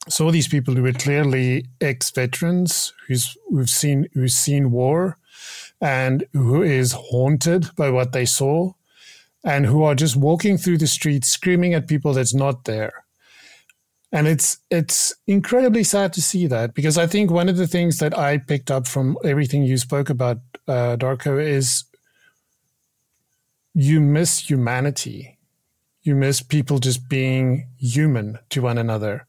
saw 0.08 0.30
these 0.30 0.48
people 0.48 0.74
who 0.74 0.82
were 0.82 0.92
clearly 0.92 1.66
ex-veterans 1.80 2.94
who's 3.06 3.36
who've 3.50 3.68
seen 3.68 4.08
who's 4.14 4.34
seen 4.34 4.70
war 4.70 5.18
and 5.80 6.24
who 6.32 6.62
is 6.62 6.92
haunted 6.92 7.74
by 7.76 7.90
what 7.90 8.12
they 8.12 8.24
saw 8.24 8.72
and 9.44 9.66
who 9.66 9.82
are 9.82 9.94
just 9.94 10.16
walking 10.16 10.58
through 10.58 10.78
the 10.78 10.86
streets 10.86 11.28
screaming 11.28 11.74
at 11.74 11.88
people 11.88 12.12
that's 12.12 12.34
not 12.34 12.64
there. 12.64 13.04
And 14.12 14.26
it's 14.26 14.58
it's 14.70 15.14
incredibly 15.26 15.84
sad 15.84 16.12
to 16.14 16.22
see 16.22 16.48
that 16.48 16.74
because 16.74 16.98
I 16.98 17.06
think 17.06 17.30
one 17.30 17.48
of 17.48 17.56
the 17.56 17.68
things 17.68 17.98
that 17.98 18.18
I 18.18 18.38
picked 18.38 18.70
up 18.70 18.88
from 18.88 19.16
everything 19.24 19.62
you 19.62 19.78
spoke 19.78 20.10
about, 20.10 20.38
uh, 20.66 20.96
Darko, 20.96 21.40
is 21.40 21.84
you 23.72 24.00
miss 24.00 24.50
humanity. 24.50 25.38
You 26.02 26.16
miss 26.16 26.40
people 26.42 26.78
just 26.78 27.08
being 27.08 27.68
human 27.78 28.38
to 28.48 28.62
one 28.62 28.78
another. 28.78 29.26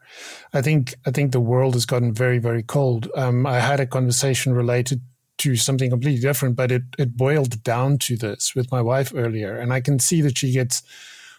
I 0.51 0.63
think 0.63 0.95
I 1.05 1.11
think 1.11 1.31
the 1.31 1.39
world 1.39 1.75
has 1.75 1.85
gotten 1.85 2.11
very 2.11 2.39
very 2.39 2.63
cold. 2.63 3.07
Um, 3.15 3.45
I 3.45 3.59
had 3.59 3.79
a 3.79 3.85
conversation 3.85 4.53
related 4.53 5.01
to 5.41 5.55
something 5.55 5.89
completely 5.89 6.21
different, 6.21 6.55
but 6.55 6.71
it, 6.71 6.83
it 6.97 7.17
boiled 7.17 7.63
down 7.63 7.97
to 7.99 8.15
this 8.15 8.55
with 8.55 8.71
my 8.71 8.81
wife 8.81 9.11
earlier. 9.15 9.55
And 9.55 9.73
I 9.73 9.81
can 9.81 9.99
see 9.99 10.21
that 10.21 10.37
she 10.37 10.51
gets 10.51 10.83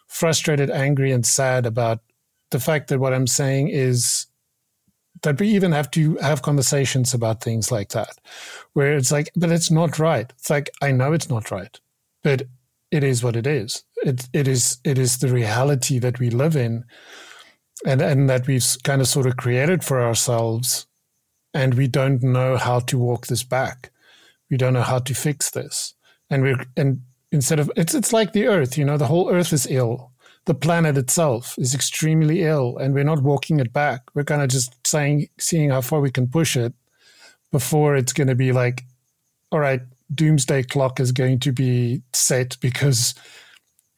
frustrated, 0.07 0.71
angry, 0.71 1.11
and 1.13 1.25
sad 1.25 1.67
about 1.67 2.01
the 2.51 2.61
fact 2.61 2.89
that 2.89 3.01
what 3.01 3.15
I'm 3.15 3.27
saying 3.27 3.69
is 3.69 4.27
that 5.23 5.41
we 5.41 5.49
even 5.49 5.73
have 5.73 5.91
to 5.93 6.17
have 6.17 6.43
conversations 6.43 7.15
about 7.15 7.43
things 7.43 7.71
like 7.71 7.91
that, 7.91 8.19
where 8.73 8.97
it's 8.97 9.13
like, 9.13 9.31
but 9.37 9.51
it's 9.51 9.71
not 9.71 9.99
right. 9.99 10.31
It's 10.39 10.51
like 10.51 10.71
I 10.83 10.93
know 10.93 11.13
it's 11.13 11.31
not 11.31 11.51
right, 11.51 11.79
but 12.23 12.43
it 12.91 13.05
is 13.05 13.23
what 13.23 13.37
it 13.37 13.47
is. 13.47 13.85
It 14.05 14.29
it 14.33 14.49
is 14.49 14.79
it 14.85 14.99
is 14.99 15.19
the 15.19 15.29
reality 15.29 15.99
that 16.01 16.19
we 16.19 16.31
live 16.31 16.57
in, 16.57 16.85
and 17.87 18.03
and 18.03 18.29
that 18.29 18.47
we've 18.47 18.67
kind 18.83 19.01
of 19.01 19.09
sort 19.09 19.27
of 19.27 19.37
created 19.37 19.85
for 19.85 20.03
ourselves, 20.03 20.87
and 21.55 21.75
we 21.75 21.87
don't 21.87 22.23
know 22.23 22.57
how 22.57 22.81
to 22.81 22.99
walk 22.99 23.29
this 23.29 23.45
back. 23.45 23.92
We 24.53 24.57
don't 24.57 24.75
know 24.75 24.83
how 24.83 25.01
to 25.01 25.15
fix 25.15 25.51
this, 25.51 25.95
and 26.31 26.45
we're 26.45 26.65
and 26.77 27.01
instead 27.33 27.59
of 27.59 27.69
it's 27.77 27.95
it's 27.95 28.13
like 28.13 28.33
the 28.33 28.47
Earth. 28.47 28.79
You 28.79 28.85
know, 28.85 28.97
the 28.97 29.09
whole 29.09 29.29
Earth 29.31 29.53
is 29.53 29.67
ill 29.69 30.13
the 30.45 30.55
planet 30.55 30.99
itself 30.99 31.55
is 31.59 31.75
extremely 31.75 32.43
ill 32.43 32.77
and 32.79 32.95
we're 32.95 33.05
not 33.05 33.23
walking 33.23 33.61
it 33.61 33.73
back. 33.73 34.03
We're 34.15 34.25
kind 34.25 34.43
of 34.43 34.49
just 34.49 34.75
saying, 34.87 35.29
seeing 35.39 35.71
how 35.71 35.81
far 35.81 36.01
we 36.01 36.11
can 36.11 36.27
push 36.27 36.57
it 36.57 36.73
before 37.53 37.97
it's 37.97 38.13
going 38.13 38.29
to 38.29 38.35
be 38.35 38.53
like, 38.53 38.85
all 39.53 39.61
right, 39.61 39.83
doomsday 40.13 40.65
clock 40.65 40.99
is 40.99 41.13
going 41.13 41.39
to 41.41 41.53
be 41.53 42.03
set 42.13 42.57
because 42.61 43.15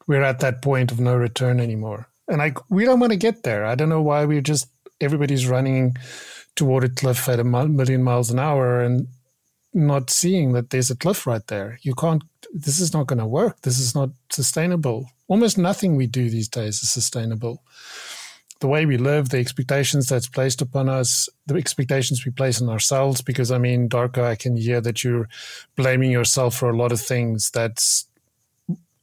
we're 0.07 0.23
at 0.23 0.41
that 0.41 0.61
point 0.61 0.93
of 0.93 1.01
no 1.01 1.17
return 1.17 1.61
anymore. 1.61 2.09
And 2.29 2.39
like 2.39 2.59
we 2.71 2.85
don't 2.85 3.01
want 3.01 3.13
to 3.13 3.19
get 3.19 3.43
there. 3.43 3.65
I 3.65 3.75
don't 3.75 3.89
know 3.89 4.03
why 4.03 4.25
we're 4.27 4.43
just, 4.43 4.69
everybody's 5.01 5.47
running 5.47 5.97
toward 6.57 6.85
a 6.85 6.89
cliff 6.89 7.29
at 7.29 7.41
a 7.41 7.45
million 7.45 8.03
miles 8.03 8.31
an 8.31 8.39
hour 8.39 8.83
and 8.83 9.09
not 9.75 10.09
seeing 10.09 10.53
that 10.53 10.71
there's 10.71 10.91
a 10.91 10.97
cliff 10.97 11.27
right 11.27 11.47
there. 11.49 11.79
You 11.83 11.95
can't, 11.95 12.23
this 12.53 12.81
is 12.81 12.95
not 12.95 13.07
going 13.09 13.19
to 13.19 13.27
work. 13.27 13.61
This 13.63 13.79
is 13.79 13.95
not 13.95 14.11
sustainable 14.31 15.09
almost 15.29 15.59
nothing 15.59 15.97
we 15.97 16.07
do 16.07 16.31
these 16.31 16.49
days 16.49 16.83
is 16.83 16.91
sustainable. 16.91 17.63
The 18.61 18.69
way 18.69 18.87
we 18.87 18.97
live, 18.97 19.29
the 19.29 19.39
expectations 19.39 20.07
that's 20.07 20.29
placed 20.29 20.63
upon 20.63 20.89
us, 20.89 21.29
the 21.47 21.57
expectations 21.57 22.25
we 22.25 22.33
place 22.33 22.63
on 22.63 22.69
ourselves. 22.69 23.21
Because 23.21 23.51
I 23.51 23.59
mean, 23.59 23.89
Darko, 23.89 24.25
I 24.25 24.37
can 24.37 24.57
hear 24.57 24.81
that 24.81 25.05
you're 25.05 25.29
blaming 25.77 26.11
yourself 26.11 26.57
for 26.57 26.71
a 26.71 26.77
lot 26.77 26.93
of 26.93 27.01
things. 27.01 27.51
That's 27.51 28.07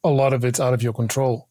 a 0.03 0.09
lot 0.09 0.33
of 0.33 0.45
it's 0.45 0.59
out 0.59 0.73
of 0.73 0.81
your 0.81 0.93
control. 0.93 1.47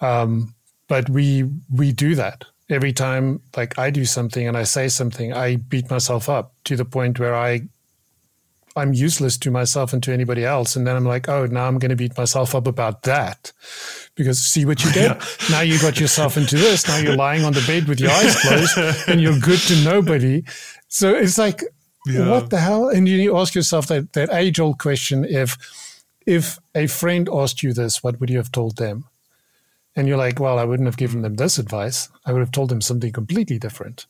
Um, 0.00 0.54
but 0.88 1.08
we 1.10 1.48
we 1.70 1.92
do 1.92 2.14
that 2.14 2.44
every 2.70 2.92
time. 2.92 3.40
Like 3.56 3.78
I 3.78 3.90
do 3.90 4.04
something 4.04 4.48
and 4.48 4.56
I 4.56 4.64
say 4.64 4.88
something, 4.88 5.32
I 5.32 5.56
beat 5.56 5.90
myself 5.90 6.28
up 6.28 6.54
to 6.64 6.76
the 6.76 6.84
point 6.84 7.20
where 7.20 7.34
I 7.34 7.68
I'm 8.78 8.92
useless 8.92 9.36
to 9.38 9.50
myself 9.50 9.92
and 9.92 10.02
to 10.04 10.12
anybody 10.12 10.44
else. 10.44 10.76
And 10.76 10.86
then 10.86 10.96
I'm 10.96 11.04
like, 11.04 11.28
oh, 11.28 11.46
now 11.46 11.66
I'm 11.66 11.78
going 11.78 11.90
to 11.90 11.96
beat 11.96 12.16
myself 12.16 12.54
up 12.54 12.66
about 12.66 13.02
that. 13.02 13.52
Because 14.14 14.40
see 14.40 14.64
what 14.64 14.84
you 14.84 14.92
did? 14.92 14.98
Yeah. 15.08 15.24
Now 15.50 15.60
you 15.60 15.78
got 15.80 16.00
yourself 16.00 16.36
into 16.36 16.56
this. 16.56 16.86
Now 16.86 16.98
you're 16.98 17.16
lying 17.16 17.44
on 17.44 17.52
the 17.52 17.64
bed 17.66 17.88
with 17.88 18.00
your 18.00 18.10
eyes 18.10 18.40
closed 18.40 18.76
and 19.08 19.20
you're 19.20 19.38
good 19.38 19.60
to 19.60 19.84
nobody. 19.84 20.42
So 20.88 21.14
it's 21.14 21.38
like, 21.38 21.62
yeah. 22.06 22.28
what 22.28 22.50
the 22.50 22.58
hell? 22.58 22.88
And 22.88 23.08
you 23.08 23.36
ask 23.38 23.54
yourself 23.54 23.86
that, 23.86 24.12
that 24.14 24.32
age 24.32 24.60
old 24.60 24.78
question 24.78 25.24
if, 25.24 25.56
if 26.26 26.58
a 26.74 26.86
friend 26.86 27.28
asked 27.32 27.62
you 27.62 27.72
this, 27.72 28.02
what 28.02 28.20
would 28.20 28.28
you 28.28 28.36
have 28.38 28.52
told 28.52 28.76
them? 28.76 29.04
And 29.96 30.06
you're 30.06 30.18
like, 30.18 30.38
well, 30.38 30.58
I 30.58 30.64
wouldn't 30.64 30.86
have 30.86 30.96
given 30.96 31.22
them 31.22 31.36
this 31.36 31.58
advice. 31.58 32.08
I 32.24 32.32
would 32.32 32.40
have 32.40 32.52
told 32.52 32.68
them 32.68 32.80
something 32.80 33.12
completely 33.12 33.58
different. 33.58 34.06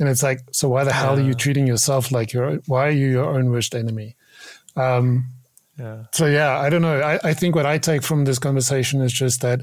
And 0.00 0.08
it's 0.08 0.22
like, 0.22 0.40
so 0.50 0.68
why 0.68 0.84
the 0.84 0.92
hell 0.92 1.18
are 1.18 1.22
you 1.22 1.34
treating 1.34 1.66
yourself 1.66 2.10
like 2.10 2.32
you're, 2.32 2.56
why 2.66 2.88
are 2.88 2.90
you 2.90 3.08
your 3.08 3.26
own 3.26 3.50
worst 3.50 3.74
enemy? 3.74 4.16
Um, 4.74 5.26
yeah. 5.78 6.04
So, 6.12 6.24
yeah, 6.26 6.58
I 6.58 6.70
don't 6.70 6.82
know. 6.82 7.00
I, 7.00 7.20
I 7.22 7.34
think 7.34 7.54
what 7.54 7.66
I 7.66 7.76
take 7.76 8.02
from 8.02 8.24
this 8.24 8.38
conversation 8.38 9.02
is 9.02 9.12
just 9.12 9.42
that 9.42 9.60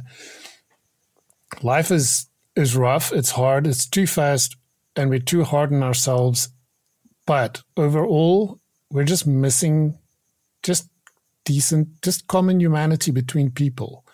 life 1.64 1.92
is, 1.92 2.28
is 2.56 2.76
rough. 2.76 3.12
It's 3.12 3.32
hard. 3.32 3.66
It's 3.66 3.88
too 3.88 4.06
fast 4.06 4.56
and 4.96 5.10
we're 5.10 5.20
too 5.20 5.44
hard 5.44 5.74
on 5.74 5.82
ourselves. 5.82 6.50
But 7.26 7.64
overall, 7.76 8.60
we're 8.92 9.04
just 9.04 9.26
missing 9.26 9.98
just 10.62 10.88
decent, 11.46 12.02
just 12.04 12.28
common 12.28 12.60
humanity 12.60 13.10
between 13.10 13.50
people 13.50 14.06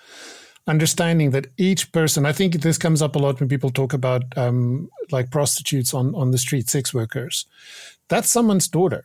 understanding 0.67 1.31
that 1.31 1.47
each 1.57 1.91
person, 1.91 2.25
I 2.25 2.31
think 2.31 2.55
this 2.55 2.77
comes 2.77 3.01
up 3.01 3.15
a 3.15 3.19
lot 3.19 3.39
when 3.39 3.49
people 3.49 3.69
talk 3.69 3.93
about 3.93 4.23
um, 4.37 4.89
like 5.11 5.31
prostitutes 5.31 5.93
on, 5.93 6.15
on 6.15 6.31
the 6.31 6.37
street, 6.37 6.69
sex 6.69 6.93
workers. 6.93 7.45
That's 8.07 8.31
someone's 8.31 8.67
daughter 8.67 9.03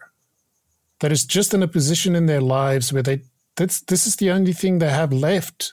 that 1.01 1.13
is 1.13 1.25
just 1.25 1.55
in 1.55 1.63
a 1.63 1.69
position 1.69 2.15
in 2.15 2.27
their 2.27 2.41
lives 2.41 2.93
where 2.93 3.03
they, 3.03 3.23
that's, 3.57 3.81
this 3.81 4.07
is 4.07 4.17
the 4.17 4.31
only 4.31 4.53
thing 4.53 4.79
they 4.79 4.91
have 4.91 5.13
left 5.13 5.73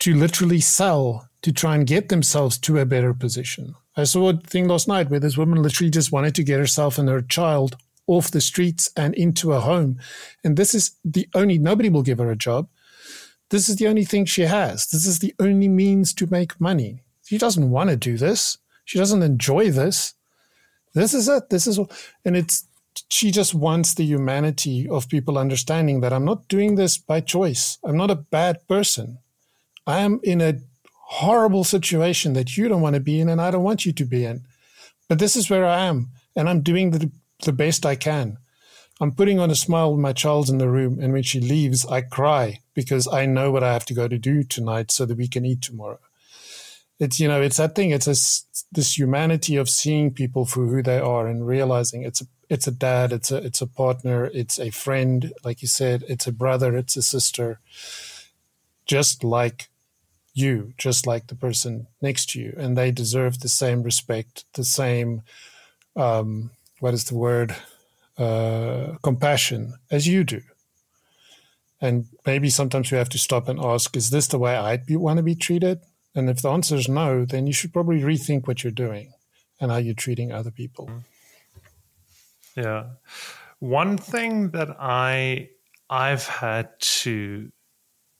to 0.00 0.14
literally 0.14 0.60
sell 0.60 1.28
to 1.42 1.52
try 1.52 1.74
and 1.74 1.86
get 1.86 2.08
themselves 2.08 2.58
to 2.58 2.78
a 2.78 2.86
better 2.86 3.14
position. 3.14 3.74
I 3.96 4.04
saw 4.04 4.30
a 4.30 4.36
thing 4.36 4.68
last 4.68 4.88
night 4.88 5.10
where 5.10 5.20
this 5.20 5.36
woman 5.36 5.62
literally 5.62 5.90
just 5.90 6.12
wanted 6.12 6.34
to 6.36 6.44
get 6.44 6.58
herself 6.58 6.98
and 6.98 7.08
her 7.08 7.22
child 7.22 7.76
off 8.06 8.30
the 8.30 8.40
streets 8.40 8.90
and 8.96 9.14
into 9.14 9.52
a 9.52 9.60
home. 9.60 9.98
And 10.42 10.56
this 10.56 10.74
is 10.74 10.92
the 11.04 11.28
only, 11.34 11.58
nobody 11.58 11.88
will 11.88 12.02
give 12.02 12.18
her 12.18 12.30
a 12.30 12.36
job. 12.36 12.68
This 13.50 13.68
is 13.68 13.76
the 13.76 13.86
only 13.86 14.04
thing 14.04 14.24
she 14.24 14.42
has. 14.42 14.86
This 14.86 15.06
is 15.06 15.20
the 15.20 15.34
only 15.40 15.68
means 15.68 16.12
to 16.14 16.26
make 16.30 16.60
money. 16.60 17.02
She 17.24 17.38
doesn't 17.38 17.70
want 17.70 17.90
to 17.90 17.96
do 17.96 18.16
this. 18.16 18.58
She 18.84 18.98
doesn't 18.98 19.22
enjoy 19.22 19.70
this. 19.70 20.14
This 20.94 21.14
is 21.14 21.28
it. 21.28 21.50
This 21.50 21.66
is, 21.66 21.78
and 22.24 22.36
it's, 22.36 22.64
she 23.10 23.30
just 23.30 23.54
wants 23.54 23.94
the 23.94 24.04
humanity 24.04 24.88
of 24.88 25.08
people 25.08 25.38
understanding 25.38 26.00
that 26.00 26.12
I'm 26.12 26.24
not 26.24 26.48
doing 26.48 26.74
this 26.74 26.98
by 26.98 27.20
choice. 27.20 27.78
I'm 27.84 27.96
not 27.96 28.10
a 28.10 28.16
bad 28.16 28.66
person. 28.66 29.18
I 29.86 30.00
am 30.00 30.20
in 30.22 30.40
a 30.40 30.58
horrible 30.92 31.64
situation 31.64 32.34
that 32.34 32.56
you 32.56 32.68
don't 32.68 32.82
want 32.82 32.94
to 32.94 33.00
be 33.00 33.20
in 33.20 33.28
and 33.28 33.40
I 33.40 33.50
don't 33.50 33.62
want 33.62 33.86
you 33.86 33.92
to 33.92 34.04
be 34.04 34.24
in. 34.24 34.44
But 35.08 35.18
this 35.18 35.36
is 35.36 35.48
where 35.48 35.64
I 35.64 35.84
am 35.86 36.08
and 36.36 36.48
I'm 36.48 36.60
doing 36.60 36.90
the, 36.90 37.10
the 37.44 37.52
best 37.52 37.86
I 37.86 37.96
can. 37.96 38.36
I'm 39.00 39.12
putting 39.12 39.38
on 39.38 39.50
a 39.50 39.54
smile 39.54 39.92
when 39.92 40.00
my 40.00 40.12
child's 40.12 40.50
in 40.50 40.58
the 40.58 40.68
room, 40.68 40.98
and 41.00 41.12
when 41.12 41.22
she 41.22 41.40
leaves, 41.40 41.86
I 41.86 42.00
cry 42.00 42.60
because 42.74 43.06
I 43.06 43.26
know 43.26 43.50
what 43.50 43.62
I 43.62 43.72
have 43.72 43.84
to 43.86 43.94
go 43.94 44.08
to 44.08 44.18
do 44.18 44.42
tonight 44.42 44.90
so 44.90 45.06
that 45.06 45.16
we 45.16 45.28
can 45.28 45.44
eat 45.44 45.62
tomorrow. 45.62 46.00
It's 46.98 47.20
you 47.20 47.28
know, 47.28 47.40
it's 47.40 47.58
that 47.58 47.76
thing. 47.76 47.90
It's 47.90 48.08
a, 48.08 48.16
this 48.72 48.98
humanity 48.98 49.54
of 49.54 49.70
seeing 49.70 50.12
people 50.12 50.44
for 50.46 50.66
who 50.66 50.82
they 50.82 50.98
are 50.98 51.28
and 51.28 51.46
realizing 51.46 52.02
it's 52.02 52.22
a 52.22 52.26
it's 52.48 52.66
a 52.66 52.72
dad, 52.72 53.12
it's 53.12 53.30
a 53.30 53.36
it's 53.36 53.60
a 53.60 53.66
partner, 53.68 54.30
it's 54.34 54.58
a 54.58 54.70
friend, 54.70 55.32
like 55.44 55.62
you 55.62 55.68
said, 55.68 56.02
it's 56.08 56.26
a 56.26 56.32
brother, 56.32 56.76
it's 56.76 56.96
a 56.96 57.02
sister, 57.02 57.60
just 58.84 59.22
like 59.22 59.68
you, 60.34 60.72
just 60.76 61.06
like 61.06 61.28
the 61.28 61.34
person 61.36 61.86
next 62.02 62.30
to 62.30 62.40
you, 62.40 62.54
and 62.56 62.76
they 62.76 62.90
deserve 62.90 63.40
the 63.40 63.48
same 63.48 63.82
respect, 63.84 64.44
the 64.54 64.64
same. 64.64 65.22
Um, 65.94 66.50
what 66.80 66.94
is 66.94 67.04
the 67.04 67.16
word? 67.16 67.54
Uh, 68.18 68.96
compassion 69.02 69.74
as 69.90 70.06
you 70.06 70.24
do. 70.24 70.40
And 71.80 72.06
maybe 72.26 72.50
sometimes 72.50 72.90
you 72.90 72.98
have 72.98 73.08
to 73.10 73.18
stop 73.18 73.48
and 73.48 73.60
ask, 73.60 73.96
is 73.96 74.10
this 74.10 74.26
the 74.26 74.38
way 74.38 74.56
I'd 74.56 74.82
want 74.90 75.18
to 75.18 75.22
be 75.22 75.36
treated? 75.36 75.80
And 76.14 76.28
if 76.28 76.42
the 76.42 76.50
answer 76.50 76.74
is 76.74 76.88
no, 76.88 77.24
then 77.24 77.46
you 77.46 77.52
should 77.52 77.72
probably 77.72 78.00
rethink 78.00 78.48
what 78.48 78.64
you're 78.64 78.72
doing 78.72 79.12
and 79.60 79.70
how 79.70 79.76
you're 79.76 79.94
treating 79.94 80.32
other 80.32 80.50
people. 80.50 80.90
Yeah. 82.56 82.86
One 83.60 83.96
thing 83.96 84.50
that 84.50 84.76
I 84.80 85.50
I've 85.88 86.26
had 86.26 86.70
to 86.80 87.50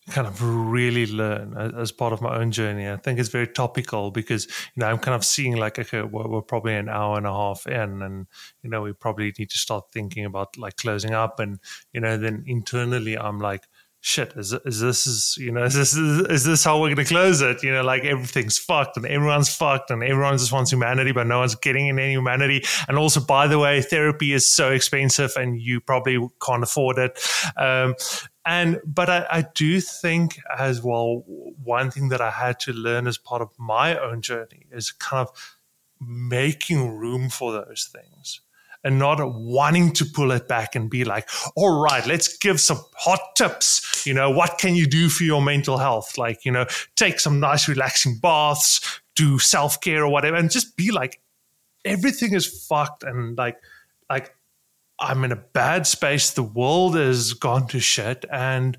kind 0.08 0.26
of 0.26 0.42
really 0.42 1.06
learn 1.06 1.56
as 1.56 1.92
part 1.92 2.12
of 2.12 2.20
my 2.20 2.36
own 2.36 2.50
journey. 2.50 2.88
I 2.88 2.96
think 2.96 3.18
it's 3.18 3.28
very 3.28 3.46
topical 3.46 4.10
because 4.10 4.46
you 4.46 4.80
know 4.80 4.86
I'm 4.86 4.98
kind 4.98 5.14
of 5.14 5.24
seeing 5.24 5.56
like 5.56 5.78
okay, 5.78 6.02
we're, 6.02 6.26
we're, 6.26 6.42
probably 6.42 6.74
an 6.74 6.88
hour 6.88 7.16
and 7.16 7.26
a 7.26 7.32
half 7.32 7.66
in, 7.66 8.02
and 8.02 8.26
you 8.62 8.70
know 8.70 8.82
we 8.82 8.92
probably 8.92 9.32
need 9.38 9.50
to 9.50 9.58
start 9.58 9.84
thinking 9.92 10.24
about 10.24 10.56
like 10.56 10.76
closing 10.76 11.12
up, 11.12 11.40
and 11.40 11.58
you 11.92 12.00
know 12.00 12.16
then 12.16 12.44
internally 12.46 13.16
I'm 13.16 13.38
like. 13.38 13.64
Shit, 14.00 14.34
is, 14.36 14.52
is 14.64 14.78
this 14.78 15.08
is 15.08 15.36
you 15.38 15.50
know 15.50 15.64
is 15.64 15.74
this 15.74 15.96
is 15.96 16.44
this 16.44 16.62
how 16.62 16.80
we're 16.80 16.90
gonna 16.90 17.04
close 17.04 17.40
it? 17.40 17.64
You 17.64 17.72
know, 17.72 17.82
like 17.82 18.04
everything's 18.04 18.56
fucked 18.56 18.96
and 18.96 19.04
everyone's 19.04 19.52
fucked 19.52 19.90
and 19.90 20.04
everyone 20.04 20.38
just 20.38 20.52
wants 20.52 20.70
humanity, 20.70 21.10
but 21.10 21.26
no 21.26 21.40
one's 21.40 21.56
getting 21.56 21.88
in 21.88 21.98
any 21.98 22.12
humanity. 22.12 22.62
And 22.86 22.96
also, 22.96 23.18
by 23.18 23.48
the 23.48 23.58
way, 23.58 23.82
therapy 23.82 24.32
is 24.32 24.46
so 24.46 24.70
expensive 24.70 25.32
and 25.36 25.60
you 25.60 25.80
probably 25.80 26.16
can't 26.40 26.62
afford 26.62 26.98
it. 26.98 27.18
Um, 27.56 27.96
and 28.48 28.80
but 28.84 29.10
I, 29.10 29.26
I, 29.30 29.44
do 29.54 29.78
think 29.78 30.40
as 30.58 30.82
well 30.82 31.22
one 31.62 31.90
thing 31.90 32.08
that 32.08 32.22
i 32.22 32.30
had 32.30 32.58
to 32.60 32.72
learn 32.72 33.06
as 33.06 33.18
part 33.18 33.42
of 33.42 33.50
my 33.58 33.96
own 33.98 34.22
journey 34.22 34.66
is 34.72 34.90
kind 34.90 35.28
of 35.28 35.58
making 36.00 36.96
room 36.96 37.28
for 37.28 37.52
those 37.52 37.90
things 37.92 38.40
and 38.82 38.98
not 38.98 39.18
wanting 39.34 39.92
to 39.92 40.04
pull 40.04 40.30
it 40.30 40.48
back 40.48 40.74
and 40.74 40.88
be 40.88 41.04
like 41.04 41.28
all 41.56 41.82
right 41.82 42.06
let's 42.06 42.38
give 42.38 42.60
some 42.60 42.78
hot 42.94 43.20
tips. 43.36 44.06
You 44.06 44.14
know 44.14 44.30
what 44.30 44.58
can 44.58 44.76
you 44.76 44.86
do 44.86 45.08
for 45.08 45.24
your 45.24 45.42
mental 45.42 45.78
health? 45.78 46.16
Like 46.16 46.44
you 46.44 46.52
know 46.52 46.66
take 46.96 47.20
some 47.20 47.40
nice 47.40 47.68
relaxing 47.68 48.18
baths 48.18 49.00
do 49.16 49.38
self-care 49.38 50.04
or 50.04 50.08
whatever 50.08 50.36
and 50.36 50.50
just 50.50 50.76
be 50.76 50.92
like 50.92 51.20
everything 51.84 52.32
is 52.34 52.66
fucked 52.66 53.02
and 53.02 53.36
like 53.36 53.58
like 54.08 54.32
I'm 55.00 55.24
in 55.24 55.32
a 55.32 55.36
bad 55.36 55.86
space. 55.86 56.30
The 56.30 56.42
world 56.42 56.96
has 56.96 57.32
gone 57.32 57.66
to 57.68 57.80
shit. 57.80 58.24
And 58.30 58.76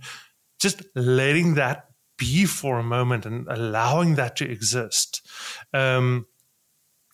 just 0.60 0.84
letting 0.96 1.56
that 1.56 1.86
be 2.18 2.46
for 2.46 2.78
a 2.78 2.84
moment 2.84 3.26
and 3.26 3.48
allowing 3.48 4.16
that 4.16 4.36
to 4.38 4.50
exist. 4.50 5.26
Um, 5.74 6.28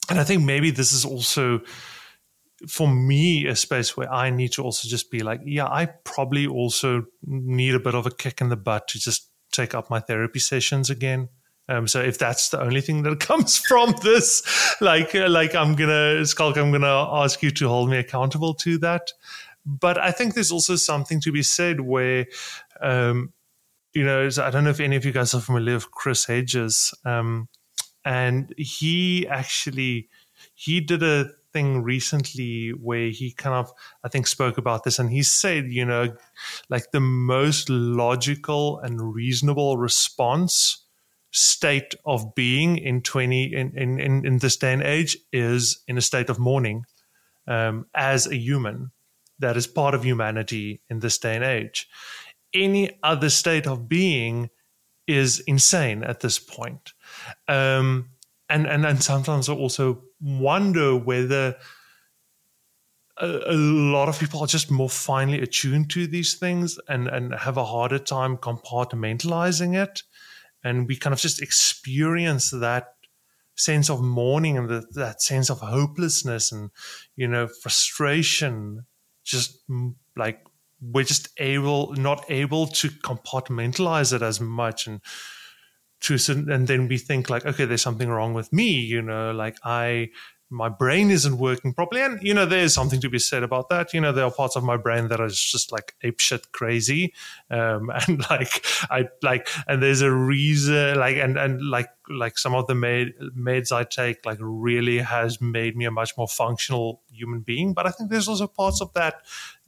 and 0.09 0.19
I 0.19 0.23
think 0.23 0.43
maybe 0.43 0.71
this 0.71 0.91
is 0.91 1.05
also 1.05 1.61
for 2.67 2.87
me 2.87 3.45
a 3.47 3.55
space 3.55 3.95
where 3.95 4.11
I 4.11 4.29
need 4.29 4.53
to 4.53 4.63
also 4.63 4.87
just 4.87 5.11
be 5.11 5.19
like, 5.19 5.41
yeah, 5.45 5.67
I 5.67 5.85
probably 6.03 6.47
also 6.47 7.05
need 7.23 7.75
a 7.75 7.79
bit 7.79 7.95
of 7.95 8.05
a 8.05 8.11
kick 8.11 8.41
in 8.41 8.49
the 8.49 8.55
butt 8.55 8.87
to 8.89 8.99
just 8.99 9.29
take 9.51 9.75
up 9.75 9.89
my 9.89 9.99
therapy 9.99 10.39
sessions 10.39 10.89
again. 10.89 11.29
Um, 11.67 11.87
so 11.87 12.01
if 12.01 12.17
that's 12.17 12.49
the 12.49 12.61
only 12.61 12.81
thing 12.81 13.03
that 13.03 13.19
comes 13.31 13.57
from 13.57 13.95
this, 14.03 14.43
like 14.81 15.13
like 15.13 15.55
I'm 15.55 15.75
gonna 15.75 16.25
Schalk, 16.25 16.57
I'm 16.57 16.71
gonna 16.71 17.23
ask 17.23 17.41
you 17.41 17.51
to 17.51 17.67
hold 17.67 17.89
me 17.89 17.97
accountable 17.97 18.53
to 18.55 18.77
that. 18.79 19.11
But 19.65 19.97
I 19.97 20.11
think 20.11 20.35
there's 20.35 20.51
also 20.51 20.75
something 20.75 21.19
to 21.21 21.31
be 21.31 21.41
said 21.41 21.81
where, 21.81 22.27
um, 22.81 23.33
you 23.93 24.03
know, 24.03 24.29
I 24.37 24.51
don't 24.51 24.63
know 24.63 24.69
if 24.69 24.79
any 24.79 24.95
of 24.95 25.05
you 25.05 25.11
guys 25.11 25.33
are 25.33 25.41
familiar 25.41 25.73
with 25.73 25.89
Chris 25.89 26.25
Hedges, 26.25 26.93
um, 27.03 27.47
and 28.03 28.53
he 28.57 29.27
actually 29.27 30.09
he 30.53 30.81
did 30.81 31.01
a 31.01 31.31
thing 31.51 31.81
recently 31.81 32.71
where 32.71 33.09
he 33.09 33.31
kind 33.31 33.55
of 33.55 33.71
I 34.03 34.09
think 34.09 34.27
spoke 34.27 34.57
about 34.59 34.83
this 34.83 34.99
and 34.99 35.09
he 35.09 35.23
said, 35.23 35.65
you 35.71 35.85
know, 35.85 36.13
like 36.69 36.91
the 36.91 36.99
most 36.99 37.69
logical 37.69 38.77
and 38.79 39.15
reasonable 39.15 39.77
response 39.77 40.84
state 41.35 41.93
of 42.05 42.33
being 42.33 42.77
in 42.77 43.01
20 43.01 43.53
in, 43.53 43.77
in, 43.77 44.25
in 44.25 44.37
this 44.37 44.55
day 44.55 44.71
and 44.71 44.81
age 44.81 45.17
is 45.33 45.83
in 45.85 45.97
a 45.97 46.01
state 46.01 46.29
of 46.29 46.39
mourning 46.39 46.85
um, 47.45 47.85
as 47.93 48.25
a 48.25 48.37
human 48.37 48.91
that 49.39 49.57
is 49.57 49.67
part 49.67 49.93
of 49.93 50.05
humanity 50.05 50.81
in 50.89 50.99
this 50.99 51.17
day 51.17 51.35
and 51.35 51.43
age. 51.43 51.89
Any 52.53 52.97
other 53.03 53.29
state 53.29 53.67
of 53.67 53.89
being 53.89 54.49
is 55.07 55.41
insane 55.41 56.05
at 56.05 56.21
this 56.21 56.39
point. 56.39 56.93
Um, 57.49 58.11
and 58.49 58.65
and 58.65 58.85
and 58.85 59.03
sometimes 59.03 59.49
I 59.49 59.53
also 59.53 60.03
wonder 60.21 60.95
whether 60.95 61.57
a, 63.17 63.27
a, 63.27 63.55
lot 63.55 64.07
of 64.07 64.19
people 64.19 64.39
are 64.39 64.47
just 64.47 64.71
more 64.71 64.89
finely 64.89 65.41
attuned 65.41 65.89
to 65.91 66.07
these 66.07 66.35
things 66.35 66.79
and 66.87 67.07
and 67.07 67.33
have 67.33 67.57
a 67.57 67.65
harder 67.65 67.99
time 67.99 68.37
compartmentalizing 68.37 69.75
it, 69.75 70.03
and 70.65 70.87
we 70.87 70.97
kind 70.97 71.13
of 71.13 71.19
just 71.19 71.41
experience 71.41 72.49
that 72.49 72.87
sense 73.55 73.89
of 73.89 74.01
mourning 74.01 74.57
and 74.57 74.67
the, 74.67 74.85
that 74.95 75.21
sense 75.21 75.49
of 75.49 75.59
hopelessness 75.59 76.51
and 76.51 76.71
you 77.15 77.27
know 77.27 77.47
frustration. 77.47 78.85
Just 79.23 79.65
mm, 79.69 79.95
like 80.17 80.43
we're 80.81 81.05
just 81.05 81.29
able 81.37 81.93
not 81.93 82.25
able 82.29 82.67
to 82.67 82.89
compartmentalize 82.89 84.11
it 84.11 84.21
as 84.21 84.41
much 84.41 84.87
and 84.87 85.01
to 86.01 86.17
and 86.27 86.67
then 86.67 86.87
we 86.87 86.97
think 86.97 87.29
like 87.29 87.45
okay 87.45 87.65
there's 87.65 87.81
something 87.81 88.09
wrong 88.09 88.33
with 88.33 88.51
me 88.51 88.69
you 88.69 89.01
know 89.01 89.31
like 89.31 89.57
i 89.63 90.07
my 90.49 90.69
brain 90.69 91.09
isn't 91.09 91.37
working 91.37 91.73
properly. 91.73 92.01
And 92.01 92.21
you 92.21 92.33
know 92.33 92.45
there's 92.45 92.73
something 92.73 93.01
to 93.01 93.09
be 93.09 93.19
said 93.19 93.43
about 93.43 93.69
that. 93.69 93.93
You 93.93 94.01
know 94.01 94.11
there 94.11 94.25
are 94.25 94.31
parts 94.31 94.55
of 94.55 94.63
my 94.63 94.77
brain 94.77 95.07
that 95.07 95.19
are 95.19 95.27
just 95.27 95.71
like 95.71 95.95
ape 96.03 96.19
shit 96.19 96.51
crazy. 96.51 97.13
Um 97.49 97.91
and 98.07 98.29
like 98.29 98.65
i 98.89 99.07
like 99.21 99.47
and 99.67 99.81
there's 99.81 100.01
a 100.01 100.11
reason 100.11 100.99
like 100.99 101.17
and 101.17 101.37
and 101.37 101.61
like 101.61 101.89
like 102.09 102.37
some 102.37 102.53
of 102.53 102.67
the 102.67 102.75
med, 102.75 103.13
meds 103.35 103.71
i 103.71 103.83
take 103.83 104.25
like 104.25 104.37
really 104.39 104.99
has 104.99 105.41
made 105.41 105.75
me 105.75 105.85
a 105.85 105.91
much 105.91 106.15
more 106.17 106.27
functional 106.27 107.01
human 107.11 107.41
being. 107.41 107.73
But 107.73 107.87
i 107.87 107.91
think 107.91 108.09
there's 108.09 108.27
also 108.27 108.47
parts 108.47 108.81
of 108.81 108.93
that 108.93 109.25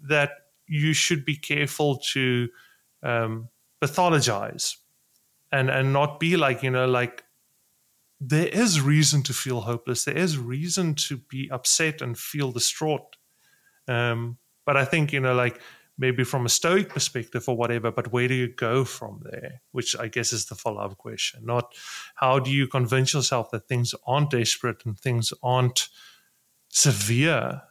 that 0.08 0.32
you 0.68 0.94
should 0.94 1.26
be 1.26 1.36
careful 1.36 1.98
to 2.14 2.50
um 3.04 3.50
pathologize 3.82 4.78
and 5.52 5.70
and 5.70 5.94
not 5.94 6.20
be 6.20 6.38
like 6.38 6.62
you 6.64 6.70
know 6.70 6.86
like 6.88 7.24
there 8.20 8.48
is 8.48 8.82
reason 8.82 9.22
to 9.24 9.34
feel 9.34 9.62
hopeless. 9.62 10.06
There 10.06 10.18
is 10.18 10.38
reason 10.38 10.96
to 10.96 11.18
be 11.18 11.50
upset 11.52 12.02
and 12.02 12.18
feel 12.18 12.52
distraught. 12.52 13.16
Um, 13.88 14.38
but 14.68 14.78
i 14.78 14.86
think 14.86 15.12
you 15.12 15.20
know 15.20 15.34
like 15.34 15.60
maybe 15.98 16.24
from 16.24 16.46
a 16.46 16.50
stoic 16.50 16.90
perspective 16.90 17.50
or 17.50 17.58
whatever 17.58 17.90
but 17.90 18.12
where 18.12 18.28
do 18.28 18.36
you 18.36 18.48
go 18.48 18.84
from 18.84 19.24
there? 19.24 19.62
Which 19.72 19.98
i 19.98 20.08
guess 20.08 20.32
is 20.32 20.46
the 20.46 20.54
follow-up 20.54 20.98
question. 20.98 21.44
Not 21.44 21.74
how 22.16 22.38
do 22.38 22.52
you 22.52 22.68
convince 22.68 23.16
yourself 23.16 23.50
that 23.50 23.68
things 23.68 23.96
aren't 24.06 24.30
desperate 24.30 24.86
and 24.86 25.00
things 25.00 25.34
aren't 25.42 25.90
severe 26.70 27.64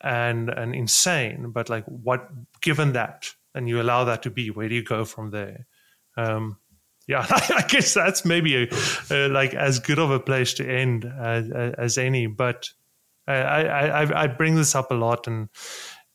and 0.00 0.50
and 0.50 0.74
insane 0.74 1.50
but 1.50 1.68
like 1.68 1.84
what 1.86 2.28
given 2.60 2.92
that 2.92 3.34
and 3.54 3.68
you 3.68 3.80
allow 3.80 4.04
that 4.04 4.22
to 4.22 4.30
be 4.30 4.50
where 4.50 4.68
do 4.68 4.74
you 4.74 4.84
go 4.84 5.04
from 5.04 5.30
there? 5.30 5.66
Um, 6.16 6.58
yeah, 7.12 7.26
I 7.30 7.64
guess 7.68 7.94
that's 7.94 8.24
maybe 8.24 8.68
a, 9.10 9.28
like 9.28 9.54
as 9.54 9.78
good 9.78 9.98
of 9.98 10.10
a 10.10 10.20
place 10.20 10.54
to 10.54 10.68
end 10.68 11.04
as, 11.04 11.50
as 11.78 11.98
any. 11.98 12.26
But 12.26 12.70
I, 13.26 13.34
I, 13.34 14.22
I 14.22 14.26
bring 14.26 14.56
this 14.56 14.74
up 14.74 14.90
a 14.90 14.94
lot, 14.94 15.26
and 15.26 15.48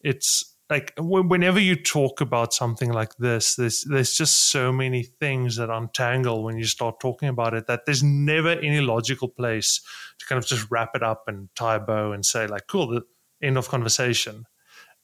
it's 0.02 0.56
like 0.70 0.94
whenever 0.98 1.60
you 1.60 1.76
talk 1.76 2.20
about 2.20 2.54
something 2.54 2.92
like 2.92 3.16
this, 3.18 3.56
there's 3.56 3.84
there's 3.84 4.14
just 4.14 4.50
so 4.52 4.74
many 4.74 5.04
things 5.04 5.56
that 5.58 5.70
untangle 5.70 6.44
when 6.44 6.58
you 6.58 6.66
start 6.66 7.00
talking 7.00 7.30
about 7.30 7.54
it 7.54 7.68
that 7.68 7.86
there's 7.86 8.04
never 8.04 8.50
any 8.50 8.82
logical 8.82 9.30
place 9.30 9.82
to 10.20 10.26
kind 10.26 10.38
of 10.38 10.48
just 10.48 10.70
wrap 10.72 10.92
it 10.96 11.04
up 11.04 11.24
and 11.28 11.50
tie 11.56 11.76
a 11.76 11.80
bow 11.80 12.12
and 12.12 12.26
say 12.26 12.48
like, 12.48 12.68
cool, 12.68 12.88
the 12.88 13.02
end 13.42 13.58
of 13.58 13.70
conversation. 13.70 14.46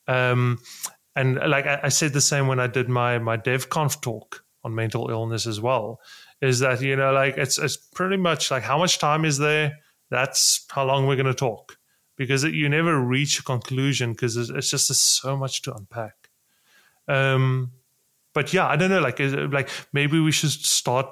Um, 0.07 0.59
and 1.15 1.35
like 1.35 1.67
I, 1.67 1.81
I 1.83 1.89
said 1.89 2.13
the 2.13 2.21
same 2.21 2.47
when 2.47 2.59
I 2.59 2.67
did 2.67 2.89
my 2.89 3.19
my 3.19 3.37
DevConf 3.37 4.01
talk 4.01 4.43
on 4.63 4.75
mental 4.75 5.09
illness 5.09 5.45
as 5.45 5.59
well 5.59 5.99
is 6.41 6.59
that 6.59 6.81
you 6.81 6.95
know 6.95 7.11
like 7.11 7.37
it's 7.37 7.57
it's 7.57 7.77
pretty 7.77 8.17
much 8.17 8.51
like 8.51 8.63
how 8.63 8.77
much 8.77 8.99
time 8.99 9.25
is 9.25 9.37
there? 9.37 9.79
That's 10.09 10.65
how 10.69 10.85
long 10.85 11.07
we're 11.07 11.15
going 11.15 11.25
to 11.25 11.33
talk 11.33 11.77
because 12.17 12.43
you 12.43 12.69
never 12.69 12.99
reach 12.99 13.39
a 13.39 13.43
conclusion 13.43 14.11
because 14.13 14.37
it's, 14.37 14.49
it's 14.49 14.69
just 14.69 14.87
so 14.93 15.35
much 15.35 15.61
to 15.63 15.73
unpack. 15.73 16.29
Um 17.07 17.71
but 18.33 18.51
yeah 18.51 18.67
i 18.67 18.75
don't 18.75 18.89
know 18.89 18.99
like 18.99 19.19
like 19.19 19.69
maybe 19.91 20.19
we 20.19 20.31
should 20.31 20.49
start 20.49 21.05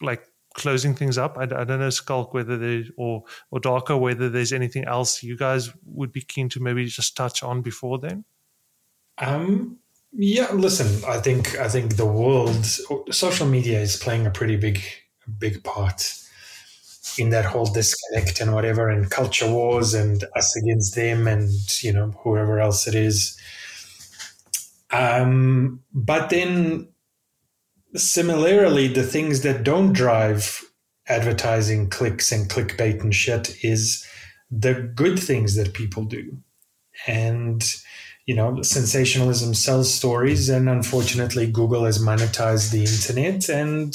like 0.00 0.26
closing 0.54 0.94
things 0.94 1.18
up. 1.18 1.38
I, 1.38 1.44
I 1.44 1.64
don't 1.64 1.80
know 1.80 1.90
Schalk 1.90 2.34
whether 2.34 2.56
there 2.56 2.84
or 2.96 3.24
or 3.50 3.60
Darko 3.60 3.98
whether 3.98 4.28
there's 4.28 4.52
anything 4.52 4.84
else 4.84 5.22
you 5.22 5.36
guys 5.36 5.70
would 5.84 6.12
be 6.12 6.20
keen 6.20 6.48
to 6.50 6.60
maybe 6.60 6.84
just 6.86 7.16
touch 7.16 7.42
on 7.42 7.62
before 7.62 7.98
then? 7.98 8.24
Um 9.18 9.78
yeah, 10.12 10.50
listen, 10.52 11.02
I 11.08 11.18
think 11.18 11.58
I 11.58 11.68
think 11.68 11.96
the 11.96 12.06
world 12.06 12.64
social 13.10 13.46
media 13.46 13.80
is 13.80 13.96
playing 13.96 14.26
a 14.26 14.30
pretty 14.30 14.56
big 14.56 14.82
big 15.38 15.64
part 15.64 16.14
in 17.18 17.30
that 17.30 17.44
whole 17.44 17.66
disconnect 17.66 18.40
and 18.40 18.54
whatever 18.54 18.88
and 18.88 19.10
culture 19.10 19.50
wars 19.50 19.94
and 19.94 20.24
us 20.36 20.56
against 20.56 20.94
them 20.94 21.26
and 21.26 21.50
you 21.82 21.92
know 21.92 22.10
whoever 22.22 22.60
else 22.60 22.86
it 22.86 22.94
is. 22.94 23.38
Um, 24.90 25.80
but 25.94 26.28
then 26.28 26.88
similarly, 27.94 28.88
the 28.88 29.02
things 29.02 29.42
that 29.42 29.64
don't 29.64 29.92
drive 29.92 30.62
advertising 31.08 31.88
clicks 31.90 32.30
and 32.30 32.48
clickbait 32.48 33.00
and 33.00 33.14
shit 33.14 33.64
is 33.64 34.06
the 34.50 34.74
good 34.74 35.18
things 35.18 35.56
that 35.56 35.72
people 35.74 36.04
do. 36.04 36.38
And 37.06 37.64
you 38.26 38.34
know, 38.34 38.62
sensationalism 38.62 39.54
sells 39.54 39.92
stories, 39.92 40.48
and 40.48 40.68
unfortunately, 40.68 41.50
Google 41.50 41.84
has 41.84 41.98
monetized 41.98 42.70
the 42.70 42.84
internet, 42.84 43.48
and 43.48 43.94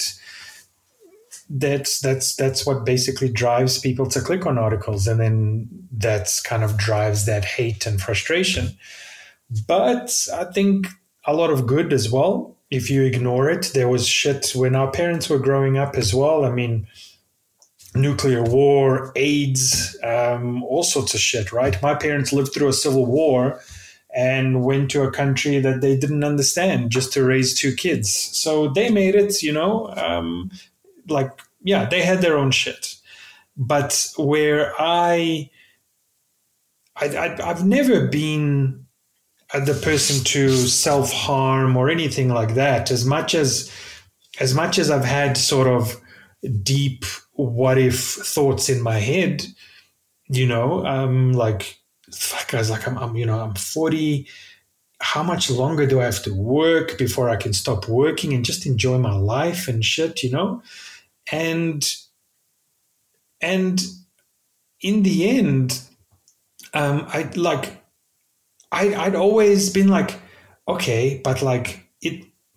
that's 1.50 2.02
that's 2.02 2.36
that's 2.36 2.66
what 2.66 2.86
basically 2.86 3.30
drives 3.30 3.80
people 3.80 4.06
to 4.08 4.20
click 4.20 4.46
on 4.46 4.58
articles, 4.58 5.08
and 5.08 5.20
then 5.20 5.70
that's 5.92 6.42
kind 6.42 6.64
of 6.64 6.78
drives 6.78 7.26
that 7.26 7.46
hate 7.46 7.86
and 7.86 8.02
frustration. 8.02 8.78
But 9.66 10.28
I 10.34 10.44
think 10.46 10.88
a 11.26 11.34
lot 11.34 11.50
of 11.50 11.66
good 11.66 11.94
as 11.94 12.12
well. 12.12 12.56
If 12.70 12.90
you 12.90 13.04
ignore 13.04 13.50
it, 13.50 13.72
there 13.74 13.88
was 13.88 14.06
shit 14.06 14.52
when 14.54 14.76
our 14.76 14.92
parents 14.92 15.30
were 15.30 15.40
growing 15.40 15.78
up 15.78 15.96
as 15.96 16.14
well. 16.14 16.44
I 16.44 16.52
mean, 16.52 16.86
nuclear 17.96 18.44
war, 18.44 19.14
AIDS, 19.16 19.98
um, 20.04 20.64
all 20.64 20.84
sorts 20.84 21.14
of 21.14 21.22
shit, 21.22 21.54
right? 21.54 21.82
My 21.82 21.96
parents 21.96 22.34
lived 22.34 22.54
through 22.54 22.68
a 22.68 22.74
civil 22.74 23.06
war 23.06 23.62
and 24.16 24.64
went 24.64 24.90
to 24.92 25.04
a 25.04 25.12
country 25.12 25.60
that 25.60 25.82
they 25.82 25.98
didn't 25.98 26.24
understand 26.24 26.92
just 26.92 27.12
to 27.14 27.24
raise 27.24 27.54
two 27.54 27.74
kids. 27.74 28.10
So 28.12 28.70
they 28.70 28.90
made 28.90 29.16
it, 29.16 29.42
you 29.44 29.52
know, 29.52 29.94
um, 29.96 30.52
like, 31.08 31.32
yeah, 31.64 31.86
they 31.86 32.02
had 32.02 32.22
their 32.22 32.38
own 32.38 32.52
shit. 32.52 32.96
But 33.58 34.12
where 34.18 34.74
I, 34.80 35.50
I, 36.96 37.36
have 37.40 37.66
never 37.66 38.08
been 38.08 38.86
the 39.54 39.80
person 39.84 40.24
to 40.26 40.50
self 40.50 41.12
harm 41.12 41.76
or 41.76 41.90
anything 41.90 42.30
like 42.30 42.56
that. 42.56 42.92
As 42.92 43.06
much 43.06 43.36
as, 43.36 43.72
as 44.40 44.54
much 44.54 44.78
as 44.80 44.90
I've 44.90 45.06
had 45.06 45.38
sort 45.38 45.68
of 45.68 46.00
deep 46.64 47.06
what 47.34 47.78
if 47.78 48.00
thoughts 48.00 48.70
in 48.70 48.82
my 48.82 49.00
head, 49.00 49.46
you 50.28 50.48
know, 50.48 50.86
um, 50.86 51.34
like 51.34 51.78
fuck, 52.12 52.54
I 52.54 52.58
was 52.58 52.70
like, 52.70 52.88
I'm, 52.88 52.98
I'm, 52.98 53.16
you 53.16 53.26
know, 53.26 53.40
I'm 53.40 53.56
40. 53.56 54.28
How 55.00 55.24
much 55.24 55.50
longer 55.50 55.86
do 55.86 56.02
I 56.02 56.06
have 56.06 56.24
to 56.24 56.34
work 56.34 56.98
before 56.98 57.30
I 57.30 57.36
can 57.36 57.54
stop 57.54 57.88
working 57.88 58.34
and 58.34 58.44
just 58.44 58.66
enjoy 58.66 58.98
my 58.98 59.16
life 59.16 59.68
and 59.68 59.84
shit, 59.84 60.24
you 60.24 60.32
know? 60.32 60.62
And, 61.32 61.88
and 63.42 63.84
in 64.82 65.04
the 65.04 65.30
end, 65.30 65.82
um, 66.74 67.06
I 67.10 67.30
like, 67.36 67.84
I, 68.72 68.96
I'd 68.96 69.16
always 69.16 69.70
been 69.70 69.88
like, 69.88 70.20
okay, 70.68 71.22
but 71.24 71.42
like 71.42 71.87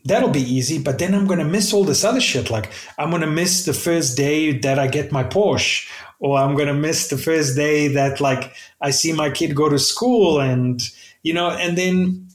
that'll 0.04 0.30
be 0.30 0.42
easy. 0.42 0.82
But 0.82 0.98
then 0.98 1.14
I'm 1.14 1.26
gonna 1.26 1.44
miss 1.44 1.72
all 1.72 1.84
this 1.84 2.04
other 2.04 2.20
shit. 2.20 2.50
Like 2.50 2.70
I'm 2.98 3.10
gonna 3.10 3.26
miss 3.26 3.64
the 3.64 3.74
first 3.74 4.16
day 4.16 4.52
that 4.58 4.78
I 4.78 4.86
get 4.86 5.12
my 5.12 5.24
Porsche, 5.24 5.88
or 6.18 6.38
I'm 6.38 6.56
gonna 6.56 6.74
miss 6.74 7.08
the 7.08 7.18
first 7.18 7.56
day 7.56 7.88
that 7.88 8.20
like 8.20 8.54
I 8.80 8.90
see 8.90 9.12
my 9.12 9.30
kid 9.30 9.54
go 9.54 9.68
to 9.68 9.78
school, 9.78 10.40
and 10.40 10.80
you 11.22 11.32
know, 11.32 11.50
and 11.50 11.76
then 11.76 12.28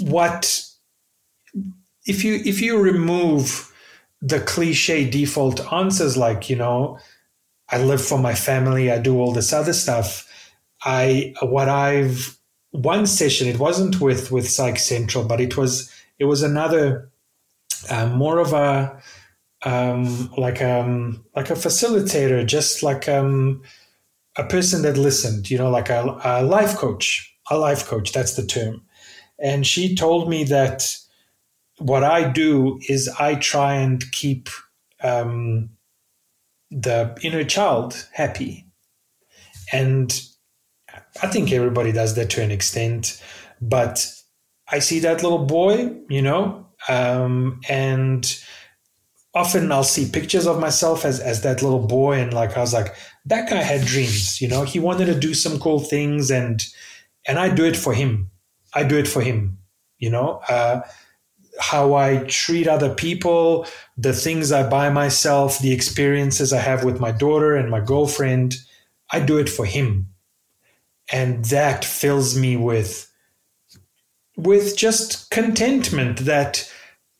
what 0.00 0.62
if 2.06 2.24
you 2.24 2.40
if 2.44 2.60
you 2.60 2.78
remove 2.80 3.72
the 4.22 4.40
cliche 4.40 5.08
default 5.08 5.60
answers 5.72 6.16
like 6.16 6.48
you 6.48 6.56
know 6.56 6.98
i 7.68 7.78
live 7.82 8.02
for 8.02 8.18
my 8.18 8.34
family 8.34 8.90
i 8.90 8.98
do 8.98 9.18
all 9.18 9.32
this 9.32 9.52
other 9.52 9.72
stuff 9.72 10.26
i 10.84 11.34
what 11.42 11.68
i've 11.68 12.38
one 12.70 13.06
session 13.06 13.46
it 13.46 13.58
wasn't 13.58 14.00
with 14.00 14.30
with 14.30 14.48
psych 14.48 14.78
central 14.78 15.24
but 15.24 15.40
it 15.40 15.56
was 15.56 15.92
it 16.18 16.24
was 16.24 16.42
another 16.42 17.10
uh, 17.90 18.06
more 18.06 18.38
of 18.38 18.52
a 18.52 19.00
um, 19.62 20.30
like 20.36 20.62
um 20.62 21.24
like 21.34 21.50
a 21.50 21.54
facilitator 21.54 22.44
just 22.46 22.82
like 22.82 23.08
um 23.08 23.62
a 24.36 24.44
person 24.44 24.82
that 24.82 24.96
listened 24.96 25.50
you 25.50 25.58
know 25.58 25.70
like 25.70 25.88
a, 25.88 26.20
a 26.24 26.42
life 26.42 26.76
coach 26.76 27.34
a 27.50 27.58
life 27.58 27.86
coach 27.86 28.12
that's 28.12 28.34
the 28.34 28.46
term 28.46 28.82
and 29.38 29.66
she 29.66 29.94
told 29.94 30.28
me 30.28 30.44
that 30.44 30.96
what 31.78 32.04
I 32.04 32.28
do 32.28 32.78
is 32.88 33.08
I 33.18 33.34
try 33.34 33.74
and 33.74 34.02
keep 34.12 34.48
um, 35.02 35.70
the 36.70 37.16
inner 37.22 37.44
child 37.44 38.08
happy. 38.12 38.66
And 39.72 40.20
I 41.22 41.26
think 41.26 41.52
everybody 41.52 41.92
does 41.92 42.14
that 42.14 42.30
to 42.30 42.42
an 42.42 42.50
extent. 42.50 43.22
But 43.60 44.10
I 44.70 44.80
see 44.80 45.00
that 45.00 45.22
little 45.22 45.44
boy, 45.44 45.96
you 46.08 46.22
know, 46.22 46.66
um, 46.88 47.60
and 47.68 48.42
often 49.34 49.70
I'll 49.70 49.84
see 49.84 50.10
pictures 50.10 50.46
of 50.46 50.58
myself 50.58 51.04
as, 51.04 51.20
as 51.20 51.42
that 51.42 51.62
little 51.62 51.86
boy. 51.86 52.18
And 52.20 52.32
like, 52.32 52.56
I 52.56 52.60
was 52.60 52.72
like, 52.72 52.94
that 53.26 53.48
guy 53.48 53.62
had 53.62 53.86
dreams, 53.86 54.40
you 54.40 54.48
know, 54.48 54.62
he 54.64 54.78
wanted 54.78 55.06
to 55.06 55.18
do 55.18 55.34
some 55.34 55.60
cool 55.60 55.78
things 55.80 56.30
and, 56.30 56.64
and 57.26 57.38
I 57.38 57.54
do 57.54 57.64
it 57.64 57.76
for 57.76 57.92
him. 57.92 58.30
I 58.74 58.82
do 58.82 58.98
it 58.98 59.08
for 59.08 59.20
him, 59.22 59.58
you 59.98 60.10
know, 60.10 60.40
uh, 60.48 60.82
how 61.58 61.94
I 61.94 62.18
treat 62.28 62.68
other 62.68 62.94
people, 62.94 63.66
the 63.96 64.12
things 64.12 64.52
I 64.52 64.68
buy 64.68 64.90
myself, 64.90 65.58
the 65.58 65.72
experiences 65.72 66.52
I 66.52 66.58
have 66.58 66.84
with 66.84 67.00
my 67.00 67.12
daughter 67.12 67.54
and 67.56 67.70
my 67.70 67.80
girlfriend, 67.80 68.56
I 69.10 69.20
do 69.20 69.38
it 69.38 69.48
for 69.48 69.64
him. 69.64 70.08
And 71.10 71.44
that 71.46 71.84
fills 71.84 72.36
me 72.36 72.56
with 72.56 73.10
with 74.36 74.76
just 74.76 75.30
contentment 75.30 76.20
that 76.20 76.70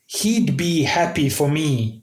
he'd 0.06 0.56
be 0.56 0.82
happy 0.82 1.28
for 1.28 1.48
me. 1.48 2.02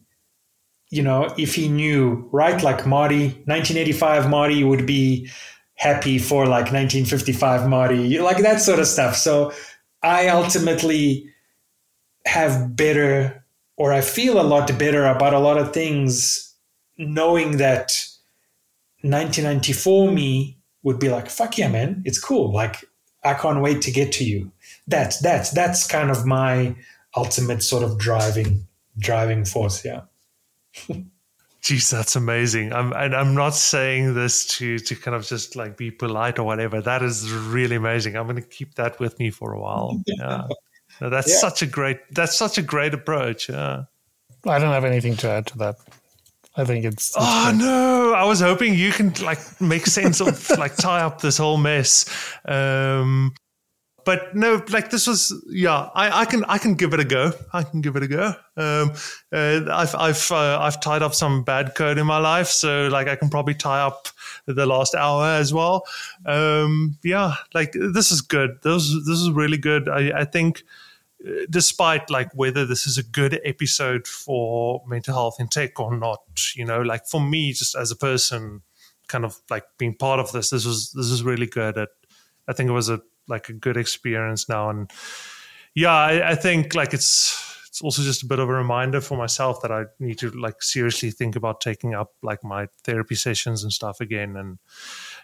You 0.89 1.01
know, 1.01 1.33
if 1.37 1.55
he 1.55 1.69
knew, 1.69 2.29
right? 2.31 2.61
Like 2.61 2.85
Marty, 2.85 3.25
1985 3.45 4.29
Marty 4.29 4.63
would 4.63 4.85
be 4.85 5.29
happy 5.75 6.19
for 6.19 6.45
like 6.45 6.71
1955 6.71 7.67
Marty, 7.67 8.19
like 8.19 8.37
that 8.37 8.61
sort 8.61 8.79
of 8.79 8.87
stuff. 8.87 9.15
So 9.15 9.51
I 10.03 10.27
ultimately 10.27 11.29
have 12.25 12.75
better 12.75 13.43
or 13.77 13.91
I 13.91 14.01
feel 14.01 14.39
a 14.39 14.43
lot 14.43 14.77
better 14.77 15.05
about 15.05 15.33
a 15.33 15.39
lot 15.39 15.57
of 15.57 15.73
things 15.73 16.53
knowing 16.97 17.57
that 17.57 18.07
1994 19.01 20.11
me 20.11 20.57
would 20.83 20.99
be 20.99 21.09
like 21.09 21.29
fuck 21.29 21.57
yeah 21.57 21.67
man 21.67 22.01
it's 22.05 22.19
cool 22.19 22.53
like 22.53 22.85
I 23.23 23.33
can't 23.33 23.61
wait 23.61 23.81
to 23.83 23.91
get 23.91 24.11
to 24.13 24.23
you 24.23 24.51
that's 24.87 25.19
that's 25.19 25.51
that's 25.51 25.87
kind 25.87 26.09
of 26.11 26.25
my 26.25 26.75
ultimate 27.15 27.63
sort 27.63 27.83
of 27.83 27.97
driving 27.97 28.67
driving 28.97 29.45
force 29.45 29.83
yeah 29.85 30.01
Geez, 31.63 31.89
that's 31.89 32.17
amazing. 32.17 32.73
I'm, 32.73 32.91
and 32.91 33.15
I'm 33.15 33.33
not 33.33 33.55
saying 33.55 34.15
this 34.15 34.45
to 34.57 34.79
to 34.79 34.95
kind 34.97 35.15
of 35.15 35.25
just 35.25 35.55
like 35.55 35.77
be 35.77 35.91
polite 35.91 36.37
or 36.37 36.43
whatever. 36.43 36.81
That 36.81 37.01
is 37.01 37.31
really 37.31 37.77
amazing. 37.77 38.17
I'm 38.17 38.25
going 38.25 38.35
to 38.35 38.41
keep 38.41 38.75
that 38.75 38.99
with 38.99 39.17
me 39.17 39.31
for 39.31 39.53
a 39.53 39.59
while. 39.59 40.03
Yeah. 40.07 40.47
No, 41.01 41.09
that's 41.09 41.29
yeah. 41.29 41.37
such 41.37 41.61
a 41.61 41.65
great. 41.65 41.99
That's 42.11 42.37
such 42.37 42.57
a 42.57 42.61
great 42.61 42.93
approach. 42.93 43.49
Yeah. 43.49 43.85
I 44.45 44.59
don't 44.59 44.73
have 44.73 44.83
anything 44.83 45.15
to 45.17 45.29
add 45.29 45.47
to 45.47 45.57
that. 45.59 45.77
I 46.55 46.65
think 46.65 46.85
it's. 46.85 47.09
it's 47.09 47.17
oh 47.17 47.49
great. 47.49 47.65
no! 47.65 48.13
I 48.13 48.25
was 48.25 48.41
hoping 48.41 48.75
you 48.75 48.91
can 48.91 49.13
like 49.23 49.39
make 49.61 49.87
sense 49.87 50.19
of 50.19 50.49
like 50.59 50.75
tie 50.75 51.01
up 51.01 51.21
this 51.21 51.37
whole 51.37 51.57
mess. 51.57 52.05
Um, 52.45 53.33
but 54.05 54.35
no, 54.35 54.63
like 54.69 54.89
this 54.89 55.07
was, 55.07 55.33
yeah, 55.47 55.89
I, 55.93 56.21
I, 56.21 56.25
can, 56.25 56.43
I 56.45 56.57
can 56.57 56.75
give 56.75 56.93
it 56.93 56.99
a 56.99 57.05
go. 57.05 57.31
I 57.51 57.63
can 57.63 57.81
give 57.81 57.95
it 57.95 58.03
a 58.03 58.07
go. 58.07 58.35
Um, 58.55 58.91
uh, 59.31 59.61
I've, 59.71 59.95
I've, 59.95 60.31
uh, 60.31 60.59
I've 60.59 60.79
tied 60.81 61.01
up 61.01 61.13
some 61.13 61.43
bad 61.43 61.75
code 61.75 61.97
in 61.97 62.05
my 62.05 62.17
life, 62.17 62.47
so 62.47 62.87
like 62.87 63.07
I 63.07 63.15
can 63.15 63.29
probably 63.29 63.55
tie 63.55 63.81
up 63.81 64.07
the 64.45 64.65
last 64.65 64.95
hour 64.95 65.25
as 65.25 65.53
well. 65.53 65.85
Um, 66.25 66.97
yeah, 67.03 67.35
like 67.53 67.73
this 67.73 68.11
is 68.11 68.21
good. 68.21 68.59
This, 68.63 68.89
this 69.07 69.19
is 69.19 69.31
really 69.31 69.57
good. 69.57 69.89
I, 69.89 70.21
I 70.21 70.25
think 70.25 70.63
despite 71.49 72.09
like 72.09 72.29
whether 72.33 72.65
this 72.65 72.85
is 72.85 72.97
a 72.97 73.03
good 73.03 73.39
episode 73.45 74.07
for 74.07 74.83
mental 74.87 75.13
health 75.13 75.37
in 75.39 75.47
tech 75.47 75.79
or 75.79 75.95
not 75.95 76.19
you 76.53 76.65
know 76.65 76.81
like 76.81 77.05
for 77.07 77.21
me 77.21 77.53
just 77.53 77.75
as 77.75 77.91
a 77.91 77.95
person 77.95 78.61
kind 79.07 79.23
of 79.23 79.39
like 79.49 79.63
being 79.77 79.93
part 79.93 80.19
of 80.19 80.31
this 80.33 80.49
this 80.49 80.65
was 80.65 80.91
this 80.91 81.07
is 81.07 81.23
really 81.23 81.45
good 81.45 81.77
at 81.77 81.89
i 82.47 82.53
think 82.53 82.69
it 82.69 82.73
was 82.73 82.89
a 82.89 82.99
like 83.27 83.49
a 83.49 83.53
good 83.53 83.77
experience 83.77 84.49
now 84.49 84.69
and 84.69 84.91
yeah 85.75 85.93
I, 85.93 86.31
I 86.31 86.35
think 86.35 86.75
like 86.75 86.93
it's 86.93 87.53
it's 87.73 87.81
also 87.81 88.03
just 88.03 88.21
a 88.21 88.27
bit 88.27 88.37
of 88.37 88.49
a 88.49 88.53
reminder 88.53 89.01
for 89.01 89.17
myself 89.17 89.63
that 89.63 89.71
I 89.71 89.85
need 89.97 90.19
to 90.19 90.29
like 90.29 90.61
seriously 90.61 91.09
think 91.09 91.35
about 91.35 91.59
taking 91.59 91.95
up 91.95 92.13
like 92.21 92.43
my 92.43 92.67
therapy 92.83 93.15
sessions 93.15 93.63
and 93.63 93.73
stuff 93.73 93.99
again. 93.99 94.37
And 94.37 94.59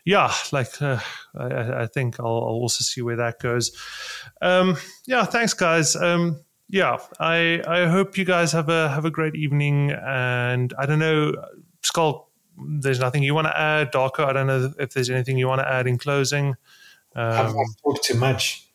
yeah, 0.03 0.33
like 0.51 0.81
uh, 0.81 0.99
I, 1.37 1.83
I, 1.83 1.85
think 1.85 2.19
I'll, 2.19 2.25
I'll, 2.25 2.59
also 2.65 2.81
see 2.81 3.03
where 3.03 3.17
that 3.17 3.39
goes. 3.39 3.69
Um, 4.41 4.77
yeah, 5.05 5.25
thanks, 5.25 5.53
guys. 5.53 5.95
Um, 5.95 6.43
yeah, 6.69 6.97
I 7.19 7.61
I 7.67 7.85
hope 7.85 8.17
you 8.17 8.25
guys 8.25 8.51
have 8.53 8.69
a 8.69 8.89
have 8.89 9.05
a 9.05 9.11
great 9.11 9.35
evening. 9.35 9.91
And 9.91 10.73
I 10.79 10.87
don't 10.87 10.97
know, 10.97 11.33
Schalk, 11.83 12.31
there's 12.57 12.99
nothing 12.99 13.21
you 13.21 13.35
want 13.35 13.45
to 13.45 13.55
add. 13.55 13.91
Darko, 13.91 14.25
I 14.25 14.33
don't 14.33 14.47
know 14.47 14.73
if 14.79 14.89
there's 14.95 15.11
anything 15.11 15.37
you 15.37 15.47
want 15.47 15.61
to 15.61 15.71
add 15.71 15.85
in 15.85 15.99
closing. 15.99 16.55
Um, 17.15 17.57
I've 17.57 17.81
talked 17.83 18.03
too 18.03 18.15
much. 18.15 18.65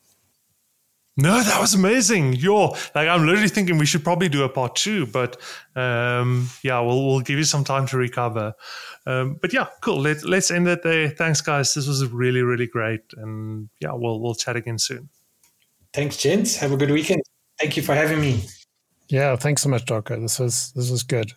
No, 1.17 1.41
that 1.41 1.61
was 1.61 1.75
amazing. 1.75 2.33
You're 2.35 2.71
like 2.95 3.09
I'm 3.09 3.25
literally 3.25 3.49
thinking 3.49 3.79
we 3.79 3.87
should 3.87 4.03
probably 4.03 4.29
do 4.29 4.43
a 4.43 4.49
part 4.49 4.75
two, 4.75 5.07
but 5.07 5.41
um, 5.77 6.51
yeah, 6.65 6.81
we'll 6.81 7.07
we'll 7.07 7.21
give 7.21 7.39
you 7.39 7.45
some 7.45 7.63
time 7.63 7.87
to 7.89 7.97
recover. 7.97 8.55
Um, 9.07 9.39
but 9.41 9.53
yeah, 9.53 9.67
cool. 9.81 10.01
Let, 10.01 10.25
let's 10.25 10.51
end 10.51 10.67
it 10.67 10.83
there. 10.83 11.11
Thanks, 11.11 11.41
guys. 11.41 11.73
This 11.75 11.87
was 11.87 12.05
really 12.09 12.43
really 12.43 12.67
great, 12.67 13.03
and 13.17 13.69
yeah, 13.81 13.93
we'll 13.93 14.21
we'll 14.21 14.35
chat 14.35 14.57
again 14.57 14.79
soon. 14.79 15.09
Thanks, 15.93 16.17
gents. 16.17 16.57
Have 16.57 16.73
a 16.73 16.77
good 16.77 16.91
weekend. 16.91 17.23
Thank 17.61 17.77
you 17.77 17.85
for 17.85 17.95
having 17.95 18.21
me. 18.21 18.43
Yeah, 19.09 19.37
thanks 19.37 19.63
so 19.63 19.69
much, 19.69 19.85
Darko. 19.85 20.21
This 20.21 20.41
was 20.41 20.73
this 20.75 20.91
was 20.91 21.05
good. 21.05 21.33